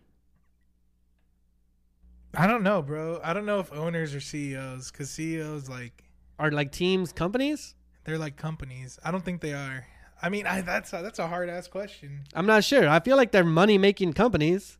I 2.36 2.46
don't 2.46 2.62
know, 2.62 2.82
bro. 2.82 3.20
I 3.22 3.32
don't 3.32 3.46
know 3.46 3.60
if 3.60 3.72
owners 3.72 4.14
are 4.14 4.20
CEOs 4.20 4.90
because 4.90 5.10
CEOs 5.10 5.68
like 5.68 6.04
Are 6.38 6.50
like 6.50 6.72
teams 6.72 7.12
companies? 7.12 7.74
they're 8.04 8.18
like 8.18 8.36
companies. 8.36 8.98
I 9.04 9.10
don't 9.10 9.24
think 9.24 9.40
they 9.40 9.52
are. 9.54 9.86
I 10.20 10.28
mean, 10.28 10.46
I, 10.46 10.60
that's 10.60 10.92
a, 10.92 11.00
that's 11.02 11.18
a 11.18 11.26
hard 11.26 11.48
ass 11.48 11.68
question. 11.68 12.24
I'm 12.34 12.46
not 12.46 12.64
sure. 12.64 12.88
I 12.88 13.00
feel 13.00 13.16
like 13.16 13.32
they're 13.32 13.44
money 13.44 13.78
making 13.78 14.12
companies, 14.14 14.78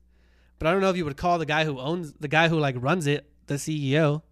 but 0.58 0.66
I 0.66 0.72
don't 0.72 0.80
know 0.82 0.90
if 0.90 0.96
you 0.96 1.04
would 1.04 1.16
call 1.16 1.38
the 1.38 1.46
guy 1.46 1.64
who 1.64 1.78
owns 1.78 2.12
the 2.20 2.28
guy 2.28 2.48
who 2.48 2.58
like 2.58 2.76
runs 2.78 3.06
it 3.06 3.30
the 3.46 3.54
CEO, 3.54 4.22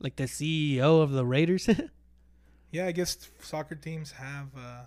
like 0.00 0.16
the 0.16 0.24
CEO 0.24 1.02
of 1.02 1.10
the 1.12 1.24
Raiders. 1.26 1.68
Yeah, 2.72 2.86
I 2.86 2.90
guess 2.92 3.16
soccer 3.40 3.76
teams 3.76 4.10
have 4.10 4.48
uh, 4.58 4.82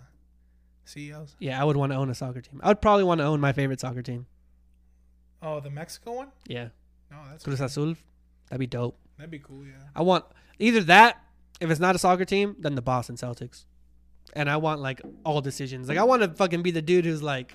CEOs. 0.87 1.35
yeah, 1.39 1.59
I 1.61 1.63
would 1.63 1.77
want 1.77 1.91
to 1.91 1.97
own 1.97 2.09
a 2.09 2.15
soccer 2.15 2.41
team. 2.41 2.59
I 2.63 2.67
would 2.69 2.81
probably 2.81 3.03
want 3.03 3.19
to 3.19 3.25
own 3.25 3.39
my 3.39 3.51
favorite 3.53 3.79
soccer 3.79 4.01
team. 4.01 4.25
Oh, 5.41 5.59
the 5.59 5.69
Mexico 5.69 6.13
one? 6.13 6.29
Yeah, 6.47 6.69
No, 7.11 7.17
that's 7.29 7.43
Cruz 7.43 7.61
Azul. 7.61 7.95
That'd 8.49 8.59
be 8.59 8.67
dope. 8.67 8.97
that'd 9.17 9.29
be 9.31 9.39
cool. 9.39 9.65
Yeah. 9.65 9.73
I 9.95 10.01
want 10.01 10.25
either 10.59 10.81
that. 10.83 11.21
If 11.59 11.69
it's 11.71 11.79
not 11.79 11.95
a 11.95 11.99
soccer 11.99 12.23
team, 12.25 12.55
then 12.59 12.75
the 12.75 12.81
Boston 12.83 13.15
Celtics. 13.15 13.65
And 14.33 14.49
I 14.49 14.57
want 14.57 14.79
like 14.79 15.01
all 15.25 15.41
decisions. 15.41 15.89
Like 15.89 15.97
I 15.97 16.03
want 16.03 16.21
to 16.21 16.29
fucking 16.29 16.61
be 16.61 16.69
the 16.71 16.81
dude 16.83 17.03
who's 17.05 17.23
like, 17.23 17.53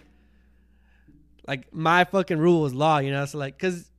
like 1.46 1.72
my 1.72 2.04
fucking 2.04 2.38
rule 2.38 2.66
is 2.66 2.74
law. 2.74 2.98
You 2.98 3.10
know, 3.12 3.24
so 3.26 3.38
like, 3.38 3.58
cause 3.58 3.90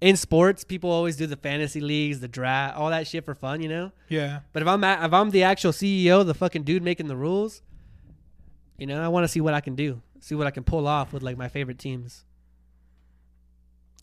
in 0.00 0.16
sports, 0.16 0.64
people 0.64 0.90
always 0.90 1.16
do 1.16 1.26
the 1.26 1.36
fantasy 1.36 1.80
leagues, 1.80 2.20
the 2.20 2.28
draft, 2.28 2.76
all 2.76 2.90
that 2.90 3.06
shit 3.06 3.24
for 3.24 3.34
fun. 3.34 3.60
You 3.62 3.68
know. 3.68 3.92
Yeah. 4.08 4.40
But 4.52 4.62
if 4.62 4.68
I'm 4.68 4.82
at, 4.84 5.04
if 5.04 5.12
I'm 5.12 5.30
the 5.30 5.44
actual 5.44 5.72
CEO, 5.72 6.26
the 6.26 6.34
fucking 6.34 6.62
dude 6.64 6.82
making 6.82 7.06
the 7.06 7.16
rules, 7.16 7.62
you 8.80 8.86
know, 8.86 9.00
I 9.00 9.08
want 9.08 9.24
to 9.24 9.28
see 9.28 9.42
what 9.42 9.52
I 9.52 9.60
can 9.60 9.74
do, 9.74 10.00
see 10.20 10.34
what 10.34 10.46
I 10.46 10.50
can 10.50 10.64
pull 10.64 10.88
off 10.88 11.12
with 11.12 11.22
like 11.22 11.36
my 11.36 11.48
favorite 11.48 11.78
teams. 11.78 12.24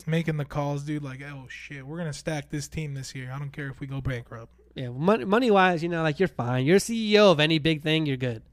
Making 0.06 0.38
the 0.38 0.46
calls, 0.46 0.84
dude. 0.84 1.04
Like, 1.04 1.22
oh 1.24 1.48
shit, 1.50 1.86
we're 1.86 1.98
gonna 1.98 2.14
stack 2.14 2.50
this 2.50 2.68
team 2.68 2.94
this 2.94 3.14
year. 3.14 3.32
I 3.34 3.40
don't 3.40 3.52
care 3.52 3.68
if 3.68 3.80
we 3.80 3.88
go 3.88 4.00
bankrupt. 4.00 4.54
Yeah, 4.76 4.90
money, 4.90 5.26
money 5.26 5.50
wise, 5.50 5.82
you 5.82 5.90
know, 5.90 6.04
like 6.04 6.20
you're 6.20 6.30
fine. 6.30 6.66
You're 6.66 6.78
CEO 6.78 7.32
of 7.32 7.40
any 7.40 7.58
big 7.58 7.82
thing, 7.82 8.06
you're 8.06 8.16
good. 8.16 8.44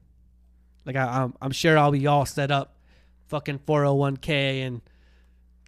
Like 0.83 0.95
I, 0.95 1.21
I'm, 1.21 1.35
I'm 1.41 1.51
sure 1.51 1.77
I'll 1.77 1.91
be 1.91 2.07
all 2.07 2.25
set 2.25 2.49
up, 2.49 2.75
fucking 3.27 3.59
401k 3.59 4.65
and 4.65 4.81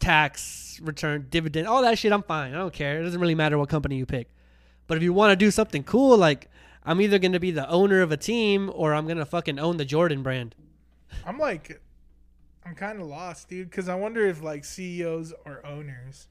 tax 0.02 0.80
return, 0.84 1.28
dividend, 1.30 1.68
all 1.68 1.84
that 1.84 2.00
shit. 2.00 2.12
I'm 2.12 2.24
fine. 2.24 2.54
I 2.54 2.58
don't 2.58 2.74
care. 2.74 3.00
It 3.00 3.04
doesn't 3.04 3.22
really 3.22 3.36
matter 3.36 3.58
what 3.60 3.70
company 3.70 3.98
you 3.98 4.08
pick. 4.08 4.30
But 4.88 4.98
if 4.98 5.04
you 5.04 5.14
want 5.14 5.32
to 5.32 5.36
do 5.36 5.52
something 5.52 5.84
cool, 5.84 6.18
like 6.18 6.50
I'm 6.88 7.01
either 7.01 7.19
gonna 7.19 7.39
be 7.39 7.51
the 7.51 7.69
owner 7.69 8.01
of 8.01 8.11
a 8.11 8.18
team 8.18 8.72
or 8.73 8.93
I'm 8.93 9.07
gonna 9.07 9.26
fucking 9.26 9.59
own 9.59 9.77
the 9.77 9.85
Jordan 9.85 10.23
brand. 10.23 10.55
I'm 11.26 11.38
like, 11.38 11.81
I'm 12.65 12.73
kind 12.76 12.99
of 13.01 13.07
lost, 13.07 13.49
dude. 13.49 13.69
Because 13.69 13.88
I 13.89 13.95
wonder 13.95 14.26
if 14.26 14.41
like 14.41 14.65
CEOs 14.65 15.34
are 15.45 15.65
owners, 15.65 16.27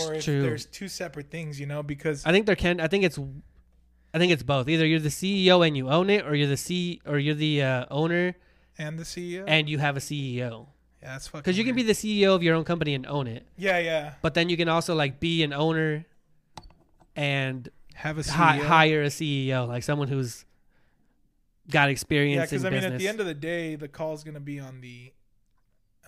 or 0.00 0.14
if 0.14 0.24
True. 0.24 0.42
there's 0.42 0.66
two 0.66 0.88
separate 0.88 1.30
things. 1.30 1.60
You 1.60 1.66
know, 1.66 1.82
because 1.82 2.24
I 2.26 2.32
think 2.32 2.46
there 2.46 2.56
can. 2.56 2.80
I 2.80 2.88
think 2.88 3.04
it's. 3.04 3.18
I 4.12 4.18
think 4.18 4.32
it's 4.32 4.42
both. 4.44 4.68
Either 4.68 4.86
you're 4.86 5.00
the 5.00 5.08
CEO 5.08 5.66
and 5.66 5.76
you 5.76 5.88
own 5.90 6.08
it, 6.08 6.24
or 6.26 6.34
you're 6.34 6.48
the 6.48 6.56
C, 6.56 7.00
or 7.04 7.18
you're 7.18 7.34
the 7.34 7.62
uh, 7.62 7.86
owner 7.90 8.34
and 8.78 8.98
the 8.98 9.02
CEO. 9.04 9.44
and 9.46 9.68
you 9.68 9.78
have 9.78 9.96
a 9.96 10.00
CEO. 10.00 10.68
yeah, 11.02 11.12
that's 11.12 11.26
fucking. 11.28 11.40
Because 11.42 11.58
you 11.58 11.64
can 11.64 11.74
be 11.74 11.82
the 11.82 11.92
CEO 11.94 12.34
of 12.34 12.42
your 12.42 12.54
own 12.54 12.64
company 12.64 12.94
and 12.94 13.06
own 13.06 13.26
it, 13.26 13.44
Yeah, 13.56 13.78
yeah. 13.78 14.14
but 14.22 14.34
then 14.34 14.48
you 14.48 14.56
can 14.56 14.68
also 14.68 14.94
like 14.94 15.18
be 15.20 15.42
an 15.42 15.52
owner 15.52 16.06
and 17.16 17.68
Have 17.94 18.18
a 18.18 18.22
CEO. 18.22 18.30
hi- 18.32 18.56
hire 18.58 19.02
a 19.02 19.06
CEO, 19.08 19.66
like 19.66 19.82
someone 19.82 20.08
who's 20.08 20.44
got 21.70 21.88
experience 21.88 22.36
Yeah, 22.38 22.44
because 22.46 22.64
I 22.64 22.70
mean, 22.70 22.80
business. 22.80 22.92
at 22.94 22.98
the 22.98 23.08
end 23.08 23.20
of 23.20 23.26
the 23.26 23.34
day, 23.34 23.74
the 23.76 23.88
call's 23.88 24.22
gonna 24.24 24.40
be 24.40 24.60
on 24.60 24.80
the 24.80 25.12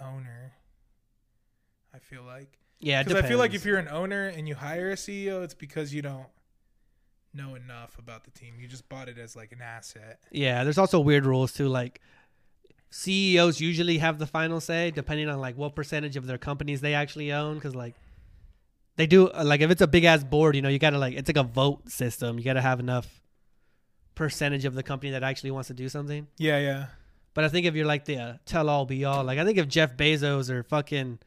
owner. 0.01 0.53
I 1.95 1.99
feel 1.99 2.23
like. 2.23 2.59
yeah, 2.79 3.03
Because 3.03 3.25
I 3.25 3.27
feel 3.27 3.39
like 3.39 3.55
if 3.55 3.65
you're 3.65 3.79
an 3.79 3.89
owner 3.89 4.27
and 4.29 4.47
you 4.47 4.55
hire 4.55 4.91
a 4.91 4.97
CEO, 4.97 5.43
it's 5.43 5.55
because 5.55 5.95
you 5.95 6.03
don't 6.03 6.27
know 7.33 7.55
enough 7.55 7.99
about 7.99 8.25
the 8.25 8.31
team. 8.31 8.55
You 8.61 8.69
just 8.69 8.87
bought 8.89 9.09
it 9.09 9.17
as 9.19 9.35
like 9.35 9.53
an 9.53 9.63
asset. 9.63 10.21
Yeah, 10.31 10.63
there's 10.65 10.77
also 10.79 11.01
weird 11.01 11.25
rules 11.25 11.53
too. 11.53 11.69
Like 11.69 12.01
CEOs 12.91 13.61
usually 13.61 13.99
have 13.99 14.19
the 14.19 14.27
final 14.27 14.61
say, 14.61 14.91
depending 14.91 15.29
on 15.29 15.41
like 15.41 15.57
what 15.57 15.75
percentage 15.75 16.17
of 16.17 16.27
their 16.27 16.39
companies 16.39 16.81
they 16.83 16.93
actually 16.95 17.33
own. 17.33 17.55
Because 17.55 17.75
like 17.75 17.95
they 18.97 19.07
do, 19.07 19.31
like 19.31 19.61
if 19.61 19.71
it's 19.71 19.83
a 19.83 19.87
big 19.87 20.05
ass 20.05 20.25
board, 20.25 20.57
you 20.57 20.63
know, 20.63 20.69
you 20.69 20.79
gotta 20.79 20.99
like 20.99 21.15
it's 21.15 21.29
like 21.29 21.37
a 21.37 21.43
vote 21.43 21.91
system. 21.91 22.39
You 22.39 22.45
gotta 22.45 22.63
have 22.63 22.81
enough 22.81 23.23
percentage 24.15 24.65
of 24.65 24.75
the 24.75 24.83
company 24.83 25.13
that 25.13 25.23
actually 25.23 25.51
wants 25.51 25.69
to 25.69 25.75
do 25.75 25.89
something. 25.89 26.27
Yeah, 26.39 26.59
yeah. 26.59 26.87
But 27.35 27.45
I 27.45 27.49
think 27.49 27.67
if 27.67 27.75
you're 27.75 27.87
like 27.87 28.07
the 28.07 28.17
uh, 28.17 28.35
tell 28.47 28.69
all 28.71 28.87
be 28.87 29.05
all, 29.05 29.23
like 29.23 29.39
I 29.39 29.45
think 29.45 29.59
if 29.59 29.69
Jeff 29.69 29.97
Bezos 29.97 30.51
or 30.51 30.63
fucking 30.63 31.19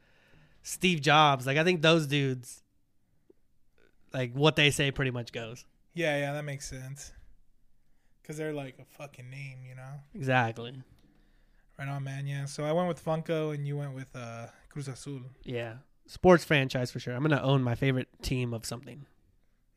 Steve 0.62 1.00
Jobs, 1.00 1.46
like 1.46 1.56
I 1.56 1.64
think 1.64 1.82
those 1.82 2.06
dudes, 2.06 2.62
like 4.12 4.32
what 4.34 4.56
they 4.56 4.70
say 4.70 4.90
pretty 4.90 5.12
much 5.12 5.32
goes. 5.32 5.64
Yeah, 5.94 6.18
yeah, 6.18 6.32
that 6.32 6.44
makes 6.44 6.68
sense. 6.68 7.12
Because 8.22 8.36
they're 8.36 8.52
like 8.52 8.76
a 8.78 8.84
fucking 8.84 9.28
name, 9.30 9.58
you 9.68 9.74
know? 9.74 9.90
Exactly. 10.14 10.82
Right 11.78 11.88
on, 11.88 12.04
man. 12.04 12.26
Yeah. 12.26 12.44
So 12.44 12.64
I 12.64 12.72
went 12.72 12.88
with 12.88 13.04
Funko 13.04 13.54
and 13.54 13.66
you 13.66 13.76
went 13.76 13.94
with 13.94 14.14
uh, 14.14 14.46
Cruz 14.68 14.86
Azul. 14.86 15.22
Yeah. 15.44 15.74
Sports 16.10 16.44
franchise 16.44 16.90
for 16.90 16.98
sure. 16.98 17.14
I'm 17.14 17.22
gonna 17.22 17.40
own 17.40 17.62
my 17.62 17.76
favorite 17.76 18.08
team 18.20 18.52
of 18.52 18.66
something. 18.66 19.06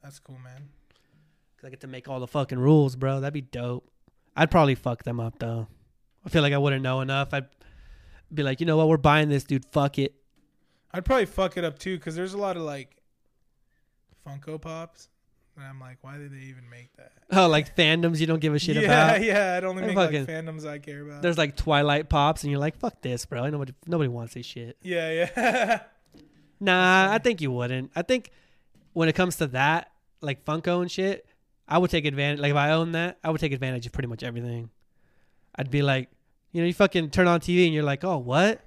That's 0.01 0.17
cool, 0.17 0.39
man. 0.43 0.69
Cause 1.57 1.67
I 1.67 1.69
get 1.69 1.81
to 1.81 1.87
make 1.87 2.07
all 2.09 2.19
the 2.19 2.25
fucking 2.25 2.57
rules, 2.57 2.95
bro. 2.95 3.19
That'd 3.19 3.35
be 3.35 3.41
dope. 3.41 3.87
I'd 4.35 4.49
probably 4.49 4.73
fuck 4.73 5.03
them 5.03 5.19
up 5.19 5.37
though. 5.37 5.67
I 6.25 6.29
feel 6.29 6.41
like 6.41 6.51
I 6.53 6.57
wouldn't 6.57 6.81
know 6.81 7.01
enough. 7.01 7.35
I'd 7.35 7.45
be 8.33 8.41
like, 8.41 8.59
you 8.59 8.65
know 8.65 8.77
what, 8.77 8.87
we're 8.87 8.97
buying 8.97 9.29
this 9.29 9.43
dude. 9.43 9.63
Fuck 9.71 9.99
it. 9.99 10.15
I'd 10.91 11.05
probably 11.05 11.27
fuck 11.27 11.55
it 11.55 11.63
up 11.63 11.77
too 11.77 11.97
because 11.97 12.15
there's 12.15 12.33
a 12.33 12.37
lot 12.39 12.57
of 12.57 12.63
like 12.63 12.97
Funko 14.27 14.59
Pops, 14.59 15.09
and 15.55 15.63
I'm 15.63 15.79
like, 15.79 15.97
why 16.01 16.17
did 16.17 16.31
they 16.33 16.45
even 16.45 16.67
make 16.67 16.95
that? 16.97 17.11
Oh, 17.35 17.47
like 17.47 17.75
fandoms 17.75 18.19
you 18.19 18.25
don't 18.27 18.39
give 18.39 18.53
a 18.55 18.59
shit 18.59 18.75
yeah, 18.75 18.81
about. 18.81 19.21
yeah. 19.21 19.33
Yeah. 19.51 19.57
I'd 19.57 19.63
only 19.63 19.81
They're 19.81 19.87
make 19.89 19.97
fucking- 19.97 20.25
like 20.25 20.29
fandoms 20.29 20.67
I 20.67 20.79
care 20.79 21.01
about. 21.01 21.21
There's 21.21 21.37
like 21.37 21.55
Twilight 21.55 22.09
pops, 22.09 22.43
and 22.43 22.49
you're 22.49 22.59
like, 22.59 22.75
fuck 22.77 23.01
this, 23.03 23.25
bro. 23.27 23.47
Nobody, 23.49 23.73
nobody 23.85 24.07
wants 24.07 24.33
this 24.33 24.47
shit. 24.47 24.77
yeah, 24.81 25.27
yeah. 25.37 25.79
Nah. 26.63 27.11
I 27.11 27.17
think 27.17 27.41
you 27.41 27.51
wouldn't. 27.51 27.91
I 27.95 28.01
think 28.01 28.31
when 28.93 29.09
it 29.09 29.13
comes 29.13 29.37
to 29.37 29.47
that, 29.47 29.91
like 30.21 30.45
Funko 30.45 30.81
and 30.81 30.89
shit, 30.89 31.25
I 31.67 31.77
would 31.77 31.91
take 31.91 32.05
advantage. 32.05 32.39
Like 32.39 32.51
if 32.51 32.57
I 32.57 32.71
own 32.71 32.93
that, 32.93 33.17
I 33.23 33.29
would 33.29 33.41
take 33.41 33.51
advantage 33.51 33.85
of 33.85 33.91
pretty 33.91 34.07
much 34.07 34.23
everything. 34.23 34.69
I'd 35.55 35.69
be 35.69 35.81
like, 35.81 36.09
you 36.51 36.61
know, 36.61 36.67
you 36.67 36.73
fucking 36.73 37.09
turn 37.09 37.27
on 37.27 37.39
TV 37.39 37.65
and 37.65 37.73
you're 37.73 37.83
like, 37.83 38.03
oh, 38.03 38.17
what? 38.17 38.61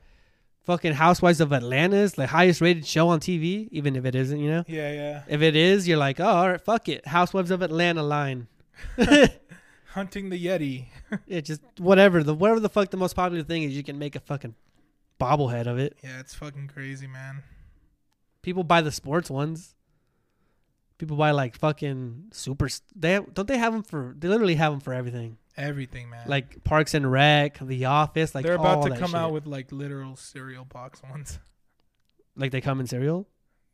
Fucking 0.64 0.94
Housewives 0.94 1.40
of 1.40 1.52
Atlanta 1.52 1.96
is 1.96 2.14
the 2.14 2.26
highest 2.26 2.60
rated 2.60 2.86
show 2.86 3.08
on 3.08 3.20
TV, 3.20 3.68
even 3.70 3.94
if 3.94 4.04
it 4.04 4.16
isn't, 4.16 4.38
you 4.38 4.50
know? 4.50 4.64
yeah, 4.66 4.92
yeah. 4.92 5.22
If 5.28 5.40
it 5.40 5.54
is, 5.54 5.86
you're 5.86 5.96
like, 5.96 6.18
oh, 6.18 6.26
all 6.26 6.50
right, 6.50 6.60
fuck 6.60 6.88
it. 6.88 7.06
Housewives 7.06 7.52
of 7.52 7.62
Atlanta 7.62 8.02
line. 8.02 8.48
Hunting 9.94 10.28
the 10.28 10.44
Yeti. 10.44 10.86
Yeah, 11.28 11.40
just 11.40 11.62
whatever. 11.78 12.24
The 12.24 12.34
whatever 12.34 12.58
the 12.58 12.68
fuck 12.68 12.90
the 12.90 12.96
most 12.96 13.14
popular 13.14 13.44
thing 13.44 13.62
is, 13.62 13.76
you 13.76 13.84
can 13.84 13.96
make 13.96 14.16
a 14.16 14.20
fucking 14.20 14.56
bobblehead 15.20 15.68
of 15.68 15.78
it. 15.78 15.96
Yeah, 16.02 16.18
it's 16.18 16.34
fucking 16.34 16.66
crazy, 16.66 17.06
man. 17.06 17.44
People 18.46 18.62
buy 18.62 18.80
the 18.80 18.92
sports 18.92 19.28
ones. 19.28 19.74
People 20.98 21.16
buy 21.16 21.32
like 21.32 21.56
fucking 21.56 22.26
super. 22.30 22.68
They 22.94 23.14
have, 23.14 23.34
don't 23.34 23.48
they 23.48 23.58
have 23.58 23.72
them 23.72 23.82
for? 23.82 24.14
They 24.16 24.28
literally 24.28 24.54
have 24.54 24.70
them 24.70 24.78
for 24.78 24.94
everything. 24.94 25.38
Everything, 25.56 26.10
man. 26.10 26.28
Like 26.28 26.62
Parks 26.62 26.94
and 26.94 27.10
Rec, 27.10 27.58
The 27.58 27.86
Office. 27.86 28.36
Like 28.36 28.44
they're 28.44 28.54
about 28.54 28.84
to 28.84 28.90
come 28.90 29.10
shit. 29.10 29.16
out 29.16 29.32
with 29.32 29.46
like 29.46 29.72
literal 29.72 30.14
cereal 30.14 30.64
box 30.64 31.02
ones. 31.10 31.40
Like 32.36 32.52
they 32.52 32.60
come 32.60 32.78
in 32.78 32.86
cereal. 32.86 33.26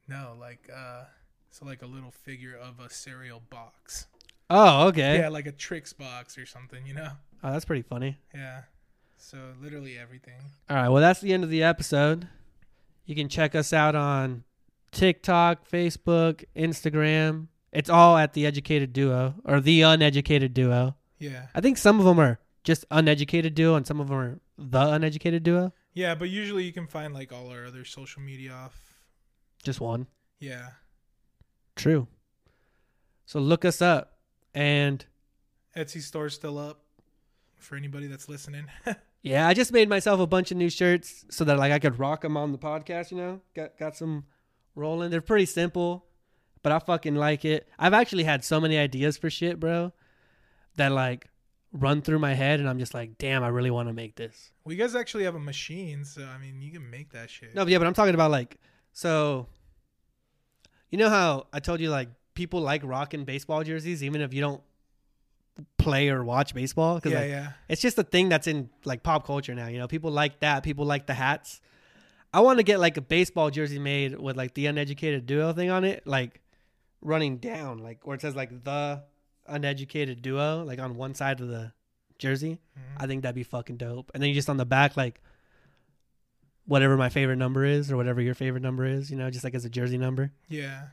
No, 0.08 0.38
like 0.40 0.70
uh, 0.74 1.02
so 1.50 1.66
like 1.66 1.82
a 1.82 1.86
little 1.86 2.10
figure 2.10 2.56
of 2.56 2.80
a 2.80 2.88
cereal 2.88 3.42
box. 3.50 4.06
Oh, 4.48 4.86
okay. 4.86 5.18
Yeah, 5.18 5.28
like 5.28 5.46
a 5.46 5.52
Trix 5.52 5.92
box 5.92 6.38
or 6.38 6.46
something, 6.46 6.86
you 6.86 6.94
know? 6.94 7.10
Oh, 7.44 7.52
that's 7.52 7.66
pretty 7.66 7.82
funny. 7.82 8.16
Yeah. 8.34 8.62
So 9.18 9.36
literally 9.60 9.98
everything. 9.98 10.40
All 10.70 10.76
right. 10.76 10.88
Well, 10.88 11.02
that's 11.02 11.20
the 11.20 11.34
end 11.34 11.44
of 11.44 11.50
the 11.50 11.62
episode. 11.62 12.26
You 13.04 13.14
can 13.14 13.28
check 13.28 13.54
us 13.54 13.74
out 13.74 13.94
on 13.94 14.44
TikTok, 14.92 15.68
Facebook, 15.68 16.44
Instagram. 16.54 17.48
It's 17.72 17.90
all 17.90 18.16
at 18.16 18.34
the 18.34 18.46
Educated 18.46 18.92
Duo 18.92 19.34
or 19.44 19.60
the 19.60 19.82
Uneducated 19.82 20.54
Duo. 20.54 20.94
Yeah. 21.18 21.46
I 21.54 21.60
think 21.60 21.78
some 21.78 21.98
of 21.98 22.04
them 22.04 22.20
are 22.20 22.38
just 22.64 22.84
Uneducated 22.90 23.54
Duo, 23.54 23.74
and 23.74 23.86
some 23.86 24.00
of 24.00 24.08
them 24.08 24.18
are 24.18 24.40
the 24.56 24.92
Uneducated 24.92 25.42
Duo. 25.42 25.72
Yeah, 25.94 26.14
but 26.14 26.28
usually 26.30 26.64
you 26.64 26.72
can 26.72 26.86
find 26.86 27.12
like 27.12 27.32
all 27.32 27.48
our 27.50 27.66
other 27.66 27.84
social 27.84 28.22
media 28.22 28.52
off. 28.52 28.78
Just 29.62 29.80
one. 29.80 30.06
Yeah. 30.38 30.68
True. 31.76 32.06
So 33.26 33.40
look 33.40 33.64
us 33.64 33.80
up, 33.80 34.18
and 34.54 35.04
Etsy 35.76 36.02
store's 36.02 36.34
still 36.34 36.58
up 36.58 36.82
for 37.56 37.76
anybody 37.76 38.06
that's 38.06 38.28
listening. 38.28 38.66
yeah, 39.22 39.46
I 39.48 39.54
just 39.54 39.72
made 39.72 39.88
myself 39.88 40.20
a 40.20 40.26
bunch 40.26 40.50
of 40.50 40.56
new 40.56 40.68
shirts 40.68 41.24
so 41.30 41.44
that 41.44 41.58
like 41.58 41.72
I 41.72 41.78
could 41.78 41.98
rock 41.98 42.22
them 42.22 42.36
on 42.36 42.52
the 42.52 42.58
podcast. 42.58 43.10
You 43.10 43.16
know, 43.16 43.40
got 43.54 43.78
got 43.78 43.96
some 43.96 44.24
rolling. 44.74 45.10
They're 45.10 45.20
pretty 45.20 45.46
simple, 45.46 46.06
but 46.62 46.72
I 46.72 46.78
fucking 46.78 47.14
like 47.14 47.44
it. 47.44 47.68
I've 47.78 47.94
actually 47.94 48.24
had 48.24 48.44
so 48.44 48.60
many 48.60 48.78
ideas 48.78 49.16
for 49.16 49.30
shit, 49.30 49.60
bro, 49.60 49.92
that 50.76 50.92
like 50.92 51.28
run 51.72 52.02
through 52.02 52.18
my 52.18 52.34
head, 52.34 52.60
and 52.60 52.68
I'm 52.68 52.78
just 52.78 52.94
like, 52.94 53.18
damn, 53.18 53.42
I 53.42 53.48
really 53.48 53.70
want 53.70 53.88
to 53.88 53.92
make 53.92 54.16
this. 54.16 54.50
well, 54.64 54.72
you 54.72 54.78
guys 54.78 54.94
actually 54.94 55.24
have 55.24 55.34
a 55.34 55.40
machine, 55.40 56.04
so 56.04 56.24
I 56.24 56.38
mean, 56.38 56.60
you 56.60 56.70
can 56.70 56.88
make 56.90 57.12
that 57.12 57.30
shit. 57.30 57.54
No, 57.54 57.64
but 57.64 57.72
yeah, 57.72 57.78
but 57.78 57.86
I'm 57.86 57.94
talking 57.94 58.14
about 58.14 58.30
like 58.30 58.58
so. 58.92 59.46
You 60.90 60.98
know 60.98 61.08
how 61.08 61.46
I 61.52 61.60
told 61.60 61.80
you 61.80 61.88
like 61.88 62.08
people 62.34 62.60
like 62.60 62.82
rocking 62.84 63.24
baseball 63.24 63.62
jerseys 63.62 64.02
even 64.04 64.20
if 64.20 64.34
you 64.34 64.40
don't 64.40 64.62
play 65.78 66.08
or 66.08 66.24
watch 66.24 66.54
baseball 66.54 66.96
because 66.96 67.12
yeah, 67.12 67.20
like, 67.20 67.30
yeah. 67.30 67.52
it's 67.68 67.82
just 67.82 67.98
a 67.98 68.02
thing 68.02 68.28
that's 68.28 68.46
in 68.46 68.70
like 68.84 69.02
pop 69.02 69.26
culture 69.26 69.54
now. 69.54 69.66
You 69.68 69.78
know, 69.78 69.88
people 69.88 70.10
like 70.10 70.40
that. 70.40 70.62
People 70.62 70.84
like 70.84 71.06
the 71.06 71.14
hats. 71.14 71.60
I 72.34 72.40
want 72.40 72.58
to 72.58 72.62
get 72.62 72.80
like 72.80 72.96
a 72.96 73.00
baseball 73.02 73.50
jersey 73.50 73.78
made 73.78 74.18
with 74.18 74.36
like 74.36 74.54
the 74.54 74.66
uneducated 74.66 75.26
duo 75.26 75.52
thing 75.52 75.70
on 75.70 75.84
it, 75.84 76.06
like 76.06 76.40
running 77.00 77.36
down, 77.38 77.78
like 77.78 78.06
where 78.06 78.14
it 78.14 78.20
says 78.22 78.34
like 78.34 78.64
the 78.64 79.02
uneducated 79.46 80.22
duo, 80.22 80.62
like 80.64 80.78
on 80.78 80.96
one 80.96 81.14
side 81.14 81.40
of 81.40 81.48
the 81.48 81.72
jersey. 82.18 82.58
Mhm. 82.78 83.02
I 83.02 83.06
think 83.06 83.22
that'd 83.22 83.34
be 83.34 83.42
fucking 83.42 83.76
dope. 83.76 84.10
And 84.14 84.22
then 84.22 84.28
you 84.28 84.34
just 84.34 84.48
on 84.48 84.56
the 84.56 84.64
back, 84.64 84.96
like 84.96 85.20
whatever 86.66 86.96
my 86.96 87.08
favorite 87.08 87.36
number 87.36 87.64
is 87.64 87.90
or 87.90 87.96
whatever 87.96 88.20
your 88.20 88.34
favorite 88.34 88.62
number 88.62 88.84
is, 88.86 89.10
you 89.10 89.16
know, 89.16 89.30
just 89.30 89.44
like 89.44 89.54
as 89.54 89.64
a 89.64 89.70
jersey 89.70 89.98
number. 89.98 90.32
Yeah. 90.48 90.84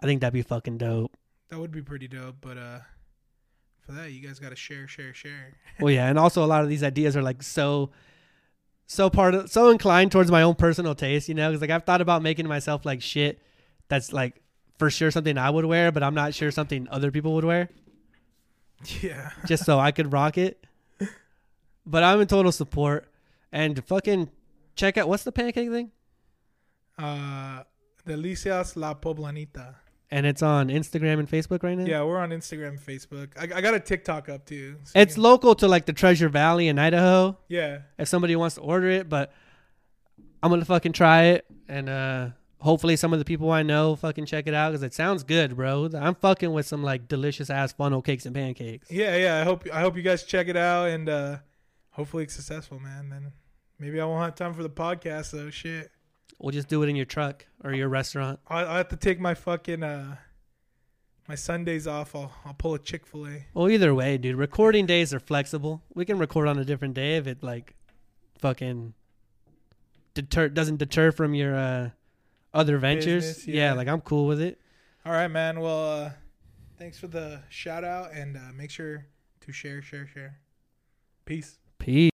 I 0.00 0.06
think 0.06 0.20
that'd 0.20 0.32
be 0.32 0.42
fucking 0.42 0.78
dope. 0.78 1.16
That 1.48 1.58
would 1.58 1.72
be 1.72 1.82
pretty 1.82 2.08
dope, 2.08 2.36
but 2.40 2.56
uh 2.58 2.78
for 3.80 3.92
that 3.92 4.12
you 4.12 4.20
guys 4.26 4.38
gotta 4.38 4.56
share, 4.56 4.88
share, 4.88 5.14
share. 5.14 5.54
well, 5.80 5.92
yeah, 5.92 6.08
and 6.08 6.18
also 6.18 6.44
a 6.44 6.46
lot 6.46 6.62
of 6.62 6.68
these 6.68 6.82
ideas 6.82 7.16
are 7.16 7.22
like 7.22 7.42
so, 7.42 7.90
so 8.86 9.10
part 9.10 9.34
of 9.34 9.50
so 9.50 9.70
inclined 9.70 10.12
towards 10.12 10.30
my 10.30 10.42
own 10.42 10.54
personal 10.54 10.94
taste, 10.94 11.28
you 11.28 11.34
know, 11.34 11.48
because 11.50 11.60
like 11.60 11.70
I've 11.70 11.84
thought 11.84 12.00
about 12.00 12.22
making 12.22 12.46
myself 12.46 12.84
like 12.86 13.02
shit 13.02 13.40
that's 13.88 14.12
like 14.12 14.40
for 14.78 14.90
sure 14.90 15.10
something 15.10 15.36
I 15.38 15.50
would 15.50 15.64
wear, 15.64 15.90
but 15.92 16.02
I'm 16.02 16.14
not 16.14 16.34
sure 16.34 16.50
something 16.50 16.86
other 16.90 17.10
people 17.10 17.34
would 17.34 17.44
wear, 17.44 17.68
Yeah. 19.02 19.30
just 19.46 19.64
so 19.64 19.78
I 19.78 19.90
could 19.92 20.12
rock 20.12 20.38
it. 20.38 20.64
But 21.88 22.02
I'm 22.02 22.20
in 22.20 22.26
total 22.26 22.50
support, 22.52 23.08
and 23.52 23.82
fucking 23.84 24.28
check 24.74 24.98
out 24.98 25.08
what's 25.08 25.22
the 25.22 25.30
pancake 25.32 25.70
thing, 25.70 25.92
Uh 26.98 27.62
Delicias 28.06 28.76
La 28.76 28.94
Poblanita. 28.94 29.74
And 30.10 30.24
it's 30.26 30.42
on 30.42 30.68
Instagram 30.68 31.18
and 31.18 31.28
Facebook 31.28 31.62
right 31.62 31.76
now. 31.76 31.84
Yeah, 31.84 32.02
we're 32.04 32.18
on 32.18 32.30
Instagram 32.30 32.68
and 32.68 32.80
Facebook. 32.80 33.28
I, 33.38 33.58
I 33.58 33.60
got 33.60 33.74
a 33.74 33.80
TikTok 33.80 34.28
up 34.28 34.44
too. 34.46 34.76
so 34.84 34.98
It's 34.98 35.18
local 35.18 35.54
to 35.56 35.68
like 35.68 35.86
the 35.86 35.92
Treasure 35.92 36.28
Valley 36.28 36.68
in 36.68 36.78
Idaho. 36.78 37.36
yeah. 37.48 37.78
If 37.98 38.08
somebody 38.08 38.36
wants 38.36 38.54
to 38.56 38.60
order 38.62 38.88
it, 38.88 39.08
but 39.08 39.32
I'm 40.42 40.50
gonna 40.50 40.64
fucking 40.64 40.92
try 40.92 41.22
it, 41.24 41.46
and 41.68 41.88
uh 41.88 42.28
hopefully 42.58 42.96
some 42.96 43.12
of 43.12 43.18
the 43.18 43.24
people 43.24 43.50
I 43.50 43.62
know 43.62 43.94
fucking 43.96 44.26
check 44.26 44.46
it 44.46 44.54
out 44.54 44.70
because 44.70 44.82
it 44.82 44.94
sounds 44.94 45.22
good, 45.24 45.56
bro. 45.56 45.88
I'm 45.94 46.14
fucking 46.14 46.52
with 46.52 46.66
some 46.66 46.82
like 46.82 47.06
delicious 47.08 47.50
ass 47.50 47.72
funnel 47.72 48.02
cakes 48.02 48.26
and 48.26 48.34
pancakes. 48.34 48.90
Yeah, 48.90 49.16
yeah. 49.16 49.40
I 49.40 49.44
hope 49.44 49.66
I 49.72 49.80
hope 49.80 49.96
you 49.96 50.02
guys 50.02 50.22
check 50.24 50.48
it 50.48 50.56
out 50.56 50.88
and 50.88 51.08
uh 51.08 51.36
hopefully 51.90 52.24
it's 52.24 52.34
successful, 52.34 52.78
man. 52.78 53.08
Then 53.10 53.32
maybe 53.78 54.00
I 54.00 54.04
won't 54.04 54.22
have 54.24 54.34
time 54.34 54.54
for 54.54 54.62
the 54.62 54.70
podcast 54.70 55.32
though. 55.32 55.50
Shit. 55.50 55.90
We'll 56.38 56.52
just 56.52 56.68
do 56.68 56.82
it 56.82 56.88
in 56.88 56.96
your 56.96 57.06
truck 57.06 57.46
or 57.64 57.72
your 57.72 57.88
restaurant. 57.88 58.40
I 58.48 58.64
I 58.64 58.76
have 58.78 58.88
to 58.88 58.96
take 58.96 59.18
my 59.18 59.34
fucking 59.34 59.82
uh 59.82 60.16
my 61.28 61.34
Sundays 61.34 61.86
off. 61.86 62.14
I'll 62.14 62.32
I'll 62.44 62.54
pull 62.54 62.74
a 62.74 62.78
Chick 62.78 63.06
Fil 63.06 63.26
A. 63.26 63.46
Well, 63.54 63.70
either 63.70 63.94
way, 63.94 64.18
dude. 64.18 64.36
Recording 64.36 64.86
days 64.86 65.14
are 65.14 65.20
flexible. 65.20 65.82
We 65.94 66.04
can 66.04 66.18
record 66.18 66.48
on 66.48 66.58
a 66.58 66.64
different 66.64 66.94
day 66.94 67.16
if 67.16 67.26
it 67.26 67.42
like 67.42 67.74
fucking 68.38 68.94
deter 70.14 70.48
doesn't 70.48 70.76
deter 70.76 71.10
from 71.10 71.34
your 71.34 71.56
uh 71.56 71.90
other 72.52 72.78
ventures. 72.78 73.26
Business, 73.26 73.46
yeah, 73.46 73.54
yeah. 73.54 73.72
like 73.72 73.88
I'm 73.88 74.00
cool 74.00 74.26
with 74.26 74.40
it. 74.40 74.60
All 75.04 75.12
right, 75.12 75.28
man. 75.28 75.60
Well, 75.60 75.90
uh 75.90 76.10
thanks 76.78 76.98
for 76.98 77.06
the 77.06 77.40
shout 77.48 77.84
out 77.84 78.12
and 78.12 78.36
uh 78.36 78.52
make 78.54 78.70
sure 78.70 79.06
to 79.40 79.52
share, 79.52 79.80
share, 79.80 80.06
share. 80.06 80.38
Peace. 81.24 81.58
Peace. 81.78 82.10